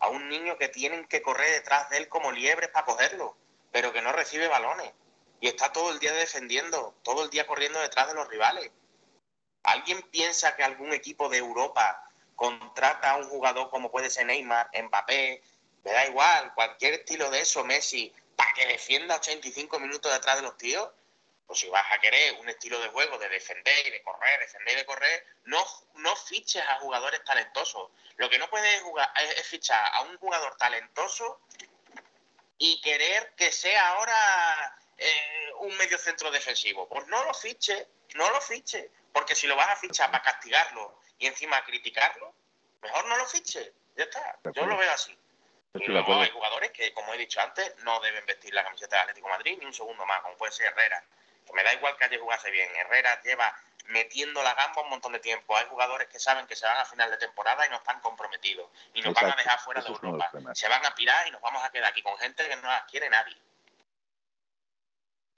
a 0.00 0.08
un 0.08 0.28
niño 0.28 0.58
que 0.58 0.68
tienen 0.68 1.06
que 1.06 1.22
correr 1.22 1.50
detrás 1.52 1.88
de 1.88 1.96
él 1.96 2.10
como 2.10 2.32
liebres 2.32 2.68
para 2.68 2.84
cogerlo, 2.84 3.38
pero 3.72 3.94
que 3.94 4.02
no 4.02 4.12
recibe 4.12 4.46
balones. 4.46 4.92
Y 5.40 5.48
está 5.48 5.72
todo 5.72 5.90
el 5.90 5.98
día 5.98 6.12
defendiendo, 6.12 6.94
todo 7.02 7.24
el 7.24 7.30
día 7.30 7.46
corriendo 7.46 7.80
detrás 7.80 8.08
de 8.08 8.14
los 8.14 8.28
rivales. 8.28 8.70
¿Alguien 9.62 10.02
piensa 10.10 10.54
que 10.54 10.64
algún 10.64 10.92
equipo 10.92 11.30
de 11.30 11.38
Europa 11.38 12.06
contrata 12.34 13.12
a 13.12 13.16
un 13.16 13.26
jugador 13.30 13.70
como 13.70 13.90
puede 13.90 14.10
ser 14.10 14.26
Neymar, 14.26 14.68
Mbappé, 14.82 15.42
me 15.82 15.92
da 15.92 16.06
igual, 16.06 16.52
cualquier 16.52 16.92
estilo 16.92 17.30
de 17.30 17.40
eso, 17.40 17.64
Messi, 17.64 18.12
para 18.36 18.52
que 18.52 18.66
defienda 18.66 19.16
85 19.16 19.80
minutos 19.80 20.12
detrás 20.12 20.36
de 20.36 20.42
los 20.42 20.58
tíos? 20.58 20.90
Pues 21.46 21.60
si 21.60 21.68
vas 21.68 21.84
a 21.92 21.98
querer 21.98 22.34
un 22.40 22.48
estilo 22.48 22.80
de 22.80 22.88
juego 22.88 23.18
de 23.18 23.28
defender 23.28 23.86
y 23.86 23.90
de 23.90 24.02
correr, 24.02 24.40
defender 24.40 24.74
y 24.74 24.76
de 24.78 24.86
correr, 24.86 25.26
no, 25.44 25.64
no 25.94 26.16
fiches 26.16 26.62
a 26.68 26.76
jugadores 26.80 27.22
talentosos. 27.24 27.90
Lo 28.16 28.28
que 28.28 28.38
no 28.38 28.48
puedes 28.50 28.82
jugar 28.82 29.10
es, 29.16 29.38
es 29.38 29.46
fichar 29.46 29.80
a 29.94 30.02
un 30.02 30.18
jugador 30.18 30.56
talentoso 30.56 31.40
y 32.58 32.80
querer 32.80 33.34
que 33.36 33.52
sea 33.52 33.90
ahora 33.90 34.78
eh, 34.98 35.52
un 35.60 35.76
medio 35.76 35.98
centro 35.98 36.30
defensivo. 36.30 36.88
Pues 36.88 37.06
no 37.06 37.24
lo 37.24 37.34
fiche, 37.34 37.88
no 38.14 38.30
lo 38.30 38.40
fiche. 38.40 38.90
Porque 39.12 39.34
si 39.34 39.46
lo 39.46 39.56
vas 39.56 39.68
a 39.68 39.76
fichar 39.76 40.10
para 40.10 40.22
castigarlo 40.22 41.00
y 41.18 41.26
encima 41.26 41.64
criticarlo, 41.64 42.34
mejor 42.82 43.06
no 43.06 43.16
lo 43.16 43.26
fiche. 43.26 43.72
Ya 43.96 44.04
está. 44.04 44.38
Yo 44.52 44.66
lo 44.66 44.76
veo 44.76 44.92
así. 44.92 45.16
Acuerdo. 45.74 46.20
hay 46.20 46.30
jugadores 46.30 46.70
que, 46.70 46.92
como 46.94 47.12
he 47.12 47.18
dicho 47.18 47.40
antes, 47.40 47.74
no 47.78 48.00
deben 48.00 48.24
vestir 48.24 48.52
la 48.54 48.64
camiseta 48.64 48.96
de 48.96 49.02
Atlético 49.02 49.28
de 49.28 49.34
Madrid 49.34 49.58
ni 49.58 49.66
un 49.66 49.74
segundo 49.74 50.06
más, 50.06 50.20
como 50.22 50.36
puede 50.36 50.52
ser 50.52 50.66
Herrera. 50.66 51.04
Que 51.46 51.52
me 51.54 51.62
da 51.62 51.72
igual 51.74 51.96
que 51.96 52.04
ayer 52.04 52.20
jugase 52.20 52.50
bien. 52.50 52.68
Herrera 52.76 53.20
lleva 53.22 53.54
metiendo 53.88 54.42
la 54.42 54.54
gamba 54.54 54.82
un 54.82 54.90
montón 54.90 55.12
de 55.12 55.20
tiempo. 55.20 55.56
Hay 55.56 55.66
jugadores 55.66 56.08
que 56.08 56.18
saben 56.18 56.46
que 56.46 56.56
se 56.56 56.66
van 56.66 56.78
a 56.78 56.84
final 56.84 57.10
de 57.10 57.16
temporada 57.16 57.66
y 57.66 57.70
no 57.70 57.76
están 57.76 58.00
comprometidos. 58.00 58.68
Y 58.94 59.02
nos 59.02 59.14
van 59.14 59.32
a 59.32 59.36
dejar 59.36 59.58
fuera 59.60 59.80
de 59.80 59.86
son 59.86 59.94
los 59.94 60.02
Europa. 60.02 60.54
Se 60.54 60.68
van 60.68 60.84
a 60.84 60.94
pirar 60.94 61.26
y 61.28 61.30
nos 61.30 61.40
vamos 61.40 61.62
a 61.64 61.70
quedar 61.70 61.90
aquí 61.90 62.02
con 62.02 62.16
gente 62.18 62.48
que 62.48 62.56
no 62.56 62.62
las 62.62 62.84
quiere 62.90 63.08
nadie. 63.08 63.36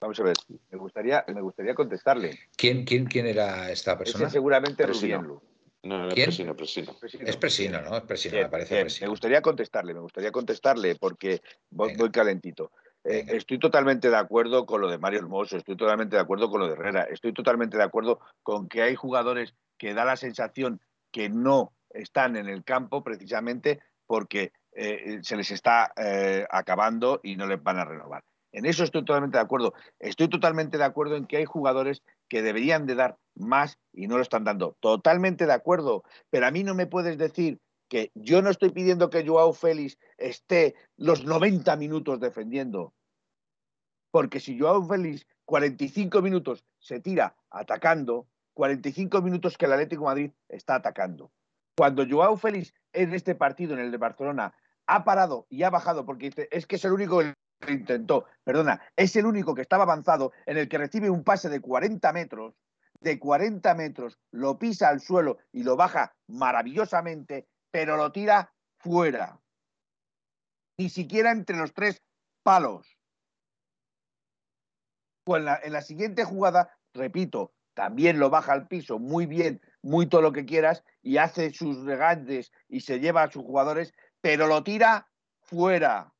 Vamos 0.01 0.17
a 0.19 0.23
ver, 0.23 0.37
me 0.69 0.77
gustaría, 0.77 1.25
me 1.27 1.41
gustaría 1.41 1.75
contestarle. 1.75 2.39
¿Quién, 2.55 2.85
quién, 2.85 3.05
quién 3.05 3.27
era 3.27 3.69
esta 3.69 3.97
persona? 3.97 4.25
Ese 4.25 4.33
seguramente 4.33 4.85
Presino. 4.85 5.17
Rubén 5.17 5.27
Lu. 5.27 5.43
No, 5.83 6.05
era 6.05 6.13
¿Quién? 6.13 6.27
Presino, 6.27 6.55
Presino. 6.55 6.93
Es 7.25 7.35
Presino, 7.35 7.81
¿no? 7.81 7.97
Es 7.97 8.03
Presino, 8.03 8.33
Bien, 8.33 8.45
me 8.45 8.49
parece 8.49 8.75
bien. 8.75 8.85
Presino. 8.85 9.07
Me 9.07 9.09
gustaría 9.09 9.41
contestarle, 9.41 9.93
me 9.93 9.99
gustaría 9.99 10.31
contestarle 10.31 10.95
porque 10.95 11.41
voy 11.69 12.11
calentito. 12.11 12.71
Eh, 13.03 13.25
estoy 13.29 13.59
totalmente 13.59 14.09
de 14.09 14.17
acuerdo 14.17 14.65
con 14.65 14.81
lo 14.81 14.89
de 14.89 14.97
Mario 14.97 15.19
Hermoso, 15.19 15.57
estoy 15.57 15.77
totalmente 15.77 16.15
de 16.15 16.21
acuerdo 16.21 16.49
con 16.49 16.59
lo 16.59 16.67
de 16.67 16.73
Herrera, 16.73 17.03
estoy 17.03 17.33
totalmente 17.33 17.77
de 17.77 17.83
acuerdo 17.83 18.19
con 18.43 18.67
que 18.67 18.81
hay 18.81 18.95
jugadores 18.95 19.55
que 19.77 19.93
da 19.93 20.03
la 20.03 20.17
sensación 20.17 20.81
que 21.11 21.29
no 21.29 21.73
están 21.89 22.35
en 22.35 22.47
el 22.47 22.63
campo 22.63 23.03
precisamente 23.03 23.79
porque 24.05 24.51
eh, 24.73 25.19
se 25.21 25.37
les 25.37 25.51
está 25.51 25.91
eh, 25.95 26.45
acabando 26.49 27.19
y 27.23 27.35
no 27.35 27.47
les 27.47 27.61
van 27.63 27.79
a 27.79 27.85
renovar. 27.85 28.23
En 28.51 28.65
eso 28.65 28.83
estoy 28.83 29.05
totalmente 29.05 29.37
de 29.37 29.43
acuerdo. 29.43 29.73
Estoy 29.99 30.27
totalmente 30.27 30.77
de 30.77 30.83
acuerdo 30.83 31.15
en 31.15 31.25
que 31.25 31.37
hay 31.37 31.45
jugadores 31.45 32.01
que 32.27 32.41
deberían 32.41 32.85
de 32.85 32.95
dar 32.95 33.17
más 33.35 33.77
y 33.93 34.07
no 34.07 34.17
lo 34.17 34.23
están 34.23 34.43
dando. 34.43 34.75
Totalmente 34.79 35.45
de 35.45 35.53
acuerdo. 35.53 36.03
Pero 36.29 36.47
a 36.47 36.51
mí 36.51 36.63
no 36.63 36.73
me 36.73 36.87
puedes 36.87 37.17
decir 37.17 37.59
que 37.89 38.11
yo 38.13 38.41
no 38.41 38.49
estoy 38.49 38.69
pidiendo 38.69 39.09
que 39.09 39.27
Joao 39.27 39.51
Félix 39.53 39.97
esté 40.17 40.75
los 40.95 41.25
90 41.25 41.75
minutos 41.75 42.19
defendiendo. 42.19 42.93
Porque 44.11 44.39
si 44.39 44.57
Joao 44.57 44.87
Félix 44.87 45.25
45 45.45 46.21
minutos 46.21 46.63
se 46.79 46.99
tira 46.99 47.35
atacando, 47.49 48.27
45 48.53 49.21
minutos 49.21 49.57
que 49.57 49.65
el 49.65 49.73
Atlético 49.73 50.05
Madrid 50.05 50.31
está 50.47 50.75
atacando. 50.75 51.31
Cuando 51.75 52.05
Joao 52.07 52.37
Félix 52.37 52.73
en 52.93 53.13
este 53.13 53.35
partido, 53.35 53.73
en 53.73 53.79
el 53.79 53.91
de 53.91 53.97
Barcelona, 53.97 54.53
ha 54.85 55.03
parado 55.03 55.47
y 55.49 55.63
ha 55.63 55.69
bajado, 55.69 56.05
porque 56.05 56.27
dice, 56.27 56.47
es 56.51 56.65
que 56.65 56.75
es 56.75 56.85
el 56.85 56.93
único 56.93 57.19
que 57.19 57.71
intentó, 57.71 58.25
perdona, 58.43 58.81
es 58.95 59.15
el 59.15 59.25
único 59.25 59.55
que 59.55 59.61
estaba 59.61 59.83
avanzado, 59.83 60.31
en 60.45 60.57
el 60.57 60.67
que 60.67 60.77
recibe 60.77 61.09
un 61.09 61.23
pase 61.23 61.49
de 61.49 61.61
40 61.61 62.11
metros, 62.13 62.55
de 62.99 63.17
40 63.17 63.73
metros, 63.75 64.19
lo 64.31 64.59
pisa 64.59 64.89
al 64.89 64.99
suelo 64.99 65.37
y 65.51 65.63
lo 65.63 65.75
baja 65.75 66.13
maravillosamente, 66.27 67.47
pero 67.71 67.97
lo 67.97 68.11
tira 68.11 68.53
fuera. 68.77 69.39
Ni 70.77 70.89
siquiera 70.89 71.31
entre 71.31 71.57
los 71.57 71.73
tres 71.73 72.01
palos. 72.43 72.97
Pues 75.23 75.39
en 75.39 75.45
la, 75.45 75.59
en 75.61 75.73
la 75.73 75.81
siguiente 75.81 76.23
jugada, 76.23 76.77
repito, 76.93 77.53
también 77.73 78.19
lo 78.19 78.29
baja 78.29 78.53
al 78.53 78.67
piso 78.67 78.99
muy 78.99 79.25
bien, 79.25 79.61
muy 79.81 80.07
todo 80.07 80.21
lo 80.21 80.31
que 80.31 80.45
quieras, 80.45 80.83
y 81.01 81.17
hace 81.17 81.51
sus 81.51 81.85
regantes 81.85 82.51
y 82.67 82.81
se 82.81 82.99
lleva 82.99 83.23
a 83.23 83.31
sus 83.31 83.43
jugadores, 83.43 83.93
pero 84.21 84.47
lo 84.47 84.63
tira 84.63 85.09
fuera. 85.41 86.13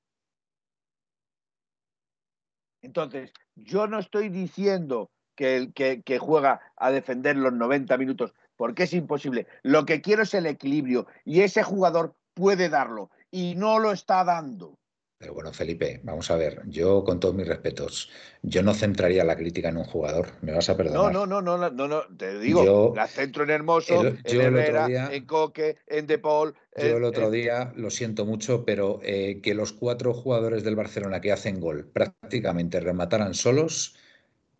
Entonces, 2.82 3.34
yo 3.56 3.88
no 3.88 4.00
estoy 4.00 4.30
diciendo 4.30 5.12
que, 5.36 5.58
el- 5.58 5.74
que, 5.74 6.02
que 6.04 6.18
juega 6.20 6.62
a 6.78 6.92
defender 6.92 7.36
los 7.36 7.54
90 7.54 7.98
minutos, 7.98 8.34
porque 8.60 8.84
es 8.84 8.94
imposible. 8.94 9.48
Lo 9.64 9.86
que 9.86 10.02
quiero 10.02 10.24
es 10.24 10.34
el 10.34 10.46
equilibrio, 10.46 11.08
y 11.24 11.44
ese 11.44 11.64
jugador 11.64 12.16
puede 12.34 12.68
darlo, 12.68 13.10
y 13.32 13.56
no 13.56 13.80
lo 13.80 13.94
está 13.94 14.26
dando. 14.26 14.78
Pero 15.18 15.34
bueno, 15.34 15.54
Felipe, 15.54 16.02
vamos 16.04 16.30
a 16.30 16.36
ver, 16.36 16.64
yo 16.66 17.06
con 17.06 17.22
todos 17.22 17.36
mis 17.36 17.48
respetos, 17.48 18.10
yo 18.42 18.62
no 18.62 18.74
centraría 18.74 19.24
la 19.24 19.38
crítica 19.38 19.70
en 19.70 19.78
un 19.78 19.86
jugador, 19.86 20.28
me 20.42 20.52
vas 20.52 20.70
a 20.70 20.76
perdonar. 20.76 21.14
No, 21.14 21.26
no, 21.26 21.42
no, 21.42 21.58
no, 21.58 21.70
no, 21.70 21.88
no, 21.88 22.02
te 22.18 22.38
digo, 22.38 22.94
la 22.94 23.08
centro 23.08 23.46
en 23.46 23.52
Hermoso, 23.52 24.06
en 24.06 24.42
Herrera, 24.42 25.10
en 25.14 25.26
Coque, 25.26 25.78
en 25.88 26.06
De 26.06 26.18
Paul. 26.18 26.54
Yo 26.76 26.98
el 26.98 27.04
otro 27.06 27.32
día, 27.32 27.72
lo 27.78 27.90
siento 27.90 28.26
mucho, 28.26 28.66
pero 28.66 29.00
eh, 29.04 29.40
que 29.42 29.54
los 29.54 29.72
cuatro 29.72 30.14
jugadores 30.14 30.66
del 30.66 30.76
Barcelona 30.76 31.22
que 31.22 31.32
hacen 31.32 31.62
gol 31.62 31.90
prácticamente 31.94 32.82
remataran 32.82 33.34
solos, 33.34 33.96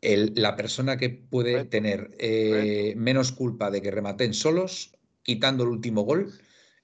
la 0.02 0.56
persona 0.56 0.98
que 0.98 1.10
puede 1.10 1.66
tener 1.66 2.12
eh, 2.20 2.94
menos 2.96 3.32
culpa 3.32 3.70
de 3.70 3.82
que 3.82 3.92
rematen 3.92 4.34
solos, 4.34 4.96
quitando 5.24 5.64
el 5.64 5.70
último 5.70 6.04
gol, 6.04 6.32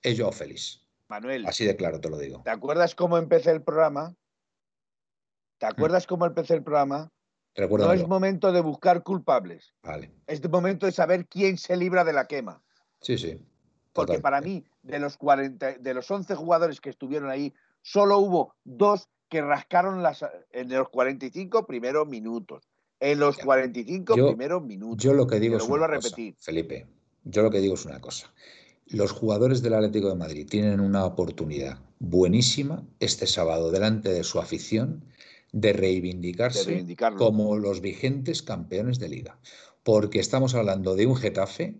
es 0.01 0.19
Joao 0.19 0.31
Félix. 0.31 0.85
Manuel. 1.07 1.45
Así 1.45 1.65
de 1.65 1.75
claro 1.75 1.99
te 1.99 2.09
lo 2.09 2.17
digo. 2.17 2.41
¿Te 2.43 2.49
acuerdas 2.49 2.95
cómo 2.95 3.17
empecé 3.17 3.51
el 3.51 3.61
programa? 3.61 4.15
¿Te 5.57 5.65
acuerdas 5.65 6.07
cómo 6.07 6.25
empecé 6.25 6.55
el 6.55 6.63
programa? 6.63 7.11
No 7.57 7.93
es 7.93 8.05
momento 8.07 8.51
de 8.51 8.59
buscar 8.59 9.03
culpables. 9.03 9.73
Vale. 9.81 10.11
Es 10.27 10.47
momento 10.49 10.85
de 10.85 10.91
saber 10.91 11.27
quién 11.27 11.57
se 11.57 11.77
libra 11.77 12.03
de 12.03 12.11
la 12.11 12.27
quema. 12.27 12.61
Sí, 12.99 13.17
sí. 13.17 13.39
Porque 13.93 14.19
para 14.19 14.41
mí, 14.41 14.65
de 14.83 14.99
los, 14.99 15.15
40, 15.15 15.77
de 15.77 15.93
los 15.93 16.11
11 16.11 16.35
jugadores 16.35 16.81
que 16.81 16.89
estuvieron 16.89 17.29
ahí, 17.29 17.53
solo 17.81 18.17
hubo 18.17 18.55
dos 18.65 19.07
que 19.29 19.41
rascaron 19.41 20.03
las, 20.03 20.25
en 20.51 20.69
los 20.69 20.89
45 20.89 21.65
primeros 21.65 22.05
minutos. 22.07 22.67
En 22.99 23.19
los 23.19 23.37
45 23.37 24.13
primeros 24.13 24.63
minutos. 24.63 25.03
Yo 25.03 25.13
lo 25.13 25.27
que 25.27 25.39
digo 25.39 25.57
es 25.57 25.67
vuelvo 25.67 25.85
a 25.85 25.89
repetir. 25.89 26.35
Felipe, 26.39 26.87
yo 27.23 27.43
lo 27.43 27.51
que 27.51 27.59
digo 27.59 27.75
es 27.75 27.85
una 27.85 27.99
cosa 27.99 28.33
los 28.87 29.11
jugadores 29.11 29.61
del 29.61 29.73
Atlético 29.73 30.09
de 30.09 30.15
Madrid 30.15 30.47
tienen 30.47 30.79
una 30.79 31.05
oportunidad 31.05 31.79
buenísima 31.99 32.87
este 32.99 33.25
sábado 33.25 33.71
delante 33.71 34.09
de 34.09 34.23
su 34.23 34.39
afición 34.39 35.05
de 35.51 35.73
reivindicarse 35.73 36.85
como 37.17 37.57
los 37.57 37.81
vigentes 37.81 38.43
campeones 38.43 38.99
de 38.99 39.09
liga. 39.09 39.39
Porque 39.83 40.19
estamos 40.19 40.53
hablando 40.53 40.95
de 40.95 41.07
un 41.07 41.15
Getafe 41.15 41.79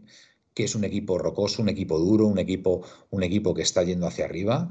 que 0.54 0.64
es 0.64 0.74
un 0.74 0.86
equipo 0.86 1.18
rocoso, 1.18 1.62
un 1.62 1.70
equipo 1.70 2.00
duro, 2.00 2.28
un 2.28 2.40
equipo, 2.40 2.82
un 3.10 3.24
equipo 3.24 3.54
que 3.54 3.62
está 3.62 3.84
yendo 3.84 4.08
hacia 4.08 4.26
arriba 4.26 4.70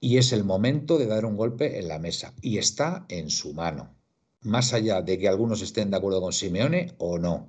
y 0.00 0.16
es 0.16 0.32
el 0.32 0.44
momento 0.44 0.98
de 0.98 1.06
dar 1.06 1.26
un 1.26 1.36
golpe 1.36 1.78
en 1.78 1.88
la 1.88 1.98
mesa 1.98 2.32
y 2.40 2.58
está 2.58 3.04
en 3.08 3.28
su 3.28 3.52
mano. 3.52 3.94
Más 4.42 4.72
allá 4.72 5.02
de 5.02 5.18
que 5.18 5.28
algunos 5.28 5.62
estén 5.62 5.90
de 5.90 5.96
acuerdo 5.96 6.20
con 6.20 6.32
Simeone 6.32 6.94
o 6.98 7.18
no, 7.18 7.48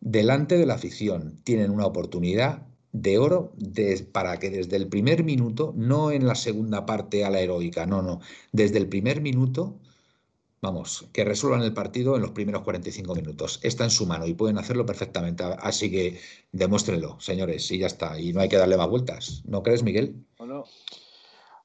delante 0.00 0.56
de 0.56 0.66
la 0.66 0.74
afición 0.74 1.40
tienen 1.44 1.70
una 1.70 1.86
oportunidad 1.86 2.66
de 2.92 3.18
oro 3.18 3.52
para 4.12 4.38
que 4.38 4.50
desde 4.50 4.76
el 4.76 4.88
primer 4.88 5.24
minuto, 5.24 5.74
no 5.76 6.10
en 6.10 6.26
la 6.26 6.34
segunda 6.34 6.86
parte 6.86 7.24
a 7.24 7.30
la 7.30 7.40
heroica, 7.40 7.86
no, 7.86 8.02
no, 8.02 8.20
desde 8.52 8.78
el 8.78 8.88
primer 8.88 9.20
minuto, 9.20 9.78
vamos, 10.62 11.06
que 11.12 11.24
resuelvan 11.24 11.62
el 11.62 11.74
partido 11.74 12.16
en 12.16 12.22
los 12.22 12.30
primeros 12.30 12.62
45 12.62 13.14
minutos. 13.14 13.60
Está 13.62 13.84
en 13.84 13.90
su 13.90 14.06
mano 14.06 14.26
y 14.26 14.34
pueden 14.34 14.58
hacerlo 14.58 14.86
perfectamente. 14.86 15.44
Así 15.44 15.90
que 15.90 16.18
demuéstrenlo, 16.52 17.20
señores, 17.20 17.70
y 17.70 17.78
ya 17.78 17.86
está. 17.86 18.18
Y 18.18 18.32
no 18.32 18.40
hay 18.40 18.48
que 18.48 18.56
darle 18.56 18.76
más 18.76 18.88
vueltas. 18.88 19.42
¿No 19.44 19.62
crees, 19.62 19.82
Miguel? 19.82 20.24
no. 20.38 20.64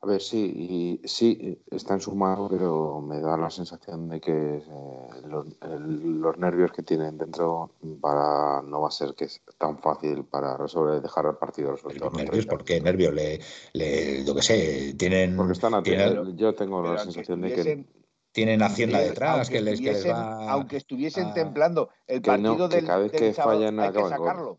A 0.04 0.08
ver, 0.08 0.20
sí, 0.20 1.00
sí, 1.04 1.60
está 1.70 1.94
en 1.94 2.02
su 2.02 2.16
mano, 2.16 2.48
pero 2.50 3.02
me 3.02 3.20
da 3.20 3.38
la 3.38 3.52
sensación 3.52 4.10
de 4.10 4.20
que 4.20 4.32
eh, 4.32 5.08
los, 5.28 6.38
nervios 6.40 6.72
que 6.72 6.82
tienen 6.82 7.20
dentro 7.20 7.70
para 8.02 8.64
no 8.64 8.82
va 8.82 8.88
a 8.88 8.92
ser 8.92 9.14
que 9.14 9.26
es 9.26 9.44
tan 9.60 9.78
fácil 9.78 10.26
para 10.26 10.58
resolver, 10.58 11.04
dejar 11.04 11.28
el 11.28 11.36
partido 11.36 11.74
resuelto. 11.74 12.10
nervios? 12.10 12.48
¿Por 12.48 12.64
qué 12.64 12.82
nervios? 12.82 13.14
Le, 13.14 13.42
le, 13.74 14.26
yo 14.26 14.34
qué 14.34 14.42
sé, 14.42 14.96
tienen... 14.98 15.38
Porque 15.38 15.54
están 15.54 15.76
a 15.76 15.84
yo 15.84 16.56
tengo 16.56 16.82
la 16.82 16.98
sensación 16.98 17.42
de 17.42 17.54
que... 17.54 17.86
Tienen 18.32 18.64
Hacienda 18.64 19.00
detrás, 19.00 19.50
que 19.50 19.62
les, 19.62 19.82
que 19.82 20.10
va... 20.10 20.50
Aunque 20.50 20.78
estuviesen 20.78 21.34
templando 21.34 21.90
el 22.08 22.24
partido 22.24 22.68
del, 22.70 22.86
cada 22.88 23.00
vez 23.00 23.12
que 23.12 23.34
fallan, 23.34 23.80
hay 23.80 23.92
que 23.92 24.08
sacarlo. 24.08 24.58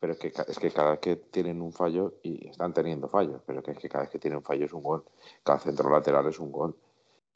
Pero 0.00 0.14
es 0.14 0.18
que, 0.18 0.32
es 0.48 0.58
que 0.58 0.70
cada 0.70 0.92
vez 0.92 1.00
que 1.00 1.16
tienen 1.16 1.60
un 1.60 1.72
fallo, 1.72 2.14
y 2.22 2.48
están 2.48 2.72
teniendo 2.72 3.08
fallos, 3.08 3.42
pero 3.46 3.62
que 3.62 3.72
es 3.72 3.78
que 3.78 3.88
cada 3.88 4.04
vez 4.04 4.10
que 4.10 4.18
tienen 4.18 4.42
fallo 4.42 4.64
es 4.64 4.72
un 4.72 4.82
gol. 4.82 5.04
Cada 5.44 5.58
centro 5.58 5.90
lateral 5.90 6.26
es 6.26 6.38
un 6.40 6.50
gol. 6.50 6.74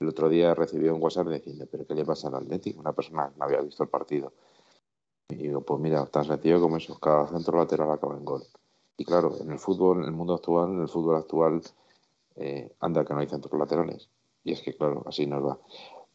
El 0.01 0.09
otro 0.09 0.29
día 0.29 0.55
recibió 0.55 0.95
un 0.95 1.03
WhatsApp 1.03 1.29
diciendo, 1.29 1.67
¿pero 1.71 1.87
qué 1.87 1.95
le 1.95 2.05
pasa 2.05 2.29
al 2.29 2.37
Atlético? 2.37 2.81
Una 2.81 2.93
persona 2.93 3.31
no 3.37 3.45
había 3.45 3.61
visto 3.61 3.83
el 3.83 3.91
partido. 3.91 4.33
Y 5.29 5.37
digo, 5.37 5.61
pues 5.61 5.81
mira, 5.81 6.07
tan 6.07 6.25
sencillo 6.25 6.61
como 6.61 6.79
eso, 6.79 6.99
cada 6.99 7.29
centro 7.29 7.59
lateral 7.59 7.91
acaba 7.91 8.17
en 8.17 8.25
gol. 8.25 8.43
Y 8.97 9.05
claro, 9.05 9.37
en 9.41 9.51
el 9.51 9.59
fútbol, 9.59 9.99
en 9.99 10.05
el 10.05 10.13
mundo 10.13 10.35
actual, 10.35 10.71
en 10.71 10.81
el 10.81 10.89
fútbol 10.89 11.17
actual, 11.17 11.61
eh, 12.37 12.73
anda 12.81 13.05
que 13.05 13.13
no 13.13 13.21
hay 13.21 13.29
centros 13.29 13.59
laterales. 13.59 14.09
Y 14.43 14.53
es 14.53 14.63
que, 14.63 14.75
claro, 14.75 15.03
así 15.07 15.27
nos 15.27 15.45
va. 15.45 15.59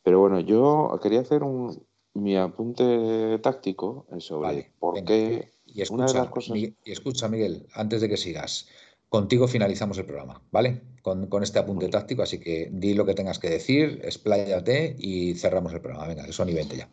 Pero 0.03 0.19
bueno, 0.19 0.39
yo 0.39 0.97
quería 1.01 1.21
hacer 1.21 1.43
un, 1.43 1.85
mi 2.19 2.37
apunte 2.37 3.39
táctico 3.39 4.05
sobre 4.19 4.71
por 4.79 5.03
qué 5.03 5.51
y 5.65 5.81
escucha, 5.81 6.29
Miguel, 6.49 6.75
y 6.83 6.91
escucha, 6.91 7.27
Miguel, 7.27 7.67
antes 7.73 8.01
de 8.01 8.09
que 8.09 8.17
sigas, 8.17 8.67
contigo 9.07 9.47
finalizamos 9.47 9.97
el 9.97 10.05
programa, 10.05 10.41
¿vale? 10.51 10.81
Con, 11.01 11.43
este 11.43 11.59
apunte 11.59 11.89
táctico, 11.89 12.21
así 12.21 12.39
que 12.39 12.69
di 12.71 12.93
lo 12.93 13.05
que 13.05 13.15
tengas 13.15 13.39
que 13.39 13.49
decir, 13.49 14.01
expláyate 14.03 14.95
y 14.99 15.33
cerramos 15.35 15.73
el 15.73 15.81
programa. 15.81 16.07
Venga, 16.07 16.31
son 16.31 16.49
y 16.49 16.53
20 16.53 16.77
ya. 16.77 16.89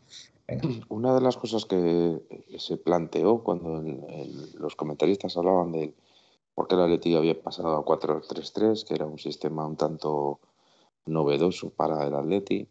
Una 0.89 1.15
de 1.15 1.21
las 1.21 1.37
cosas 1.37 1.65
que 1.65 2.19
se 2.59 2.77
planteó 2.77 3.43
cuando 3.43 3.83
los 4.55 4.77
comentaristas 4.77 5.37
hablaban 5.37 5.73
de 5.73 5.95
por 6.55 6.69
qué 6.69 6.77
la 6.77 6.85
Atleti 6.85 7.15
había 7.15 7.41
pasado 7.41 7.77
a 7.77 7.85
4-3-3, 7.85 8.85
que 8.87 8.95
era 8.95 9.07
un 9.07 9.19
sistema 9.19 9.67
un 9.67 9.77
tanto 9.77 10.41
novedoso 11.05 11.71
para 11.71 12.07
el 12.07 12.15
Atleti, 12.15 12.69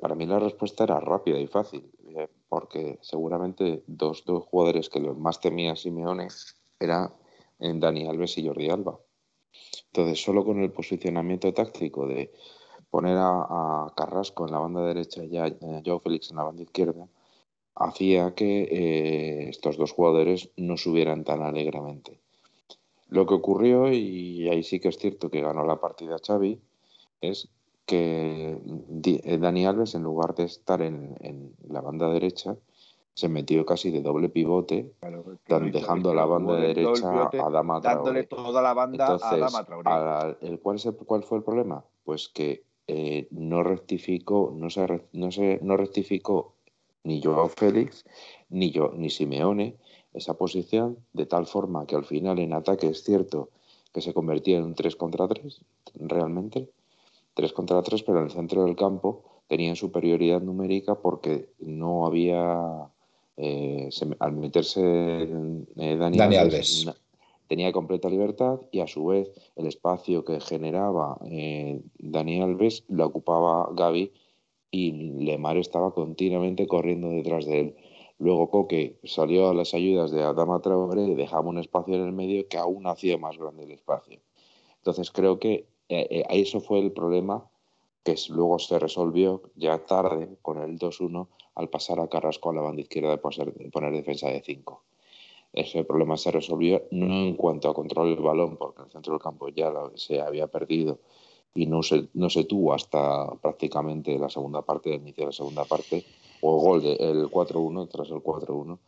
para 0.00 0.14
mí 0.14 0.26
la 0.26 0.38
respuesta 0.38 0.84
era 0.84 1.00
rápida 1.00 1.38
y 1.38 1.46
fácil. 1.46 1.90
Eh, 2.16 2.28
porque 2.48 2.98
seguramente 3.00 3.84
dos, 3.86 4.24
dos 4.24 4.44
jugadores 4.44 4.88
que 4.88 5.00
los 5.00 5.16
más 5.16 5.40
temía 5.40 5.76
Simeone 5.76 6.28
eran 6.80 7.12
eh, 7.60 7.72
Dani 7.74 8.08
Alves 8.08 8.36
y 8.38 8.46
Jordi 8.46 8.68
Alba. 8.68 8.98
Entonces, 9.86 10.22
solo 10.22 10.44
con 10.44 10.60
el 10.60 10.72
posicionamiento 10.72 11.52
táctico 11.54 12.06
de 12.06 12.32
poner 12.90 13.16
a, 13.18 13.92
Carrasco 13.96 14.46
en 14.46 14.52
la 14.52 14.58
banda 14.58 14.84
derecha 14.84 15.24
y 15.24 15.36
a, 15.36 15.54
Joe 15.84 16.00
Félix 16.00 16.30
en 16.30 16.38
la 16.38 16.44
banda 16.44 16.62
izquierda, 16.62 17.08
hacía 17.76 18.34
que 18.34 18.62
eh, 18.62 19.48
estos 19.48 19.76
dos 19.76 19.92
jugadores 19.92 20.50
no 20.56 20.76
subieran 20.76 21.24
tan 21.24 21.42
alegremente. 21.42 22.20
Lo 23.08 23.26
que 23.26 23.34
ocurrió, 23.34 23.92
y 23.92 24.48
ahí 24.48 24.62
sí 24.62 24.80
que 24.80 24.88
es 24.88 24.98
cierto 24.98 25.30
que 25.30 25.40
ganó 25.40 25.64
la 25.64 25.80
partida 25.80 26.16
Xavi, 26.24 26.60
es 27.20 27.48
que 27.86 28.58
eh, 29.04 29.38
Dani 29.38 29.66
Alves, 29.66 29.94
en 29.94 30.02
lugar 30.02 30.34
de 30.34 30.44
estar 30.44 30.82
en, 30.82 31.54
la 31.68 31.80
banda 31.80 32.08
derecha, 32.10 32.56
se 33.14 33.28
metió 33.28 33.66
casi 33.66 33.90
de 33.90 34.02
doble 34.02 34.28
pivote, 34.28 34.92
dejando 35.72 36.14
la 36.14 36.24
banda 36.24 36.54
derecha 36.56 37.28
a 37.32 37.50
Dama 37.50 37.80
Traoré. 37.80 37.96
Dándole 37.96 38.24
toda 38.24 38.62
la 38.62 38.74
banda 38.74 39.18
a 39.20 39.36
Dama 39.36 39.64
Traoré. 39.64 40.36
el, 40.40 40.60
¿cuál, 40.60 40.78
¿Cuál 41.06 41.24
fue 41.24 41.38
el 41.38 41.44
problema? 41.44 41.84
Pues 42.04 42.28
que 42.28 42.64
eh, 42.86 43.28
no 43.30 43.62
rectificó, 43.62 44.52
no 44.54 44.68
se, 44.70 45.02
no 45.12 45.30
se, 45.30 45.60
no 45.62 45.76
rectificó 45.76 46.54
ni 47.04 47.22
Joao 47.22 47.48
Félix 47.48 48.04
ni 48.48 48.72
yo, 48.72 48.92
ni 48.96 49.10
Simeone 49.10 49.76
esa 50.12 50.34
posición, 50.34 50.98
de 51.12 51.26
tal 51.26 51.46
forma 51.46 51.86
que 51.86 51.94
al 51.94 52.04
final 52.04 52.40
en 52.40 52.52
ataque 52.52 52.88
es 52.88 53.04
cierto 53.04 53.50
que 53.92 54.00
se 54.00 54.12
convertía 54.12 54.58
en 54.58 54.64
un 54.64 54.74
3 54.74 54.96
contra 54.96 55.28
3, 55.28 55.60
realmente, 55.94 56.68
3 57.34 57.52
contra 57.52 57.82
3, 57.82 58.02
pero 58.02 58.18
en 58.18 58.24
el 58.24 58.30
centro 58.30 58.64
del 58.64 58.76
campo 58.76 59.24
tenían 59.48 59.76
superioridad 59.76 60.40
numérica 60.40 60.94
porque 60.94 61.50
no 61.58 62.06
había, 62.06 62.88
eh, 63.36 63.88
al 64.18 64.32
meterse 64.32 64.80
eh, 64.82 65.96
Dani, 65.96 66.36
Alves, 66.36 66.86
tenía 67.48 67.72
completa 67.72 68.08
libertad 68.08 68.60
y 68.70 68.78
a 68.78 68.86
su 68.86 69.06
vez 69.06 69.28
el 69.56 69.66
espacio 69.66 70.24
que 70.24 70.40
generaba 70.40 71.18
eh, 71.24 71.80
Dani 71.98 72.40
Alves 72.40 72.84
lo 72.88 73.06
ocupaba 73.06 73.68
Gaby 73.74 74.12
y 74.70 74.92
Lemar 75.24 75.56
estaba 75.56 75.92
continuamente 75.92 76.68
corriendo 76.68 77.10
detrás 77.10 77.44
de 77.44 77.60
él. 77.60 77.76
Luego 78.20 78.50
Coque 78.50 78.98
salió 79.02 79.48
a 79.48 79.54
las 79.54 79.74
ayudas 79.74 80.12
de 80.12 80.22
Adama 80.22 80.60
Traoré 80.60 81.04
y 81.06 81.14
dejaba 81.14 81.48
un 81.48 81.58
espacio 81.58 81.94
en 81.94 82.02
el 82.02 82.12
medio 82.12 82.46
que 82.46 82.58
aún 82.58 82.86
hacía 82.86 83.18
más 83.18 83.36
grande 83.36 83.64
el 83.64 83.72
espacio. 83.72 84.20
Entonces 84.76 85.10
creo 85.10 85.38
que 85.38 85.66
eh, 85.90 86.06
eh, 86.08 86.26
eso 86.30 86.60
fue 86.60 86.78
el 86.78 86.92
problema 86.92 87.44
que 88.04 88.14
luego 88.28 88.60
se 88.60 88.78
resolvió 88.78 89.42
ya 89.56 89.84
tarde 89.84 90.38
con 90.40 90.58
el 90.62 90.78
2-1 90.78 91.26
al 91.56 91.68
pasar 91.68 91.98
a 91.98 92.06
Carrasco 92.06 92.50
a 92.50 92.54
la 92.54 92.62
banda 92.62 92.80
izquierda 92.80 93.10
de 93.10 93.18
poner, 93.18 93.92
defensa 93.92 94.28
de 94.28 94.40
5. 94.40 94.82
Ese 95.52 95.82
problema 95.82 96.16
se 96.16 96.30
resolvió 96.30 96.84
no 96.92 97.06
en 97.06 97.34
cuanto 97.34 97.68
a 97.68 97.74
control 97.74 98.14
del 98.14 98.24
balón, 98.24 98.56
porque 98.56 98.82
el 98.82 98.90
centro 98.90 99.14
del 99.14 99.20
campo 99.20 99.48
ya 99.48 99.72
se 99.96 100.20
había 100.20 100.46
perdido 100.46 101.00
y 101.56 101.66
no 101.66 101.82
se, 101.82 102.08
no 102.14 102.30
se 102.30 102.44
tuvo 102.44 102.72
hasta 102.72 103.26
prácticamente 103.42 104.16
la 104.16 104.30
segunda 104.30 104.62
parte, 104.62 104.94
el 104.94 105.00
inicio 105.00 105.22
de 105.24 105.26
la 105.26 105.32
segunda 105.32 105.64
parte, 105.64 106.04
o 106.40 106.56
gol 106.60 106.82
del 106.82 107.28
4-1 107.28 107.88
tras 107.88 108.10
el 108.10 108.22
4-1, 108.22 108.78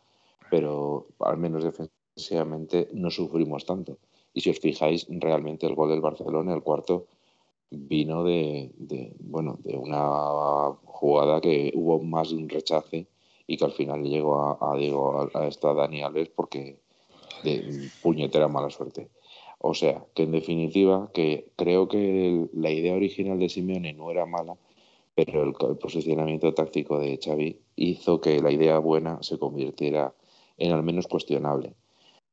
pero 0.49 1.09
al 1.19 1.37
menos 1.37 1.65
defensivamente 1.65 2.89
no 2.93 3.11
sufrimos 3.11 3.67
tanto. 3.67 3.99
Y 4.35 4.41
si 4.41 4.51
os 4.51 4.61
fijáis, 4.61 5.07
realmente 5.09 5.67
el 5.67 5.75
gol 5.75 5.91
del 5.91 6.01
Barcelona, 6.01 6.55
el 6.55 6.63
cuarto, 6.63 7.07
vino 7.71 8.25
de, 8.25 8.71
bueno, 9.21 9.59
de 9.63 9.77
una 9.77 10.73
jugada 10.85 11.41
que 11.41 11.73
hubo 11.75 12.03
más 12.03 12.31
de 12.31 12.37
un 12.37 12.49
rechace 12.49 13.07
y 13.47 13.57
que 13.57 13.65
al 13.65 13.73
final 13.73 14.03
llegó 14.05 14.39
a, 14.39 14.59
a 14.61 14.77
Diego 14.77 15.31
a, 15.35 15.47
esta 15.47 15.75
Dani 15.75 16.03
Alves 16.03 16.29
porque 16.29 16.79
de 17.43 17.91
puñetera 18.03 18.49
mala 18.49 18.71
suerte. 18.71 19.09
O 19.59 19.75
sea, 19.75 20.05
que 20.15 20.25
en 20.25 20.33
definitiva, 20.33 21.11
que 21.15 21.51
creo 21.57 21.89
que 21.89 22.49
la 22.53 22.71
idea 22.71 22.95
original 22.95 23.39
de 23.39 23.49
Simeone 23.49 23.93
no 23.93 24.11
era 24.11 24.27
mala, 24.27 24.57
pero 25.15 25.43
el, 25.45 25.53
posicionamiento 25.79 26.53
táctico 26.55 26.99
de 26.99 27.19
Xavi 27.23 27.61
hizo 27.77 28.21
que 28.21 28.41
la 28.41 28.51
idea 28.51 28.79
buena 28.79 29.23
se 29.23 29.39
convirtiera 29.39 30.15
en 30.57 30.73
al 30.73 30.83
menos 30.83 31.07
cuestionable. 31.07 31.75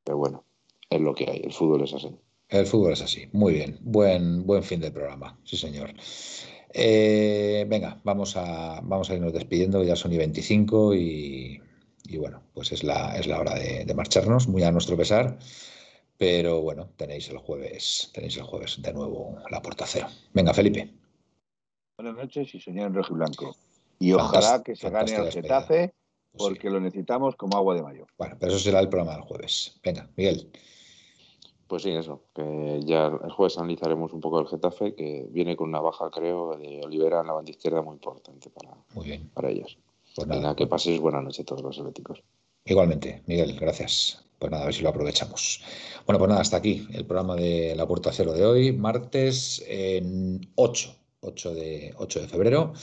Pero 0.04 0.18
bueno, 0.18 0.44
es 0.90 1.02
lo 1.02 1.14
que 1.14 1.30
hay, 1.30 1.42
el 1.44 1.54
fútbol 1.54 1.84
es 1.84 1.94
así. 1.94 2.16
El 2.50 2.66
fútbol 2.66 2.94
es 2.94 3.02
así, 3.02 3.28
muy 3.32 3.54
bien, 3.54 3.78
buen, 3.82 4.46
buen 4.46 4.64
fin 4.64 4.80
del 4.80 4.92
programa, 4.92 5.40
sí 5.44 5.56
señor. 5.56 5.94
Eh, 6.74 7.66
venga, 7.68 8.00
vamos 8.04 8.36
a, 8.36 8.82
vamos 8.84 9.10
a 9.10 9.16
irnos 9.16 9.34
despidiendo, 9.34 9.84
ya 9.84 9.96
son 9.96 10.14
y 10.14 10.18
25 10.18 10.96
y, 10.96 11.62
bueno, 12.18 12.42
pues 12.54 12.72
es 12.72 12.84
la, 12.84 13.18
es 13.18 13.28
la 13.28 13.40
hora 13.40 13.54
de, 13.54 13.94
marcharnos, 13.94 14.48
muy 14.48 14.64
a 14.64 14.72
nuestro 14.72 14.98
pesar. 14.98 15.38
Pero 16.18 16.62
bueno, 16.62 16.90
tenéis 16.98 17.30
el 17.30 17.38
jueves, 17.38 18.12
tenéis 18.14 18.36
el 18.38 18.44
jueves 18.44 18.82
de 18.82 18.92
nuevo 18.92 19.38
la 19.50 19.62
puerta 19.62 19.86
cero. 19.88 20.08
Venga, 20.34 20.54
Felipe. 20.54 20.92
Buenas 21.98 22.16
noches 22.16 22.54
y 22.54 22.60
señor 22.60 22.88
en 22.88 22.94
rojo 22.96 23.14
y 23.14 23.18
blanco. 23.18 23.56
Y 24.00 24.12
ojalá 24.14 24.62
que 24.64 24.76
se 24.76 24.90
gane 24.90 25.16
el 25.16 25.32
Getafe 25.32 25.94
pues 26.32 26.44
porque 26.44 26.70
lo 26.70 26.80
necesitamos 26.80 27.36
como 27.36 27.58
agua 27.58 27.76
de 27.76 27.84
mayo. 27.84 28.06
Bueno, 28.18 28.36
pero 28.40 28.52
eso 28.52 28.60
será 28.60 28.80
el 28.80 28.90
programa 28.90 29.14
del 29.14 29.22
jueves. 29.22 29.80
Venga, 29.84 30.10
Miguel. 30.16 30.52
Pues 31.70 31.84
sí, 31.84 31.92
eso, 31.92 32.24
que 32.34 32.82
ya 32.84 33.06
el 33.24 33.32
jueves 33.32 33.60
analizaremos 33.60 34.12
un 34.12 34.22
poco 34.22 34.40
el 34.40 34.48
Getafe, 34.48 34.96
que 34.96 35.28
viene 35.30 35.56
con 35.56 35.70
una 35.70 35.80
baja, 35.80 36.10
creo, 36.10 36.58
de 36.58 36.82
Olivera 36.84 37.22
en 37.22 37.28
la 37.28 37.34
banda 37.34 37.52
izquierda 37.52 37.84
muy 37.84 37.94
importante 37.94 38.50
para, 38.50 38.76
muy 38.96 39.06
bien. 39.06 39.30
para 39.36 39.52
ellos. 39.52 39.78
Pues 40.16 40.28
nada, 40.28 40.56
que 40.56 40.66
paséis 40.66 41.00
buena 41.00 41.22
noche 41.22 41.44
a 41.44 41.46
todos 41.46 41.62
los 41.62 41.78
atléticos. 41.78 42.24
Igualmente, 42.66 43.22
Miguel, 43.28 43.56
gracias. 43.56 44.26
Pues 44.40 44.52
nada, 44.52 44.64
a 44.64 44.66
ver 44.66 44.74
si 44.74 44.82
lo 44.82 44.90
aprovechamos. 44.90 45.64
Bueno, 46.08 46.18
pues 46.18 46.30
nada, 46.30 46.42
hasta 46.42 46.58
aquí 46.58 46.88
el 46.92 47.06
programa 47.06 47.36
de 47.36 47.76
La 47.76 47.88
Puerta 47.88 48.12
Cero 48.12 48.34
de 48.34 48.44
hoy, 48.48 48.72
martes 48.72 49.64
en 49.68 50.42
8, 50.56 50.96
8 51.22 51.54
de, 51.54 51.94
8 51.98 52.22
de 52.22 52.28
febrero. 52.28 52.74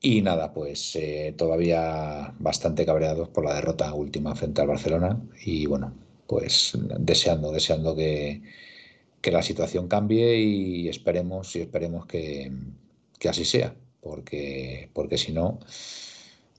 Y 0.00 0.22
nada, 0.22 0.54
pues 0.54 0.94
eh, 0.94 1.34
todavía 1.36 2.32
bastante 2.38 2.86
cabreados 2.86 3.30
por 3.30 3.44
la 3.44 3.54
derrota 3.54 3.92
última 3.94 4.36
frente 4.36 4.60
al 4.60 4.68
Barcelona. 4.68 5.20
Y 5.44 5.66
bueno, 5.66 5.92
pues 6.26 6.72
deseando, 6.98 7.52
deseando 7.52 7.94
que, 7.94 8.42
que 9.20 9.30
la 9.30 9.42
situación 9.42 9.88
cambie 9.88 10.38
y 10.38 10.88
esperemos, 10.88 11.54
y 11.56 11.60
esperemos 11.60 12.06
que, 12.06 12.52
que 13.18 13.28
así 13.28 13.44
sea. 13.44 13.74
Porque, 14.00 14.88
porque 14.92 15.18
si 15.18 15.32
no, 15.32 15.58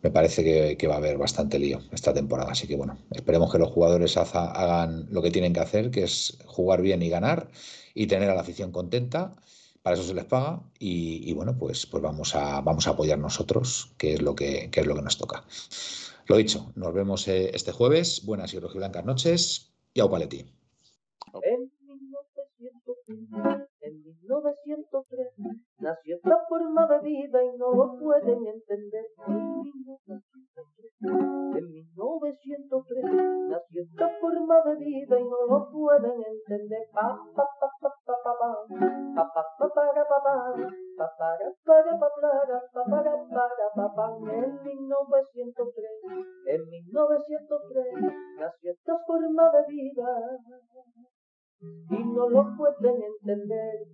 me 0.03 0.11
parece 0.11 0.75
que, 0.77 0.87
va 0.87 0.95
a 0.95 0.97
haber 0.97 1.17
bastante 1.17 1.59
lío 1.59 1.81
esta 1.91 2.13
temporada. 2.13 2.51
Así 2.51 2.67
que 2.67 2.75
bueno, 2.75 2.97
esperemos 3.11 3.51
que 3.51 3.57
los 3.57 3.71
jugadores 3.71 4.17
hagan 4.17 5.07
lo 5.11 5.21
que 5.21 5.31
tienen 5.31 5.53
que 5.53 5.59
hacer, 5.59 5.91
que 5.91 6.03
es 6.03 6.37
jugar 6.45 6.81
bien 6.81 7.01
y 7.01 7.09
ganar 7.09 7.49
y 7.93 8.07
tener 8.07 8.29
a 8.29 8.35
la 8.35 8.41
afición 8.41 8.71
contenta. 8.71 9.35
Para 9.81 9.95
eso 9.95 10.05
se 10.05 10.13
les 10.13 10.25
paga 10.25 10.61
y, 10.79 11.31
bueno, 11.33 11.57
pues, 11.57 11.85
pues 11.85 12.03
vamos, 12.03 12.35
a, 12.35 12.59
vamos 12.59 12.87
a 12.87 12.91
apoyar 12.91 13.17
nosotros, 13.19 13.93
que 13.97 14.15
es 14.15 14.21
lo 14.21 14.35
que, 14.35 14.69
es 14.71 14.85
lo 14.85 14.95
que 14.95 15.01
nos 15.01 15.17
toca. 15.17 15.45
Lo 16.27 16.35
dicho, 16.35 16.73
nos 16.75 16.93
vemos 16.93 17.25
eh, 17.29 17.51
este 17.53 17.71
jueves. 17.71 18.25
Buenas 18.25 18.53
y 18.53 18.59
rojiblancas 18.59 19.05
noches 19.05 19.73
y 19.93 20.01
au 20.01 20.09
paleti. 20.11 20.43
En 21.41 21.71
1905, 21.87 22.97
en 23.79 24.03
1903, 24.03 25.27
nació 25.79 26.17
esta 26.17 26.37
forma 26.49 26.85
de 26.87 26.99
vida 27.07 27.43
y 27.45 27.57
no 27.57 27.71
lo 27.71 27.97
pueden 27.97 28.45
entender. 28.45 29.05
En 29.25 29.61
1903, 29.61 30.91
en 31.59 31.71
1903 31.71 33.03
nació 33.47 33.83
esta 33.83 34.09
forma 34.19 34.55
de 34.65 34.75
vida 34.83 35.19
y 35.21 35.23
no 35.23 35.47
lo 35.47 35.71
pueden 35.71 36.23
entender. 36.27 36.89
Pa, 36.91 37.23
pa, 37.35 37.45
pa, 37.57 37.69
en 44.29 44.63
1903 44.63 45.87
en 46.47 46.69
1903 46.69 47.85
nació 48.39 48.71
esta 48.71 48.97
forma 49.05 49.51
de 49.51 49.65
vida. 49.67 50.07
Y 51.89 52.03
no 52.03 52.29
lo 52.29 52.45
pueden 52.55 53.01
entender. 53.01 53.87